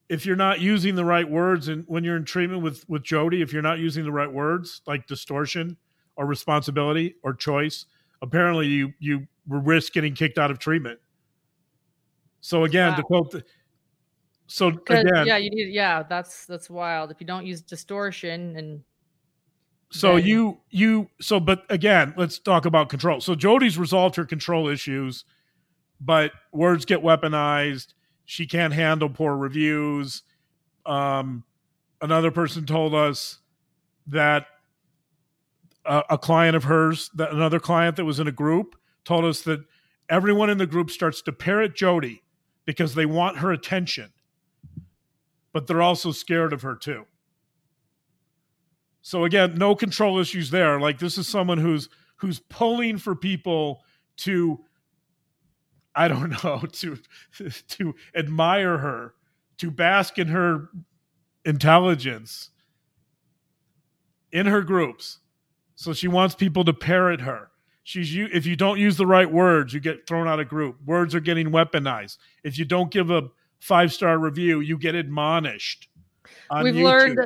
If 0.09 0.27
you're 0.27 0.35
not 0.35 0.61
using 0.61 0.97
the 0.97 1.05
right 1.05 1.29
words 1.29 1.69
and 1.69 1.85
when 1.87 2.03
you're 2.03 2.17
in 2.17 2.25
treatment 2.25 2.61
with 2.61 2.85
with 2.89 3.05
Jodi, 3.05 3.41
if 3.41 3.53
you're 3.53 3.63
not 3.63 3.79
using 3.79 4.03
the 4.03 4.11
right 4.11 4.31
words 4.31 4.83
like 4.85 5.07
distortion 5.07 5.77
or 6.17 6.27
responsibility 6.27 7.15
or 7.23 7.35
choice, 7.35 7.87
apparently 8.21 8.67
you 8.67 8.93
you 8.99 9.29
risk 9.47 9.93
getting 9.93 10.13
kicked 10.13 10.39
out 10.39 10.51
of 10.51 10.59
treatment. 10.59 10.99
So 12.41 12.65
again, 12.65 12.97
to 12.97 13.03
quote 13.05 13.31
the, 13.31 13.45
so 14.49 14.67
again, 14.67 15.25
yeah 15.25 15.37
you 15.37 15.51
need 15.51 15.73
yeah 15.73 16.03
that's 16.03 16.47
that's 16.47 16.69
wild 16.69 17.13
if 17.13 17.21
you 17.21 17.27
don't 17.29 17.47
use 17.47 17.63
distortion 17.63 18.57
and 18.57 18.83
So 19.93 20.17
then- 20.17 20.27
you 20.27 20.61
you 20.69 21.11
so 21.21 21.39
but 21.39 21.65
again, 21.71 22.13
let's 22.17 22.41
talk 22.41 22.67
about 22.67 22.89
control. 22.89 23.21
So 23.21 23.37
Jodi's 23.37 23.79
resolved 23.79 24.17
her 24.17 24.25
control 24.25 24.67
issues, 24.67 25.25
but 26.05 26.33
words 26.53 26.85
get 26.85 27.03
weaponized. 27.03 27.95
She 28.25 28.47
can't 28.47 28.75
handle 28.75 29.09
poor 29.09 29.37
reviews. 29.37 30.23
Um, 30.85 31.45
another 32.01 32.31
person 32.31 32.67
told 32.67 32.95
us 32.95 33.39
that 34.09 34.47
a, 35.85 36.03
a 36.11 36.19
client 36.19 36.57
of 36.57 36.65
hers, 36.65 37.11
that 37.15 37.33
another 37.33 37.61
client 37.61 37.97
that 37.97 38.05
was 38.05 38.19
in 38.19 38.27
a 38.27 38.33
group, 38.33 38.75
told 39.05 39.25
us 39.25 39.43
that 39.43 39.61
everyone 40.09 40.51
in 40.51 40.59
the 40.59 40.67
group 40.67 40.91
starts 40.91 41.23
to 41.23 41.33
parrot 41.33 41.75
Jodi 41.75 42.23
because 42.65 42.95
they 42.95 43.07
want 43.07 43.39
her 43.39 43.53
attention, 43.53 44.13
but 45.53 45.67
they're 45.67 45.83
also 45.83 46.13
scared 46.13 46.53
of 46.53 46.63
her 46.63 46.75
too. 46.75 47.07
So 49.03 49.25
again, 49.25 49.57
no 49.57 49.75
control 49.75 50.19
issues 50.19 50.51
there. 50.51 50.81
Like 50.81 50.99
this 50.99 51.19
is 51.19 51.27
someone 51.27 51.59
who's 51.59 51.89
who's 52.17 52.39
pulling 52.39 52.99
for 52.99 53.17
people 53.17 53.83
to 54.19 54.61
I 55.95 56.09
don't 56.09 56.31
know, 56.45 56.61
to 56.61 56.99
to 57.69 57.95
admire 58.15 58.79
her, 58.79 59.15
to 59.59 59.71
bask 59.71 60.19
in 60.19 60.29
her 60.29 60.69
intelligence 61.45 62.51
in 64.31 64.47
her 64.47 64.63
groups. 64.63 65.19
So 65.75 65.93
she 65.93 66.09
wants 66.09 66.35
people 66.35 66.65
to 66.65 66.73
parrot 66.73 67.21
her. 67.21 67.51
She's 67.85 68.15
you 68.15 68.29
if 68.33 68.47
you 68.47 68.57
don't 68.57 68.79
use 68.79 68.97
the 68.97 69.07
right 69.07 69.31
words, 69.31 69.75
you 69.75 69.81
get 69.81 70.07
thrown 70.07 70.29
out 70.29 70.41
of 70.41 70.49
group. 70.49 70.77
Words 70.87 71.15
are 71.15 71.21
getting 71.21 71.51
weaponized. 71.51 72.19
If 72.45 72.59
you 72.59 72.65
don't 72.65 72.91
give 72.91 73.11
a 73.11 73.29
five-star 73.59 74.19
review, 74.19 74.61
you 74.61 74.79
get 74.79 74.95
admonished. 74.95 75.89
we've 76.63 76.75
YouTube. 76.75 76.85
learned 76.85 77.19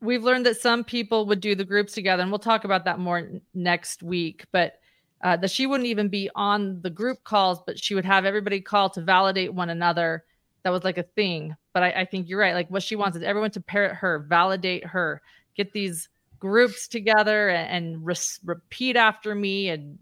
we've 0.00 0.24
learned 0.24 0.44
that 0.46 0.60
some 0.60 0.82
people 0.82 1.26
would 1.26 1.40
do 1.40 1.54
the 1.54 1.64
groups 1.64 1.92
together 1.92 2.22
and 2.22 2.30
we'll 2.30 2.38
talk 2.38 2.64
about 2.64 2.84
that 2.84 2.98
more 2.98 3.30
next 3.54 4.02
week 4.02 4.44
but 4.50 4.80
uh, 5.22 5.36
that 5.36 5.50
she 5.50 5.66
wouldn't 5.66 5.86
even 5.86 6.08
be 6.08 6.30
on 6.34 6.80
the 6.82 6.90
group 6.90 7.22
calls 7.24 7.60
but 7.66 7.78
she 7.78 7.94
would 7.94 8.04
have 8.04 8.24
everybody 8.24 8.60
call 8.60 8.90
to 8.90 9.00
validate 9.00 9.52
one 9.52 9.70
another 9.70 10.24
that 10.62 10.70
was 10.70 10.84
like 10.84 10.98
a 10.98 11.02
thing 11.02 11.54
but 11.72 11.82
I, 11.82 11.90
I 11.90 12.04
think 12.04 12.28
you're 12.28 12.40
right 12.40 12.54
like 12.54 12.70
what 12.70 12.82
she 12.82 12.96
wants 12.96 13.16
is 13.16 13.22
everyone 13.22 13.50
to 13.52 13.60
parrot 13.60 13.96
her 13.96 14.20
validate 14.28 14.86
her 14.86 15.22
get 15.56 15.72
these 15.72 16.08
groups 16.38 16.88
together 16.88 17.50
and, 17.50 17.96
and 17.96 18.06
repeat 18.44 18.96
after 18.96 19.34
me 19.34 19.68
and 19.68 19.98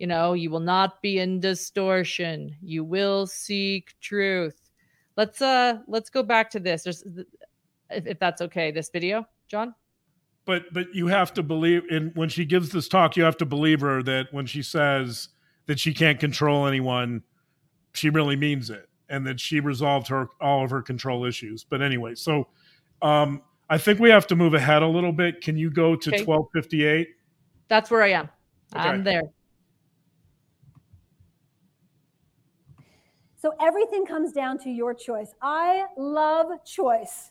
you 0.00 0.06
know, 0.06 0.32
you 0.32 0.50
will 0.50 0.60
not 0.60 1.02
be 1.02 1.18
in 1.18 1.40
distortion. 1.40 2.56
You 2.62 2.84
will 2.84 3.26
seek 3.26 3.94
truth. 4.00 4.58
Let's 5.16 5.42
uh 5.42 5.80
let's 5.86 6.08
go 6.08 6.22
back 6.22 6.50
to 6.52 6.58
this. 6.58 6.84
There's 6.84 7.04
if, 7.90 8.06
if 8.06 8.18
that's 8.18 8.40
okay, 8.40 8.70
this 8.70 8.88
video, 8.88 9.26
John. 9.46 9.74
But 10.50 10.64
but 10.72 10.92
you 10.92 11.06
have 11.06 11.32
to 11.34 11.44
believe 11.44 11.84
in 11.90 12.10
when 12.16 12.28
she 12.28 12.44
gives 12.44 12.70
this 12.70 12.88
talk, 12.88 13.16
you 13.16 13.22
have 13.22 13.36
to 13.36 13.46
believe 13.46 13.82
her 13.82 14.02
that 14.02 14.32
when 14.32 14.46
she 14.46 14.64
says 14.64 15.28
that 15.66 15.78
she 15.78 15.94
can't 15.94 16.18
control 16.18 16.66
anyone, 16.66 17.22
she 17.94 18.10
really 18.10 18.34
means 18.34 18.68
it 18.68 18.88
and 19.08 19.24
that 19.28 19.38
she 19.38 19.60
resolved 19.60 20.08
her 20.08 20.26
all 20.40 20.64
of 20.64 20.70
her 20.72 20.82
control 20.82 21.24
issues. 21.24 21.62
But 21.62 21.82
anyway, 21.82 22.16
so 22.16 22.48
um 23.00 23.42
I 23.68 23.78
think 23.78 24.00
we 24.00 24.10
have 24.10 24.26
to 24.26 24.34
move 24.34 24.54
ahead 24.54 24.82
a 24.82 24.88
little 24.88 25.12
bit. 25.12 25.40
Can 25.40 25.56
you 25.56 25.70
go 25.70 25.94
to 25.94 26.10
Okay. 26.10 26.24
1258? 26.24 27.06
That's 27.68 27.88
where 27.88 28.02
I 28.02 28.08
am. 28.08 28.28
Okay. 28.74 28.88
I'm 28.88 29.04
there. 29.04 29.22
So 33.36 33.52
everything 33.60 34.04
comes 34.04 34.32
down 34.32 34.58
to 34.64 34.68
your 34.68 34.94
choice. 34.94 35.32
I 35.40 35.84
love 35.96 36.48
choice. 36.64 37.30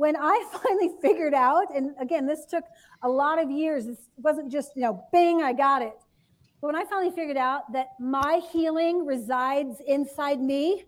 When 0.00 0.16
I 0.16 0.42
finally 0.62 0.92
figured 1.02 1.34
out, 1.34 1.76
and 1.76 1.90
again, 2.00 2.26
this 2.26 2.46
took 2.46 2.64
a 3.02 3.08
lot 3.08 3.38
of 3.38 3.50
years, 3.50 3.86
it 3.86 3.98
wasn't 4.16 4.50
just, 4.50 4.70
you 4.74 4.80
know, 4.80 5.04
bing, 5.12 5.42
I 5.42 5.52
got 5.52 5.82
it. 5.82 5.92
But 6.58 6.68
when 6.68 6.76
I 6.76 6.84
finally 6.86 7.14
figured 7.14 7.36
out 7.36 7.70
that 7.74 7.88
my 8.00 8.40
healing 8.50 9.04
resides 9.04 9.76
inside 9.86 10.40
me, 10.40 10.84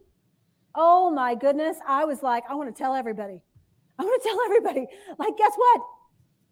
oh 0.74 1.10
my 1.10 1.34
goodness, 1.34 1.76
I 1.86 2.06
was 2.06 2.22
like, 2.22 2.44
I 2.48 2.54
want 2.54 2.74
to 2.74 2.82
tell 2.82 2.94
everybody. 2.94 3.42
I 3.98 4.02
want 4.04 4.22
to 4.22 4.26
tell 4.26 4.38
everybody. 4.46 4.86
Like, 5.18 5.36
guess 5.36 5.52
what? 5.56 5.82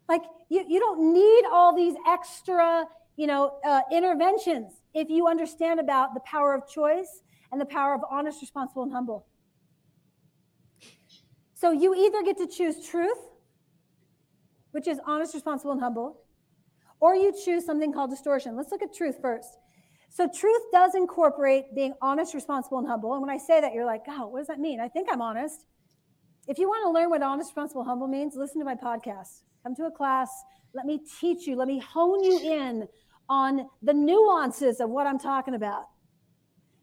Like, 0.07 0.21
you, 0.49 0.63
you 0.67 0.79
don't 0.79 1.13
need 1.15 1.45
all 1.51 1.75
these 1.75 1.95
extra, 2.07 2.85
you 3.15 3.25
know, 3.25 3.57
uh, 3.65 3.81
interventions 3.91 4.71
if 4.93 5.09
you 5.09 5.27
understand 5.27 5.79
about 5.79 6.13
the 6.13 6.19
power 6.19 6.53
of 6.53 6.69
choice 6.69 7.23
and 7.51 7.59
the 7.59 7.65
power 7.65 7.95
of 7.95 8.01
honest, 8.11 8.39
responsible, 8.39 8.83
and 8.83 8.91
humble. 8.91 9.25
So 11.61 11.71
you 11.71 11.93
either 11.93 12.23
get 12.23 12.39
to 12.39 12.47
choose 12.47 12.87
truth, 12.87 13.19
which 14.71 14.87
is 14.87 14.99
honest, 15.05 15.35
responsible, 15.35 15.73
and 15.73 15.79
humble, 15.79 16.21
or 16.99 17.13
you 17.13 17.31
choose 17.45 17.67
something 17.67 17.93
called 17.93 18.09
distortion. 18.09 18.57
Let's 18.57 18.71
look 18.71 18.81
at 18.81 18.95
truth 18.95 19.17
first. 19.21 19.59
So 20.09 20.27
truth 20.27 20.63
does 20.71 20.95
incorporate 20.95 21.65
being 21.75 21.93
honest, 22.01 22.33
responsible, 22.33 22.79
and 22.79 22.87
humble. 22.87 23.13
And 23.13 23.21
when 23.21 23.29
I 23.29 23.37
say 23.37 23.61
that, 23.61 23.75
you're 23.75 23.85
like, 23.85 24.01
oh, 24.07 24.25
what 24.25 24.39
does 24.39 24.47
that 24.47 24.57
mean? 24.57 24.79
I 24.79 24.87
think 24.87 25.07
I'm 25.11 25.21
honest. 25.21 25.67
If 26.47 26.57
you 26.57 26.67
want 26.67 26.83
to 26.83 26.89
learn 26.89 27.11
what 27.11 27.21
honest, 27.21 27.51
responsible, 27.51 27.83
humble 27.83 28.07
means, 28.07 28.33
listen 28.35 28.57
to 28.57 28.65
my 28.65 28.73
podcast. 28.73 29.43
Come 29.61 29.75
to 29.75 29.83
a 29.83 29.91
class. 29.91 30.31
Let 30.73 30.87
me 30.87 30.99
teach 31.19 31.45
you. 31.45 31.55
Let 31.55 31.67
me 31.67 31.77
hone 31.77 32.23
you 32.23 32.39
in 32.39 32.87
on 33.29 33.69
the 33.83 33.93
nuances 33.93 34.79
of 34.79 34.89
what 34.89 35.05
I'm 35.05 35.19
talking 35.19 35.53
about 35.53 35.83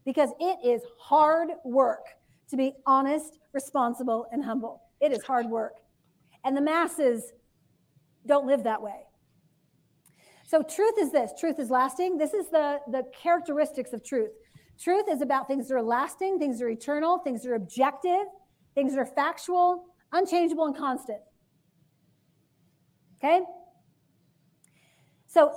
because 0.04 0.30
it 0.38 0.58
is 0.64 0.82
hard 1.00 1.48
work 1.64 2.06
to 2.50 2.56
be 2.56 2.72
honest, 2.86 3.38
responsible, 3.52 4.26
and 4.32 4.44
humble. 4.44 4.82
It 5.00 5.12
is 5.12 5.22
hard 5.22 5.46
work. 5.46 5.74
And 6.44 6.56
the 6.56 6.60
masses 6.60 7.32
don't 8.26 8.46
live 8.46 8.64
that 8.64 8.82
way. 8.82 9.04
So, 10.46 10.62
truth 10.62 10.94
is 10.98 11.12
this 11.12 11.32
truth 11.38 11.58
is 11.58 11.70
lasting. 11.70 12.16
This 12.16 12.32
is 12.32 12.48
the, 12.48 12.78
the 12.90 13.04
characteristics 13.12 13.92
of 13.92 14.02
truth. 14.02 14.30
Truth 14.80 15.06
is 15.10 15.20
about 15.20 15.46
things 15.46 15.68
that 15.68 15.74
are 15.74 15.82
lasting, 15.82 16.38
things 16.38 16.58
that 16.58 16.64
are 16.64 16.70
eternal, 16.70 17.18
things 17.18 17.42
that 17.42 17.50
are 17.50 17.56
objective, 17.56 18.26
things 18.74 18.94
that 18.94 19.00
are 19.00 19.06
factual, 19.06 19.84
unchangeable, 20.12 20.66
and 20.66 20.76
constant. 20.76 21.18
Okay? 23.18 23.42
So, 25.26 25.52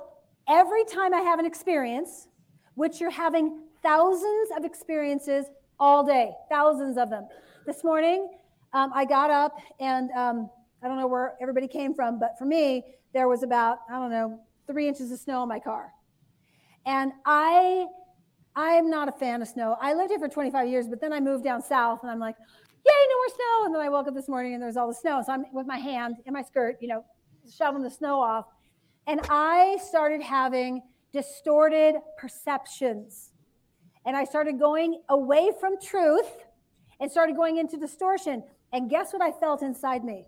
every 0.50 0.84
time 0.86 1.14
I 1.14 1.22
have 1.22 1.40
an 1.40 1.46
experience, 1.46 2.28
which 2.76 3.00
you're 3.00 3.12
having 3.12 3.62
thousands 3.84 4.50
of 4.58 4.66
experiences 4.66 5.46
all 5.82 6.04
day, 6.04 6.32
thousands 6.48 6.96
of 6.96 7.10
them. 7.10 7.28
This 7.66 7.84
morning, 7.84 8.30
um, 8.72 8.92
I 8.94 9.04
got 9.04 9.32
up 9.32 9.58
and 9.80 10.12
um, 10.12 10.48
I 10.84 10.88
don't 10.88 10.98
know 10.98 11.08
where 11.08 11.34
everybody 11.42 11.68
came 11.68 11.96
from, 11.96 12.20
but 12.20 12.38
for 12.38 12.46
me, 12.46 12.86
there 13.14 13.28
was 13.28 13.42
about, 13.42 13.80
I 13.90 13.94
don't 13.94 14.12
know, 14.12 14.40
three 14.68 14.88
inches 14.88 15.12
of 15.12 15.20
snow 15.20 15.42
in 15.42 15.50
my 15.50 15.60
car. 15.60 15.92
And 16.86 17.12
I, 17.26 17.88
I 18.56 18.74
am 18.74 18.92
not 18.92 19.10
a 19.10 19.12
fan 19.12 19.42
of 19.42 19.48
snow. 19.48 19.76
I 19.82 19.94
lived 19.94 20.12
here 20.12 20.20
for 20.20 20.28
25 20.28 20.70
years, 20.70 20.88
but 20.88 21.02
then 21.02 21.12
I 21.12 21.20
moved 21.20 21.44
down 21.44 21.64
south 21.64 22.00
and 22.04 22.12
I'm 22.12 22.20
like, 22.20 22.36
yay, 22.38 22.92
no 23.10 23.16
more 23.16 23.36
snow. 23.36 23.66
And 23.66 23.76
then 23.76 23.82
I 23.82 23.90
woke 23.90 24.08
up 24.08 24.14
this 24.14 24.30
morning 24.30 24.54
and 24.54 24.62
there's 24.62 24.78
all 24.78 24.88
the 24.88 24.94
snow. 24.94 25.24
So 25.26 25.34
I'm 25.34 25.46
with 25.52 25.66
my 25.66 25.78
hand 25.78 26.18
in 26.28 26.34
my 26.34 26.44
skirt, 26.44 26.78
you 26.80 26.90
know, 26.90 27.04
shoveling 27.52 27.84
the 27.84 27.90
snow 27.90 28.22
off. 28.22 28.46
And 29.08 29.20
I 29.30 29.80
started 29.90 30.22
having 30.22 30.84
distorted 31.12 31.96
perceptions. 32.20 33.31
And 34.06 34.16
I 34.16 34.24
started 34.24 34.60
going 34.60 35.02
away 35.10 35.52
from 35.60 35.80
truth 35.82 36.30
and 37.00 37.12
started 37.12 37.36
going 37.36 37.58
into 37.58 37.78
distortion. 37.78 38.44
And 38.74 38.90
guess 38.90 39.14
what 39.14 39.22
I 39.22 39.32
felt 39.32 39.62
inside 39.62 40.04
me? 40.04 40.28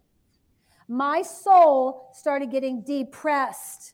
My 0.87 1.21
soul 1.21 2.11
started 2.13 2.51
getting 2.51 2.83
depressed. 2.83 3.93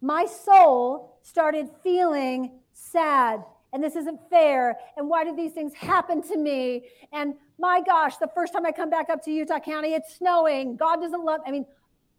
My 0.00 0.26
soul 0.26 1.18
started 1.22 1.68
feeling 1.82 2.60
sad. 2.72 3.42
And 3.72 3.82
this 3.82 3.96
isn't 3.96 4.20
fair. 4.30 4.76
And 4.96 5.08
why 5.08 5.24
did 5.24 5.36
these 5.36 5.52
things 5.52 5.74
happen 5.74 6.22
to 6.28 6.38
me? 6.38 6.86
And 7.12 7.34
my 7.58 7.82
gosh, 7.82 8.16
the 8.16 8.30
first 8.34 8.52
time 8.52 8.64
I 8.64 8.72
come 8.72 8.88
back 8.88 9.10
up 9.10 9.22
to 9.24 9.30
Utah 9.30 9.58
County, 9.58 9.94
it's 9.94 10.14
snowing. 10.14 10.76
God 10.76 10.96
doesn't 11.00 11.24
love. 11.24 11.40
I 11.46 11.50
mean, 11.50 11.66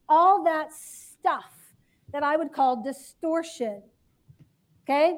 all 0.09 0.43
that 0.43 0.71
stuff 0.73 1.51
that 2.11 2.23
I 2.23 2.37
would 2.37 2.51
call 2.51 2.83
distortion. 2.83 3.81
Okay? 4.83 5.17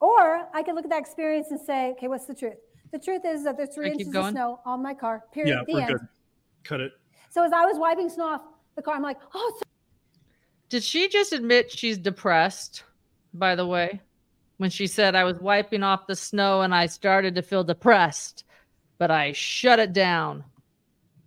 Or 0.00 0.48
I 0.54 0.62
could 0.62 0.74
look 0.74 0.84
at 0.84 0.90
that 0.90 1.00
experience 1.00 1.50
and 1.50 1.60
say, 1.60 1.90
okay, 1.92 2.08
what's 2.08 2.24
the 2.24 2.34
truth? 2.34 2.54
The 2.92 2.98
truth 2.98 3.22
is 3.24 3.44
that 3.44 3.56
there's 3.56 3.74
three 3.74 3.90
Can 3.90 3.98
I 3.98 4.00
inches 4.00 4.16
of 4.16 4.30
snow 4.30 4.60
on 4.64 4.82
my 4.82 4.94
car, 4.94 5.24
period. 5.32 5.52
Yeah, 5.52 5.62
the 5.66 5.74
we're 5.74 5.80
end. 5.80 5.88
good. 5.88 6.00
Cut 6.64 6.80
it. 6.80 6.92
So 7.28 7.44
as 7.44 7.52
I 7.52 7.64
was 7.64 7.78
wiping 7.78 8.08
snow 8.08 8.26
off 8.26 8.40
the 8.74 8.82
car, 8.82 8.94
I'm 8.94 9.02
like, 9.02 9.18
oh, 9.34 9.52
it's 9.54 9.62
Did 10.70 10.82
she 10.82 11.08
just 11.08 11.32
admit 11.32 11.70
she's 11.70 11.98
depressed, 11.98 12.84
by 13.34 13.54
the 13.54 13.66
way? 13.66 14.00
When 14.56 14.70
she 14.70 14.86
said, 14.86 15.14
I 15.14 15.24
was 15.24 15.38
wiping 15.38 15.82
off 15.82 16.06
the 16.06 16.16
snow 16.16 16.62
and 16.62 16.74
I 16.74 16.86
started 16.86 17.34
to 17.36 17.42
feel 17.42 17.64
depressed, 17.64 18.44
but 18.98 19.10
I 19.10 19.32
shut 19.32 19.78
it 19.78 19.92
down. 19.92 20.44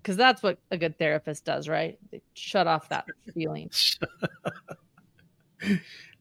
Because 0.02 0.18
that's 0.18 0.44
what 0.44 0.60
a 0.70 0.78
good 0.78 1.00
therapist 1.00 1.46
does, 1.46 1.70
right? 1.70 1.98
They 2.12 2.22
shut 2.34 2.68
off 2.68 2.90
that 2.90 3.06
feeling. 3.34 3.72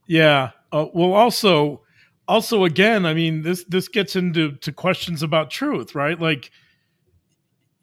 Yeah. 0.07 0.51
Uh, 0.70 0.87
well, 0.95 1.15
also, 1.15 1.83
also 2.32 2.64
again, 2.64 3.04
I 3.04 3.12
mean, 3.12 3.42
this 3.42 3.64
this 3.64 3.88
gets 3.88 4.16
into 4.16 4.52
to 4.52 4.72
questions 4.72 5.22
about 5.22 5.50
truth, 5.50 5.94
right? 5.94 6.18
Like, 6.18 6.50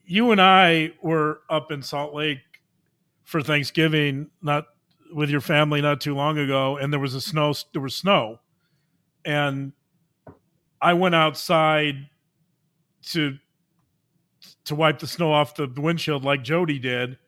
you 0.05 0.31
and 0.31 0.41
I 0.41 0.93
were 1.03 1.41
up 1.49 1.71
in 1.71 1.83
Salt 1.83 2.15
Lake 2.15 2.39
for 3.23 3.41
Thanksgiving, 3.43 4.31
not 4.41 4.65
with 5.13 5.29
your 5.29 5.41
family, 5.41 5.81
not 5.81 6.01
too 6.01 6.15
long 6.15 6.39
ago, 6.39 6.77
and 6.77 6.91
there 6.91 6.99
was 6.99 7.13
a 7.13 7.21
snow. 7.21 7.53
There 7.73 7.81
was 7.81 7.95
snow, 7.95 8.39
and 9.23 9.73
I 10.81 10.93
went 10.93 11.13
outside 11.13 12.09
to 13.11 13.37
to 14.65 14.73
wipe 14.73 14.97
the 14.97 15.07
snow 15.07 15.31
off 15.31 15.55
the 15.55 15.71
windshield 15.77 16.23
like 16.23 16.43
Jodi 16.43 16.79
did, 16.79 17.19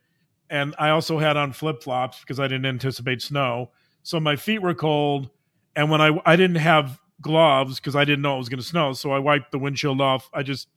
and 0.50 0.74
I 0.80 0.90
also 0.90 1.20
had 1.20 1.38
on 1.38 1.52
flip 1.54 1.84
flops 1.84 2.20
because 2.22 2.40
I 2.40 2.48
didn't 2.48 2.66
anticipate 2.66 3.22
snow 3.22 3.70
so 4.04 4.20
my 4.20 4.36
feet 4.36 4.62
were 4.62 4.74
cold 4.74 5.30
and 5.76 5.90
when 5.90 6.02
i 6.02 6.12
i 6.26 6.36
didn't 6.36 6.58
have 6.58 7.00
gloves 7.22 7.80
because 7.80 7.96
i 7.96 8.04
didn't 8.04 8.22
know 8.22 8.36
it 8.36 8.40
was 8.40 8.50
going 8.50 8.60
to 8.60 8.66
snow 8.66 8.94
so 8.94 9.12
i 9.12 9.20
wiped 9.20 9.52
the 9.52 9.60
windshield 9.60 10.02
off. 10.02 10.30
I 10.34 10.44
just 10.44 10.68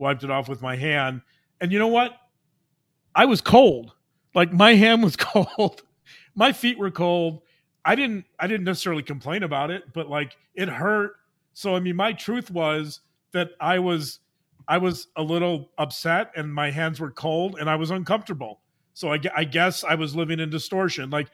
wiped 0.00 0.24
it 0.24 0.30
off 0.30 0.48
with 0.48 0.62
my 0.62 0.74
hand. 0.74 1.20
And 1.60 1.70
you 1.70 1.78
know 1.78 1.88
what? 1.88 2.12
I 3.14 3.26
was 3.26 3.40
cold. 3.40 3.92
Like 4.34 4.52
my 4.52 4.74
hand 4.74 5.02
was 5.02 5.14
cold. 5.18 5.82
My 6.34 6.52
feet 6.52 6.78
were 6.78 6.90
cold. 6.90 7.42
I 7.84 7.94
didn't 7.94 8.24
i 8.38 8.46
didn't 8.46 8.64
necessarily 8.64 9.02
complain 9.02 9.42
about 9.42 9.70
it 9.70 9.92
but 9.92 10.08
like 10.08 10.36
it 10.54 10.68
hurt. 10.68 11.12
So 11.52 11.74
i 11.74 11.80
mean 11.80 11.96
my 11.96 12.12
truth 12.12 12.50
was 12.50 13.00
that 13.32 13.50
i 13.60 13.78
was 13.78 14.20
i 14.68 14.78
was 14.78 15.08
a 15.16 15.22
little 15.22 15.70
upset 15.78 16.32
and 16.36 16.52
my 16.52 16.70
hands 16.70 17.00
were 17.00 17.10
cold 17.10 17.56
and 17.60 17.70
i 17.70 17.76
was 17.76 17.90
uncomfortable. 17.90 18.60
So 18.92 19.12
I, 19.12 19.20
I 19.34 19.44
guess 19.44 19.84
I 19.84 19.94
was 19.94 20.16
living 20.16 20.40
in 20.40 20.50
distortion. 20.50 21.10
Like, 21.10 21.28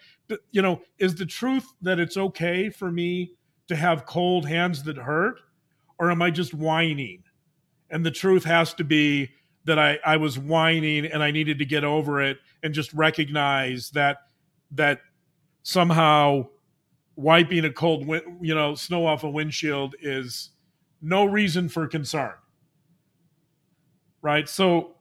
you 0.52 0.62
know, 0.62 0.82
is 0.98 1.14
the 1.14 1.26
truth 1.26 1.66
that 1.82 1.98
it's 1.98 2.16
okay 2.16 2.68
for 2.68 2.92
me 2.92 3.32
to 3.68 3.76
have 3.76 4.06
cold 4.06 4.46
hands 4.46 4.82
that 4.84 4.96
hurt, 4.96 5.40
or 5.98 6.10
am 6.10 6.22
I 6.22 6.30
just 6.30 6.54
whining? 6.54 7.22
And 7.90 8.04
the 8.04 8.10
truth 8.10 8.44
has 8.44 8.74
to 8.74 8.84
be 8.84 9.30
that 9.64 9.78
I, 9.78 9.98
I 10.04 10.16
was 10.16 10.38
whining 10.38 11.06
and 11.06 11.22
I 11.22 11.30
needed 11.30 11.58
to 11.58 11.64
get 11.64 11.84
over 11.84 12.22
it 12.22 12.38
and 12.62 12.72
just 12.72 12.92
recognize 12.92 13.90
that 13.90 14.18
that 14.72 15.00
somehow 15.62 16.46
wiping 17.16 17.64
a 17.64 17.72
cold 17.72 18.06
you 18.40 18.54
know 18.54 18.74
snow 18.74 19.06
off 19.06 19.24
a 19.24 19.30
windshield 19.30 19.94
is 20.00 20.50
no 21.02 21.24
reason 21.24 21.68
for 21.68 21.86
concern 21.86 22.34
right 24.22 24.48
so 24.48 24.94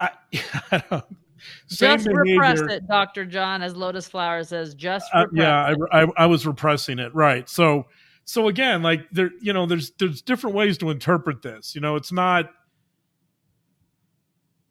i 0.00 0.10
Same 1.66 1.98
just 1.98 2.08
repress 2.10 2.60
it, 2.60 2.86
Doctor 2.86 3.24
John, 3.24 3.62
as 3.62 3.76
Lotus 3.76 4.08
Flower 4.08 4.44
says. 4.44 4.74
Just 4.74 5.06
Uh, 5.12 5.26
yeah, 5.32 5.70
it. 5.70 5.78
I, 5.92 6.02
I, 6.02 6.06
I 6.18 6.26
was 6.26 6.46
repressing 6.46 6.98
it, 6.98 7.14
right? 7.14 7.48
So, 7.48 7.86
so 8.24 8.48
again, 8.48 8.82
like 8.82 9.08
there, 9.10 9.30
you 9.40 9.52
know, 9.52 9.66
there's 9.66 9.92
there's 9.98 10.22
different 10.22 10.56
ways 10.56 10.78
to 10.78 10.90
interpret 10.90 11.42
this. 11.42 11.74
You 11.74 11.80
know, 11.80 11.96
it's 11.96 12.12
not. 12.12 12.50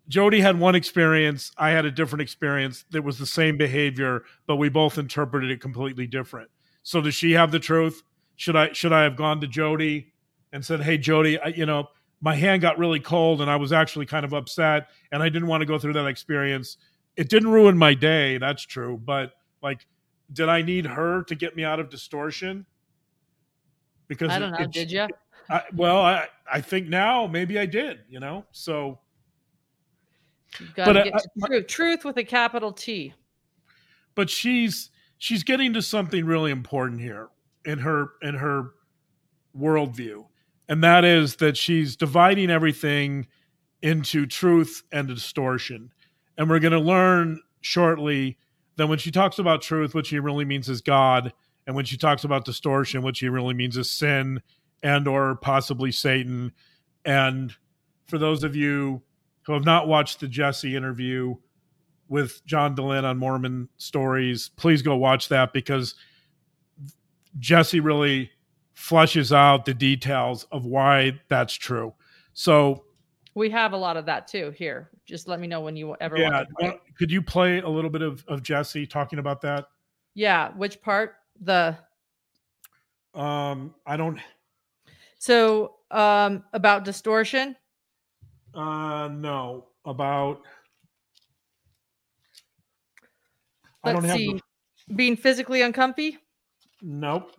Jodi 0.07 0.41
had 0.41 0.59
one 0.59 0.75
experience. 0.75 1.51
I 1.57 1.69
had 1.69 1.85
a 1.85 1.91
different 1.91 2.21
experience. 2.21 2.83
That 2.91 3.03
was 3.03 3.17
the 3.17 3.25
same 3.25 3.57
behavior, 3.57 4.23
but 4.45 4.57
we 4.57 4.67
both 4.67 4.97
interpreted 4.97 5.51
it 5.51 5.61
completely 5.61 6.05
different. 6.05 6.49
So, 6.83 7.01
does 7.01 7.15
she 7.15 7.31
have 7.31 7.51
the 7.51 7.59
truth? 7.59 8.03
Should 8.35 8.55
I 8.55 8.73
should 8.73 8.93
I 8.93 9.03
have 9.03 9.15
gone 9.15 9.41
to 9.41 9.47
Jodi 9.47 10.13
and 10.51 10.65
said, 10.65 10.81
"Hey, 10.81 10.97
Jodi, 10.97 11.39
I, 11.39 11.47
you 11.47 11.65
know, 11.65 11.87
my 12.21 12.35
hand 12.35 12.61
got 12.61 12.77
really 12.77 12.99
cold, 12.99 13.41
and 13.41 13.49
I 13.49 13.55
was 13.55 13.71
actually 13.73 14.05
kind 14.05 14.23
of 14.25 14.33
upset, 14.33 14.89
and 15.11 15.21
I 15.23 15.29
didn't 15.29 15.47
want 15.47 15.61
to 15.61 15.65
go 15.65 15.77
through 15.79 15.93
that 15.93 16.05
experience. 16.07 16.77
It 17.17 17.29
didn't 17.29 17.49
ruin 17.49 17.77
my 17.77 17.93
day. 17.93 18.37
That's 18.37 18.63
true, 18.63 19.01
but 19.03 19.33
like, 19.61 19.85
did 20.33 20.47
I 20.49 20.61
need 20.61 20.85
her 20.85 21.23
to 21.23 21.35
get 21.35 21.55
me 21.55 21.63
out 21.63 21.79
of 21.79 21.89
distortion? 21.89 22.65
Because 24.07 24.29
I 24.29 24.39
don't 24.39 24.51
know. 24.51 24.59
it- 24.59 24.71
Did 24.71 24.91
you? 24.91 25.07
I, 25.49 25.63
well, 25.75 25.99
I 26.01 26.27
I 26.51 26.61
think 26.61 26.87
now 26.87 27.27
maybe 27.27 27.57
I 27.59 27.65
did. 27.65 27.99
You 28.09 28.19
know, 28.19 28.45
so 28.51 28.99
You've 30.59 30.75
got 30.75 30.85
to 30.85 30.93
But, 30.93 30.97
uh, 30.97 31.03
get 31.05 31.13
to 31.13 31.29
truth. 31.47 31.67
Truth 31.67 32.05
with 32.05 32.17
a 32.17 32.23
capital 32.23 32.71
T. 32.73 33.13
but 34.15 34.29
she's 34.29 34.91
she's 35.17 35.43
getting 35.43 35.73
to 35.73 35.81
something 35.81 36.25
really 36.25 36.51
important 36.51 37.01
here 37.01 37.29
in 37.65 37.79
her 37.79 38.09
in 38.21 38.35
her 38.35 38.71
worldview 39.57 40.25
and 40.71 40.81
that 40.85 41.03
is 41.03 41.35
that 41.35 41.57
she's 41.57 41.97
dividing 41.97 42.49
everything 42.49 43.27
into 43.81 44.25
truth 44.25 44.83
and 44.91 45.07
distortion 45.07 45.91
and 46.37 46.49
we're 46.49 46.59
going 46.59 46.71
to 46.71 46.79
learn 46.79 47.41
shortly 47.59 48.37
that 48.77 48.87
when 48.87 48.97
she 48.97 49.11
talks 49.11 49.37
about 49.37 49.61
truth 49.61 49.93
what 49.93 50.05
she 50.05 50.17
really 50.17 50.45
means 50.45 50.69
is 50.69 50.81
god 50.81 51.33
and 51.67 51.75
when 51.75 51.85
she 51.85 51.97
talks 51.97 52.23
about 52.23 52.45
distortion 52.45 53.01
what 53.01 53.17
she 53.17 53.27
really 53.27 53.53
means 53.53 53.75
is 53.75 53.91
sin 53.91 54.41
and 54.81 55.07
or 55.07 55.35
possibly 55.35 55.91
satan 55.91 56.51
and 57.03 57.53
for 58.07 58.17
those 58.17 58.43
of 58.43 58.55
you 58.55 59.01
who 59.41 59.53
have 59.53 59.65
not 59.65 59.87
watched 59.87 60.21
the 60.21 60.27
jesse 60.27 60.75
interview 60.75 61.35
with 62.11 62.45
John 62.45 62.75
Dehlin 62.75 63.05
on 63.05 63.17
Mormon 63.17 63.69
stories. 63.77 64.49
Please 64.57 64.81
go 64.81 64.97
watch 64.97 65.29
that 65.29 65.53
because 65.53 65.95
Jesse 67.39 67.79
really 67.79 68.29
flushes 68.73 69.31
out 69.33 69.65
the 69.65 69.73
details 69.73 70.45
of 70.51 70.65
why 70.65 71.19
that's 71.27 71.53
true. 71.53 71.93
So, 72.33 72.85
We 73.35 73.49
have 73.49 73.73
a 73.73 73.77
lot 73.77 73.97
of 73.97 74.05
that 74.07 74.27
too 74.27 74.51
here. 74.51 74.89
Just 75.05 75.27
let 75.27 75.39
me 75.39 75.47
know 75.47 75.61
when 75.61 75.75
you 75.75 75.95
ever 75.99 76.17
yeah, 76.17 76.31
want 76.31 76.47
to 76.49 76.55
play. 76.59 76.79
could 76.97 77.11
you 77.11 77.21
play 77.21 77.59
a 77.59 77.67
little 77.69 77.89
bit 77.89 78.01
of, 78.01 78.23
of 78.27 78.41
Jesse 78.43 78.85
talking 78.87 79.19
about 79.19 79.41
that? 79.41 79.65
Yeah, 80.13 80.49
which 80.55 80.81
part? 80.81 81.15
The 81.41 81.77
Um, 83.13 83.75
I 83.85 83.97
don't, 83.97 84.19
so 85.19 85.75
um 85.91 86.43
about 86.53 86.85
distortion. 86.85 87.55
uh, 88.53 89.07
no, 89.11 89.67
about, 89.85 90.41
I 93.83 93.93
Let's 93.93 94.01
don't 94.01 94.09
have, 94.09 94.17
see. 94.17 94.41
the, 94.87 94.95
Being 94.95 95.15
physically 95.15 95.61
uncomfy. 95.61 96.17
nope. 96.81 97.31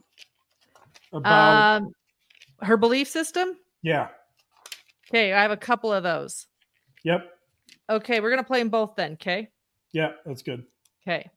About, 1.12 1.82
Um 1.82 1.92
her 2.60 2.76
belief 2.76 3.08
system. 3.08 3.56
yeah, 3.82 4.08
Okay, 5.10 5.32
I 5.32 5.42
have 5.42 5.50
a 5.50 5.56
couple 5.56 5.92
of 5.92 6.02
those. 6.04 6.46
yep, 7.02 7.28
Okay, 7.90 8.20
we're 8.20 8.30
gonna 8.30 8.44
play 8.44 8.60
them 8.60 8.68
both 8.68 8.94
then. 8.96 9.14
Okay. 9.14 9.48
yeah, 9.92 10.12
that's 10.24 10.42
good. 10.42 10.64
Okay. 11.06 11.28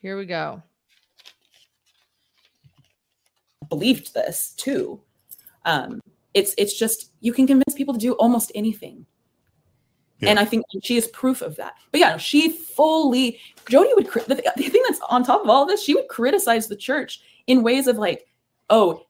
Here 0.00 0.18
we 0.18 0.26
go. 0.26 0.62
believed 3.70 4.12
this 4.14 4.52
too. 4.56 5.00
Um, 5.64 6.00
it's 6.34 6.54
it's 6.58 6.78
just 6.78 7.10
you 7.20 7.32
can 7.32 7.46
convince 7.46 7.74
people 7.74 7.94
to 7.94 8.00
do 8.00 8.12
almost 8.14 8.52
anything. 8.54 9.06
Yeah. 10.20 10.30
And 10.30 10.38
I 10.38 10.44
think 10.44 10.64
she 10.82 10.96
is 10.96 11.08
proof 11.08 11.42
of 11.42 11.56
that. 11.56 11.74
But 11.90 12.00
yeah, 12.00 12.16
she 12.18 12.50
fully 12.50 13.40
Jodi 13.68 13.90
would 13.94 14.06
the, 14.06 14.52
the 14.56 14.68
thing 14.68 14.82
that's 14.86 15.00
on 15.08 15.24
top 15.24 15.42
of 15.42 15.48
all 15.48 15.64
this, 15.66 15.82
she 15.82 15.94
would 15.94 16.08
criticize 16.08 16.68
the 16.68 16.76
church 16.76 17.20
in 17.46 17.62
ways 17.62 17.86
of 17.86 17.96
like, 17.96 18.26
oh, 18.70 19.06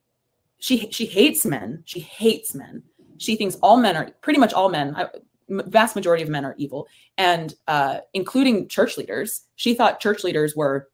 she 0.59 0.91
she 0.91 1.07
hates 1.07 1.45
men. 1.45 1.83
She 1.85 2.01
hates 2.01 2.55
men. 2.55 2.83
She 3.19 3.37
thinks 3.37 3.57
all 3.57 3.77
men 3.77 3.97
are 3.97 4.11
pretty 4.23 4.39
much 4.39 4.53
all 4.53 4.69
men. 4.69 4.95
I, 4.97 5.09
vast 5.49 5.95
majority 5.95 6.23
of 6.23 6.29
men 6.29 6.45
are 6.45 6.55
evil, 6.57 6.89
and 7.19 7.55
uh, 7.69 7.99
including 8.15 8.69
church 8.69 8.97
leaders. 8.97 9.43
She 9.57 9.75
thought 9.75 10.01
church 10.01 10.25
leaders 10.25 10.57
were 10.57 10.89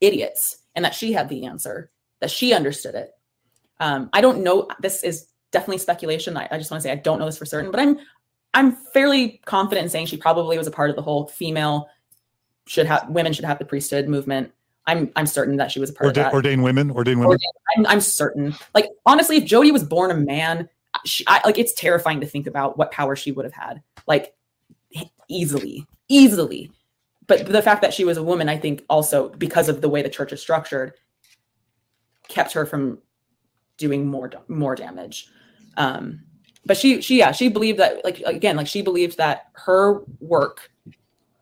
idiots, 0.00 0.58
and 0.74 0.84
that 0.84 0.94
she 0.94 1.12
had 1.12 1.28
the 1.28 1.44
answer, 1.44 1.90
that 2.20 2.30
she 2.30 2.54
understood 2.54 2.94
it. 2.94 3.10
Um, 3.78 4.10
I 4.12 4.20
don't 4.20 4.42
know. 4.42 4.68
This 4.80 5.02
is 5.02 5.28
definitely 5.50 5.78
speculation. 5.78 6.36
I, 6.36 6.48
I 6.50 6.58
just 6.58 6.70
want 6.70 6.82
to 6.82 6.88
say 6.88 6.92
I 6.92 6.96
don't 6.96 7.18
know 7.18 7.26
this 7.26 7.38
for 7.38 7.46
certain, 7.46 7.70
but 7.70 7.80
I'm 7.80 7.98
I'm 8.54 8.72
fairly 8.72 9.40
confident 9.44 9.84
in 9.84 9.90
saying 9.90 10.06
she 10.06 10.16
probably 10.16 10.58
was 10.58 10.66
a 10.66 10.72
part 10.72 10.90
of 10.90 10.96
the 10.96 11.02
whole 11.02 11.26
female 11.28 11.88
should 12.66 12.86
have 12.86 13.08
women 13.08 13.32
should 13.32 13.44
have 13.44 13.58
the 13.58 13.64
priesthood 13.64 14.08
movement. 14.08 14.52
I'm 14.90 15.10
I'm 15.14 15.26
certain 15.26 15.56
that 15.56 15.70
she 15.70 15.78
was 15.78 15.90
a 15.90 15.92
part 15.92 16.06
Ordain, 16.08 16.24
of 16.24 16.32
that. 16.32 16.34
ordain 16.34 16.62
women, 16.62 16.90
ordained 16.90 17.20
women. 17.20 17.38
I'm, 17.76 17.86
I'm 17.86 18.00
certain. 18.00 18.54
Like 18.74 18.86
honestly, 19.06 19.36
if 19.36 19.44
Jodi 19.44 19.70
was 19.70 19.84
born 19.84 20.10
a 20.10 20.14
man, 20.14 20.68
she, 21.04 21.24
I, 21.28 21.40
like 21.44 21.58
it's 21.58 21.72
terrifying 21.72 22.20
to 22.20 22.26
think 22.26 22.46
about 22.46 22.76
what 22.76 22.90
power 22.90 23.14
she 23.14 23.30
would 23.30 23.44
have 23.44 23.54
had. 23.54 23.82
Like 24.06 24.34
easily, 25.28 25.86
easily. 26.08 26.72
But 27.28 27.46
the 27.46 27.62
fact 27.62 27.82
that 27.82 27.94
she 27.94 28.04
was 28.04 28.16
a 28.16 28.22
woman, 28.22 28.48
I 28.48 28.58
think, 28.58 28.84
also 28.90 29.28
because 29.28 29.68
of 29.68 29.80
the 29.80 29.88
way 29.88 30.02
the 30.02 30.08
church 30.08 30.32
is 30.32 30.40
structured, 30.40 30.94
kept 32.26 32.52
her 32.52 32.66
from 32.66 32.98
doing 33.76 34.06
more 34.06 34.30
more 34.48 34.74
damage. 34.74 35.28
Um, 35.76 36.24
but 36.66 36.76
she 36.76 37.00
she 37.00 37.18
yeah 37.18 37.30
she 37.30 37.48
believed 37.48 37.78
that 37.78 38.04
like 38.04 38.20
again 38.26 38.56
like 38.56 38.66
she 38.66 38.82
believed 38.82 39.18
that 39.18 39.50
her 39.52 40.02
work 40.18 40.70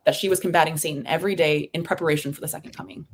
that 0.05 0.15
she 0.15 0.29
was 0.29 0.39
combating 0.39 0.77
Satan 0.77 1.07
every 1.07 1.35
day 1.35 1.71
in 1.73 1.83
preparation 1.83 2.33
for 2.33 2.41
the 2.41 2.49
second 2.49 2.77
coming 2.77 3.07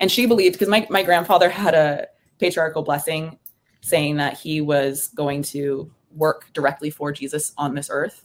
and 0.00 0.10
she 0.10 0.26
believed 0.26 0.54
because 0.54 0.68
my, 0.68 0.86
my 0.90 1.02
grandfather 1.02 1.48
had 1.48 1.74
a 1.74 2.06
patriarchal 2.38 2.82
blessing 2.82 3.38
saying 3.80 4.16
that 4.16 4.38
he 4.38 4.60
was 4.60 5.08
going 5.08 5.42
to 5.42 5.90
work 6.14 6.50
directly 6.52 6.90
for 6.90 7.12
jesus 7.12 7.52
on 7.58 7.74
this 7.74 7.88
earth. 7.90 8.24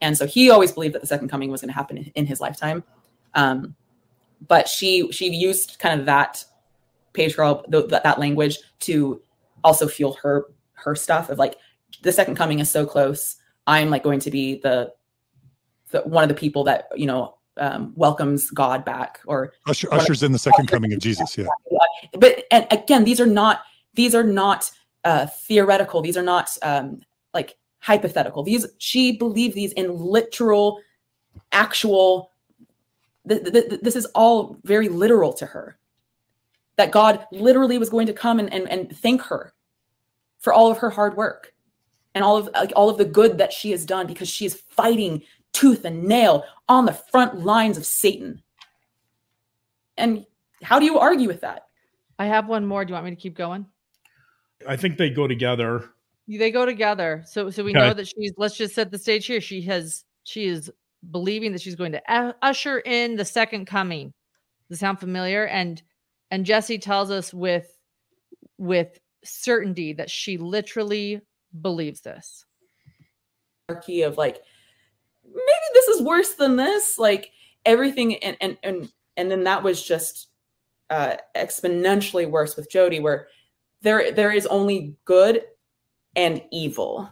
And 0.00 0.16
so 0.16 0.26
he 0.26 0.50
always 0.50 0.72
believed 0.72 0.94
that 0.94 1.00
the 1.00 1.06
second 1.06 1.28
coming 1.28 1.50
was 1.50 1.60
going 1.60 1.68
to 1.68 1.74
happen 1.74 1.98
in, 1.98 2.26
his 2.26 2.40
lifetime. 2.40 2.82
Um, 3.34 3.74
but 4.46 4.66
she 4.66 5.10
she 5.12 5.28
used 5.28 5.78
kind 5.78 6.00
of 6.00 6.06
that 6.06 6.44
patriarchal 7.12 7.64
th- 7.70 7.88
that, 7.90 8.02
that 8.04 8.18
language 8.18 8.58
to 8.80 9.20
also 9.62 9.86
fuel 9.86 10.16
her 10.22 10.46
her 10.72 10.96
stuff 10.96 11.28
of 11.28 11.38
like 11.38 11.56
the 12.02 12.12
second 12.12 12.36
coming 12.36 12.60
is 12.60 12.70
so 12.70 12.86
close. 12.86 13.36
I'm 13.66 13.90
like 13.90 14.02
going 14.02 14.20
to 14.20 14.30
be 14.30 14.60
the, 14.60 14.92
the 15.90 16.00
one 16.02 16.22
of 16.24 16.28
the 16.28 16.34
people 16.34 16.64
that 16.64 16.88
you 16.96 17.06
know 17.06 17.36
um, 17.60 17.92
welcomes 17.94 18.50
god 18.50 18.84
back 18.84 19.20
or 19.26 19.52
Usher, 19.66 19.92
ushers 19.92 20.22
in 20.22 20.32
the 20.32 20.38
second 20.38 20.66
coming 20.66 20.92
of 20.92 20.98
Jesus. 20.98 21.36
Yeah. 21.36 21.46
but 22.18 22.44
and 22.50 22.66
again 22.70 23.04
these 23.04 23.20
are 23.20 23.26
not 23.26 23.60
these 23.94 24.14
are 24.14 24.24
not 24.24 24.70
uh 25.04 25.26
theoretical 25.26 26.00
these 26.00 26.16
are 26.16 26.22
not 26.22 26.56
um 26.62 27.00
like 27.34 27.56
hypothetical 27.78 28.42
these 28.42 28.66
she 28.78 29.12
believed 29.16 29.54
these 29.54 29.72
in 29.72 29.96
literal 29.96 30.80
actual 31.52 32.32
th- 33.28 33.42
th- 33.44 33.68
th- 33.68 33.80
this 33.80 33.96
is 33.96 34.06
all 34.06 34.56
very 34.64 34.88
literal 34.88 35.32
to 35.32 35.46
her 35.46 35.78
that 36.76 36.90
god 36.90 37.26
literally 37.30 37.78
was 37.78 37.90
going 37.90 38.06
to 38.06 38.12
come 38.12 38.38
and, 38.38 38.52
and, 38.52 38.68
and 38.70 38.96
thank 38.98 39.22
her 39.22 39.52
for 40.38 40.52
all 40.52 40.70
of 40.70 40.78
her 40.78 40.90
hard 40.90 41.16
work 41.16 41.52
and 42.14 42.24
all 42.24 42.36
of 42.36 42.48
like 42.54 42.72
all 42.74 42.88
of 42.88 42.98
the 42.98 43.04
good 43.04 43.38
that 43.38 43.52
she 43.52 43.70
has 43.70 43.84
done 43.84 44.06
because 44.06 44.28
she 44.28 44.44
is 44.44 44.54
fighting 44.54 45.22
tooth 45.52 45.84
and 45.84 46.04
nail 46.04 46.44
on 46.68 46.84
the 46.86 46.92
front 46.92 47.44
lines 47.44 47.76
of 47.76 47.84
satan 47.84 48.42
and 49.96 50.24
how 50.62 50.78
do 50.78 50.84
you 50.84 50.98
argue 50.98 51.28
with 51.28 51.40
that 51.40 51.64
I 52.20 52.26
have 52.26 52.48
one 52.48 52.66
more. 52.66 52.84
Do 52.84 52.90
you 52.90 52.94
want 52.94 53.06
me 53.06 53.12
to 53.12 53.16
keep 53.16 53.34
going? 53.34 53.64
I 54.68 54.76
think 54.76 54.98
they 54.98 55.08
go 55.08 55.26
together. 55.26 55.88
They 56.28 56.50
go 56.50 56.66
together. 56.66 57.24
So 57.26 57.48
so 57.48 57.64
we 57.64 57.70
Okay. 57.70 57.80
know 57.80 57.94
that 57.94 58.08
she's 58.08 58.34
let's 58.36 58.58
just 58.58 58.74
set 58.74 58.90
the 58.90 58.98
stage 58.98 59.24
here. 59.24 59.40
She 59.40 59.62
has 59.62 60.04
she 60.24 60.44
is 60.44 60.70
believing 61.10 61.52
that 61.52 61.62
she's 61.62 61.76
going 61.76 61.92
to 61.92 62.34
usher 62.42 62.80
in 62.80 63.16
the 63.16 63.24
second 63.24 63.64
coming. 63.68 64.08
Does 64.08 64.68
this 64.68 64.80
sound 64.80 65.00
familiar? 65.00 65.46
And 65.46 65.82
and 66.30 66.44
Jesse 66.44 66.78
tells 66.78 67.10
us 67.10 67.32
with 67.32 67.74
with 68.58 68.98
certainty 69.24 69.94
that 69.94 70.10
she 70.10 70.36
literally 70.36 71.22
believes 71.58 72.02
this. 72.02 72.44
hierarchy 73.66 74.02
of 74.02 74.18
like 74.18 74.42
maybe 75.32 75.66
this 75.74 75.88
is 75.88 76.02
worse 76.02 76.34
than 76.34 76.56
this 76.56 76.98
like 76.98 77.30
everything 77.64 78.16
and 78.16 78.36
and 78.40 78.58
and 78.62 78.92
and 79.16 79.30
then 79.30 79.44
that 79.44 79.62
was 79.62 79.82
just 79.82 80.28
uh 80.90 81.16
exponentially 81.36 82.28
worse 82.28 82.56
with 82.56 82.70
jodi 82.70 83.00
where 83.00 83.28
there 83.82 84.12
there 84.12 84.32
is 84.32 84.46
only 84.46 84.96
good 85.04 85.42
and 86.16 86.42
evil. 86.50 87.08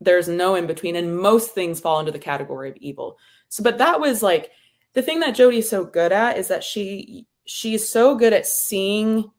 There's 0.00 0.28
no 0.28 0.54
in 0.54 0.66
between 0.66 0.96
and 0.96 1.16
most 1.16 1.52
things 1.52 1.80
fall 1.80 2.00
into 2.00 2.12
the 2.12 2.18
category 2.18 2.70
of 2.70 2.76
evil. 2.76 3.18
So 3.48 3.62
but 3.62 3.78
that 3.78 4.00
was 4.00 4.22
like 4.22 4.50
the 4.92 5.02
thing 5.02 5.20
that 5.20 5.34
jodi's 5.34 5.68
so 5.68 5.84
good 5.84 6.12
at 6.12 6.38
is 6.38 6.48
that 6.48 6.64
she 6.64 7.26
she's 7.44 7.88
so 7.88 8.14
good 8.16 8.32
at 8.32 8.46
seeing 8.46 9.30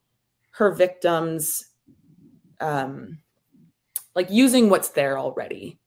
her 0.51 0.71
victims 0.71 1.65
um 2.59 3.19
like 4.15 4.29
using 4.31 4.69
what's 4.69 4.89
there 4.89 5.17
already. 5.17 5.77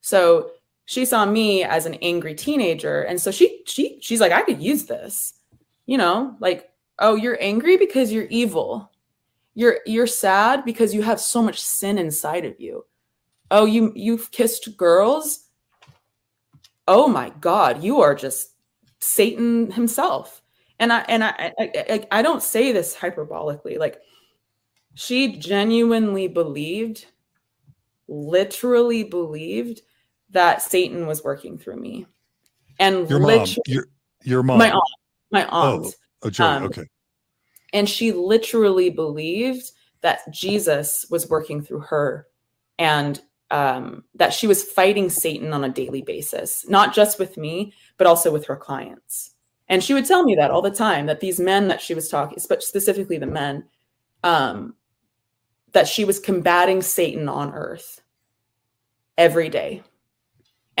So 0.00 0.52
she 0.86 1.04
saw 1.04 1.24
me 1.24 1.62
as 1.62 1.86
an 1.86 1.94
angry 2.02 2.34
teenager 2.34 3.02
and 3.02 3.20
so 3.20 3.30
she 3.30 3.62
she 3.66 3.98
she's 4.00 4.20
like 4.20 4.32
i 4.32 4.42
could 4.42 4.60
use 4.60 4.86
this. 4.86 5.34
You 5.86 5.98
know 5.98 6.36
like 6.40 6.70
oh 6.98 7.14
you're 7.14 7.38
angry 7.40 7.76
because 7.76 8.12
you're 8.12 8.24
evil. 8.24 8.90
You're 9.54 9.78
you're 9.86 10.06
sad 10.06 10.64
because 10.64 10.94
you 10.94 11.02
have 11.02 11.20
so 11.20 11.42
much 11.42 11.60
sin 11.60 11.98
inside 11.98 12.44
of 12.44 12.60
you. 12.60 12.84
Oh 13.50 13.64
you 13.66 13.92
you've 13.94 14.30
kissed 14.30 14.76
girls? 14.76 15.48
Oh 16.86 17.08
my 17.08 17.30
god 17.40 17.82
you 17.82 18.00
are 18.00 18.14
just 18.14 18.54
satan 19.00 19.70
himself. 19.70 20.42
And 20.78 20.92
i 20.92 21.00
and 21.08 21.24
i 21.24 21.52
i, 21.58 21.70
I, 21.76 22.06
I 22.10 22.22
don't 22.22 22.42
say 22.42 22.72
this 22.72 22.96
hyperbolically 22.96 23.78
like 23.78 24.00
she 24.94 25.36
genuinely 25.36 26.26
believed 26.28 27.06
literally 28.08 29.04
believed 29.04 29.82
that 30.30 30.62
satan 30.62 31.06
was 31.06 31.24
working 31.24 31.58
through 31.58 31.76
me 31.76 32.06
and 32.78 33.08
Your 33.10 33.20
mom, 33.20 33.46
your 33.66 33.86
your 34.22 34.42
mom. 34.42 34.58
my 34.58 34.70
aunt 34.70 34.84
my 35.30 35.44
aunt 35.46 35.86
Oh, 36.22 36.28
oh, 36.38 36.44
Um, 36.44 36.64
okay. 36.64 36.86
and 37.72 37.88
she 37.88 38.12
literally 38.12 38.90
believed 38.90 39.70
that 40.02 40.30
Jesus 40.32 41.06
was 41.10 41.28
working 41.28 41.62
through 41.62 41.80
her 41.80 42.26
and 42.78 43.20
um, 43.50 44.04
that 44.14 44.32
she 44.32 44.46
was 44.46 44.62
fighting 44.62 45.10
Satan 45.10 45.52
on 45.52 45.64
a 45.64 45.68
daily 45.68 46.02
basis, 46.02 46.66
not 46.68 46.94
just 46.94 47.18
with 47.18 47.36
me, 47.36 47.72
but 47.98 48.06
also 48.06 48.32
with 48.32 48.46
her 48.46 48.56
clients. 48.56 49.32
And 49.68 49.82
she 49.84 49.92
would 49.92 50.06
tell 50.06 50.22
me 50.22 50.34
that 50.36 50.50
all 50.50 50.62
the 50.62 50.70
time 50.70 51.06
that 51.06 51.20
these 51.20 51.38
men 51.40 51.68
that 51.68 51.80
she 51.80 51.94
was 51.94 52.08
talking, 52.08 52.38
but 52.48 52.62
specifically 52.62 53.18
the 53.18 53.26
men, 53.26 53.64
um, 54.24 54.74
that 55.72 55.86
she 55.86 56.04
was 56.04 56.18
combating 56.18 56.80
Satan 56.82 57.28
on 57.28 57.52
earth 57.52 58.00
every 59.18 59.48
day. 59.48 59.82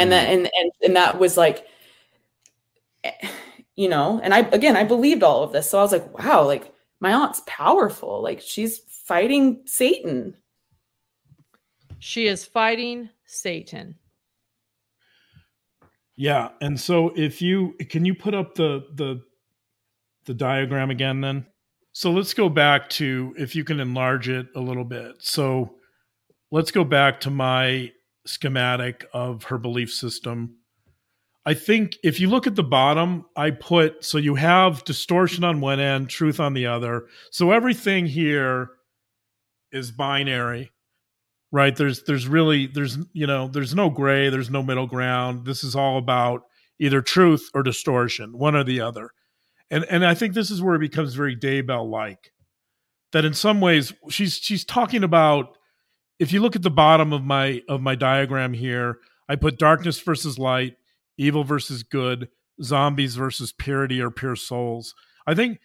And 0.00 0.12
that 0.12 0.28
mm-hmm. 0.28 0.46
and, 0.46 0.50
and 0.58 0.72
and 0.82 0.96
that 0.96 1.18
was 1.18 1.36
like 1.36 1.66
you 3.76 3.88
know, 3.88 4.20
and 4.22 4.34
I 4.34 4.40
again 4.40 4.76
I 4.76 4.84
believed 4.84 5.22
all 5.22 5.42
of 5.42 5.52
this. 5.52 5.70
So 5.70 5.78
I 5.78 5.82
was 5.82 5.92
like, 5.92 6.18
wow, 6.18 6.44
like 6.44 6.72
my 7.00 7.12
aunt's 7.12 7.42
powerful. 7.46 8.22
Like 8.22 8.40
she's 8.40 8.78
fighting 8.78 9.62
Satan. 9.66 10.36
She 11.98 12.26
is 12.26 12.44
fighting 12.44 13.10
Satan. 13.26 13.96
Yeah, 16.16 16.50
and 16.60 16.78
so 16.78 17.12
if 17.16 17.40
you 17.40 17.74
can 17.88 18.04
you 18.04 18.14
put 18.14 18.34
up 18.34 18.54
the 18.54 18.86
the 18.94 19.22
the 20.26 20.34
diagram 20.34 20.90
again 20.90 21.20
then? 21.20 21.46
So 21.92 22.12
let's 22.12 22.34
go 22.34 22.48
back 22.48 22.88
to 22.90 23.34
if 23.38 23.56
you 23.56 23.64
can 23.64 23.80
enlarge 23.80 24.28
it 24.28 24.46
a 24.54 24.60
little 24.60 24.84
bit. 24.84 25.16
So 25.20 25.76
let's 26.50 26.70
go 26.70 26.84
back 26.84 27.20
to 27.20 27.30
my 27.30 27.90
schematic 28.26 29.06
of 29.12 29.44
her 29.44 29.58
belief 29.58 29.92
system. 29.92 30.56
I 31.46 31.54
think 31.54 31.96
if 32.04 32.20
you 32.20 32.28
look 32.28 32.46
at 32.46 32.56
the 32.56 32.62
bottom, 32.62 33.24
I 33.34 33.50
put 33.50 34.04
so 34.04 34.18
you 34.18 34.34
have 34.34 34.84
distortion 34.84 35.44
on 35.44 35.60
one 35.60 35.80
end, 35.80 36.10
truth 36.10 36.38
on 36.38 36.54
the 36.54 36.66
other. 36.66 37.06
So 37.30 37.50
everything 37.50 38.06
here 38.06 38.70
is 39.72 39.90
binary 39.90 40.70
right 41.52 41.76
there's 41.76 42.02
there's 42.04 42.28
really 42.28 42.66
there's 42.66 42.98
you 43.12 43.26
know 43.26 43.48
there's 43.48 43.74
no 43.74 43.90
gray 43.90 44.28
there's 44.28 44.50
no 44.50 44.62
middle 44.62 44.86
ground 44.86 45.44
this 45.44 45.64
is 45.64 45.74
all 45.74 45.98
about 45.98 46.42
either 46.78 47.00
truth 47.00 47.50
or 47.54 47.62
distortion 47.62 48.36
one 48.36 48.54
or 48.54 48.64
the 48.64 48.80
other 48.80 49.10
and 49.70 49.84
and 49.90 50.04
i 50.04 50.14
think 50.14 50.34
this 50.34 50.50
is 50.50 50.62
where 50.62 50.74
it 50.74 50.80
becomes 50.80 51.14
very 51.14 51.36
daybell 51.36 51.88
like 51.88 52.32
that 53.12 53.24
in 53.24 53.34
some 53.34 53.60
ways 53.60 53.92
she's 54.08 54.34
she's 54.34 54.64
talking 54.64 55.02
about 55.02 55.56
if 56.20 56.32
you 56.32 56.40
look 56.40 56.54
at 56.54 56.62
the 56.62 56.70
bottom 56.70 57.12
of 57.12 57.24
my 57.24 57.60
of 57.68 57.80
my 57.80 57.96
diagram 57.96 58.52
here 58.52 58.98
i 59.28 59.34
put 59.34 59.58
darkness 59.58 59.98
versus 59.98 60.38
light 60.38 60.76
evil 61.18 61.42
versus 61.42 61.82
good 61.82 62.28
zombies 62.62 63.16
versus 63.16 63.52
purity 63.52 64.00
or 64.00 64.10
pure 64.10 64.36
souls 64.36 64.94
i 65.26 65.34
think 65.34 65.58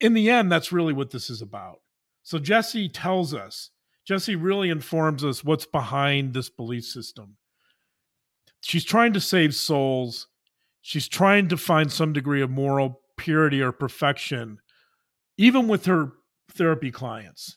in 0.00 0.14
the 0.14 0.30
end 0.30 0.52
that's 0.52 0.70
really 0.70 0.92
what 0.92 1.10
this 1.10 1.28
is 1.28 1.42
about 1.42 1.80
so 2.22 2.38
jesse 2.38 2.88
tells 2.88 3.34
us 3.34 3.70
Jesse 4.04 4.36
really 4.36 4.68
informs 4.68 5.24
us 5.24 5.42
what's 5.42 5.66
behind 5.66 6.34
this 6.34 6.50
belief 6.50 6.84
system. 6.84 7.36
She's 8.60 8.84
trying 8.84 9.14
to 9.14 9.20
save 9.20 9.54
souls. 9.54 10.28
She's 10.82 11.08
trying 11.08 11.48
to 11.48 11.56
find 11.56 11.90
some 11.90 12.12
degree 12.12 12.42
of 12.42 12.50
moral 12.50 13.00
purity 13.16 13.62
or 13.62 13.72
perfection, 13.72 14.58
even 15.38 15.68
with 15.68 15.86
her 15.86 16.12
therapy 16.50 16.90
clients. 16.90 17.56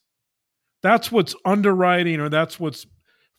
That's 0.88 1.12
what's 1.12 1.36
underwriting, 1.44 2.22
or 2.22 2.30
that's 2.30 2.62
what's 2.62 2.86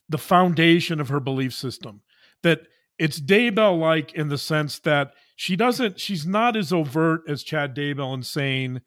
the 0.07 0.19
foundation 0.19 1.01
of 1.01 1.09
her 1.09 1.19
belief 1.19 1.55
system. 1.55 2.03
That 2.43 2.61
it's 2.99 3.19
Daybell 3.19 3.79
like 3.79 4.13
in 4.13 4.29
the 4.29 4.37
sense 4.37 4.79
that 4.81 5.13
she 5.35 5.57
doesn't, 5.57 5.99
she's 5.99 6.27
not 6.27 6.57
as 6.57 6.75
overt 6.75 7.23
as 7.27 7.43
Chad 7.43 7.75
Daybell 7.75 8.13
in 8.13 8.23
saying, 8.23 8.83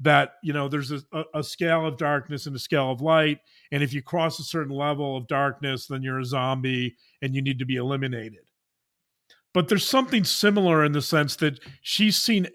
that 0.00 0.32
you 0.42 0.52
know 0.52 0.66
there's 0.66 0.90
a, 0.90 1.02
a, 1.34 1.42
scale 1.44 1.86
of 1.86 1.98
darkness 1.98 2.46
and 2.46 2.56
a 2.56 2.58
scale 2.58 2.90
of 2.90 3.02
light 3.02 3.38
and 3.70 3.82
if 3.82 3.92
you 3.92 4.02
cross 4.02 4.38
a 4.40 4.44
certain 4.44 4.74
level 4.74 5.14
of 5.16 5.26
darkness 5.26 5.86
then 5.86 6.02
you're 6.02 6.20
a 6.20 6.24
zombie 6.24 6.96
and 7.20 7.34
you 7.34 7.42
need 7.42 7.58
to 7.58 7.66
be 7.66 7.76
eliminated 7.76 8.40
but 9.52 9.68
there's 9.68 9.86
something 9.86 10.24
similar 10.24 10.82
in 10.82 10.92
the 10.92 11.02
sense 11.02 11.36
that 11.36 11.60
she's 11.82 12.16
seen 12.16 12.48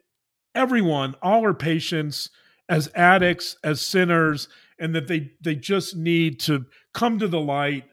everyone 0.55 1.13
all 1.21 1.43
her 1.43 1.53
patients 1.53 2.31
as 2.67 2.89
addicts 2.95 3.57
as 3.63 3.79
sinners 3.79 4.47
and 4.79 4.95
that 4.95 5.07
they 5.07 5.31
they 5.41 5.55
just 5.55 5.95
need 5.95 6.39
to 6.39 6.65
come 6.93 7.19
to 7.19 7.27
the 7.27 7.39
light 7.39 7.85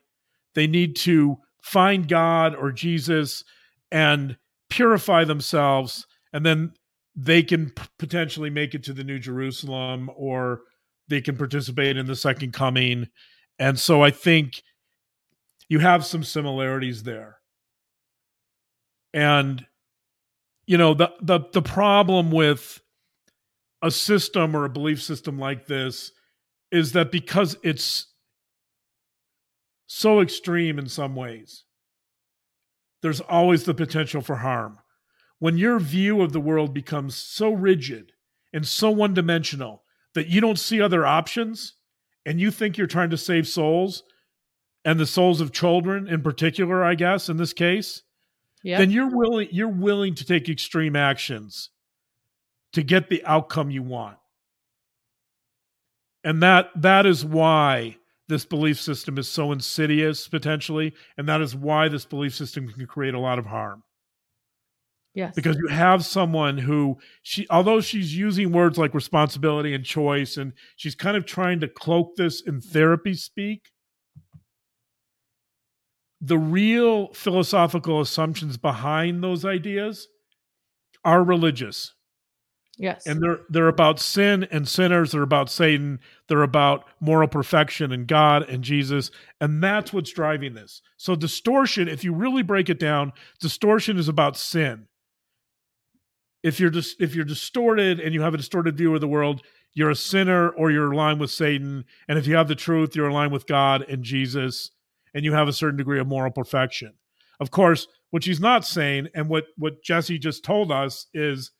they 0.55 0.67
need 0.67 0.97
to 0.97 1.37
find 1.63 2.09
god 2.09 2.55
or 2.55 2.73
jesus 2.73 3.45
and 3.91 4.37
purify 4.69 5.25
themselves 5.25 6.07
and 6.33 6.47
then 6.47 6.73
they 7.15 7.43
can 7.43 7.71
p- 7.71 7.83
potentially 7.99 8.51
make 8.51 8.75
it 8.75 8.83
to 8.85 8.93
the 8.93 9.05
New 9.05 9.19
Jerusalem 9.19 10.11
or 10.17 10.63
they 11.09 11.21
can 11.21 11.37
participate 11.37 11.97
in 11.97 12.07
the 12.07 12.17
second 12.17 12.53
coming. 12.53 13.09
And 13.59 13.79
so 13.79 14.03
I 14.03 14.11
think 14.11 14.63
you 15.69 15.81
have 15.81 16.05
some 16.05 16.25
similarities 16.25 17.03
there. 17.03 17.37
And 19.13 19.67
you 20.67 20.79
know, 20.79 20.95
the 20.95 21.13
the 21.21 21.41
the 21.53 21.61
problem 21.61 22.31
with 22.31 22.81
a 23.83 23.91
system 23.91 24.57
or 24.57 24.65
a 24.65 24.71
belief 24.71 25.03
system 25.03 25.39
like 25.39 25.67
this 25.67 26.13
is 26.73 26.93
that 26.93 27.13
because 27.13 27.57
it's 27.63 28.07
so 29.87 30.21
extreme 30.21 30.79
in 30.79 30.89
some 30.89 31.15
ways, 31.15 31.65
there's 33.03 33.21
always 33.21 33.65
the 33.65 33.75
potential 33.75 34.23
for 34.23 34.37
harm 34.37 34.79
when 35.39 35.59
your 35.59 35.79
view 35.81 36.23
of 36.23 36.33
the 36.33 36.41
world 36.41 36.73
becomes 36.73 37.17
so 37.17 37.53
rigid 37.53 38.13
and 38.53 38.67
so 38.67 38.91
one 38.91 39.13
dimensional 39.13 39.83
that 40.15 40.29
you 40.29 40.41
don't 40.41 40.59
see 40.59 40.81
other 40.81 41.05
options 41.05 41.75
and 42.25 42.41
you 42.41 42.51
think 42.51 42.79
you're 42.79 42.87
trying 42.87 43.11
to 43.11 43.17
save 43.17 43.49
souls 43.49 44.05
and 44.85 45.01
the 45.01 45.07
souls 45.07 45.41
of 45.41 45.51
children 45.53 46.07
in 46.07 46.23
particular 46.23 46.85
i 46.85 46.95
guess 46.95 47.29
in 47.29 47.37
this 47.37 47.53
case 47.53 48.03
Yep. 48.65 48.79
then 48.79 48.91
you're 48.93 49.11
willing 49.11 49.49
you're 49.51 49.67
willing 49.69 50.15
to 50.15 50.25
take 50.25 50.49
extreme 50.49 50.95
actions 50.95 51.71
to 52.73 52.83
get 52.85 53.09
the 53.09 53.25
outcome 53.25 53.73
you 53.73 53.83
want 53.83 54.19
and 56.25 56.43
that 56.43 56.71
that 56.77 57.07
is 57.07 57.25
why 57.25 57.97
this 58.29 58.45
belief 58.45 58.81
system 58.81 59.19
is 59.19 59.29
so 59.29 59.53
insidious 59.53 60.29
potentially 60.29 60.93
and 61.17 61.29
that 61.29 61.41
is 61.41 61.55
why 61.55 61.89
this 61.89 62.05
belief 62.05 62.35
system 62.35 62.69
can 62.69 62.87
create 62.87 63.15
a 63.15 63.19
lot 63.19 63.39
of 63.39 63.47
harm 63.47 63.83
yes. 65.15 65.35
because 65.35 65.57
you 65.57 65.69
have 65.69 66.05
someone 66.05 66.57
who 66.57 66.97
she 67.23 67.47
although 67.51 67.81
she's 67.81 68.17
using 68.17 68.53
words 68.53 68.79
like 68.79 68.95
responsibility 68.95 69.75
and 69.75 69.85
choice 69.85 70.37
and 70.37 70.53
she's 70.77 70.95
kind 70.95 71.17
of 71.17 71.27
trying 71.27 71.61
to 71.61 71.69
cloak 71.69 72.17
this 72.17 72.43
in 72.43 72.61
therapy 72.61 73.15
speak 73.15 73.71
the 76.21 76.39
real 76.39 77.13
philosophical 77.15 78.01
assumptions 78.01 78.57
behind 78.57 79.23
those 79.23 79.45
ideas 79.45 80.07
are 81.05 81.25
religious 81.25 81.95
yes. 82.77 83.07
and 83.07 83.23
they're 83.23 83.41
they're 83.49 83.69
about 83.69 84.01
sin 84.01 84.47
and 84.51 84.67
sinners. 84.67 85.13
They're 85.13 85.23
about 85.23 85.51
satan. 85.51 86.01
They're 86.29 86.43
about 86.43 86.85
moral 87.01 87.29
perfection 87.29 87.93
and 87.93 88.07
god 88.07 88.49
and 88.49 88.65
jesus. 88.65 89.11
And 89.41 89.63
that's 89.63 89.93
what's 89.93 90.13
driving 90.13 90.55
this. 90.55 90.83
So 90.97 91.15
distortion 91.15 91.89
if 91.89 92.05
you 92.05 92.13
really 92.13 92.43
break 92.43 92.71
it 92.71 92.79
down 92.79 93.13
distortion 93.41 93.99
is 93.99 94.09
about 94.09 94.37
sin. 94.37 94.87
If 96.43 96.59
you're 96.59 96.71
just 96.71 97.01
if 97.01 97.15
you're 97.15 97.25
distorted 97.25 98.01
and 98.01 98.15
you 98.15 98.23
have 98.23 98.35
a 98.35 98.39
distorted 98.39 98.77
view 98.77 98.95
of 98.95 99.01
the 99.01 99.09
world 99.09 99.43
you're 99.75 99.91
a 99.91 99.97
sinner 99.97 100.51
or 100.51 100.71
you're 100.71 100.93
aligned 100.93 101.21
with 101.21 101.31
satan. 101.31 101.85
And 102.09 102.19
if 102.19 102.27
you 102.27 102.37
have 102.37 102.49
the 102.49 102.55
truth 102.55 102.97
you're 102.97 103.09
aligned 103.09 103.33
with 103.33 103.47
god 103.47 103.85
and 103.89 104.03
jesus. 104.03 104.71
And 105.15 105.25
you 105.25 105.35
have 105.35 105.47
a 105.47 105.53
certain 105.53 105.77
degree 105.77 106.01
of 106.01 106.07
moral 106.07 106.33
perfection. 106.33 106.95
Of 107.39 107.51
course, 107.51 107.87
what 108.11 108.23
she's 108.23 108.41
not 108.41 108.65
saying, 108.65 109.09
and 109.15 109.29
what 109.29 109.47
what 109.57 109.83
Jesse 109.83 110.19
just 110.19 110.45
told 110.45 110.71
us 110.71 111.07
is 111.13 111.51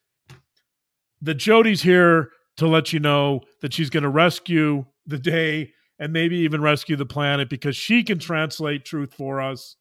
that 1.23 1.35
Jodi's 1.35 1.83
here 1.83 2.31
to 2.59 2.67
let 2.67 2.93
you 2.93 3.01
know 3.01 3.41
that 3.61 3.73
she's 3.73 3.91
going 3.91 4.03
to 4.03 4.09
rescue 4.09 4.85
the 5.07 5.19
day 5.19 5.73
and 5.99 6.13
maybe 6.13 6.37
even 6.39 6.61
rescue 6.61 6.97
the 6.97 7.07
planet 7.07 7.49
because 7.49 7.77
she 7.77 8.03
can 8.03 8.19
translate 8.19 8.85
truth 8.85 9.15
for 9.15 9.41
us 9.41 9.77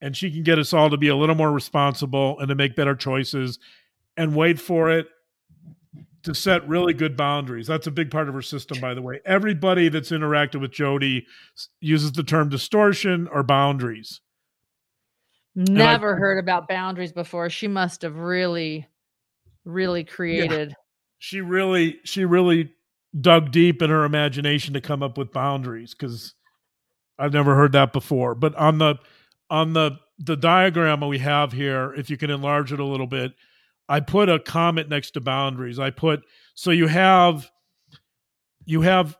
and 0.00 0.16
she 0.16 0.30
can 0.30 0.42
get 0.42 0.58
us 0.58 0.72
all 0.72 0.90
to 0.90 0.96
be 0.96 1.08
a 1.08 1.16
little 1.16 1.34
more 1.34 1.50
responsible 1.50 2.38
and 2.38 2.48
to 2.48 2.54
make 2.54 2.76
better 2.76 2.94
choices 2.94 3.58
and 4.16 4.34
wait 4.34 4.60
for 4.60 4.90
it 4.90 5.08
to 6.24 6.34
set 6.34 6.68
really 6.68 6.92
good 6.92 7.16
boundaries. 7.16 7.66
That's 7.66 7.86
a 7.86 7.90
big 7.90 8.10
part 8.10 8.28
of 8.28 8.34
her 8.34 8.42
system, 8.42 8.80
by 8.80 8.94
the 8.94 9.02
way. 9.02 9.20
Everybody 9.24 9.88
that's 9.88 10.10
interacted 10.10 10.60
with 10.60 10.72
Jodi 10.72 11.26
uses 11.80 12.12
the 12.12 12.22
term 12.22 12.48
distortion 12.48 13.28
or 13.32 13.42
boundaries. 13.42 14.20
Never 15.54 16.14
I, 16.14 16.18
heard 16.18 16.38
about 16.38 16.68
boundaries 16.68 17.12
before. 17.12 17.50
She 17.50 17.66
must 17.66 18.02
have 18.02 18.16
really, 18.16 18.86
really 19.68 20.04
created. 20.16 20.70
Yeah. 20.70 20.74
She 21.18 21.40
really, 21.40 21.98
she 22.04 22.24
really 22.24 22.72
dug 23.18 23.50
deep 23.50 23.82
in 23.82 23.90
her 23.90 24.04
imagination 24.04 24.74
to 24.74 24.80
come 24.80 25.02
up 25.02 25.18
with 25.18 25.32
boundaries 25.32 25.94
because 25.94 26.34
I've 27.18 27.32
never 27.32 27.54
heard 27.54 27.72
that 27.72 27.92
before. 27.92 28.34
But 28.34 28.54
on 28.54 28.78
the 28.78 28.96
on 29.50 29.72
the 29.72 29.98
the 30.18 30.36
diagram 30.36 31.00
we 31.00 31.18
have 31.18 31.52
here, 31.52 31.92
if 31.94 32.10
you 32.10 32.16
can 32.16 32.30
enlarge 32.30 32.72
it 32.72 32.80
a 32.80 32.84
little 32.84 33.06
bit, 33.06 33.32
I 33.88 34.00
put 34.00 34.28
a 34.28 34.38
comment 34.38 34.88
next 34.88 35.12
to 35.12 35.20
boundaries. 35.20 35.78
I 35.78 35.90
put 35.90 36.22
so 36.54 36.70
you 36.70 36.86
have 36.86 37.50
you 38.64 38.82
have 38.82 39.16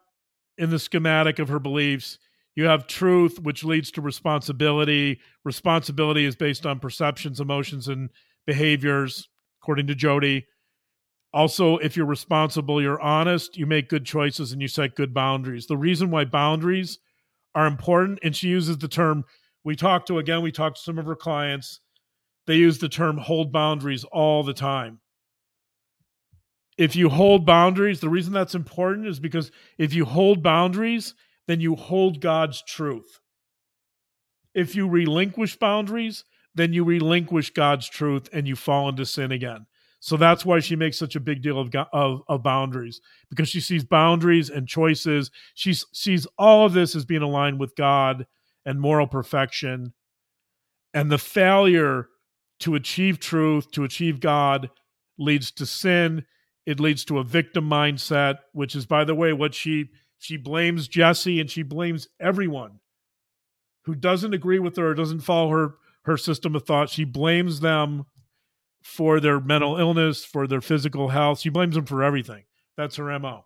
in 0.59 0.71
the 0.71 0.79
schematic 0.79 1.39
of 1.39 1.49
her 1.49 1.59
beliefs, 1.59 2.19
you 2.55 2.65
have 2.65 2.87
truth, 2.87 3.41
which 3.41 3.65
leads 3.65 3.91
to 3.93 4.01
responsibility. 4.01 5.21
Responsibility 5.45 6.25
is 6.25 6.35
based 6.35 6.67
on 6.67 6.81
perceptions, 6.81 7.41
emotions, 7.41 7.89
and 7.89 8.11
behaviors, 8.47 9.29
according 9.69 9.87
to 9.87 9.95
Jodi. 9.95 10.47
Also, 11.35 11.77
if 11.77 11.95
you're 11.95 12.07
responsible, 12.07 12.81
you're 12.81 13.03
honest, 13.03 13.59
you 13.59 13.67
make 13.67 13.91
good 13.91 14.07
choices, 14.07 14.51
and 14.51 14.63
you 14.63 14.69
set 14.69 14.97
good 14.97 15.13
boundaries. 15.13 15.67
The 15.67 15.77
reason 15.77 16.11
why 16.11 16.25
boundaries 16.25 16.99
are 17.55 17.67
important, 17.67 18.19
and 18.23 18.35
she 18.35 18.49
uses 18.49 18.79
the 18.79 18.89
term, 18.89 19.25
we 19.65 19.77
talked 19.77 20.09
to, 20.09 20.19
again, 20.19 20.41
we 20.41 20.53
talked 20.53 20.77
to 20.77 20.83
some 20.83 20.99
of 20.99 21.05
her 21.05 21.15
clients 21.15 21.81
they 22.47 22.57
use 22.57 22.79
the 22.79 22.89
term 22.89 23.19
hold 23.19 23.53
boundaries 23.53 24.05
all 24.05 24.43
the 24.43 24.55
time. 24.55 25.01
If 26.79 26.97
you 26.97 27.11
hold 27.11 27.45
boundaries, 27.45 28.01
the 28.01 28.09
reason 28.09 28.33
that's 28.33 28.55
important 28.55 29.07
is 29.07 29.21
because 29.21 29.51
if 29.77 29.93
you 29.93 30.07
hold 30.07 30.43
boundaries, 30.43 31.15
then 31.47 31.61
you 31.61 31.77
hold 31.77 32.23
God's 32.23 32.63
truth. 32.63 33.21
If 34.55 34.75
you 34.75 34.89
relinquish 34.89 35.57
boundaries, 35.59 36.25
then 36.55 36.73
you 36.73 36.85
relinquish 36.85 37.51
God's 37.51 37.89
truth 37.89 38.29
and 38.33 38.47
you 38.47 38.57
fall 38.57 38.89
into 38.89 39.07
sin 39.07 39.33
again. 39.33 39.67
So 40.01 40.17
that's 40.17 40.45
why 40.45 40.61
she 40.61 40.77
makes 40.77 40.97
such 40.97 41.17
a 41.17 41.21
big 41.21 41.43
deal 41.43 41.59
of, 41.59 41.75
of, 41.93 42.23
of, 42.29 42.43
boundaries 42.43 43.01
because 43.31 43.49
she 43.49 43.61
sees 43.61 43.85
boundaries 43.85 44.49
and 44.49 44.69
choices. 44.69 45.31
She 45.55 45.75
sees 45.75 46.27
all 46.39 46.65
of 46.65 46.73
this 46.73 46.95
as 46.95 47.05
being 47.05 47.23
aligned 47.23 47.59
with 47.59 47.75
God 47.75 48.27
and 48.65 48.81
moral 48.81 49.09
perfection. 49.09 49.93
And 50.95 51.11
the 51.11 51.19
failure 51.19 52.09
to 52.61 52.77
achieve 52.77 53.19
truth, 53.19 53.71
to 53.73 53.85
achieve 53.85 54.21
God, 54.21 54.71
leads 55.19 55.51
to 55.53 55.67
sin. 55.67 56.25
It 56.65 56.79
leads 56.79 57.05
to 57.07 57.19
a 57.19 57.25
victim 57.25 57.69
mindset, 57.69 58.39
which 58.53 58.77
is, 58.77 58.87
by 58.87 59.05
the 59.05 59.15
way, 59.15 59.33
what 59.33 59.55
she 59.55 59.91
she 60.19 60.37
blames 60.37 60.89
Jesse 60.89 61.41
and 61.41 61.51
she 61.51 61.63
blames 61.63 62.09
everyone 62.21 62.81
who 63.85 63.95
doesn't 63.95 64.35
agree 64.35 64.59
with 64.59 64.77
her 64.77 64.91
or 64.91 64.95
doesn't 64.95 65.21
follow 65.21 65.51
her 65.51 65.75
her 66.09 66.17
system 66.17 66.57
of 66.57 66.65
thought. 66.65 66.91
She 66.91 67.05
blames 67.05 67.61
them 67.61 68.05
for 68.83 69.21
their 69.21 69.41
mental 69.41 69.79
illness, 69.79 70.25
for 70.25 70.47
their 70.47 70.61
physical 70.61 71.09
health. 71.09 71.41
She 71.41 71.49
blames 71.49 71.75
them 71.75 71.87
for 71.87 72.03
everything. 72.03 72.45
That's 72.77 72.97
her 72.97 73.19
MO. 73.19 73.45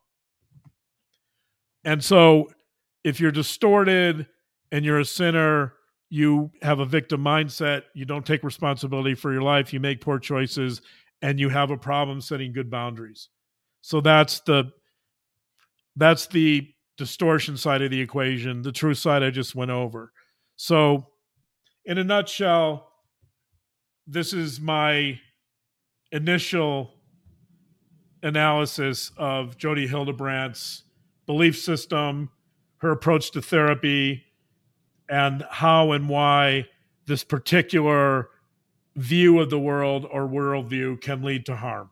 And 1.85 2.03
so 2.03 2.51
if 3.05 3.21
you're 3.21 3.33
distorted 3.33 4.27
and 4.71 4.85
you're 4.85 5.01
a 5.01 5.05
sinner 5.05 5.75
you 6.13 6.51
have 6.61 6.79
a 6.79 6.85
victim 6.85 7.25
mindset, 7.25 7.85
you 7.95 8.05
don't 8.05 8.27
take 8.27 8.43
responsibility 8.45 9.15
for 9.15 9.33
your 9.33 9.41
life, 9.41 9.73
you 9.73 9.81
make 9.81 10.03
poor 10.03 10.19
choices, 10.19 10.83
and 11.23 11.41
you 11.41 11.49
have 11.49 11.71
a 11.71 11.77
problem 11.79 12.21
setting 12.21 12.53
good 12.53 12.71
boundaries. 12.71 13.31
So 13.81 14.03
that's 14.03 14.41
the 14.41 14.71
that's 15.97 16.27
the 16.27 16.69
distortion 16.99 17.57
side 17.57 17.81
of 17.81 17.91
the 17.91 17.99
equation. 17.99 18.61
The 18.61 18.73
truth 18.73 18.99
side 18.99 19.23
I 19.23 19.31
just 19.31 19.55
went 19.55 19.71
over. 19.71 20.13
So 20.57 21.07
in 21.85 21.99
a 21.99 22.05
nutshell, 22.05 22.89
this 24.07 24.33
is 24.33 24.61
my 24.61 25.21
initial 26.11 26.95
analysis 28.23 29.11
of 29.17 29.57
Jodi 29.57 29.89
Hildebrandt's 29.89 30.85
belief 31.27 31.59
system, 31.59 32.31
her 32.79 32.91
approach 32.91 33.31
to 33.33 33.43
therapy, 33.43 34.25
and 35.09 35.45
how 35.51 35.93
and 35.93 36.09
why 36.09 36.67
this 37.07 37.25
particular 37.25 38.29
view 38.97 39.41
of 39.41 39.51
the 39.51 39.59
world 39.59 40.07
or 40.11 40.29
worldview 40.29 41.01
can 41.01 41.23
lead 41.23 41.47
to 41.47 41.57
harm. 41.57 41.91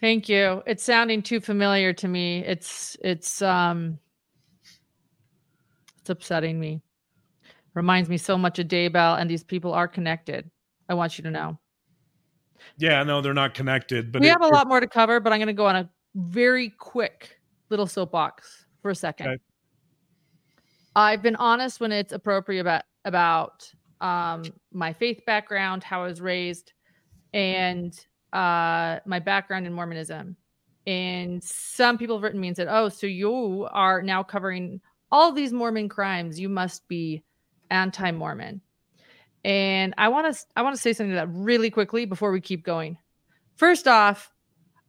Thank 0.00 0.28
you. 0.28 0.62
It's 0.66 0.82
sounding 0.82 1.22
too 1.22 1.40
familiar 1.40 1.92
to 1.94 2.08
me. 2.08 2.44
It's 2.44 2.96
it's 3.02 3.40
um 3.40 3.98
it's 6.02 6.10
upsetting 6.10 6.58
me. 6.58 6.82
Reminds 7.74 8.08
me 8.08 8.18
so 8.18 8.36
much 8.36 8.58
of 8.58 8.66
Daybell, 8.66 9.20
and 9.20 9.30
these 9.30 9.44
people 9.44 9.72
are 9.72 9.86
connected. 9.86 10.50
I 10.88 10.94
want 10.94 11.16
you 11.16 11.22
to 11.22 11.30
know. 11.30 11.58
Yeah, 12.76 13.02
no, 13.04 13.20
they're 13.20 13.32
not 13.32 13.54
connected. 13.54 14.10
But 14.10 14.20
we 14.20 14.28
it, 14.28 14.32
have 14.32 14.42
a 14.42 14.48
lot 14.48 14.66
more 14.66 14.80
to 14.80 14.88
cover. 14.88 15.20
But 15.20 15.32
I'm 15.32 15.38
going 15.38 15.46
to 15.46 15.52
go 15.52 15.66
on 15.66 15.76
a 15.76 15.88
very 16.16 16.70
quick 16.70 17.38
little 17.70 17.86
soapbox 17.86 18.66
for 18.82 18.90
a 18.90 18.94
second. 18.94 19.28
Okay. 19.28 19.38
I've 20.96 21.22
been 21.22 21.36
honest 21.36 21.80
when 21.80 21.92
it's 21.92 22.12
appropriate 22.12 22.60
about 22.60 22.82
about 23.04 23.72
um, 24.00 24.42
my 24.72 24.92
faith 24.92 25.24
background, 25.24 25.84
how 25.84 26.02
I 26.02 26.06
was 26.08 26.20
raised, 26.20 26.72
and 27.32 27.98
uh, 28.32 28.98
my 29.06 29.20
background 29.20 29.66
in 29.66 29.72
Mormonism. 29.72 30.36
And 30.84 31.42
some 31.42 31.96
people 31.96 32.16
have 32.16 32.24
written 32.24 32.40
me 32.40 32.48
and 32.48 32.56
said, 32.56 32.66
"Oh, 32.68 32.88
so 32.88 33.06
you 33.06 33.68
are 33.70 34.02
now 34.02 34.24
covering 34.24 34.80
all 35.12 35.30
these 35.30 35.52
Mormon 35.52 35.88
crimes? 35.88 36.40
You 36.40 36.48
must 36.48 36.88
be 36.88 37.22
anti-Mormon." 37.70 38.60
And 39.44 39.94
I 39.98 40.08
want 40.08 40.34
to 40.34 40.44
I 40.56 40.62
want 40.62 40.74
to 40.74 40.82
say 40.82 40.92
something 40.92 41.10
to 41.10 41.16
that 41.16 41.28
really 41.30 41.70
quickly 41.70 42.04
before 42.04 42.32
we 42.32 42.40
keep 42.40 42.64
going. 42.64 42.98
First 43.54 43.86
off, 43.86 44.32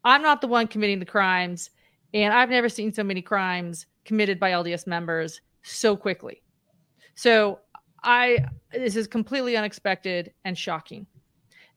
I'm 0.04 0.22
not 0.22 0.42
the 0.42 0.48
one 0.48 0.68
committing 0.68 1.00
the 1.00 1.06
crimes, 1.06 1.70
and 2.14 2.34
I've 2.34 2.50
never 2.50 2.70
seen 2.70 2.92
so 2.92 3.04
many 3.04 3.22
crimes 3.22 3.86
committed 4.06 4.40
by 4.40 4.52
LDS 4.52 4.88
members 4.88 5.42
so 5.64 5.96
quickly. 5.96 6.42
So 7.16 7.60
I 8.04 8.46
this 8.72 8.96
is 8.96 9.08
completely 9.08 9.58
unexpected 9.58 10.34
and 10.46 10.58
shocking. 10.58 11.06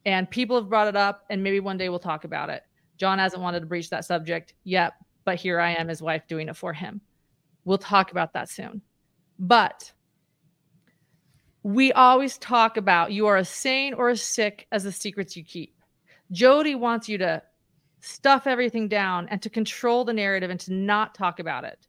And 0.04 0.30
people 0.30 0.56
have 0.56 0.68
brought 0.68 0.86
it 0.86 0.96
up, 0.96 1.24
and 1.30 1.42
maybe 1.42 1.58
one 1.58 1.78
day 1.78 1.88
we'll 1.88 1.98
talk 1.98 2.24
about 2.24 2.48
it. 2.48 2.62
John 2.96 3.18
hasn't 3.18 3.42
wanted 3.42 3.60
to 3.60 3.66
breach 3.66 3.90
that 3.90 4.04
subject 4.04 4.54
yet, 4.64 4.94
but 5.24 5.36
here 5.36 5.58
I 5.58 5.74
am, 5.74 5.88
his 5.88 6.00
wife, 6.00 6.28
doing 6.28 6.48
it 6.48 6.56
for 6.56 6.72
him. 6.72 7.00
We'll 7.66 7.78
talk 7.78 8.12
about 8.12 8.32
that 8.32 8.48
soon. 8.48 8.80
But 9.38 9.92
we 11.64 11.92
always 11.92 12.38
talk 12.38 12.76
about 12.76 13.12
you 13.12 13.26
are 13.26 13.36
as 13.36 13.48
sane 13.48 13.92
or 13.92 14.08
as 14.08 14.22
sick 14.22 14.68
as 14.70 14.84
the 14.84 14.92
secrets 14.92 15.36
you 15.36 15.44
keep. 15.44 15.74
Jodi 16.30 16.76
wants 16.76 17.08
you 17.08 17.18
to 17.18 17.42
stuff 18.00 18.46
everything 18.46 18.86
down 18.86 19.26
and 19.30 19.42
to 19.42 19.50
control 19.50 20.04
the 20.04 20.12
narrative 20.12 20.48
and 20.48 20.60
to 20.60 20.72
not 20.72 21.16
talk 21.16 21.40
about 21.40 21.64
it. 21.64 21.88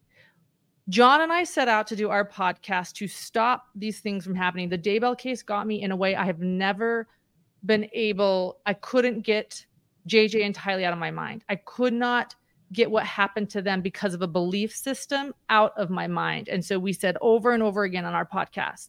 John 0.88 1.20
and 1.20 1.32
I 1.32 1.44
set 1.44 1.68
out 1.68 1.86
to 1.88 1.96
do 1.96 2.10
our 2.10 2.28
podcast 2.28 2.94
to 2.94 3.06
stop 3.06 3.66
these 3.76 4.00
things 4.00 4.24
from 4.24 4.34
happening. 4.34 4.68
The 4.68 4.78
Daybell 4.78 5.16
case 5.16 5.44
got 5.44 5.66
me 5.66 5.82
in 5.82 5.92
a 5.92 5.96
way 5.96 6.16
I 6.16 6.24
have 6.24 6.40
never 6.40 7.06
been 7.64 7.88
able, 7.92 8.58
I 8.66 8.74
couldn't 8.74 9.20
get 9.20 9.64
JJ 10.08 10.40
entirely 10.40 10.84
out 10.84 10.92
of 10.92 10.98
my 10.98 11.12
mind. 11.12 11.44
I 11.48 11.54
could 11.54 11.92
not 11.92 12.34
get 12.72 12.90
what 12.90 13.04
happened 13.04 13.50
to 13.50 13.62
them 13.62 13.80
because 13.80 14.14
of 14.14 14.22
a 14.22 14.26
belief 14.26 14.74
system 14.74 15.34
out 15.48 15.72
of 15.76 15.90
my 15.90 16.06
mind. 16.06 16.48
And 16.48 16.64
so 16.64 16.78
we 16.78 16.92
said 16.92 17.16
over 17.20 17.52
and 17.52 17.62
over 17.62 17.84
again 17.84 18.04
on 18.04 18.14
our 18.14 18.26
podcast 18.26 18.88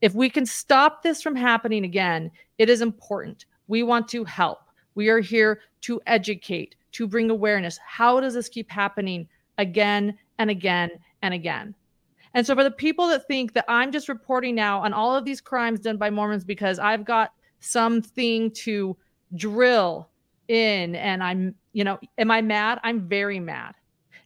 if 0.00 0.14
we 0.14 0.30
can 0.30 0.46
stop 0.46 1.02
this 1.02 1.20
from 1.20 1.34
happening 1.34 1.84
again, 1.84 2.30
it 2.58 2.68
is 2.68 2.80
important. 2.80 3.46
We 3.66 3.82
want 3.82 4.06
to 4.08 4.22
help. 4.22 4.58
We 4.94 5.08
are 5.08 5.18
here 5.18 5.62
to 5.80 6.00
educate, 6.06 6.76
to 6.92 7.08
bring 7.08 7.30
awareness. 7.30 7.78
How 7.84 8.20
does 8.20 8.34
this 8.34 8.48
keep 8.48 8.70
happening 8.70 9.26
again 9.58 10.16
and 10.38 10.50
again 10.50 10.90
and 11.22 11.34
again. 11.34 11.74
And 12.34 12.46
so, 12.46 12.54
for 12.54 12.64
the 12.64 12.70
people 12.70 13.06
that 13.08 13.26
think 13.28 13.52
that 13.52 13.64
I'm 13.68 13.92
just 13.92 14.08
reporting 14.08 14.54
now 14.54 14.80
on 14.80 14.92
all 14.92 15.14
of 15.14 15.24
these 15.24 15.40
crimes 15.40 15.80
done 15.80 15.96
by 15.96 16.10
Mormons 16.10 16.44
because 16.44 16.78
I've 16.78 17.04
got 17.04 17.32
something 17.60 18.50
to 18.52 18.96
drill 19.36 20.08
in 20.48 20.96
and 20.96 21.22
I'm, 21.22 21.54
you 21.74 21.84
know, 21.84 21.98
am 22.16 22.30
I 22.30 22.40
mad? 22.40 22.80
I'm 22.82 23.06
very 23.06 23.38
mad. 23.38 23.74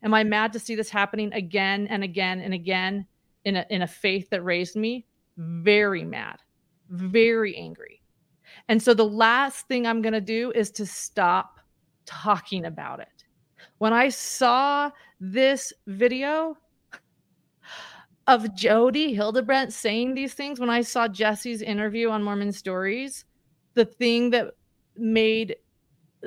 Am 0.04 0.14
I 0.14 0.22
mad 0.22 0.52
to 0.52 0.60
see 0.60 0.76
this 0.76 0.90
happening 0.90 1.32
again 1.32 1.88
and 1.88 2.04
again 2.04 2.40
and 2.40 2.54
again 2.54 3.04
in 3.44 3.56
a, 3.56 3.66
in 3.70 3.82
a 3.82 3.86
faith 3.86 4.30
that 4.30 4.44
raised 4.44 4.76
me? 4.76 5.06
Very 5.36 6.04
mad, 6.04 6.38
very 6.90 7.56
angry. 7.56 8.00
And 8.68 8.80
so 8.80 8.94
the 8.94 9.04
last 9.04 9.66
thing 9.66 9.86
I'm 9.86 10.02
going 10.02 10.12
to 10.12 10.20
do 10.20 10.52
is 10.54 10.70
to 10.72 10.86
stop 10.86 11.58
talking 12.06 12.66
about 12.66 13.00
it. 13.00 13.24
When 13.78 13.92
I 13.92 14.10
saw 14.10 14.90
this 15.20 15.72
video 15.86 16.56
of 18.26 18.54
Jodi 18.54 19.14
Hildebrandt 19.14 19.72
saying 19.72 20.14
these 20.14 20.34
things, 20.34 20.60
when 20.60 20.70
I 20.70 20.82
saw 20.82 21.08
Jesse's 21.08 21.62
interview 21.62 22.10
on 22.10 22.22
Mormon 22.22 22.52
Stories, 22.52 23.24
the 23.74 23.86
thing 23.86 24.30
that 24.30 24.52
made 24.96 25.56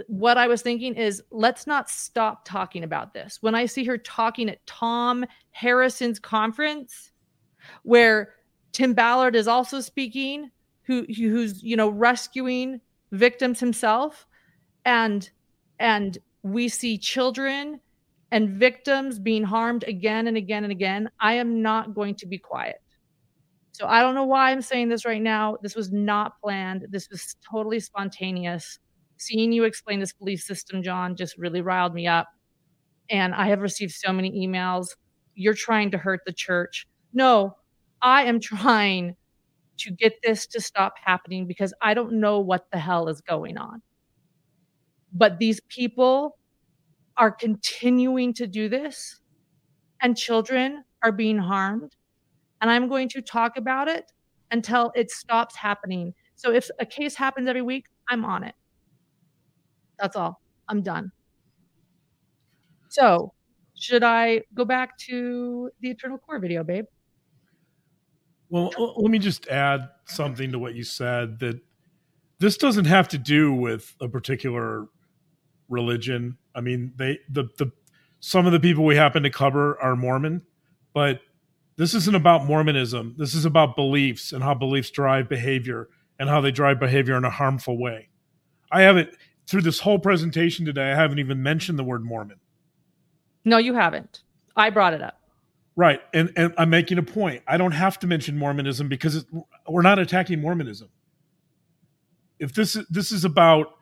what 0.07 0.37
I 0.37 0.47
was 0.47 0.61
thinking 0.61 0.95
is 0.95 1.21
let's 1.31 1.67
not 1.67 1.89
stop 1.89 2.45
talking 2.45 2.83
about 2.83 3.13
this. 3.13 3.39
When 3.41 3.55
I 3.55 3.65
see 3.65 3.83
her 3.85 3.97
talking 3.97 4.49
at 4.49 4.65
Tom 4.65 5.25
Harrison's 5.51 6.19
conference, 6.19 7.11
where 7.83 8.35
Tim 8.71 8.93
Ballard 8.93 9.35
is 9.35 9.47
also 9.47 9.81
speaking, 9.81 10.49
who 10.83 11.05
who's 11.15 11.63
you 11.63 11.75
know 11.75 11.89
rescuing 11.89 12.79
victims 13.11 13.59
himself, 13.59 14.25
and 14.85 15.29
and 15.79 16.17
we 16.43 16.69
see 16.69 16.97
children 16.97 17.79
and 18.31 18.49
victims 18.49 19.19
being 19.19 19.43
harmed 19.43 19.83
again 19.83 20.27
and 20.27 20.37
again 20.37 20.63
and 20.63 20.71
again. 20.71 21.09
I 21.19 21.33
am 21.33 21.61
not 21.61 21.93
going 21.93 22.15
to 22.15 22.25
be 22.25 22.37
quiet. 22.37 22.77
So 23.73 23.87
I 23.87 24.01
don't 24.01 24.15
know 24.15 24.25
why 24.25 24.51
I'm 24.51 24.61
saying 24.61 24.89
this 24.89 25.05
right 25.05 25.21
now. 25.21 25.57
This 25.61 25.75
was 25.75 25.91
not 25.91 26.39
planned. 26.41 26.87
This 26.89 27.09
was 27.09 27.35
totally 27.49 27.79
spontaneous 27.79 28.79
seeing 29.21 29.51
you 29.51 29.63
explain 29.63 29.99
this 29.99 30.13
belief 30.13 30.41
system, 30.41 30.83
John, 30.83 31.15
just 31.15 31.37
really 31.37 31.61
riled 31.61 31.93
me 31.93 32.07
up. 32.07 32.27
And 33.09 33.33
I 33.35 33.47
have 33.47 33.61
received 33.61 33.93
so 33.93 34.11
many 34.11 34.31
emails. 34.47 34.87
You're 35.35 35.53
trying 35.53 35.91
to 35.91 35.97
hurt 35.97 36.21
the 36.25 36.33
church. 36.33 36.87
No, 37.13 37.57
I 38.01 38.23
am 38.23 38.39
trying 38.39 39.15
to 39.77 39.91
get 39.91 40.13
this 40.23 40.47
to 40.47 40.61
stop 40.61 40.93
happening 41.03 41.47
because 41.47 41.73
I 41.81 41.93
don't 41.93 42.13
know 42.13 42.39
what 42.39 42.69
the 42.71 42.79
hell 42.79 43.09
is 43.09 43.21
going 43.21 43.57
on. 43.57 43.81
But 45.13 45.39
these 45.39 45.59
people 45.69 46.37
are 47.17 47.31
continuing 47.31 48.33
to 48.35 48.47
do 48.47 48.69
this, 48.69 49.19
and 50.01 50.17
children 50.17 50.83
are 51.03 51.11
being 51.11 51.37
harmed. 51.37 51.95
And 52.61 52.69
I'm 52.69 52.87
going 52.87 53.09
to 53.09 53.21
talk 53.21 53.57
about 53.57 53.87
it 53.87 54.11
until 54.51 54.91
it 54.95 55.11
stops 55.11 55.55
happening. 55.55 56.13
So 56.35 56.51
if 56.51 56.69
a 56.79 56.85
case 56.85 57.15
happens 57.15 57.49
every 57.49 57.61
week, 57.61 57.85
I'm 58.07 58.23
on 58.25 58.43
it. 58.43 58.55
That's 60.01 60.15
all. 60.15 60.41
I'm 60.67 60.81
done. 60.81 61.11
So, 62.89 63.33
should 63.79 64.03
I 64.03 64.41
go 64.53 64.65
back 64.65 64.97
to 65.09 65.69
the 65.79 65.91
Eternal 65.91 66.17
Core 66.17 66.39
video, 66.39 66.63
babe? 66.63 66.85
Well, 68.49 68.71
let 68.97 69.09
me 69.09 69.19
just 69.19 69.47
add 69.47 69.87
something 70.05 70.51
to 70.51 70.59
what 70.59 70.75
you 70.75 70.83
said 70.83 71.39
that 71.39 71.61
this 72.39 72.57
doesn't 72.57 72.85
have 72.85 73.07
to 73.09 73.17
do 73.17 73.53
with 73.53 73.95
a 74.01 74.09
particular 74.09 74.87
religion. 75.69 76.37
I 76.53 76.61
mean, 76.61 76.91
they 76.97 77.19
the 77.29 77.45
the 77.57 77.71
some 78.19 78.45
of 78.45 78.51
the 78.51 78.59
people 78.59 78.83
we 78.83 78.95
happen 78.95 79.23
to 79.23 79.29
cover 79.29 79.79
are 79.81 79.95
Mormon, 79.95 80.41
but 80.93 81.21
this 81.77 81.93
isn't 81.93 82.15
about 82.15 82.45
Mormonism. 82.45 83.15
This 83.17 83.35
is 83.35 83.45
about 83.45 83.75
beliefs 83.75 84.33
and 84.33 84.43
how 84.43 84.53
beliefs 84.53 84.91
drive 84.91 85.29
behavior 85.29 85.87
and 86.19 86.27
how 86.27 86.41
they 86.41 86.51
drive 86.51 86.79
behavior 86.79 87.15
in 87.15 87.23
a 87.23 87.29
harmful 87.29 87.77
way. 87.79 88.09
I 88.71 88.81
haven't 88.81 89.09
through 89.51 89.61
this 89.61 89.81
whole 89.81 89.99
presentation 89.99 90.65
today, 90.65 90.93
I 90.93 90.95
haven't 90.95 91.19
even 91.19 91.43
mentioned 91.43 91.77
the 91.77 91.83
word 91.83 92.05
Mormon. 92.05 92.39
No, 93.43 93.57
you 93.57 93.73
haven't. 93.73 94.23
I 94.55 94.69
brought 94.69 94.93
it 94.93 95.01
up. 95.01 95.19
Right. 95.75 95.99
And, 96.13 96.31
and 96.37 96.53
I'm 96.57 96.69
making 96.69 96.97
a 96.97 97.03
point. 97.03 97.43
I 97.45 97.57
don't 97.57 97.73
have 97.73 97.99
to 97.99 98.07
mention 98.07 98.37
Mormonism 98.37 98.87
because 98.87 99.17
it, 99.17 99.25
we're 99.67 99.81
not 99.81 99.99
attacking 99.99 100.39
Mormonism. 100.39 100.87
If 102.39 102.53
this 102.53 102.77
is, 102.77 102.87
this 102.87 103.11
is 103.11 103.25
about 103.25 103.73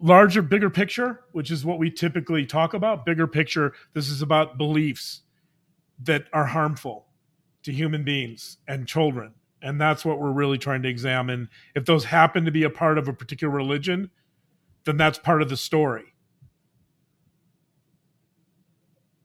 larger, 0.00 0.42
bigger 0.42 0.68
picture, 0.68 1.20
which 1.32 1.50
is 1.50 1.64
what 1.64 1.78
we 1.78 1.90
typically 1.90 2.44
talk 2.44 2.74
about, 2.74 3.06
bigger 3.06 3.26
picture, 3.26 3.72
this 3.94 4.08
is 4.08 4.20
about 4.20 4.58
beliefs 4.58 5.22
that 6.02 6.26
are 6.34 6.46
harmful 6.46 7.06
to 7.62 7.72
human 7.72 8.04
beings 8.04 8.58
and 8.68 8.86
children. 8.86 9.32
And 9.62 9.80
that's 9.80 10.04
what 10.04 10.18
we're 10.18 10.32
really 10.32 10.58
trying 10.58 10.82
to 10.82 10.90
examine. 10.90 11.48
If 11.74 11.86
those 11.86 12.04
happen 12.04 12.44
to 12.44 12.50
be 12.50 12.64
a 12.64 12.70
part 12.70 12.98
of 12.98 13.08
a 13.08 13.12
particular 13.14 13.54
religion, 13.54 14.10
then 14.84 14.96
that's 14.96 15.18
part 15.18 15.42
of 15.42 15.48
the 15.48 15.56
story. 15.56 16.14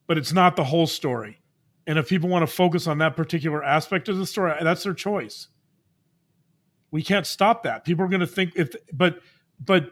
But 0.07 0.17
it's 0.17 0.33
not 0.33 0.55
the 0.55 0.63
whole 0.63 0.87
story. 0.87 1.41
And 1.85 1.97
if 1.97 2.09
people 2.09 2.29
want 2.29 2.47
to 2.47 2.53
focus 2.53 2.87
on 2.87 2.97
that 2.99 3.15
particular 3.15 3.63
aspect 3.63 4.09
of 4.09 4.17
the 4.17 4.25
story, 4.25 4.53
that's 4.61 4.83
their 4.83 4.93
choice. 4.93 5.47
We 6.91 7.01
can't 7.01 7.25
stop 7.25 7.63
that. 7.63 7.85
People 7.85 8.05
are 8.05 8.09
going 8.09 8.21
to 8.21 8.27
think 8.27 8.53
if 8.55 8.73
but 8.93 9.19
but 9.59 9.91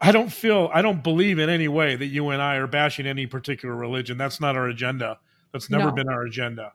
I 0.00 0.12
don't 0.12 0.32
feel 0.32 0.70
I 0.72 0.82
don't 0.82 1.02
believe 1.02 1.38
in 1.38 1.48
any 1.48 1.68
way 1.68 1.96
that 1.96 2.06
you 2.06 2.30
and 2.30 2.42
I 2.42 2.56
are 2.56 2.66
bashing 2.66 3.06
any 3.06 3.26
particular 3.26 3.74
religion. 3.74 4.18
That's 4.18 4.40
not 4.40 4.56
our 4.56 4.68
agenda. 4.68 5.18
That's 5.52 5.70
never 5.70 5.86
no. 5.86 5.92
been 5.92 6.08
our 6.08 6.22
agenda. 6.22 6.72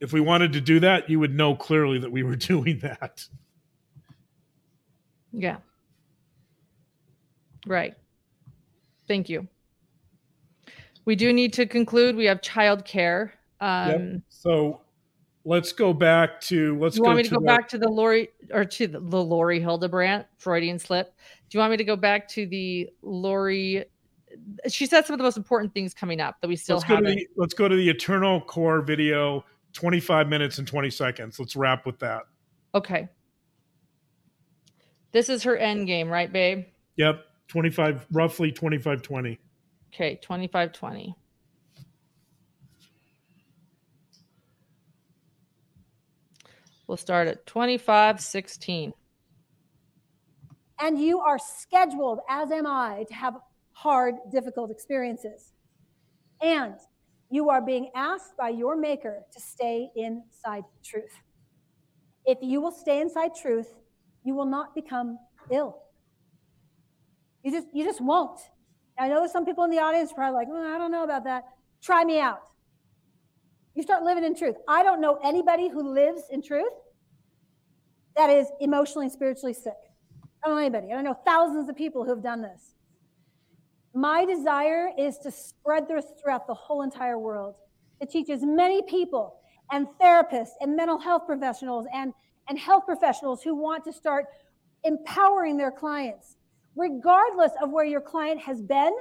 If 0.00 0.12
we 0.12 0.20
wanted 0.20 0.52
to 0.54 0.60
do 0.60 0.80
that, 0.80 1.08
you 1.08 1.20
would 1.20 1.34
know 1.34 1.54
clearly 1.54 1.98
that 1.98 2.10
we 2.10 2.22
were 2.22 2.36
doing 2.36 2.80
that. 2.80 3.24
Yeah. 5.32 5.58
Right. 7.66 7.94
Thank 9.08 9.28
you. 9.28 9.48
We 11.04 11.16
do 11.16 11.32
need 11.32 11.52
to 11.54 11.66
conclude. 11.66 12.16
We 12.16 12.26
have 12.26 12.42
child 12.42 12.84
care. 12.84 13.34
Um, 13.60 13.88
yep. 13.88 14.20
So 14.28 14.80
let's 15.44 15.72
go 15.72 15.92
back 15.92 16.40
to 16.42 16.78
let's. 16.78 16.94
Do 16.94 17.00
you 17.00 17.04
want 17.04 17.16
me 17.16 17.22
to, 17.24 17.28
to 17.30 17.34
go 17.36 17.40
the, 17.40 17.46
back 17.46 17.68
to 17.70 17.78
the 17.78 17.88
Lori 17.88 18.28
or 18.52 18.64
to 18.64 18.86
the, 18.86 19.00
the 19.00 19.22
Lori 19.22 19.60
Hildebrandt 19.60 20.26
Freudian 20.38 20.78
slip? 20.78 21.14
Do 21.48 21.58
you 21.58 21.60
want 21.60 21.72
me 21.72 21.76
to 21.76 21.84
go 21.84 21.96
back 21.96 22.28
to 22.28 22.46
the 22.46 22.90
Lori? 23.02 23.84
She 24.68 24.86
said 24.86 25.04
some 25.04 25.14
of 25.14 25.18
the 25.18 25.24
most 25.24 25.36
important 25.36 25.74
things 25.74 25.92
coming 25.92 26.20
up 26.20 26.40
that 26.40 26.48
we 26.48 26.56
still 26.56 26.76
let's 26.76 26.88
have. 26.88 27.04
Go 27.04 27.10
the, 27.10 27.26
let's 27.36 27.54
go 27.54 27.68
to 27.68 27.76
the 27.76 27.88
Eternal 27.88 28.40
Core 28.40 28.80
video, 28.80 29.44
twenty 29.72 30.00
five 30.00 30.28
minutes 30.28 30.58
and 30.58 30.66
twenty 30.66 30.90
seconds. 30.90 31.38
Let's 31.38 31.56
wrap 31.56 31.84
with 31.84 31.98
that. 31.98 32.22
Okay. 32.74 33.08
This 35.12 35.28
is 35.28 35.42
her 35.42 35.56
end 35.56 35.86
game, 35.86 36.08
right, 36.08 36.32
babe? 36.32 36.64
Yep. 36.96 37.24
25, 37.48 38.06
roughly 38.12 38.50
25 38.50 39.02
20. 39.02 39.38
Okay, 39.92 40.18
25 40.22 40.72
20. 40.72 41.14
We'll 46.86 46.96
start 46.96 47.28
at 47.28 47.46
25 47.46 48.20
16. 48.20 48.92
And 50.80 50.98
you 50.98 51.20
are 51.20 51.38
scheduled, 51.38 52.20
as 52.28 52.50
am 52.50 52.66
I, 52.66 53.04
to 53.08 53.14
have 53.14 53.36
hard, 53.72 54.14
difficult 54.30 54.70
experiences. 54.70 55.52
And 56.40 56.74
you 57.30 57.50
are 57.50 57.60
being 57.62 57.90
asked 57.94 58.36
by 58.36 58.48
your 58.48 58.76
maker 58.76 59.22
to 59.32 59.40
stay 59.40 59.90
inside 59.94 60.64
truth. 60.82 61.14
If 62.26 62.38
you 62.42 62.60
will 62.60 62.72
stay 62.72 63.00
inside 63.00 63.30
truth, 63.40 63.72
you 64.24 64.34
will 64.34 64.46
not 64.46 64.74
become 64.74 65.18
ill. 65.50 65.78
You 67.42 67.50
just 67.50 67.66
you 67.72 67.84
just 67.84 68.00
won't. 68.00 68.40
I 68.98 69.08
know 69.08 69.26
some 69.26 69.44
people 69.44 69.64
in 69.64 69.70
the 69.70 69.80
audience 69.80 70.12
probably 70.12 70.36
like, 70.36 70.48
oh, 70.50 70.74
I 70.74 70.78
don't 70.78 70.92
know 70.92 71.04
about 71.04 71.24
that. 71.24 71.44
Try 71.82 72.04
me 72.04 72.20
out. 72.20 72.42
You 73.74 73.82
start 73.82 74.02
living 74.02 74.24
in 74.24 74.36
truth. 74.36 74.56
I 74.68 74.82
don't 74.82 75.00
know 75.00 75.18
anybody 75.24 75.68
who 75.68 75.94
lives 75.94 76.22
in 76.30 76.42
truth 76.42 76.72
that 78.16 78.28
is 78.28 78.46
emotionally 78.60 79.06
and 79.06 79.12
spiritually 79.12 79.54
sick. 79.54 79.72
I 80.44 80.48
don't 80.48 80.56
know 80.56 80.60
anybody. 80.60 80.92
I 80.92 81.00
know 81.02 81.16
thousands 81.24 81.68
of 81.68 81.76
people 81.76 82.04
who 82.04 82.10
have 82.10 82.22
done 82.22 82.42
this. 82.42 82.74
My 83.94 84.24
desire 84.24 84.90
is 84.98 85.18
to 85.18 85.30
spread 85.30 85.88
this 85.88 86.04
throughout 86.20 86.46
the 86.46 86.54
whole 86.54 86.82
entire 86.82 87.18
world, 87.18 87.56
to 88.00 88.06
teach 88.06 88.30
as 88.30 88.42
many 88.42 88.82
people 88.82 89.36
and 89.70 89.86
therapists 90.00 90.52
and 90.60 90.76
mental 90.76 90.98
health 90.98 91.22
professionals 91.26 91.86
and 91.92 92.12
and 92.52 92.58
health 92.58 92.84
professionals 92.84 93.42
who 93.42 93.54
want 93.54 93.82
to 93.82 93.90
start 93.90 94.26
empowering 94.84 95.56
their 95.56 95.70
clients, 95.70 96.36
regardless 96.76 97.52
of 97.62 97.70
where 97.70 97.86
your 97.86 98.02
client 98.02 98.38
has 98.38 98.60
been. 98.60 98.94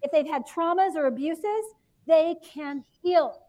If 0.00 0.10
they've 0.12 0.26
had 0.26 0.44
traumas 0.46 0.94
or 0.94 1.04
abuses, 1.04 1.44
they 2.06 2.36
can 2.42 2.82
heal. 3.02 3.42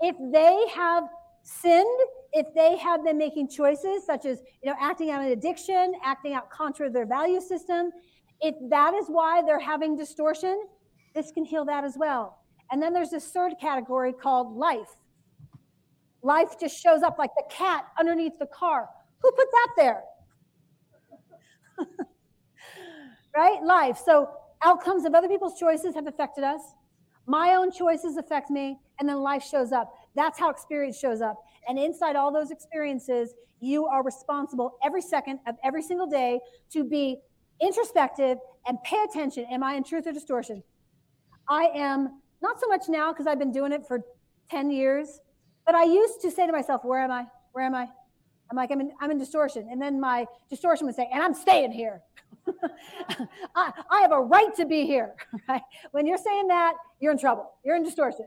If 0.00 0.16
they 0.32 0.68
have 0.74 1.04
sinned, 1.42 2.00
if 2.32 2.46
they 2.54 2.78
have 2.78 3.04
been 3.04 3.18
making 3.18 3.50
choices 3.50 4.06
such 4.06 4.24
as 4.24 4.40
you 4.62 4.70
know 4.70 4.76
acting 4.80 5.10
out 5.10 5.20
an 5.20 5.32
addiction, 5.32 5.92
acting 6.02 6.32
out 6.32 6.48
contra 6.48 6.88
their 6.88 7.04
value 7.04 7.42
system, 7.42 7.90
if 8.40 8.54
that 8.70 8.94
is 8.94 9.04
why 9.08 9.42
they're 9.42 9.60
having 9.60 9.98
distortion, 9.98 10.66
this 11.14 11.30
can 11.30 11.44
heal 11.44 11.66
that 11.66 11.84
as 11.84 11.98
well. 11.98 12.38
And 12.72 12.82
then 12.82 12.94
there's 12.94 13.10
this 13.10 13.26
third 13.26 13.56
category 13.60 14.14
called 14.14 14.56
life. 14.56 14.94
Life 16.26 16.58
just 16.58 16.76
shows 16.76 17.04
up 17.04 17.18
like 17.18 17.30
the 17.36 17.44
cat 17.48 17.84
underneath 18.00 18.36
the 18.40 18.46
car. 18.46 18.88
Who 19.22 19.30
put 19.30 19.46
that 19.52 19.68
there? 19.76 20.02
right? 23.36 23.62
Life. 23.62 24.02
So 24.04 24.30
outcomes 24.60 25.04
of 25.04 25.14
other 25.14 25.28
people's 25.28 25.56
choices 25.56 25.94
have 25.94 26.08
affected 26.08 26.42
us. 26.42 26.60
My 27.28 27.54
own 27.54 27.70
choices 27.70 28.16
affect 28.16 28.50
me, 28.50 28.76
and 28.98 29.08
then 29.08 29.18
life 29.20 29.44
shows 29.44 29.70
up. 29.70 29.94
That's 30.16 30.36
how 30.36 30.50
experience 30.50 30.98
shows 30.98 31.20
up. 31.20 31.36
And 31.68 31.78
inside 31.78 32.16
all 32.16 32.32
those 32.32 32.50
experiences, 32.50 33.34
you 33.60 33.86
are 33.86 34.02
responsible 34.02 34.78
every 34.84 35.02
second 35.02 35.38
of 35.46 35.54
every 35.62 35.82
single 35.82 36.08
day 36.08 36.40
to 36.72 36.82
be 36.82 37.20
introspective 37.62 38.38
and 38.66 38.82
pay 38.82 39.00
attention. 39.08 39.46
Am 39.48 39.62
I 39.62 39.74
in 39.74 39.84
truth 39.84 40.08
or 40.08 40.12
distortion? 40.12 40.64
I 41.48 41.66
am 41.72 42.20
not 42.42 42.60
so 42.60 42.66
much 42.66 42.88
now 42.88 43.12
because 43.12 43.28
I've 43.28 43.38
been 43.38 43.52
doing 43.52 43.70
it 43.70 43.86
for 43.86 44.00
10 44.50 44.70
years, 44.72 45.20
but 45.66 45.74
I 45.74 45.84
used 45.84 46.20
to 46.22 46.30
say 46.30 46.46
to 46.46 46.52
myself, 46.52 46.84
Where 46.84 47.00
am 47.00 47.10
I? 47.10 47.26
Where 47.52 47.64
am 47.64 47.74
I? 47.74 47.88
I'm 48.48 48.56
like, 48.56 48.70
I'm 48.70 48.80
in, 48.80 48.92
I'm 49.00 49.10
in 49.10 49.18
distortion. 49.18 49.68
And 49.70 49.82
then 49.82 50.00
my 50.00 50.26
distortion 50.48 50.86
would 50.86 50.94
say, 50.94 51.10
And 51.12 51.22
I'm 51.22 51.34
staying 51.34 51.72
here. 51.72 52.00
I, 53.56 53.72
I 53.90 54.00
have 54.00 54.12
a 54.12 54.20
right 54.20 54.54
to 54.56 54.64
be 54.64 54.86
here. 54.86 55.14
Right? 55.48 55.62
When 55.90 56.06
you're 56.06 56.18
saying 56.18 56.48
that, 56.48 56.74
you're 57.00 57.12
in 57.12 57.18
trouble. 57.18 57.52
You're 57.64 57.76
in 57.76 57.82
distortion. 57.82 58.26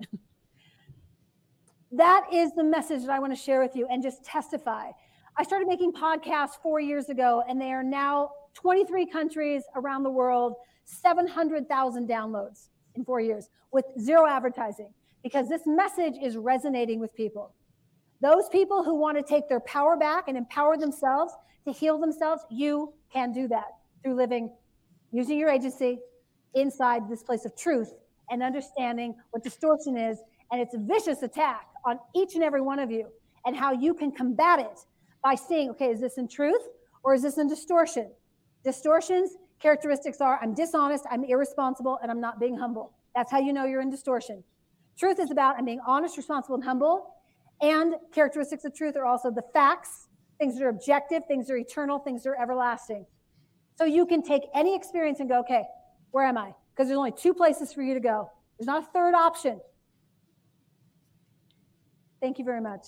that 1.94 2.26
is 2.32 2.53
the 2.53 2.64
message 2.64 3.02
that 3.02 3.10
I 3.10 3.20
want 3.20 3.34
to 3.36 3.41
share 3.41 3.61
with 3.61 3.76
you 3.76 3.88
and 3.90 4.03
just 4.03 4.24
testify. 4.24 4.91
I 5.38 5.44
started 5.44 5.68
making 5.68 5.94
podcasts 5.94 6.61
four 6.61 6.80
years 6.80 7.10
ago, 7.10 7.44
and 7.48 7.60
they 7.60 7.72
are 7.72 7.84
now 7.84 8.32
23 8.56 9.06
countries 9.06 9.64
around 9.76 10.03
the 10.03 10.10
world, 10.10 10.56
700,000 10.86 12.07
downloads 12.07 12.68
in 12.95 13.06
four 13.06 13.22
years 13.22 13.49
with 13.72 13.86
zero 13.99 14.28
advertising 14.28 14.94
because 15.23 15.49
this 15.49 15.61
message 15.65 16.15
is 16.21 16.37
resonating 16.37 16.99
with 16.99 17.13
people. 17.15 17.53
Those 18.21 18.49
people 18.49 18.83
who 18.83 18.95
want 18.95 19.17
to 19.17 19.23
take 19.23 19.47
their 19.47 19.59
power 19.61 19.95
back 19.95 20.27
and 20.27 20.37
empower 20.37 20.77
themselves 20.77 21.33
to 21.65 21.71
heal 21.71 21.97
themselves, 21.97 22.43
you 22.49 22.93
can 23.11 23.31
do 23.31 23.47
that 23.47 23.77
through 24.03 24.15
living, 24.15 24.51
using 25.11 25.37
your 25.37 25.49
agency 25.49 25.99
inside 26.55 27.09
this 27.09 27.23
place 27.23 27.45
of 27.45 27.55
truth 27.55 27.93
and 28.29 28.43
understanding 28.43 29.15
what 29.31 29.43
distortion 29.43 29.97
is 29.97 30.19
and 30.51 30.61
its 30.61 30.73
a 30.73 30.77
vicious 30.77 31.23
attack 31.23 31.67
on 31.85 31.99
each 32.15 32.35
and 32.35 32.43
every 32.43 32.61
one 32.61 32.79
of 32.79 32.91
you 32.91 33.07
and 33.45 33.55
how 33.55 33.71
you 33.71 33.93
can 33.93 34.11
combat 34.11 34.59
it 34.59 34.79
by 35.23 35.35
seeing, 35.35 35.69
okay, 35.69 35.87
is 35.87 36.01
this 36.01 36.17
in 36.17 36.27
truth 36.27 36.61
or 37.03 37.13
is 37.13 37.21
this 37.21 37.37
in 37.37 37.47
distortion? 37.47 38.11
Distortions 38.63 39.31
characteristics 39.59 40.21
are 40.21 40.39
I'm 40.41 40.53
dishonest, 40.53 41.05
I'm 41.09 41.23
irresponsible, 41.23 41.99
and 42.01 42.11
I'm 42.11 42.21
not 42.21 42.39
being 42.39 42.57
humble. 42.57 42.93
That's 43.15 43.31
how 43.31 43.39
you 43.39 43.53
know 43.53 43.65
you're 43.65 43.81
in 43.81 43.89
distortion. 43.89 44.43
Truth 44.99 45.19
is 45.19 45.31
about 45.31 45.55
I'm 45.57 45.63
being 45.63 45.80
honest, 45.88 46.17
responsible, 46.17 46.55
and 46.55 46.63
humble. 46.63 47.15
And 47.61 47.95
characteristics 48.13 48.65
of 48.65 48.76
truth 48.76 48.97
are 48.97 49.05
also 49.05 49.31
the 49.31 49.43
facts, 49.53 50.09
things 50.38 50.57
that 50.57 50.63
are 50.65 50.69
objective, 50.69 51.23
things 51.26 51.47
that 51.47 51.53
are 51.53 51.57
eternal, 51.57 51.99
things 51.99 52.23
that 52.23 52.31
are 52.31 52.41
everlasting. 52.41 53.05
So 53.77 53.85
you 53.85 54.05
can 54.05 54.21
take 54.21 54.43
any 54.53 54.76
experience 54.76 55.21
and 55.21 55.30
go, 55.30 55.39
okay, 55.39 55.63
where 56.11 56.26
am 56.26 56.38
I? 56.38 56.53
Because 56.73 56.89
there's 56.89 56.97
only 56.97 57.13
two 57.13 57.34
places 57.34 57.71
for 57.71 57.81
you 57.81 57.93
to 57.93 58.01
go. 58.01 58.30
There's 58.57 58.67
not 58.67 58.84
a 58.84 58.85
third 58.88 59.15
option. 59.15 59.61
Thank 62.21 62.38
you 62.38 62.43
very 62.43 62.59
much. 62.59 62.88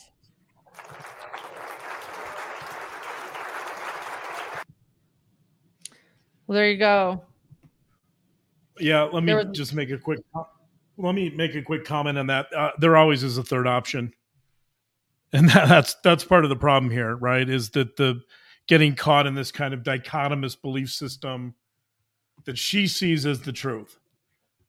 Well, 6.45 6.57
there 6.57 6.69
you 6.69 6.77
go. 6.77 7.23
Yeah, 8.79 9.03
let 9.03 9.23
me 9.23 9.33
was- 9.33 9.45
just 9.53 9.73
make 9.73 9.91
a 9.91 9.97
quick. 9.97 10.19
Let 11.01 11.15
me 11.15 11.29
make 11.29 11.55
a 11.55 11.61
quick 11.61 11.85
comment 11.85 12.17
on 12.17 12.27
that. 12.27 12.53
Uh, 12.53 12.71
there 12.77 12.95
always 12.95 13.23
is 13.23 13.37
a 13.37 13.43
third 13.43 13.67
option, 13.67 14.13
and 15.33 15.49
that, 15.51 15.67
that's 15.67 15.95
that's 16.03 16.23
part 16.23 16.43
of 16.43 16.49
the 16.49 16.55
problem 16.55 16.91
here, 16.91 17.15
right? 17.15 17.47
Is 17.47 17.71
that 17.71 17.97
the 17.97 18.21
getting 18.67 18.95
caught 18.95 19.27
in 19.27 19.33
this 19.33 19.51
kind 19.51 19.73
of 19.73 19.81
dichotomous 19.81 20.59
belief 20.59 20.89
system 20.89 21.55
that 22.45 22.57
she 22.57 22.87
sees 22.87 23.25
as 23.25 23.41
the 23.41 23.51
truth. 23.51 23.99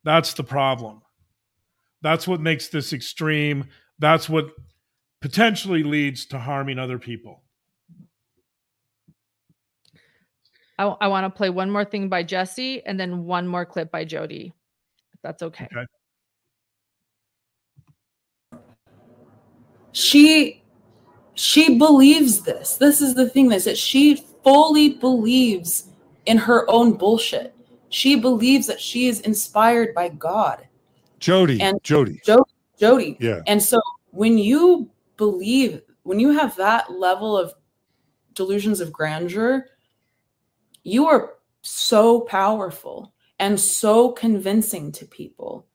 That's 0.05 0.35
the 0.35 0.45
problem. 0.45 1.03
That's 2.01 2.27
what 2.27 2.41
makes 2.41 2.69
this 2.69 2.93
extreme. 2.93 3.67
That's 3.99 4.29
what 4.29 4.51
potentially 5.21 5.85
leads 5.85 6.27
to 6.27 6.39
harming 6.39 6.79
other 6.79 6.99
people. 6.99 7.43
I, 10.79 10.85
I 10.85 11.09
want 11.09 11.25
to 11.25 11.31
play 11.31 11.51
one 11.51 11.71
more 11.71 11.85
thing 11.85 12.09
by 12.09 12.25
Jesse 12.25 12.85
and 12.85 12.99
then 12.99 13.25
one 13.25 13.47
more 13.47 13.65
clip 13.65 13.93
by 13.93 14.05
Jodi. 14.05 14.53
If 15.15 15.21
that's 15.23 15.43
okay. 15.43 15.69
Okay. 15.73 15.87
She 19.93 20.63
she 21.35 21.79
believes 21.79 22.43
this 22.43 22.77
this 22.77 23.01
is 23.01 23.15
the 23.15 23.29
thing 23.29 23.51
is 23.53 23.65
that 23.65 23.79
she 23.79 24.17
fully 24.45 24.91
believes 24.95 25.89
in 26.27 26.37
her 26.37 26.69
own 26.71 26.93
bullshit 26.93 27.55
she 27.89 28.17
believes 28.17 28.67
that 28.67 28.81
she 28.81 29.07
is 29.09 29.21
inspired 29.21 29.95
by 29.95 30.09
god 30.09 30.67
Jodi. 31.21 31.61
And- 31.61 31.83
Jodi. 31.83 32.21
Jo- 32.25 32.45
jodi 32.79 33.17
Yeah. 33.21 33.41
and 33.47 33.63
so 33.63 33.81
when 34.11 34.37
you 34.37 34.91
believe 35.17 35.81
when 36.03 36.21
you 36.21 36.31
have 36.31 36.55
that 36.57 36.93
level 36.93 37.37
of 37.37 37.55
delusions 38.35 38.81
of 38.81 38.93
grandeur 38.93 39.67
you 40.83 41.07
are 41.07 41.35
so 41.63 42.21
powerful 42.21 43.15
and 43.39 43.59
so 43.59 44.13
convincing 44.13 44.93
to 44.93 45.07
people 45.07 45.67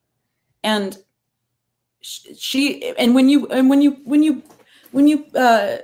and 0.62 0.98
she 2.00 2.94
and 2.96 3.14
when 3.14 3.28
you 3.28 3.46
and 3.48 3.68
when 3.68 3.82
you 3.82 3.98
when 4.04 4.22
you 4.22 4.42
when 4.92 5.08
you 5.08 5.24
uh 5.34 5.78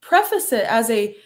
preface 0.00 0.52
it 0.52 0.64
as 0.66 0.90
a 0.90 1.16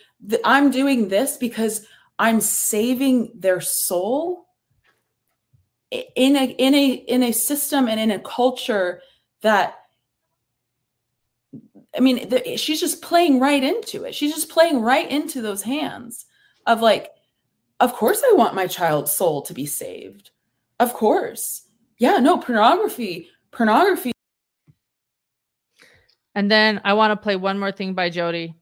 i'm 0.45 0.71
doing 0.71 1.09
this 1.09 1.37
because 1.37 1.87
i'm 2.19 2.41
saving 2.41 3.33
their 3.35 3.61
soul 3.61 4.45
in 6.17 6.37
a 6.37 6.45
in 6.59 6.75
a 6.75 6.93
in 6.93 7.23
a 7.23 7.33
system 7.33 7.89
and 7.89 8.01
in 8.01 8.11
a 8.11 8.19
culture 8.19 9.01
that 9.43 9.81
i 11.97 12.01
mean 12.01 12.29
the, 12.29 12.57
she's 12.57 12.81
just 12.81 13.03
playing 13.03 13.39
right 13.39 13.63
into 13.63 14.05
it. 14.05 14.15
She's 14.15 14.35
just 14.35 14.49
playing 14.49 14.81
right 14.81 15.09
into 15.09 15.41
those 15.41 15.63
hands 15.63 16.27
of 16.67 16.81
like 16.81 17.11
of 17.81 17.93
course 17.93 18.23
i 18.25 18.33
want 18.35 18.55
my 18.55 18.67
child's 18.67 19.13
soul 19.13 19.43
to 19.43 19.55
be 19.55 19.67
saved. 19.67 20.31
Of 20.81 20.93
course. 20.93 21.63
Yeah 21.99 22.19
no 22.19 22.39
pornography 22.39 23.29
pornography 23.53 24.14
And 26.35 26.51
then 26.51 26.81
I 26.85 26.95
want 26.95 27.13
to 27.13 27.23
play 27.23 27.37
one 27.37 27.59
more 27.59 27.73
thing 27.73 27.95
by 27.95 28.11
Jodi 28.11 28.55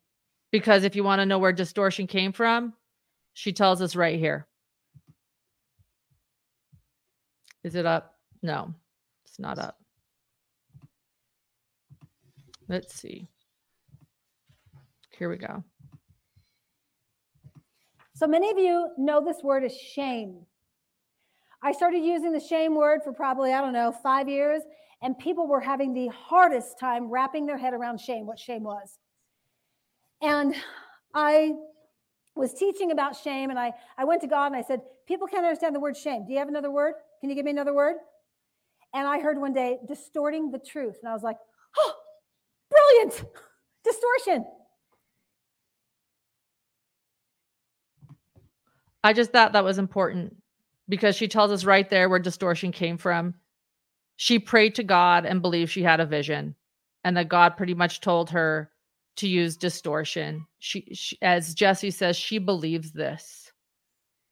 because 0.50 0.84
if 0.84 0.94
you 0.94 1.04
want 1.04 1.20
to 1.20 1.26
know 1.26 1.38
where 1.38 1.52
distortion 1.52 2.06
came 2.06 2.32
from, 2.32 2.74
she 3.32 3.52
tells 3.52 3.80
us 3.80 3.96
right 3.96 4.18
here. 4.18 4.46
Is 7.64 7.74
it 7.74 7.86
up? 7.86 8.14
No, 8.42 8.74
it's 9.24 9.38
not 9.38 9.58
up. 9.58 9.78
Let's 12.68 12.94
see. 12.94 13.28
Here 15.18 15.28
we 15.28 15.36
go. 15.36 15.62
So 18.14 18.26
many 18.26 18.50
of 18.50 18.58
you 18.58 18.88
know 18.98 19.24
this 19.24 19.42
word 19.42 19.64
is 19.64 19.76
shame. 19.76 20.46
I 21.62 21.72
started 21.72 21.98
using 21.98 22.32
the 22.32 22.40
shame 22.40 22.74
word 22.74 23.00
for 23.04 23.12
probably, 23.12 23.52
I 23.52 23.60
don't 23.60 23.72
know, 23.72 23.92
five 24.02 24.28
years, 24.28 24.62
and 25.02 25.18
people 25.18 25.48
were 25.48 25.60
having 25.60 25.92
the 25.92 26.08
hardest 26.08 26.78
time 26.78 27.10
wrapping 27.10 27.44
their 27.44 27.58
head 27.58 27.74
around 27.74 28.00
shame, 28.00 28.24
what 28.24 28.38
shame 28.38 28.62
was. 28.62 28.98
And 30.22 30.54
I 31.12 31.52
was 32.36 32.54
teaching 32.54 32.92
about 32.92 33.16
shame, 33.16 33.50
and 33.50 33.58
I, 33.58 33.72
I 33.98 34.04
went 34.04 34.20
to 34.22 34.28
God 34.28 34.46
and 34.46 34.56
I 34.56 34.62
said, 34.62 34.80
People 35.08 35.26
can't 35.26 35.44
understand 35.44 35.74
the 35.74 35.80
word 35.80 35.96
shame. 35.96 36.24
Do 36.24 36.32
you 36.32 36.38
have 36.38 36.48
another 36.48 36.70
word? 36.70 36.94
Can 37.20 37.28
you 37.28 37.34
give 37.34 37.44
me 37.44 37.50
another 37.50 37.74
word? 37.74 37.96
And 38.94 39.06
I 39.06 39.18
heard 39.20 39.38
one 39.38 39.52
day, 39.52 39.78
distorting 39.88 40.50
the 40.50 40.60
truth. 40.60 40.96
And 41.02 41.10
I 41.10 41.12
was 41.12 41.24
like, 41.24 41.36
Oh, 41.76 41.94
brilliant! 42.70 43.24
Distortion. 43.84 44.46
I 49.02 49.12
just 49.12 49.32
thought 49.32 49.52
that 49.54 49.64
was 49.64 49.78
important 49.78 50.36
because 50.88 51.16
she 51.16 51.26
tells 51.26 51.50
us 51.50 51.64
right 51.64 51.90
there 51.90 52.08
where 52.08 52.20
distortion 52.20 52.70
came 52.70 52.96
from. 52.96 53.34
She 54.22 54.38
prayed 54.38 54.76
to 54.76 54.84
God 54.84 55.26
and 55.26 55.42
believed 55.42 55.72
she 55.72 55.82
had 55.82 55.98
a 55.98 56.06
vision, 56.06 56.54
and 57.02 57.16
that 57.16 57.28
God 57.28 57.56
pretty 57.56 57.74
much 57.74 58.00
told 58.00 58.30
her 58.30 58.70
to 59.16 59.26
use 59.26 59.56
distortion. 59.56 60.46
She, 60.60 60.86
she 60.94 61.18
as 61.20 61.54
Jesse 61.54 61.90
says, 61.90 62.16
she 62.16 62.38
believes 62.38 62.92
this. 62.92 63.50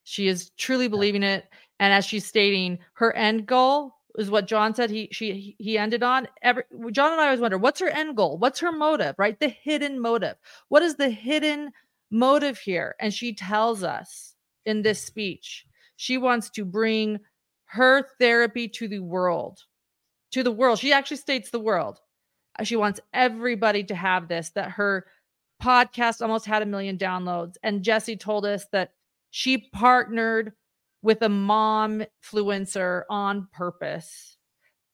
She 0.04 0.28
is 0.28 0.50
truly 0.50 0.86
believing 0.86 1.24
it, 1.24 1.44
and 1.80 1.92
as 1.92 2.04
she's 2.04 2.24
stating, 2.24 2.78
her 2.92 3.12
end 3.16 3.46
goal 3.46 3.96
is 4.16 4.30
what 4.30 4.46
John 4.46 4.76
said. 4.76 4.90
He 4.90 5.08
she 5.10 5.56
he 5.58 5.76
ended 5.76 6.04
on. 6.04 6.28
Every 6.40 6.62
John 6.92 7.10
and 7.10 7.20
I 7.20 7.24
always 7.24 7.40
wonder 7.40 7.58
what's 7.58 7.80
her 7.80 7.88
end 7.88 8.16
goal, 8.16 8.38
what's 8.38 8.60
her 8.60 8.70
motive, 8.70 9.16
right? 9.18 9.40
The 9.40 9.48
hidden 9.48 9.98
motive. 9.98 10.36
What 10.68 10.84
is 10.84 10.94
the 10.94 11.10
hidden 11.10 11.72
motive 12.12 12.58
here? 12.58 12.94
And 13.00 13.12
she 13.12 13.34
tells 13.34 13.82
us 13.82 14.36
in 14.64 14.82
this 14.82 15.02
speech. 15.02 15.66
She 15.96 16.16
wants 16.16 16.48
to 16.50 16.64
bring 16.64 17.18
her 17.64 18.06
therapy 18.20 18.68
to 18.68 18.86
the 18.86 19.00
world. 19.00 19.64
To 20.32 20.43
the 20.43 20.52
world. 20.52 20.78
She 20.78 20.93
actually 20.93 21.16
states 21.16 21.51
the 21.51 21.59
world. 21.61 21.98
Uh, 22.59 22.65
She 22.65 22.77
wants 22.77 23.01
everybody 23.12 23.85
to 23.85 23.94
have 23.94 24.28
this, 24.28 24.51
that 24.51 24.73
her 24.73 25.07
podcast 25.62 26.23
almost 26.23 26.47
had 26.47 26.62
a 26.62 26.66
million 26.66 26.97
downloads. 26.98 27.57
And 27.62 27.82
Jesse 27.82 28.16
told 28.16 28.47
us 28.47 28.66
that 28.73 28.93
she 29.31 29.59
partnered 29.73 30.52
with 31.02 31.23
a 31.23 31.28
mom 31.28 32.02
influencer 32.24 33.02
on 33.09 33.48
purpose 33.52 34.36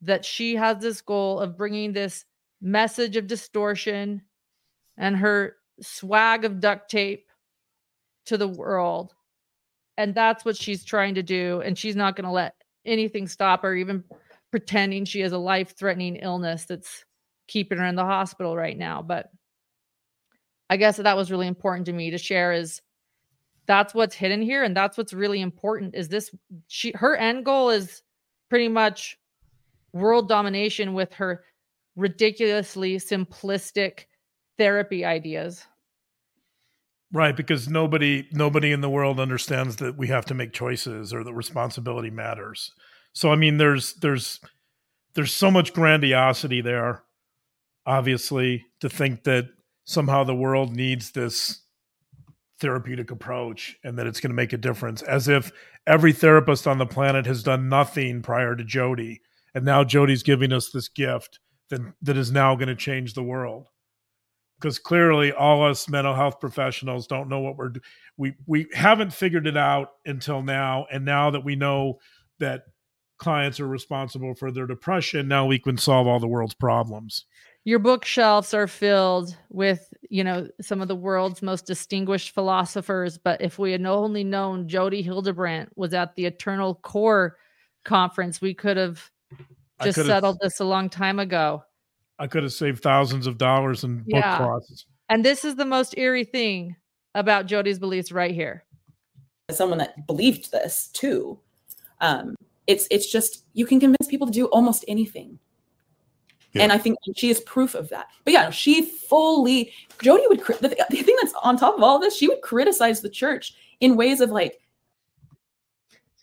that 0.03 0.25
she 0.25 0.57
has 0.57 0.79
this 0.79 1.01
goal 1.01 1.41
of 1.41 1.57
bringing 1.57 1.93
this 1.93 2.25
message 2.61 3.17
of 3.17 3.27
distortion 3.27 4.23
and 4.97 5.17
her 5.17 5.57
swag 5.81 6.45
of 6.45 6.61
duct 6.61 6.91
tape 6.91 7.27
to 8.27 8.37
the 8.37 8.49
world. 8.49 9.15
And 9.97 10.15
that's 10.15 10.45
what 10.45 10.57
she's 10.57 10.85
trying 10.85 11.15
to 11.15 11.23
do. 11.23 11.61
And 11.65 11.77
she's 11.77 11.97
not 11.97 12.17
going 12.17 12.25
to 12.25 12.31
let 12.31 12.55
anything 12.85 13.27
stop 13.27 13.63
her, 13.63 13.75
even 13.75 14.05
pretending 14.51 15.05
she 15.05 15.21
has 15.21 15.33
a 15.33 15.39
life 15.39 15.77
threatening 15.77 16.17
illness 16.17 16.65
that's 16.67 17.05
keeping 17.49 17.79
her 17.79 17.87
in 17.87 17.97
the 17.97 18.05
hospital 18.05 18.57
right 18.57 18.77
now. 18.77 19.03
But 19.03 19.31
I 20.69 20.77
guess 20.77 20.97
that 20.97 21.17
was 21.17 21.31
really 21.31 21.47
important 21.47 21.87
to 21.87 21.93
me 21.93 22.11
to 22.11 22.19
share 22.19 22.53
is 22.53 22.81
that's 23.67 23.95
what's 23.95 24.15
hidden 24.15 24.43
here 24.43 24.63
and 24.63 24.77
that's 24.77 24.97
what's 24.97 25.13
really 25.13 25.41
important 25.41 25.95
is 25.95 26.09
this 26.09 26.31
she 26.69 26.93
her 26.95 27.17
end 27.17 27.45
goal 27.45 27.71
is 27.71 28.03
pretty 28.49 28.69
much 28.69 29.19
world 29.93 30.29
domination 30.29 30.95
with 30.95 31.13
her 31.15 31.45
ridiculously 31.97 32.97
simplistic 32.97 34.05
therapy 34.59 35.05
ideas 35.05 35.67
right 37.13 37.37
because 37.37 37.69
nobody 37.69 38.29
nobody 38.33 38.73
in 38.73 38.81
the 38.81 38.91
world 38.91 39.19
understands 39.19 39.77
that 39.77 39.97
we 39.97 40.09
have 40.09 40.25
to 40.25 40.35
make 40.35 40.53
choices 40.53 41.13
or 41.13 41.25
that 41.25 41.35
responsibility 41.35 42.11
matters 42.11 42.73
so 43.17 43.33
i 43.33 43.37
mean 43.37 43.57
there's 43.57 43.95
there's 43.95 44.41
there's 45.15 45.33
so 45.33 45.51
much 45.51 45.73
grandiosity 45.73 46.61
there 46.61 47.03
obviously 47.87 48.67
to 48.81 48.89
think 48.89 49.25
that 49.25 49.47
somehow 49.85 50.23
the 50.25 50.35
world 50.35 50.75
needs 50.75 51.13
this 51.13 51.63
therapeutic 52.61 53.11
approach 53.11 53.77
and 53.85 53.99
that 53.99 54.07
it's 54.07 54.21
going 54.21 54.31
to 54.31 54.37
make 54.37 54.53
a 54.53 54.59
difference 54.59 55.03
as 55.03 55.29
if 55.29 55.53
every 55.87 56.13
therapist 56.13 56.67
on 56.67 56.79
the 56.79 56.87
planet 56.87 57.27
has 57.27 57.43
done 57.43 57.69
nothing 57.69 58.23
prior 58.23 58.57
to 58.57 58.65
Jodi, 58.65 59.21
and 59.55 59.65
now 59.65 59.85
Jodi's 59.85 60.23
giving 60.23 60.53
us 60.53 60.71
this 60.71 60.89
gift 60.89 61.39
that, 61.71 61.81
that 62.03 62.17
is 62.17 62.33
now 62.33 62.55
going 62.55 62.69
to 62.69 62.75
change 62.75 63.15
the 63.15 63.23
world. 63.23 63.69
Because 64.59 64.79
clearly 64.79 65.33
all 65.33 65.67
us 65.67 65.87
mental 65.89 66.15
health 66.15 66.41
professionals 66.41 67.07
don't 67.07 67.29
know 67.29 67.41
what 67.41 67.59
we're 67.59 67.73
we 68.17 68.35
we 68.47 68.67
haven't 68.73 69.13
figured 69.13 69.47
it 69.47 69.57
out 69.57 69.91
until 70.07 70.41
now 70.41 70.87
and 70.91 71.05
now 71.05 71.31
that 71.31 71.45
we 71.45 71.57
know 71.57 71.99
that 72.39 72.63
clients 73.19 73.61
are 73.61 73.69
responsible 73.69 74.35
for 74.35 74.51
their 74.51 74.67
depression 74.67 75.29
now 75.29 75.47
we 75.47 75.59
can 75.59 75.77
solve 75.77 76.07
all 76.07 76.21
the 76.21 76.27
world's 76.27 76.55
problems. 76.55 77.25
Your 77.65 77.81
bookshelves 77.81 78.55
are 78.55 78.69
filled 78.69 79.37
with 79.51 79.93
you 80.09 80.23
know 80.23 80.49
some 80.61 80.81
of 80.81 80.89
the 80.89 80.97
world's 80.97 81.43
most 81.43 81.67
distinguished 81.67 82.31
philosophers 82.35 83.19
but 83.19 83.41
if 83.41 83.59
we 83.59 83.73
had 83.73 83.85
only 83.85 84.25
known 84.25 84.69
jodi 84.69 85.03
hildebrandt 85.03 85.71
was 85.77 85.93
at 85.95 86.15
the 86.15 86.27
eternal 86.27 86.77
core 86.77 87.37
conference 87.85 88.41
we 88.41 88.55
could 88.55 88.77
have 88.77 89.11
just 89.83 90.05
settled 90.07 90.39
this 90.41 90.61
a 90.61 90.65
long 90.65 90.89
time 90.89 91.19
ago. 91.19 91.63
I 92.19 92.27
could 92.27 92.43
have 92.43 92.53
saved 92.53 92.83
thousands 92.83 93.27
of 93.27 93.39
dollars 93.39 93.85
in 93.85 94.03
book 94.07 94.23
costs. 94.23 94.87
And 95.09 95.25
this 95.25 95.45
is 95.45 95.57
the 95.57 95.65
most 95.65 95.97
eerie 95.99 96.25
thing 96.25 96.77
about 97.15 97.47
jodi's 97.47 97.79
beliefs 97.79 98.11
right 98.11 98.35
here. 98.35 98.65
Someone 99.51 99.79
that 99.79 100.07
believed 100.07 100.51
this 100.51 100.89
too 100.93 101.39
um 102.01 102.35
it's 102.67 102.87
it's 102.91 103.11
just 103.11 103.45
you 103.53 103.67
can 103.67 103.81
convince 103.81 104.07
people 104.09 104.27
to 104.27 104.33
do 104.33 104.47
almost 104.47 104.85
anything 104.89 105.39
yeah. 106.57 106.63
And 106.63 106.73
I 106.73 106.79
think 106.79 106.99
she 107.15 107.29
is 107.29 107.41
proof 107.41 107.75
of 107.75 107.91
that. 107.91 108.07
But 108.25 108.33
yeah, 108.33 108.49
she 108.49 108.83
fully, 108.83 109.73
Jodi 110.03 110.23
would, 110.29 110.41
the, 110.41 110.75
the 110.89 111.03
thing 111.03 111.17
that's 111.21 111.35
on 111.43 111.59
top 111.59 111.77
of 111.77 111.83
all 111.83 111.97
of 111.97 112.03
this, 112.03 112.17
she 112.17 112.29
would 112.29 112.41
criticize 112.41 113.03
the 113.03 113.11
church 113.11 113.55
in 113.81 113.95
ways 113.95 114.23
of 114.23 114.31
like, 114.31 114.59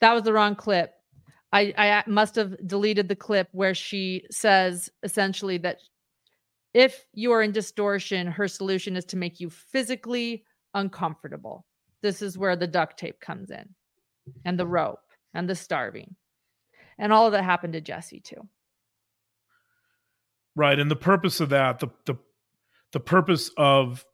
that 0.02 0.14
was 0.14 0.24
the 0.24 0.34
wrong 0.34 0.56
clip. 0.56 0.96
I, 1.52 1.72
I 1.78 2.04
must 2.08 2.36
have 2.36 2.56
deleted 2.68 3.08
the 3.08 3.16
clip 3.16 3.48
where 3.52 3.76
she 3.76 4.26
says 4.32 4.90
essentially 5.04 5.60
that 5.60 5.78
if 6.74 7.06
you 7.14 7.32
are 7.32 7.44
in 7.44 7.52
distortion, 7.52 8.26
her 8.26 8.48
solution 8.48 8.96
is 8.96 9.06
to 9.06 9.18
make 9.18 9.40
you 9.40 9.52
physically 9.52 10.46
uncomfortable. 10.74 11.64
This 12.02 12.24
is 12.24 12.40
where 12.40 12.56
the 12.56 12.66
duct 12.66 12.98
tape 12.98 13.20
comes 13.20 13.52
in, 13.52 13.70
and 14.46 14.60
the 14.60 14.66
rope, 14.66 15.00
and 15.36 15.48
the 15.48 15.56
starving. 15.56 16.16
And 16.98 17.12
all 17.12 17.26
of 17.26 17.32
that 17.34 17.44
happened 17.44 17.74
to 17.74 17.82
Jesse 17.82 18.20
too. 18.20 18.48
Right. 20.56 20.80
And 20.80 20.90
the 20.92 20.96
purpose 20.96 21.40
of 21.40 21.50
that, 21.50 21.80
the 21.80 21.90
the 22.06 22.16
the 22.92 23.00
purpose 23.00 23.50
of 23.58 24.06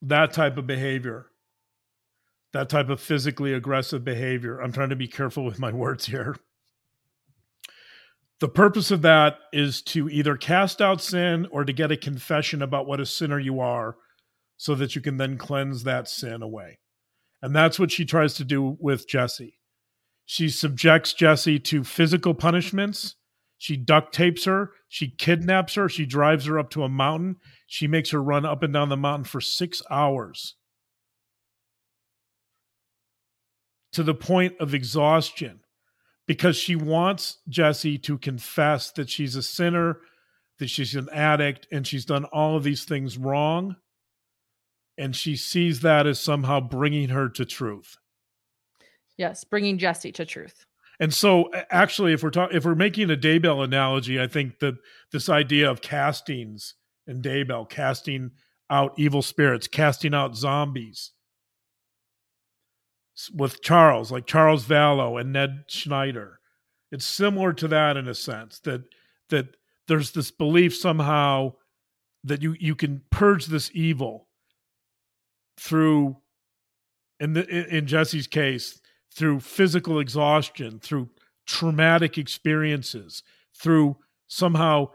that 0.00 0.32
type 0.32 0.56
of 0.56 0.66
behavior, 0.66 1.26
that 2.52 2.68
type 2.68 2.88
of 2.88 3.00
physically 3.00 3.52
aggressive 3.52 4.04
behavior. 4.04 4.60
I'm 4.60 4.72
trying 4.72 4.88
to 4.90 4.96
be 4.96 5.08
careful 5.08 5.44
with 5.44 5.58
my 5.58 5.72
words 5.72 6.06
here. 6.06 6.36
The 8.40 8.48
purpose 8.48 8.90
of 8.90 9.02
that 9.02 9.38
is 9.52 9.82
to 9.82 10.08
either 10.08 10.36
cast 10.36 10.80
out 10.80 11.02
sin 11.02 11.48
or 11.50 11.64
to 11.64 11.72
get 11.72 11.90
a 11.90 11.96
confession 11.96 12.62
about 12.62 12.86
what 12.86 13.00
a 13.00 13.06
sinner 13.06 13.40
you 13.40 13.58
are 13.60 13.96
so 14.56 14.74
that 14.76 14.94
you 14.94 15.02
can 15.02 15.16
then 15.16 15.36
cleanse 15.38 15.82
that 15.84 16.08
sin 16.08 16.40
away. 16.40 16.78
And 17.42 17.54
that's 17.54 17.78
what 17.78 17.90
she 17.90 18.04
tries 18.04 18.34
to 18.34 18.44
do 18.44 18.76
with 18.80 19.08
Jesse. 19.08 19.57
She 20.30 20.48
subjects 20.50 21.14
Jesse 21.14 21.58
to 21.58 21.82
physical 21.82 22.34
punishments 22.34 23.16
she 23.58 23.76
duct 23.76 24.14
tapes 24.14 24.44
her. 24.44 24.70
She 24.88 25.08
kidnaps 25.10 25.74
her. 25.74 25.88
She 25.88 26.06
drives 26.06 26.46
her 26.46 26.58
up 26.58 26.70
to 26.70 26.84
a 26.84 26.88
mountain. 26.88 27.36
She 27.66 27.88
makes 27.88 28.10
her 28.10 28.22
run 28.22 28.46
up 28.46 28.62
and 28.62 28.72
down 28.72 28.88
the 28.88 28.96
mountain 28.96 29.24
for 29.24 29.40
six 29.40 29.82
hours 29.90 30.54
to 33.92 34.04
the 34.04 34.14
point 34.14 34.54
of 34.60 34.74
exhaustion 34.74 35.60
because 36.26 36.56
she 36.56 36.76
wants 36.76 37.38
Jesse 37.48 37.98
to 37.98 38.16
confess 38.16 38.92
that 38.92 39.10
she's 39.10 39.34
a 39.34 39.42
sinner, 39.42 39.98
that 40.60 40.70
she's 40.70 40.94
an 40.94 41.08
addict, 41.12 41.66
and 41.72 41.86
she's 41.86 42.04
done 42.04 42.26
all 42.26 42.56
of 42.56 42.62
these 42.62 42.84
things 42.84 43.18
wrong. 43.18 43.76
And 44.96 45.16
she 45.16 45.36
sees 45.36 45.80
that 45.80 46.06
as 46.06 46.20
somehow 46.20 46.60
bringing 46.60 47.08
her 47.08 47.28
to 47.30 47.44
truth. 47.44 47.96
Yes, 49.18 49.44
bringing 49.44 49.76
Jesse 49.76 50.12
to 50.12 50.24
truth. 50.24 50.64
And 51.00 51.12
so, 51.12 51.50
actually, 51.70 52.12
if 52.12 52.22
we're 52.22 52.30
talking, 52.30 52.56
if 52.56 52.64
we're 52.64 52.74
making 52.74 53.10
a 53.10 53.16
Daybell 53.16 53.62
analogy, 53.62 54.20
I 54.20 54.26
think 54.26 54.60
that 54.60 54.76
this 55.12 55.28
idea 55.28 55.70
of 55.70 55.80
castings 55.80 56.74
and 57.06 57.22
Daybell, 57.22 57.68
casting 57.68 58.30
out 58.70 58.94
evil 58.96 59.22
spirits, 59.22 59.68
casting 59.68 60.14
out 60.14 60.36
zombies, 60.36 61.12
with 63.34 63.62
Charles, 63.62 64.10
like 64.10 64.26
Charles 64.26 64.64
Vallow 64.64 65.20
and 65.20 65.32
Ned 65.32 65.64
Schneider, 65.68 66.40
it's 66.90 67.06
similar 67.06 67.52
to 67.54 67.68
that 67.68 67.96
in 67.96 68.08
a 68.08 68.14
sense 68.14 68.60
that 68.60 68.82
that 69.30 69.56
there's 69.88 70.12
this 70.12 70.30
belief 70.30 70.76
somehow 70.76 71.52
that 72.24 72.42
you 72.42 72.56
you 72.58 72.74
can 72.74 73.02
purge 73.10 73.46
this 73.46 73.70
evil 73.74 74.28
through 75.58 76.16
in 77.20 77.32
the 77.34 77.76
in 77.76 77.86
Jesse's 77.86 78.26
case 78.26 78.80
through 79.14 79.40
physical 79.40 79.98
exhaustion, 79.98 80.78
through 80.80 81.10
traumatic 81.46 82.18
experiences, 82.18 83.22
through 83.54 83.96
somehow 84.26 84.88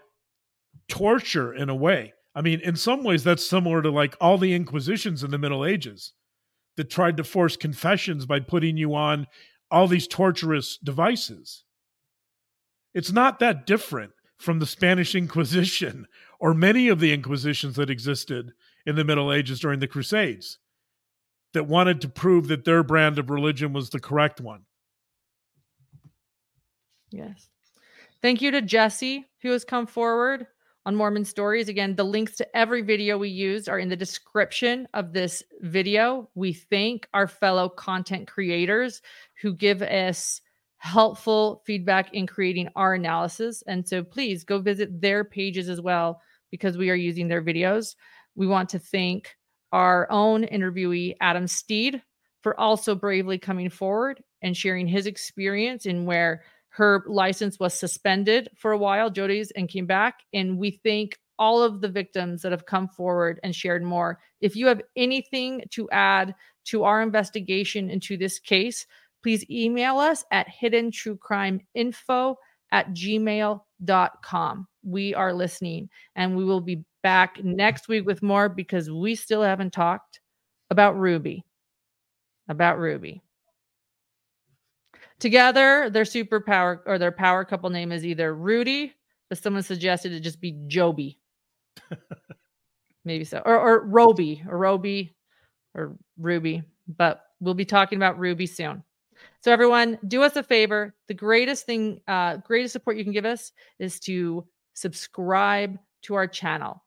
torture 0.88 1.54
in 1.54 1.70
a 1.70 1.76
way. 1.76 2.14
I 2.36 2.42
mean, 2.42 2.60
in 2.62 2.76
some 2.76 3.04
ways, 3.04 3.24
that's 3.24 3.48
similar 3.48 3.82
to 3.82 3.92
like 3.92 4.16
all 4.20 4.38
the 4.38 4.54
inquisitions 4.54 5.24
in 5.24 5.32
the 5.32 5.38
Middle 5.38 5.66
Ages 5.66 6.14
that 6.78 6.90
tried 6.90 7.18
to 7.18 7.24
force 7.24 7.56
confessions 7.56 8.26
by 8.26 8.40
putting 8.40 8.78
you 8.78 8.96
on 8.96 9.28
all 9.70 9.88
these 9.88 10.08
torturous 10.08 10.78
devices. 10.78 11.64
It's 12.94 13.12
not 13.12 13.40
that 13.40 13.66
different 13.66 14.12
from 14.38 14.60
the 14.60 14.66
Spanish 14.66 15.16
Inquisition 15.16 16.08
or 16.40 16.54
many 16.54 16.88
of 16.88 17.00
the 17.00 17.14
Inquisitions 17.14 17.76
that 17.76 17.90
existed 17.90 18.54
in 18.86 18.96
the 18.96 19.04
Middle 19.04 19.32
Ages 19.32 19.60
during 19.60 19.80
the 19.80 19.88
Crusades 19.88 20.60
that 21.54 21.68
wanted 21.68 22.02
to 22.02 22.10
prove 22.10 22.48
that 22.48 22.66
their 22.66 22.84
brand 22.84 23.20
of 23.20 23.30
religion 23.30 23.74
was 23.74 23.90
the 23.90 24.00
correct 24.00 24.42
one. 24.42 24.66
Yes. 27.12 27.48
Thank 28.22 28.42
you 28.42 28.52
to 28.52 28.62
Jesse, 28.62 29.26
who 29.42 29.52
has 29.52 29.64
come 29.64 29.86
forward 29.86 30.48
on 30.86 30.96
Mormon 30.96 31.26
Stories. 31.26 31.70
Again, 31.70 31.96
the 31.96 32.04
links 32.04 32.36
to 32.38 32.58
every 32.58 32.82
video 32.82 33.18
we 33.18 33.30
used 33.30 33.70
are 33.70 33.80
in 33.80 33.90
the 33.90 33.96
description 33.96 34.88
of 34.94 35.14
this 35.14 35.44
video. 35.62 36.30
We 36.36 36.54
thank 36.54 37.08
our 37.14 37.28
fellow 37.28 37.70
content 37.70 38.28
creators 38.28 39.02
who 39.42 39.54
give 39.54 39.82
us 39.82 40.42
helpful 40.78 41.62
feedback 41.66 42.14
in 42.14 42.28
creating 42.28 42.70
our 42.76 42.94
analysis. 42.96 43.64
And 43.68 43.88
so 43.88 44.04
please 44.04 44.44
go 44.44 44.60
visit 44.60 45.00
their 45.00 45.24
pages 45.24 45.70
as 45.70 45.80
well 45.80 46.22
because 46.52 46.78
we 46.78 46.90
are 46.90 46.96
using 46.96 47.28
their 47.28 47.42
videos. 47.42 47.96
We 48.36 48.48
want 48.48 48.70
to 48.70 48.80
thank 48.80 49.36
our 49.74 50.10
own 50.10 50.44
interviewee, 50.44 51.16
Adam 51.20 51.48
Steed, 51.48 52.02
for 52.42 52.58
also 52.60 52.96
bravely 52.96 53.38
coming 53.38 53.70
forward 53.70 54.24
and 54.42 54.56
sharing 54.56 54.88
his 54.88 55.08
experience 55.08 55.86
in 55.86 56.06
where 56.06 56.44
her 56.70 57.04
license 57.08 57.60
was 57.60 57.74
suspended 57.74 58.50
for 58.56 58.72
a 58.72 58.78
while, 58.78 59.10
Jodi's, 59.10 59.52
and 59.52 59.68
came 59.68 59.86
back. 59.86 60.20
And 60.34 60.58
we 60.58 60.80
thank 60.84 61.18
all 61.38 61.62
of 61.62 61.82
the 61.82 61.90
victims 61.90 62.42
that 62.42 62.52
have 62.52 62.66
come 62.66 62.88
forward 62.88 63.40
and 63.44 63.56
shared 63.56 63.84
more. 63.84 64.20
If 64.42 64.56
you 64.56 64.68
have 64.68 64.82
anything 64.96 65.64
to 65.72 65.90
add 65.90 66.36
to 66.66 66.84
our 66.84 67.02
investigation 67.02 67.90
into 67.90 68.16
this 68.16 68.40
case, 68.40 68.86
please 69.22 69.50
email 69.50 69.98
us 69.98 70.24
at 70.32 70.48
hiddentruecrimeinfo 70.48 72.36
at 72.72 72.90
gmail.com. 72.92 74.68
We 74.84 75.14
are 75.14 75.34
listening 75.34 75.90
and 76.16 76.36
we 76.36 76.44
will 76.44 76.62
be 76.62 76.84
back 77.04 77.44
next 77.44 77.88
week 77.88 78.06
with 78.06 78.24
more 78.24 78.50
because 78.50 78.90
we 78.90 79.14
still 79.14 79.44
haven't 79.44 79.74
talked 79.74 80.20
about 80.70 80.98
Ruby. 80.98 81.46
About 82.50 82.80
Ruby. 82.80 83.22
Together, 85.20 85.90
their 85.90 86.04
superpower 86.04 86.80
or 86.86 86.98
their 86.98 87.12
power 87.12 87.46
couple 87.46 87.70
name 87.70 87.92
is 87.92 88.06
either 88.06 88.34
Rudy, 88.34 88.94
but 89.30 89.38
someone 89.38 89.64
suggested 89.64 90.12
it 90.12 90.22
just 90.22 90.42
be 90.42 90.58
Joby. 90.68 91.20
Maybe 93.06 93.24
so. 93.24 93.42
Or, 93.46 93.58
or 93.60 93.86
Roby 93.86 94.44
or 94.48 94.58
Roby 94.58 95.16
or 95.76 95.96
Ruby. 96.18 96.64
But 96.88 97.24
we'll 97.40 97.54
be 97.54 97.66
talking 97.66 97.98
about 97.98 98.20
Ruby 98.20 98.46
soon. 98.46 98.84
So 99.42 99.52
everyone, 99.52 99.98
do 100.08 100.24
us 100.24 100.36
a 100.36 100.44
favor. 100.44 100.96
The 101.08 101.14
greatest 101.14 101.66
thing, 101.66 102.02
uh, 102.08 102.38
greatest 102.38 102.74
support 102.74 102.98
you 102.98 103.04
can 103.04 103.14
give 103.14 103.26
us 103.26 103.52
is 103.80 104.00
to 104.02 104.46
subscribe 104.74 105.78
to 106.04 106.16
our 106.16 106.28
channel. 106.28 106.83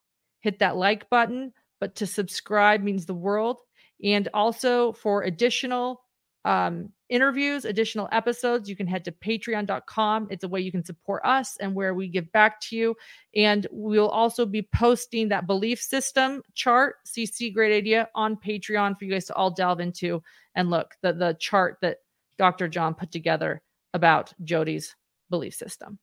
Hit 0.46 0.60
that 0.60 0.76
like 0.76 1.10
button, 1.10 1.52
but 1.80 1.96
to 1.96 2.06
subscribe 2.06 2.80
means 2.80 3.04
the 3.04 3.14
world. 3.14 3.58
And 4.04 4.28
also 4.32 4.92
for 4.92 5.24
additional 5.24 6.04
um, 6.44 6.92
interviews, 7.08 7.64
additional 7.64 8.08
episodes, 8.12 8.68
you 8.68 8.76
can 8.76 8.86
head 8.86 9.04
to 9.06 9.10
patreon.com. 9.10 10.28
It's 10.30 10.44
a 10.44 10.48
way 10.48 10.60
you 10.60 10.70
can 10.70 10.84
support 10.84 11.22
us 11.24 11.56
and 11.56 11.74
where 11.74 11.94
we 11.94 12.06
give 12.06 12.30
back 12.30 12.60
to 12.60 12.76
you. 12.76 12.94
And 13.34 13.66
we'll 13.72 14.08
also 14.08 14.46
be 14.46 14.68
posting 14.72 15.30
that 15.30 15.48
belief 15.48 15.82
system 15.82 16.42
chart, 16.54 16.98
CC 17.04 17.52
Great 17.52 17.76
Idea, 17.76 18.08
on 18.14 18.36
Patreon 18.36 18.96
for 18.96 19.04
you 19.04 19.10
guys 19.10 19.24
to 19.24 19.34
all 19.34 19.50
delve 19.50 19.80
into 19.80 20.22
and 20.54 20.70
look 20.70 20.94
the, 21.02 21.12
the 21.12 21.36
chart 21.40 21.78
that 21.82 21.96
Dr. 22.38 22.68
John 22.68 22.94
put 22.94 23.10
together 23.10 23.62
about 23.94 24.32
Jodi's 24.44 24.94
belief 25.28 25.54
system. 25.54 25.98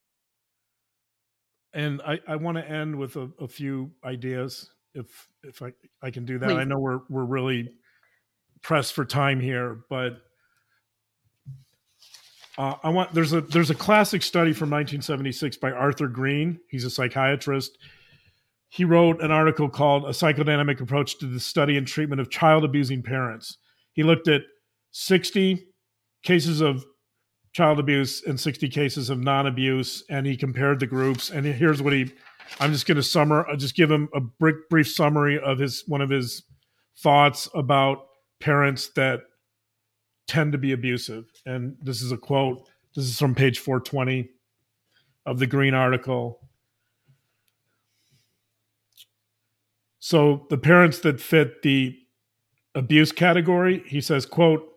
And 1.74 2.02
I, 2.04 2.20
I 2.28 2.36
want 2.36 2.58
to 2.58 2.70
end 2.70 2.96
with 2.96 3.16
a, 3.16 3.30
a 3.40 3.48
few 3.48 3.92
ideas 4.04 4.70
if 4.94 5.28
if 5.44 5.62
I, 5.62 5.74
I 6.02 6.12
can 6.12 6.26
do 6.26 6.38
that. 6.40 6.50
Please. 6.50 6.58
I 6.58 6.64
know 6.64 6.80
we're 6.80 7.00
we're 7.10 7.26
really 7.26 7.70
pressed 8.62 8.94
for 8.94 9.06
time 9.06 9.40
here, 9.40 9.80
but 9.90 10.22
uh, 12.58 12.76
I 12.84 12.90
want 12.90 13.14
there's 13.14 13.34
a 13.34 13.42
there's 13.42 13.70
a 13.70 13.76
classic 13.76 14.22
study 14.22 14.54
from 14.54 14.70
1976 14.70 15.58
by 15.58 15.72
Arthur 15.72 16.08
Green. 16.08 16.60
He's 16.70 16.86
a 16.86 16.90
psychiatrist. 16.90 17.78
He 18.70 18.86
wrote 18.86 19.22
an 19.22 19.32
article 19.32 19.70
called 19.70 20.06
"A 20.06 20.10
Psychodynamic 20.10 20.80
Approach 20.80 21.18
to 21.20 21.26
the 21.26 21.40
Study 21.40 21.78
and 21.78 21.88
Treatment 21.88 22.22
of 22.22 22.30
Child 22.30 22.64
Abusing 22.64 23.02
Parents." 23.02 23.58
He 23.94 24.04
looked 24.04 24.28
at 24.28 24.42
60 24.92 25.68
cases 26.24 26.62
of 26.62 26.84
child 27.54 27.80
abuse 27.80 28.24
and 28.26 28.40
60 28.40 28.68
cases 28.70 29.10
of 29.10 29.20
non-abuse, 29.20 30.04
and 30.10 30.26
he 30.26 30.36
compared 30.36 30.80
the 30.80 30.88
groups. 30.88 31.30
And 31.30 31.46
here's 31.46 31.82
what 31.82 31.94
he 31.94 32.12
I'm 32.60 32.72
just 32.72 32.86
going 32.86 32.98
to 32.98 33.04
summer. 33.04 33.48
I'll 33.48 33.56
just 33.56 33.76
give 33.76 33.90
him 33.90 34.10
a 34.14 34.20
brief, 34.20 34.56
brief 34.70 34.90
summary 34.90 35.40
of 35.40 35.60
his 35.60 35.84
one 35.88 36.02
of 36.02 36.10
his 36.10 36.44
thoughts 36.98 37.50
about 37.54 38.08
parents 38.40 38.90
that 38.96 39.22
tend 40.28 40.52
to 40.52 40.58
be 40.58 40.72
abusive. 40.72 41.26
And 41.46 41.78
this 41.82 42.02
is 42.02 42.12
a 42.12 42.18
quote. 42.18 42.68
This 42.96 43.06
is 43.06 43.18
from 43.18 43.34
page 43.34 43.60
420 43.60 44.30
of 45.26 45.40
the 45.40 45.48
Green 45.48 45.74
article. 45.74 46.40
So 50.00 50.46
the 50.50 50.58
parents 50.58 51.00
that 51.00 51.22
fit 51.22 51.62
the 51.62 51.98
abuse 52.76 53.12
category, 53.12 53.84
he 53.88 54.02
says, 54.02 54.26
quote, 54.26 54.73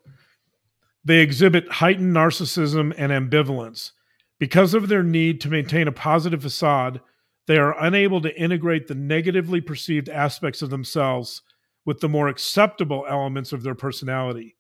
they 1.07 1.21
exhibit 1.21 1.71
heightened 1.71 2.15
narcissism 2.15 2.93
and 2.99 3.13
ambivalence. 3.13 3.93
Because 4.41 4.75
of 4.75 4.89
their 4.89 5.05
need 5.05 5.41
to 5.41 5.49
maintain 5.49 5.87
a 5.87 5.93
positive 5.93 6.43
facade, 6.43 7.01
they 7.47 7.57
are 7.59 7.81
unable 7.81 8.21
to 8.21 8.37
integrate 8.39 8.89
the 8.89 8.95
negatively 8.97 9.61
perceived 9.61 10.09
aspects 10.09 10.63
of 10.63 10.71
themselves 10.71 11.43
with 11.85 12.01
the 12.01 12.09
more 12.09 12.27
acceptable 12.27 13.07
elements 13.09 13.53
of 13.53 13.63
their 13.63 13.77
personality. 13.77 14.57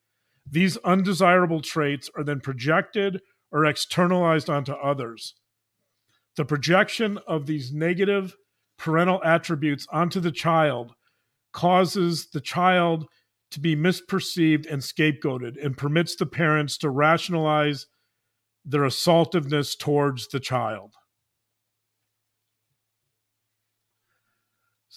These 0.48 0.76
undesirable 0.78 1.60
traits 1.60 2.08
are 2.16 2.22
then 2.22 2.38
projected 2.38 3.20
or 3.50 3.64
externalized 3.64 4.48
onto 4.48 4.72
others. 4.72 5.34
The 6.36 6.44
projection 6.44 7.18
of 7.26 7.46
these 7.46 7.72
negative 7.72 8.36
parental 8.78 9.20
attributes 9.24 9.88
onto 9.90 10.20
the 10.20 10.30
child 10.30 10.92
causes 11.52 12.28
the 12.32 12.40
child 12.40 13.08
to 13.50 13.60
be 13.60 13.76
misperceived 13.76 14.70
and 14.70 14.82
scapegoated 14.82 15.62
and 15.64 15.76
permits 15.76 16.16
the 16.16 16.26
parents 16.26 16.76
to 16.78 16.90
rationalize 16.90 17.86
their 18.64 18.82
assaultiveness 18.82 19.76
towards 19.78 20.28
the 20.28 20.40
child. 20.40 20.94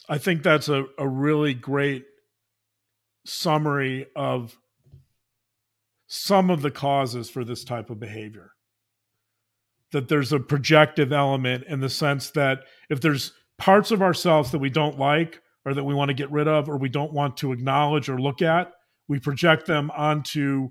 I 0.07 0.17
think 0.17 0.41
that's 0.41 0.69
a, 0.69 0.85
a 0.97 1.07
really 1.07 1.53
great 1.53 2.05
summary 3.25 4.07
of 4.15 4.57
some 6.07 6.49
of 6.49 6.63
the 6.63 6.71
causes 6.71 7.29
for 7.29 7.45
this 7.45 7.63
type 7.63 7.91
of 7.91 7.99
behavior. 7.99 8.51
That 9.91 10.07
there's 10.07 10.33
a 10.33 10.39
projective 10.39 11.13
element 11.13 11.65
in 11.67 11.79
the 11.79 11.89
sense 11.89 12.31
that 12.31 12.63
if 12.89 13.01
there's 13.01 13.33
parts 13.59 13.91
of 13.91 14.01
ourselves 14.01 14.51
that 14.51 14.59
we 14.59 14.71
don't 14.71 14.97
like 14.97 15.41
or 15.65 15.73
that 15.73 15.83
we 15.83 15.93
want 15.93 16.09
to 16.09 16.13
get 16.13 16.31
rid 16.31 16.47
of 16.47 16.69
or 16.69 16.77
we 16.77 16.89
don't 16.89 17.13
want 17.13 17.37
to 17.37 17.51
acknowledge 17.51 18.09
or 18.09 18.19
look 18.19 18.41
at, 18.41 18.71
we 19.07 19.19
project 19.19 19.65
them 19.65 19.91
onto, 19.91 20.69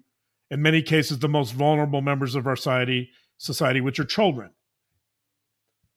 in 0.51 0.63
many 0.63 0.83
cases, 0.83 1.19
the 1.19 1.29
most 1.29 1.53
vulnerable 1.53 2.01
members 2.01 2.35
of 2.35 2.47
our 2.47 2.57
society, 2.57 3.11
society 3.37 3.81
which 3.81 3.99
are 3.99 4.05
children. 4.05 4.51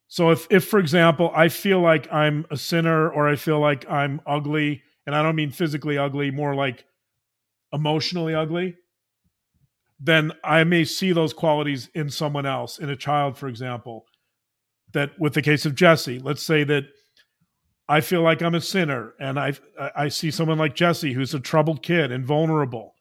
So 0.08 0.32
if, 0.32 0.46
if 0.50 0.66
for 0.66 0.80
example, 0.80 1.32
I 1.34 1.48
feel 1.48 1.80
like 1.80 2.12
I'm 2.12 2.46
a 2.52 2.58
sinner 2.58 3.10
or 3.10 3.30
I 3.30 3.38
feel 3.38 3.60
like 3.60 3.90
I'm 3.90 4.20
ugly, 4.26 4.84
and 5.06 5.16
I 5.16 5.24
don't 5.24 5.38
mean 5.38 5.52
physically 5.52 5.98
ugly, 5.98 6.32
more 6.32 6.54
like 6.54 6.84
emotionally 7.72 8.36
ugly, 8.36 8.76
then 10.00 10.34
I 10.44 10.64
may 10.64 10.84
see 10.84 11.14
those 11.14 11.32
qualities 11.32 11.90
in 11.94 12.10
someone 12.10 12.46
else, 12.46 12.78
in 12.78 12.90
a 12.90 12.96
child, 12.96 13.38
for 13.38 13.48
example. 13.48 14.06
That 14.94 15.18
with 15.18 15.34
the 15.34 15.42
case 15.42 15.66
of 15.66 15.76
Jesse, 15.76 16.20
let's 16.20 16.44
say 16.44 16.66
that 16.66 16.84
I 17.92 18.00
feel 18.00 18.22
like 18.22 18.42
I'm 18.42 18.56
a 18.56 18.62
sinner 18.62 19.16
and 19.20 19.38
I 19.38 19.52
I 19.78 20.08
see 20.08 20.32
someone 20.32 20.58
like 20.58 20.76
Jesse 20.76 21.12
who's 21.12 21.34
a 21.34 21.42
troubled 21.42 21.84
kid 21.84 22.10
and 22.10 22.26
vulnerable. 22.26 22.96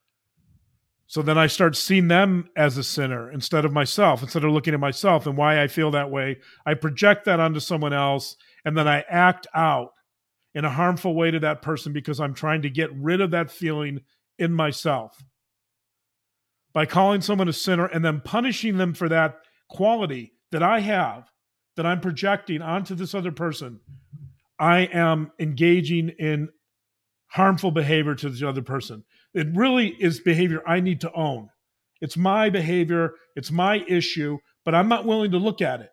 So 1.06 1.22
then 1.22 1.38
I 1.38 1.46
start 1.46 1.76
seeing 1.76 2.08
them 2.08 2.48
as 2.56 2.76
a 2.76 2.82
sinner 2.82 3.30
instead 3.30 3.64
of 3.64 3.72
myself, 3.72 4.20
instead 4.20 4.42
of 4.42 4.50
looking 4.50 4.74
at 4.74 4.80
myself 4.80 5.28
and 5.28 5.36
why 5.36 5.62
I 5.62 5.68
feel 5.68 5.92
that 5.92 6.10
way. 6.10 6.38
I 6.66 6.74
project 6.74 7.24
that 7.26 7.38
onto 7.38 7.60
someone 7.60 7.92
else 7.92 8.36
and 8.64 8.76
then 8.76 8.88
I 8.88 9.04
act 9.08 9.46
out 9.54 9.92
in 10.56 10.64
a 10.64 10.70
harmful 10.70 11.14
way 11.14 11.30
to 11.30 11.38
that 11.38 11.62
person 11.62 11.92
because 11.92 12.18
I'm 12.18 12.34
trying 12.34 12.62
to 12.62 12.68
get 12.68 12.92
rid 12.92 13.20
of 13.20 13.30
that 13.30 13.52
feeling 13.52 14.00
in 14.40 14.52
myself. 14.52 15.22
By 16.72 16.84
calling 16.84 17.20
someone 17.20 17.48
a 17.48 17.52
sinner 17.52 17.86
and 17.86 18.04
then 18.04 18.22
punishing 18.24 18.76
them 18.76 18.94
for 18.94 19.08
that 19.08 19.36
quality 19.68 20.32
that 20.50 20.64
I 20.64 20.80
have, 20.80 21.30
that 21.76 21.86
I'm 21.86 22.00
projecting 22.00 22.60
onto 22.60 22.96
this 22.96 23.14
other 23.14 23.30
person, 23.30 23.78
I 24.60 24.80
am 24.92 25.32
engaging 25.38 26.10
in 26.18 26.50
harmful 27.28 27.70
behavior 27.70 28.14
to 28.16 28.28
the 28.28 28.46
other 28.46 28.62
person. 28.62 29.04
It 29.32 29.46
really 29.54 29.88
is 29.88 30.20
behavior 30.20 30.62
I 30.66 30.80
need 30.80 31.00
to 31.00 31.12
own. 31.14 31.48
It's 32.02 32.16
my 32.16 32.50
behavior, 32.50 33.14
it's 33.36 33.50
my 33.50 33.84
issue, 33.88 34.38
but 34.64 34.74
I'm 34.74 34.88
not 34.88 35.06
willing 35.06 35.30
to 35.30 35.38
look 35.38 35.62
at 35.62 35.80
it. 35.80 35.90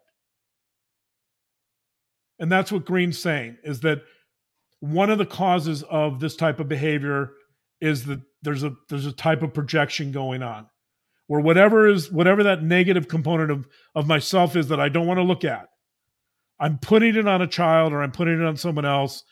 And 2.40 2.52
that's 2.52 2.72
what 2.72 2.86
Green's 2.86 3.18
saying 3.18 3.58
is 3.64 3.80
that 3.82 4.02
one 4.80 5.10
of 5.10 5.18
the 5.18 5.26
causes 5.26 5.84
of 5.84 6.20
this 6.20 6.36
type 6.36 6.60
of 6.60 6.68
behavior 6.68 7.32
is 7.82 8.06
that 8.06 8.22
there's 8.42 8.64
a 8.64 8.74
there's 8.90 9.06
a 9.06 9.12
type 9.12 9.42
of 9.42 9.54
projection 9.54 10.12
going 10.12 10.44
on 10.44 10.68
where 11.28 11.42
whatever 11.42 11.88
is 11.88 12.12
whatever 12.12 12.44
that 12.44 12.64
negative 12.64 13.08
component 13.08 13.50
of 13.50 13.68
of 13.96 14.08
myself 14.08 14.56
is 14.56 14.68
that 14.68 14.80
I 14.80 14.90
don't 14.90 15.08
want 15.08 15.18
to 15.18 15.24
look 15.24 15.44
at 15.44 15.68
I'm 16.60 16.78
putting 16.80 17.16
it 17.16 17.28
on 17.28 17.42
a 17.42 17.48
child 17.48 17.94
or 17.94 18.02
I'm 18.02 18.12
putting 18.12 18.40
it 18.40 18.46
on 18.46 18.58
someone 18.58 18.86
else 18.86 19.24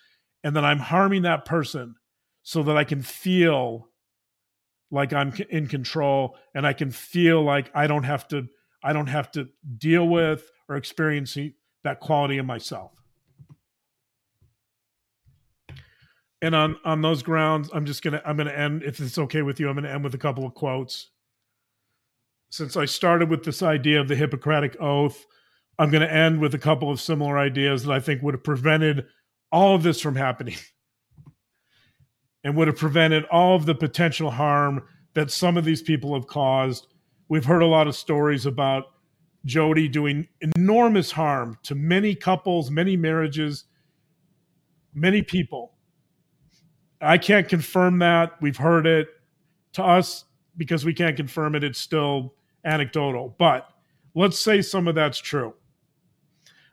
and 0.44 0.56
then 0.56 0.64
I'm 0.64 0.80
harming 0.80 1.24
that 1.24 1.46
person 1.46 1.96
so 2.44 2.62
that 2.64 2.78
I 2.78 2.84
can 2.84 3.02
feel 3.02 3.90
like 4.92 5.12
I'm 5.12 5.34
in 5.50 5.68
control 5.68 6.38
and 6.54 6.66
I 6.68 6.74
can 6.74 6.92
feel 6.92 7.44
like 7.44 7.72
I 7.74 7.88
don't 7.88 8.04
have 8.04 8.28
to 8.30 8.48
I 8.84 8.94
don't 8.94 9.08
have 9.08 9.32
to 9.32 9.50
deal 9.78 10.08
with 10.08 10.52
or 10.70 10.76
experience 10.76 11.36
that 11.84 12.00
quality 12.00 12.38
in 12.38 12.46
myself. 12.46 12.92
And 16.42 16.54
on 16.54 16.78
on 16.86 17.02
those 17.02 17.24
grounds, 17.24 17.70
I'm 17.74 17.86
just 17.86 18.04
gonna 18.04 18.22
I'm 18.24 18.38
gonna 18.38 18.52
end 18.52 18.84
if 18.84 19.00
it's 19.00 19.18
okay 19.18 19.42
with 19.42 19.60
you. 19.60 19.68
I'm 19.68 19.76
gonna 19.76 19.90
end 19.90 20.04
with 20.04 20.14
a 20.14 20.20
couple 20.20 20.46
of 20.46 20.54
quotes. 20.54 21.10
Since 22.52 22.78
I 22.78 22.86
started 22.86 23.32
with 23.32 23.44
this 23.44 23.64
idea 23.64 24.00
of 24.00 24.08
the 24.08 24.16
Hippocratic 24.16 24.80
Oath, 24.80 25.26
I'm 25.78 25.92
going 25.92 26.02
to 26.02 26.14
end 26.14 26.40
with 26.40 26.54
a 26.54 26.60
couple 26.60 26.90
of 26.90 27.02
similar 27.02 27.38
ideas 27.38 27.84
that 27.84 27.92
I 27.92 28.00
think 28.00 28.22
would 28.22 28.34
have 28.34 28.44
prevented 28.44 29.06
all 29.52 29.76
of 29.76 29.84
this 29.84 30.00
from 30.00 30.16
happening. 30.16 30.56
and 32.46 32.56
would 32.56 32.68
have 32.68 32.78
prevented 32.78 33.26
all 33.26 33.56
of 33.56 33.66
the 33.66 33.74
potential 33.74 34.30
harm 34.30 34.84
that 35.16 35.32
some 35.32 35.58
of 35.58 35.66
these 35.66 35.82
people 35.82 36.14
have 36.14 36.28
caused. 36.28 36.88
We've 37.28 37.44
heard 37.44 37.64
a 37.64 37.68
lot 37.68 37.88
of 37.88 37.96
stories 37.96 38.46
about 38.46 38.86
Jodi 39.46 39.88
doing 39.88 40.28
enormous 40.56 41.12
harm 41.12 41.58
to 41.64 41.74
many 41.74 42.14
couples, 42.14 42.70
many 42.70 42.96
marriages, 42.96 43.66
many 44.94 45.24
people. 45.24 45.74
I 47.02 47.18
can't 47.18 47.50
confirm 47.50 48.00
that. 48.00 48.34
We've 48.42 48.58
heard 48.58 48.86
it. 48.86 49.08
To 49.74 49.84
us, 49.84 50.24
because 50.56 50.86
we 50.86 50.94
can't 50.94 51.18
confirm 51.18 51.54
it, 51.56 51.64
it's 51.64 51.80
still 51.80 52.36
anecdotal. 52.64 53.36
But 53.38 53.68
let's 54.14 54.40
say 54.40 54.62
some 54.62 54.88
of 54.88 54.96
that's 54.96 55.18
true. 55.18 55.54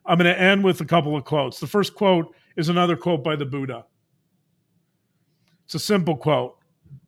I'm 0.04 0.18
going 0.18 0.32
to 0.32 0.40
end 0.40 0.64
with 0.64 0.80
a 0.80 0.84
couple 0.84 1.16
of 1.16 1.24
quotes. 1.24 1.60
The 1.60 1.66
first 1.66 1.94
quote 1.94 2.34
is 2.56 2.68
another 2.68 2.96
quote 2.96 3.22
by 3.22 3.36
the 3.36 3.46
Buddha. 3.46 3.84
It's 5.64 5.74
a 5.74 5.78
simple 5.78 6.16
quote. 6.16 6.56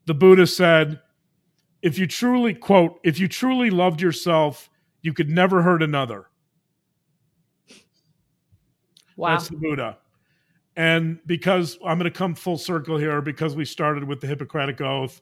The 0.06 0.14
Buddha 0.14 0.46
said, 0.46 1.00
if 1.82 1.98
you 1.98 2.06
truly, 2.06 2.54
quote, 2.54 3.00
if 3.02 3.18
you 3.18 3.28
truly 3.28 3.70
loved 3.70 4.00
yourself, 4.00 4.70
you 5.02 5.12
could 5.12 5.28
never 5.28 5.60
hurt 5.60 5.82
another. 5.82 6.26
Wow. 9.16 9.32
That's 9.32 9.48
the 9.48 9.56
Buddha. 9.56 9.98
And 10.76 11.18
because 11.26 11.78
I'm 11.84 11.98
going 11.98 12.10
to 12.10 12.16
come 12.16 12.34
full 12.34 12.58
circle 12.58 12.96
here, 12.96 13.20
because 13.20 13.54
we 13.54 13.64
started 13.64 14.04
with 14.04 14.20
the 14.20 14.26
Hippocratic 14.26 14.80
Oath, 14.80 15.20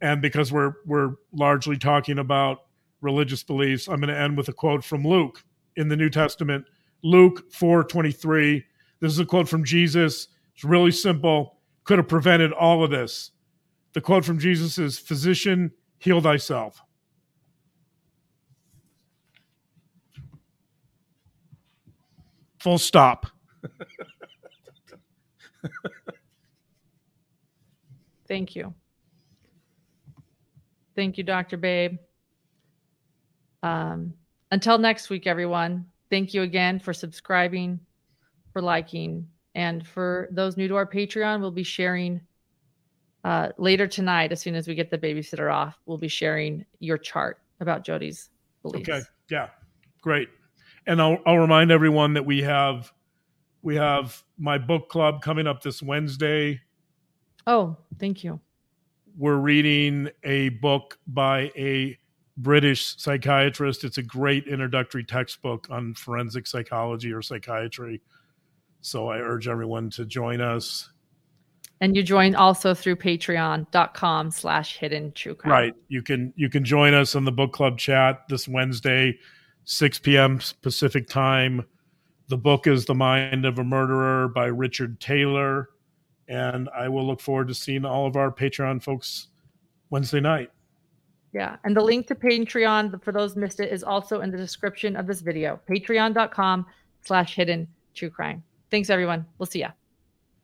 and 0.00 0.20
because 0.22 0.52
we're 0.52 0.74
we're 0.84 1.14
largely 1.32 1.76
talking 1.76 2.18
about 2.18 2.66
religious 3.00 3.42
beliefs, 3.42 3.88
I'm 3.88 4.00
going 4.00 4.14
to 4.14 4.18
end 4.18 4.36
with 4.36 4.48
a 4.48 4.52
quote 4.52 4.84
from 4.84 5.02
Luke 5.04 5.42
in 5.76 5.88
the 5.88 5.96
New 5.96 6.10
Testament, 6.10 6.66
Luke 7.02 7.50
4:23. 7.52 8.64
This 9.00 9.12
is 9.12 9.18
a 9.18 9.26
quote 9.26 9.48
from 9.48 9.64
Jesus. 9.64 10.28
It's 10.54 10.64
really 10.64 10.90
simple. 10.90 11.58
Could 11.84 11.98
have 11.98 12.08
prevented 12.08 12.52
all 12.52 12.82
of 12.82 12.90
this. 12.90 13.32
The 13.92 14.00
quote 14.00 14.24
from 14.24 14.38
Jesus 14.38 14.78
is, 14.78 14.98
"Physician, 14.98 15.72
heal 15.98 16.20
thyself." 16.20 16.82
Full 22.58 22.78
stop. 22.78 23.26
Thank 28.28 28.56
you. 28.56 28.74
Thank 30.96 31.18
you, 31.18 31.24
Dr. 31.24 31.56
Babe. 31.58 31.98
Um, 33.62 34.14
until 34.50 34.78
next 34.78 35.10
week, 35.10 35.26
everyone, 35.26 35.86
thank 36.10 36.34
you 36.34 36.42
again 36.42 36.78
for 36.78 36.92
subscribing, 36.92 37.80
for 38.52 38.62
liking, 38.62 39.28
and 39.54 39.86
for 39.86 40.28
those 40.30 40.56
new 40.56 40.68
to 40.68 40.76
our 40.76 40.86
Patreon, 40.86 41.40
we'll 41.40 41.50
be 41.50 41.62
sharing 41.62 42.20
uh, 43.26 43.48
later 43.58 43.88
tonight, 43.88 44.30
as 44.30 44.40
soon 44.40 44.54
as 44.54 44.68
we 44.68 44.74
get 44.76 44.88
the 44.88 44.98
babysitter 44.98 45.52
off, 45.52 45.76
we'll 45.84 45.98
be 45.98 46.06
sharing 46.06 46.64
your 46.78 46.96
chart 46.96 47.40
about 47.58 47.84
Jodi's 47.84 48.30
beliefs. 48.62 48.88
Okay. 48.88 49.00
Yeah. 49.28 49.48
Great. 50.00 50.28
And 50.86 51.02
I'll, 51.02 51.18
I'll 51.26 51.38
remind 51.38 51.72
everyone 51.72 52.14
that 52.14 52.24
we 52.24 52.42
have 52.42 52.92
we 53.62 53.74
have 53.74 54.22
my 54.38 54.58
book 54.58 54.88
club 54.88 55.22
coming 55.22 55.48
up 55.48 55.60
this 55.60 55.82
Wednesday. 55.82 56.60
Oh, 57.48 57.76
thank 57.98 58.22
you. 58.22 58.38
We're 59.18 59.38
reading 59.38 60.08
a 60.22 60.50
book 60.50 60.96
by 61.08 61.50
a 61.56 61.98
British 62.36 62.96
psychiatrist. 62.98 63.84
It's 63.84 63.98
a 63.98 64.02
great 64.02 64.46
introductory 64.46 65.04
textbook 65.04 65.68
on 65.70 65.94
forensic 65.94 66.46
psychology 66.46 67.12
or 67.12 67.22
psychiatry. 67.22 68.02
So 68.80 69.08
I 69.08 69.18
urge 69.18 69.48
everyone 69.48 69.90
to 69.90 70.04
join 70.04 70.40
us. 70.40 70.90
And 71.80 71.94
you 71.94 72.02
join 72.02 72.34
also 72.34 72.72
through 72.72 72.96
patreon.com 72.96 74.30
slash 74.30 74.78
hidden 74.78 75.12
true 75.12 75.34
crime. 75.34 75.52
Right. 75.52 75.74
You 75.88 76.02
can 76.02 76.32
you 76.36 76.48
can 76.48 76.64
join 76.64 76.94
us 76.94 77.14
on 77.14 77.24
the 77.24 77.32
book 77.32 77.52
club 77.52 77.78
chat 77.78 78.22
this 78.28 78.48
Wednesday, 78.48 79.18
6 79.64 79.98
p.m. 80.00 80.40
Pacific 80.62 81.06
time. 81.06 81.66
The 82.28 82.36
book 82.36 82.66
is 82.66 82.86
The 82.86 82.94
Mind 82.94 83.44
of 83.44 83.58
a 83.58 83.64
Murderer 83.64 84.28
by 84.28 84.46
Richard 84.46 85.00
Taylor. 85.00 85.70
And 86.28 86.68
I 86.76 86.88
will 86.88 87.06
look 87.06 87.20
forward 87.20 87.48
to 87.48 87.54
seeing 87.54 87.84
all 87.84 88.06
of 88.06 88.16
our 88.16 88.32
Patreon 88.32 88.82
folks 88.82 89.28
Wednesday 89.90 90.20
night. 90.20 90.50
Yeah. 91.36 91.56
And 91.64 91.76
the 91.76 91.82
link 91.82 92.06
to 92.06 92.14
Patreon, 92.14 93.02
for 93.04 93.12
those 93.12 93.36
missed 93.36 93.60
it, 93.60 93.70
is 93.70 93.84
also 93.84 94.22
in 94.22 94.30
the 94.30 94.38
description 94.38 94.96
of 94.96 95.06
this 95.06 95.20
video. 95.20 95.60
Patreon.com 95.68 96.64
slash 97.02 97.34
hidden 97.34 97.68
true 97.92 98.08
crime. 98.08 98.42
Thanks, 98.70 98.88
everyone. 98.88 99.26
We'll 99.36 99.44
see 99.44 99.60
ya. 99.60 99.72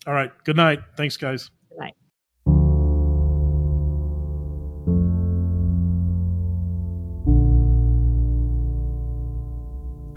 All 0.06 0.12
right. 0.12 0.31
Good 0.44 0.56
night. 0.56 0.81
Thanks, 0.98 1.16
guys. 1.16 1.51
Good 1.70 1.78
night. 1.78 1.94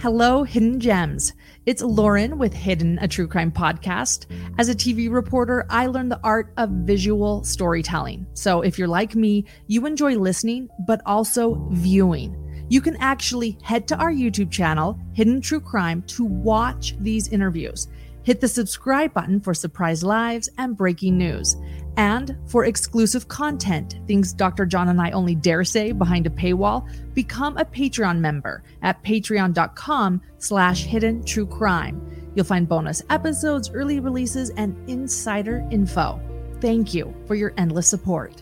Hello, 0.05 0.43
Hidden 0.43 0.79
Gems. 0.79 1.33
It's 1.65 1.81
Lauren 1.81 2.37
with 2.37 2.53
Hidden, 2.53 2.99
a 3.01 3.07
true 3.07 3.27
crime 3.27 3.51
podcast. 3.51 4.27
As 4.59 4.69
a 4.69 4.75
TV 4.75 5.11
reporter, 5.11 5.65
I 5.67 5.87
learned 5.87 6.11
the 6.11 6.19
art 6.23 6.53
of 6.57 6.69
visual 6.69 7.43
storytelling. 7.43 8.27
So 8.35 8.61
if 8.61 8.77
you're 8.77 8.87
like 8.87 9.15
me, 9.15 9.45
you 9.65 9.87
enjoy 9.87 10.13
listening, 10.13 10.69
but 10.85 11.01
also 11.07 11.67
viewing. 11.71 12.39
You 12.69 12.81
can 12.81 12.97
actually 12.97 13.57
head 13.63 13.87
to 13.87 13.97
our 13.97 14.11
YouTube 14.11 14.51
channel, 14.51 14.99
Hidden 15.13 15.41
True 15.41 15.59
Crime, 15.59 16.03
to 16.03 16.23
watch 16.23 16.95
these 16.99 17.29
interviews. 17.29 17.87
Hit 18.25 18.41
the 18.41 18.47
subscribe 18.47 19.13
button 19.13 19.39
for 19.39 19.53
surprise 19.53 20.03
lives 20.03 20.49
and 20.57 20.75
breaking 20.75 21.15
news. 21.15 21.57
And 21.95 22.35
for 22.47 22.65
exclusive 22.65 23.27
content, 23.27 23.99
things 24.07 24.33
Dr. 24.33 24.65
John 24.65 24.89
and 24.89 24.99
I 24.99 25.11
only 25.11 25.35
dare 25.35 25.63
say 25.63 25.91
behind 25.91 26.25
a 26.25 26.31
paywall, 26.31 26.89
become 27.13 27.55
a 27.57 27.65
Patreon 27.65 28.17
member 28.17 28.63
at 28.81 29.03
patreon.com 29.03 30.21
slash 30.39 30.85
hidden 30.85 31.23
true 31.23 31.45
crime. 31.45 32.01
You'll 32.33 32.45
find 32.45 32.67
bonus 32.67 33.03
episodes, 33.11 33.69
early 33.69 33.99
releases, 33.99 34.49
and 34.49 34.75
insider 34.89 35.63
info. 35.69 36.19
Thank 36.61 36.95
you 36.95 37.13
for 37.27 37.35
your 37.35 37.53
endless 37.57 37.87
support. 37.87 38.41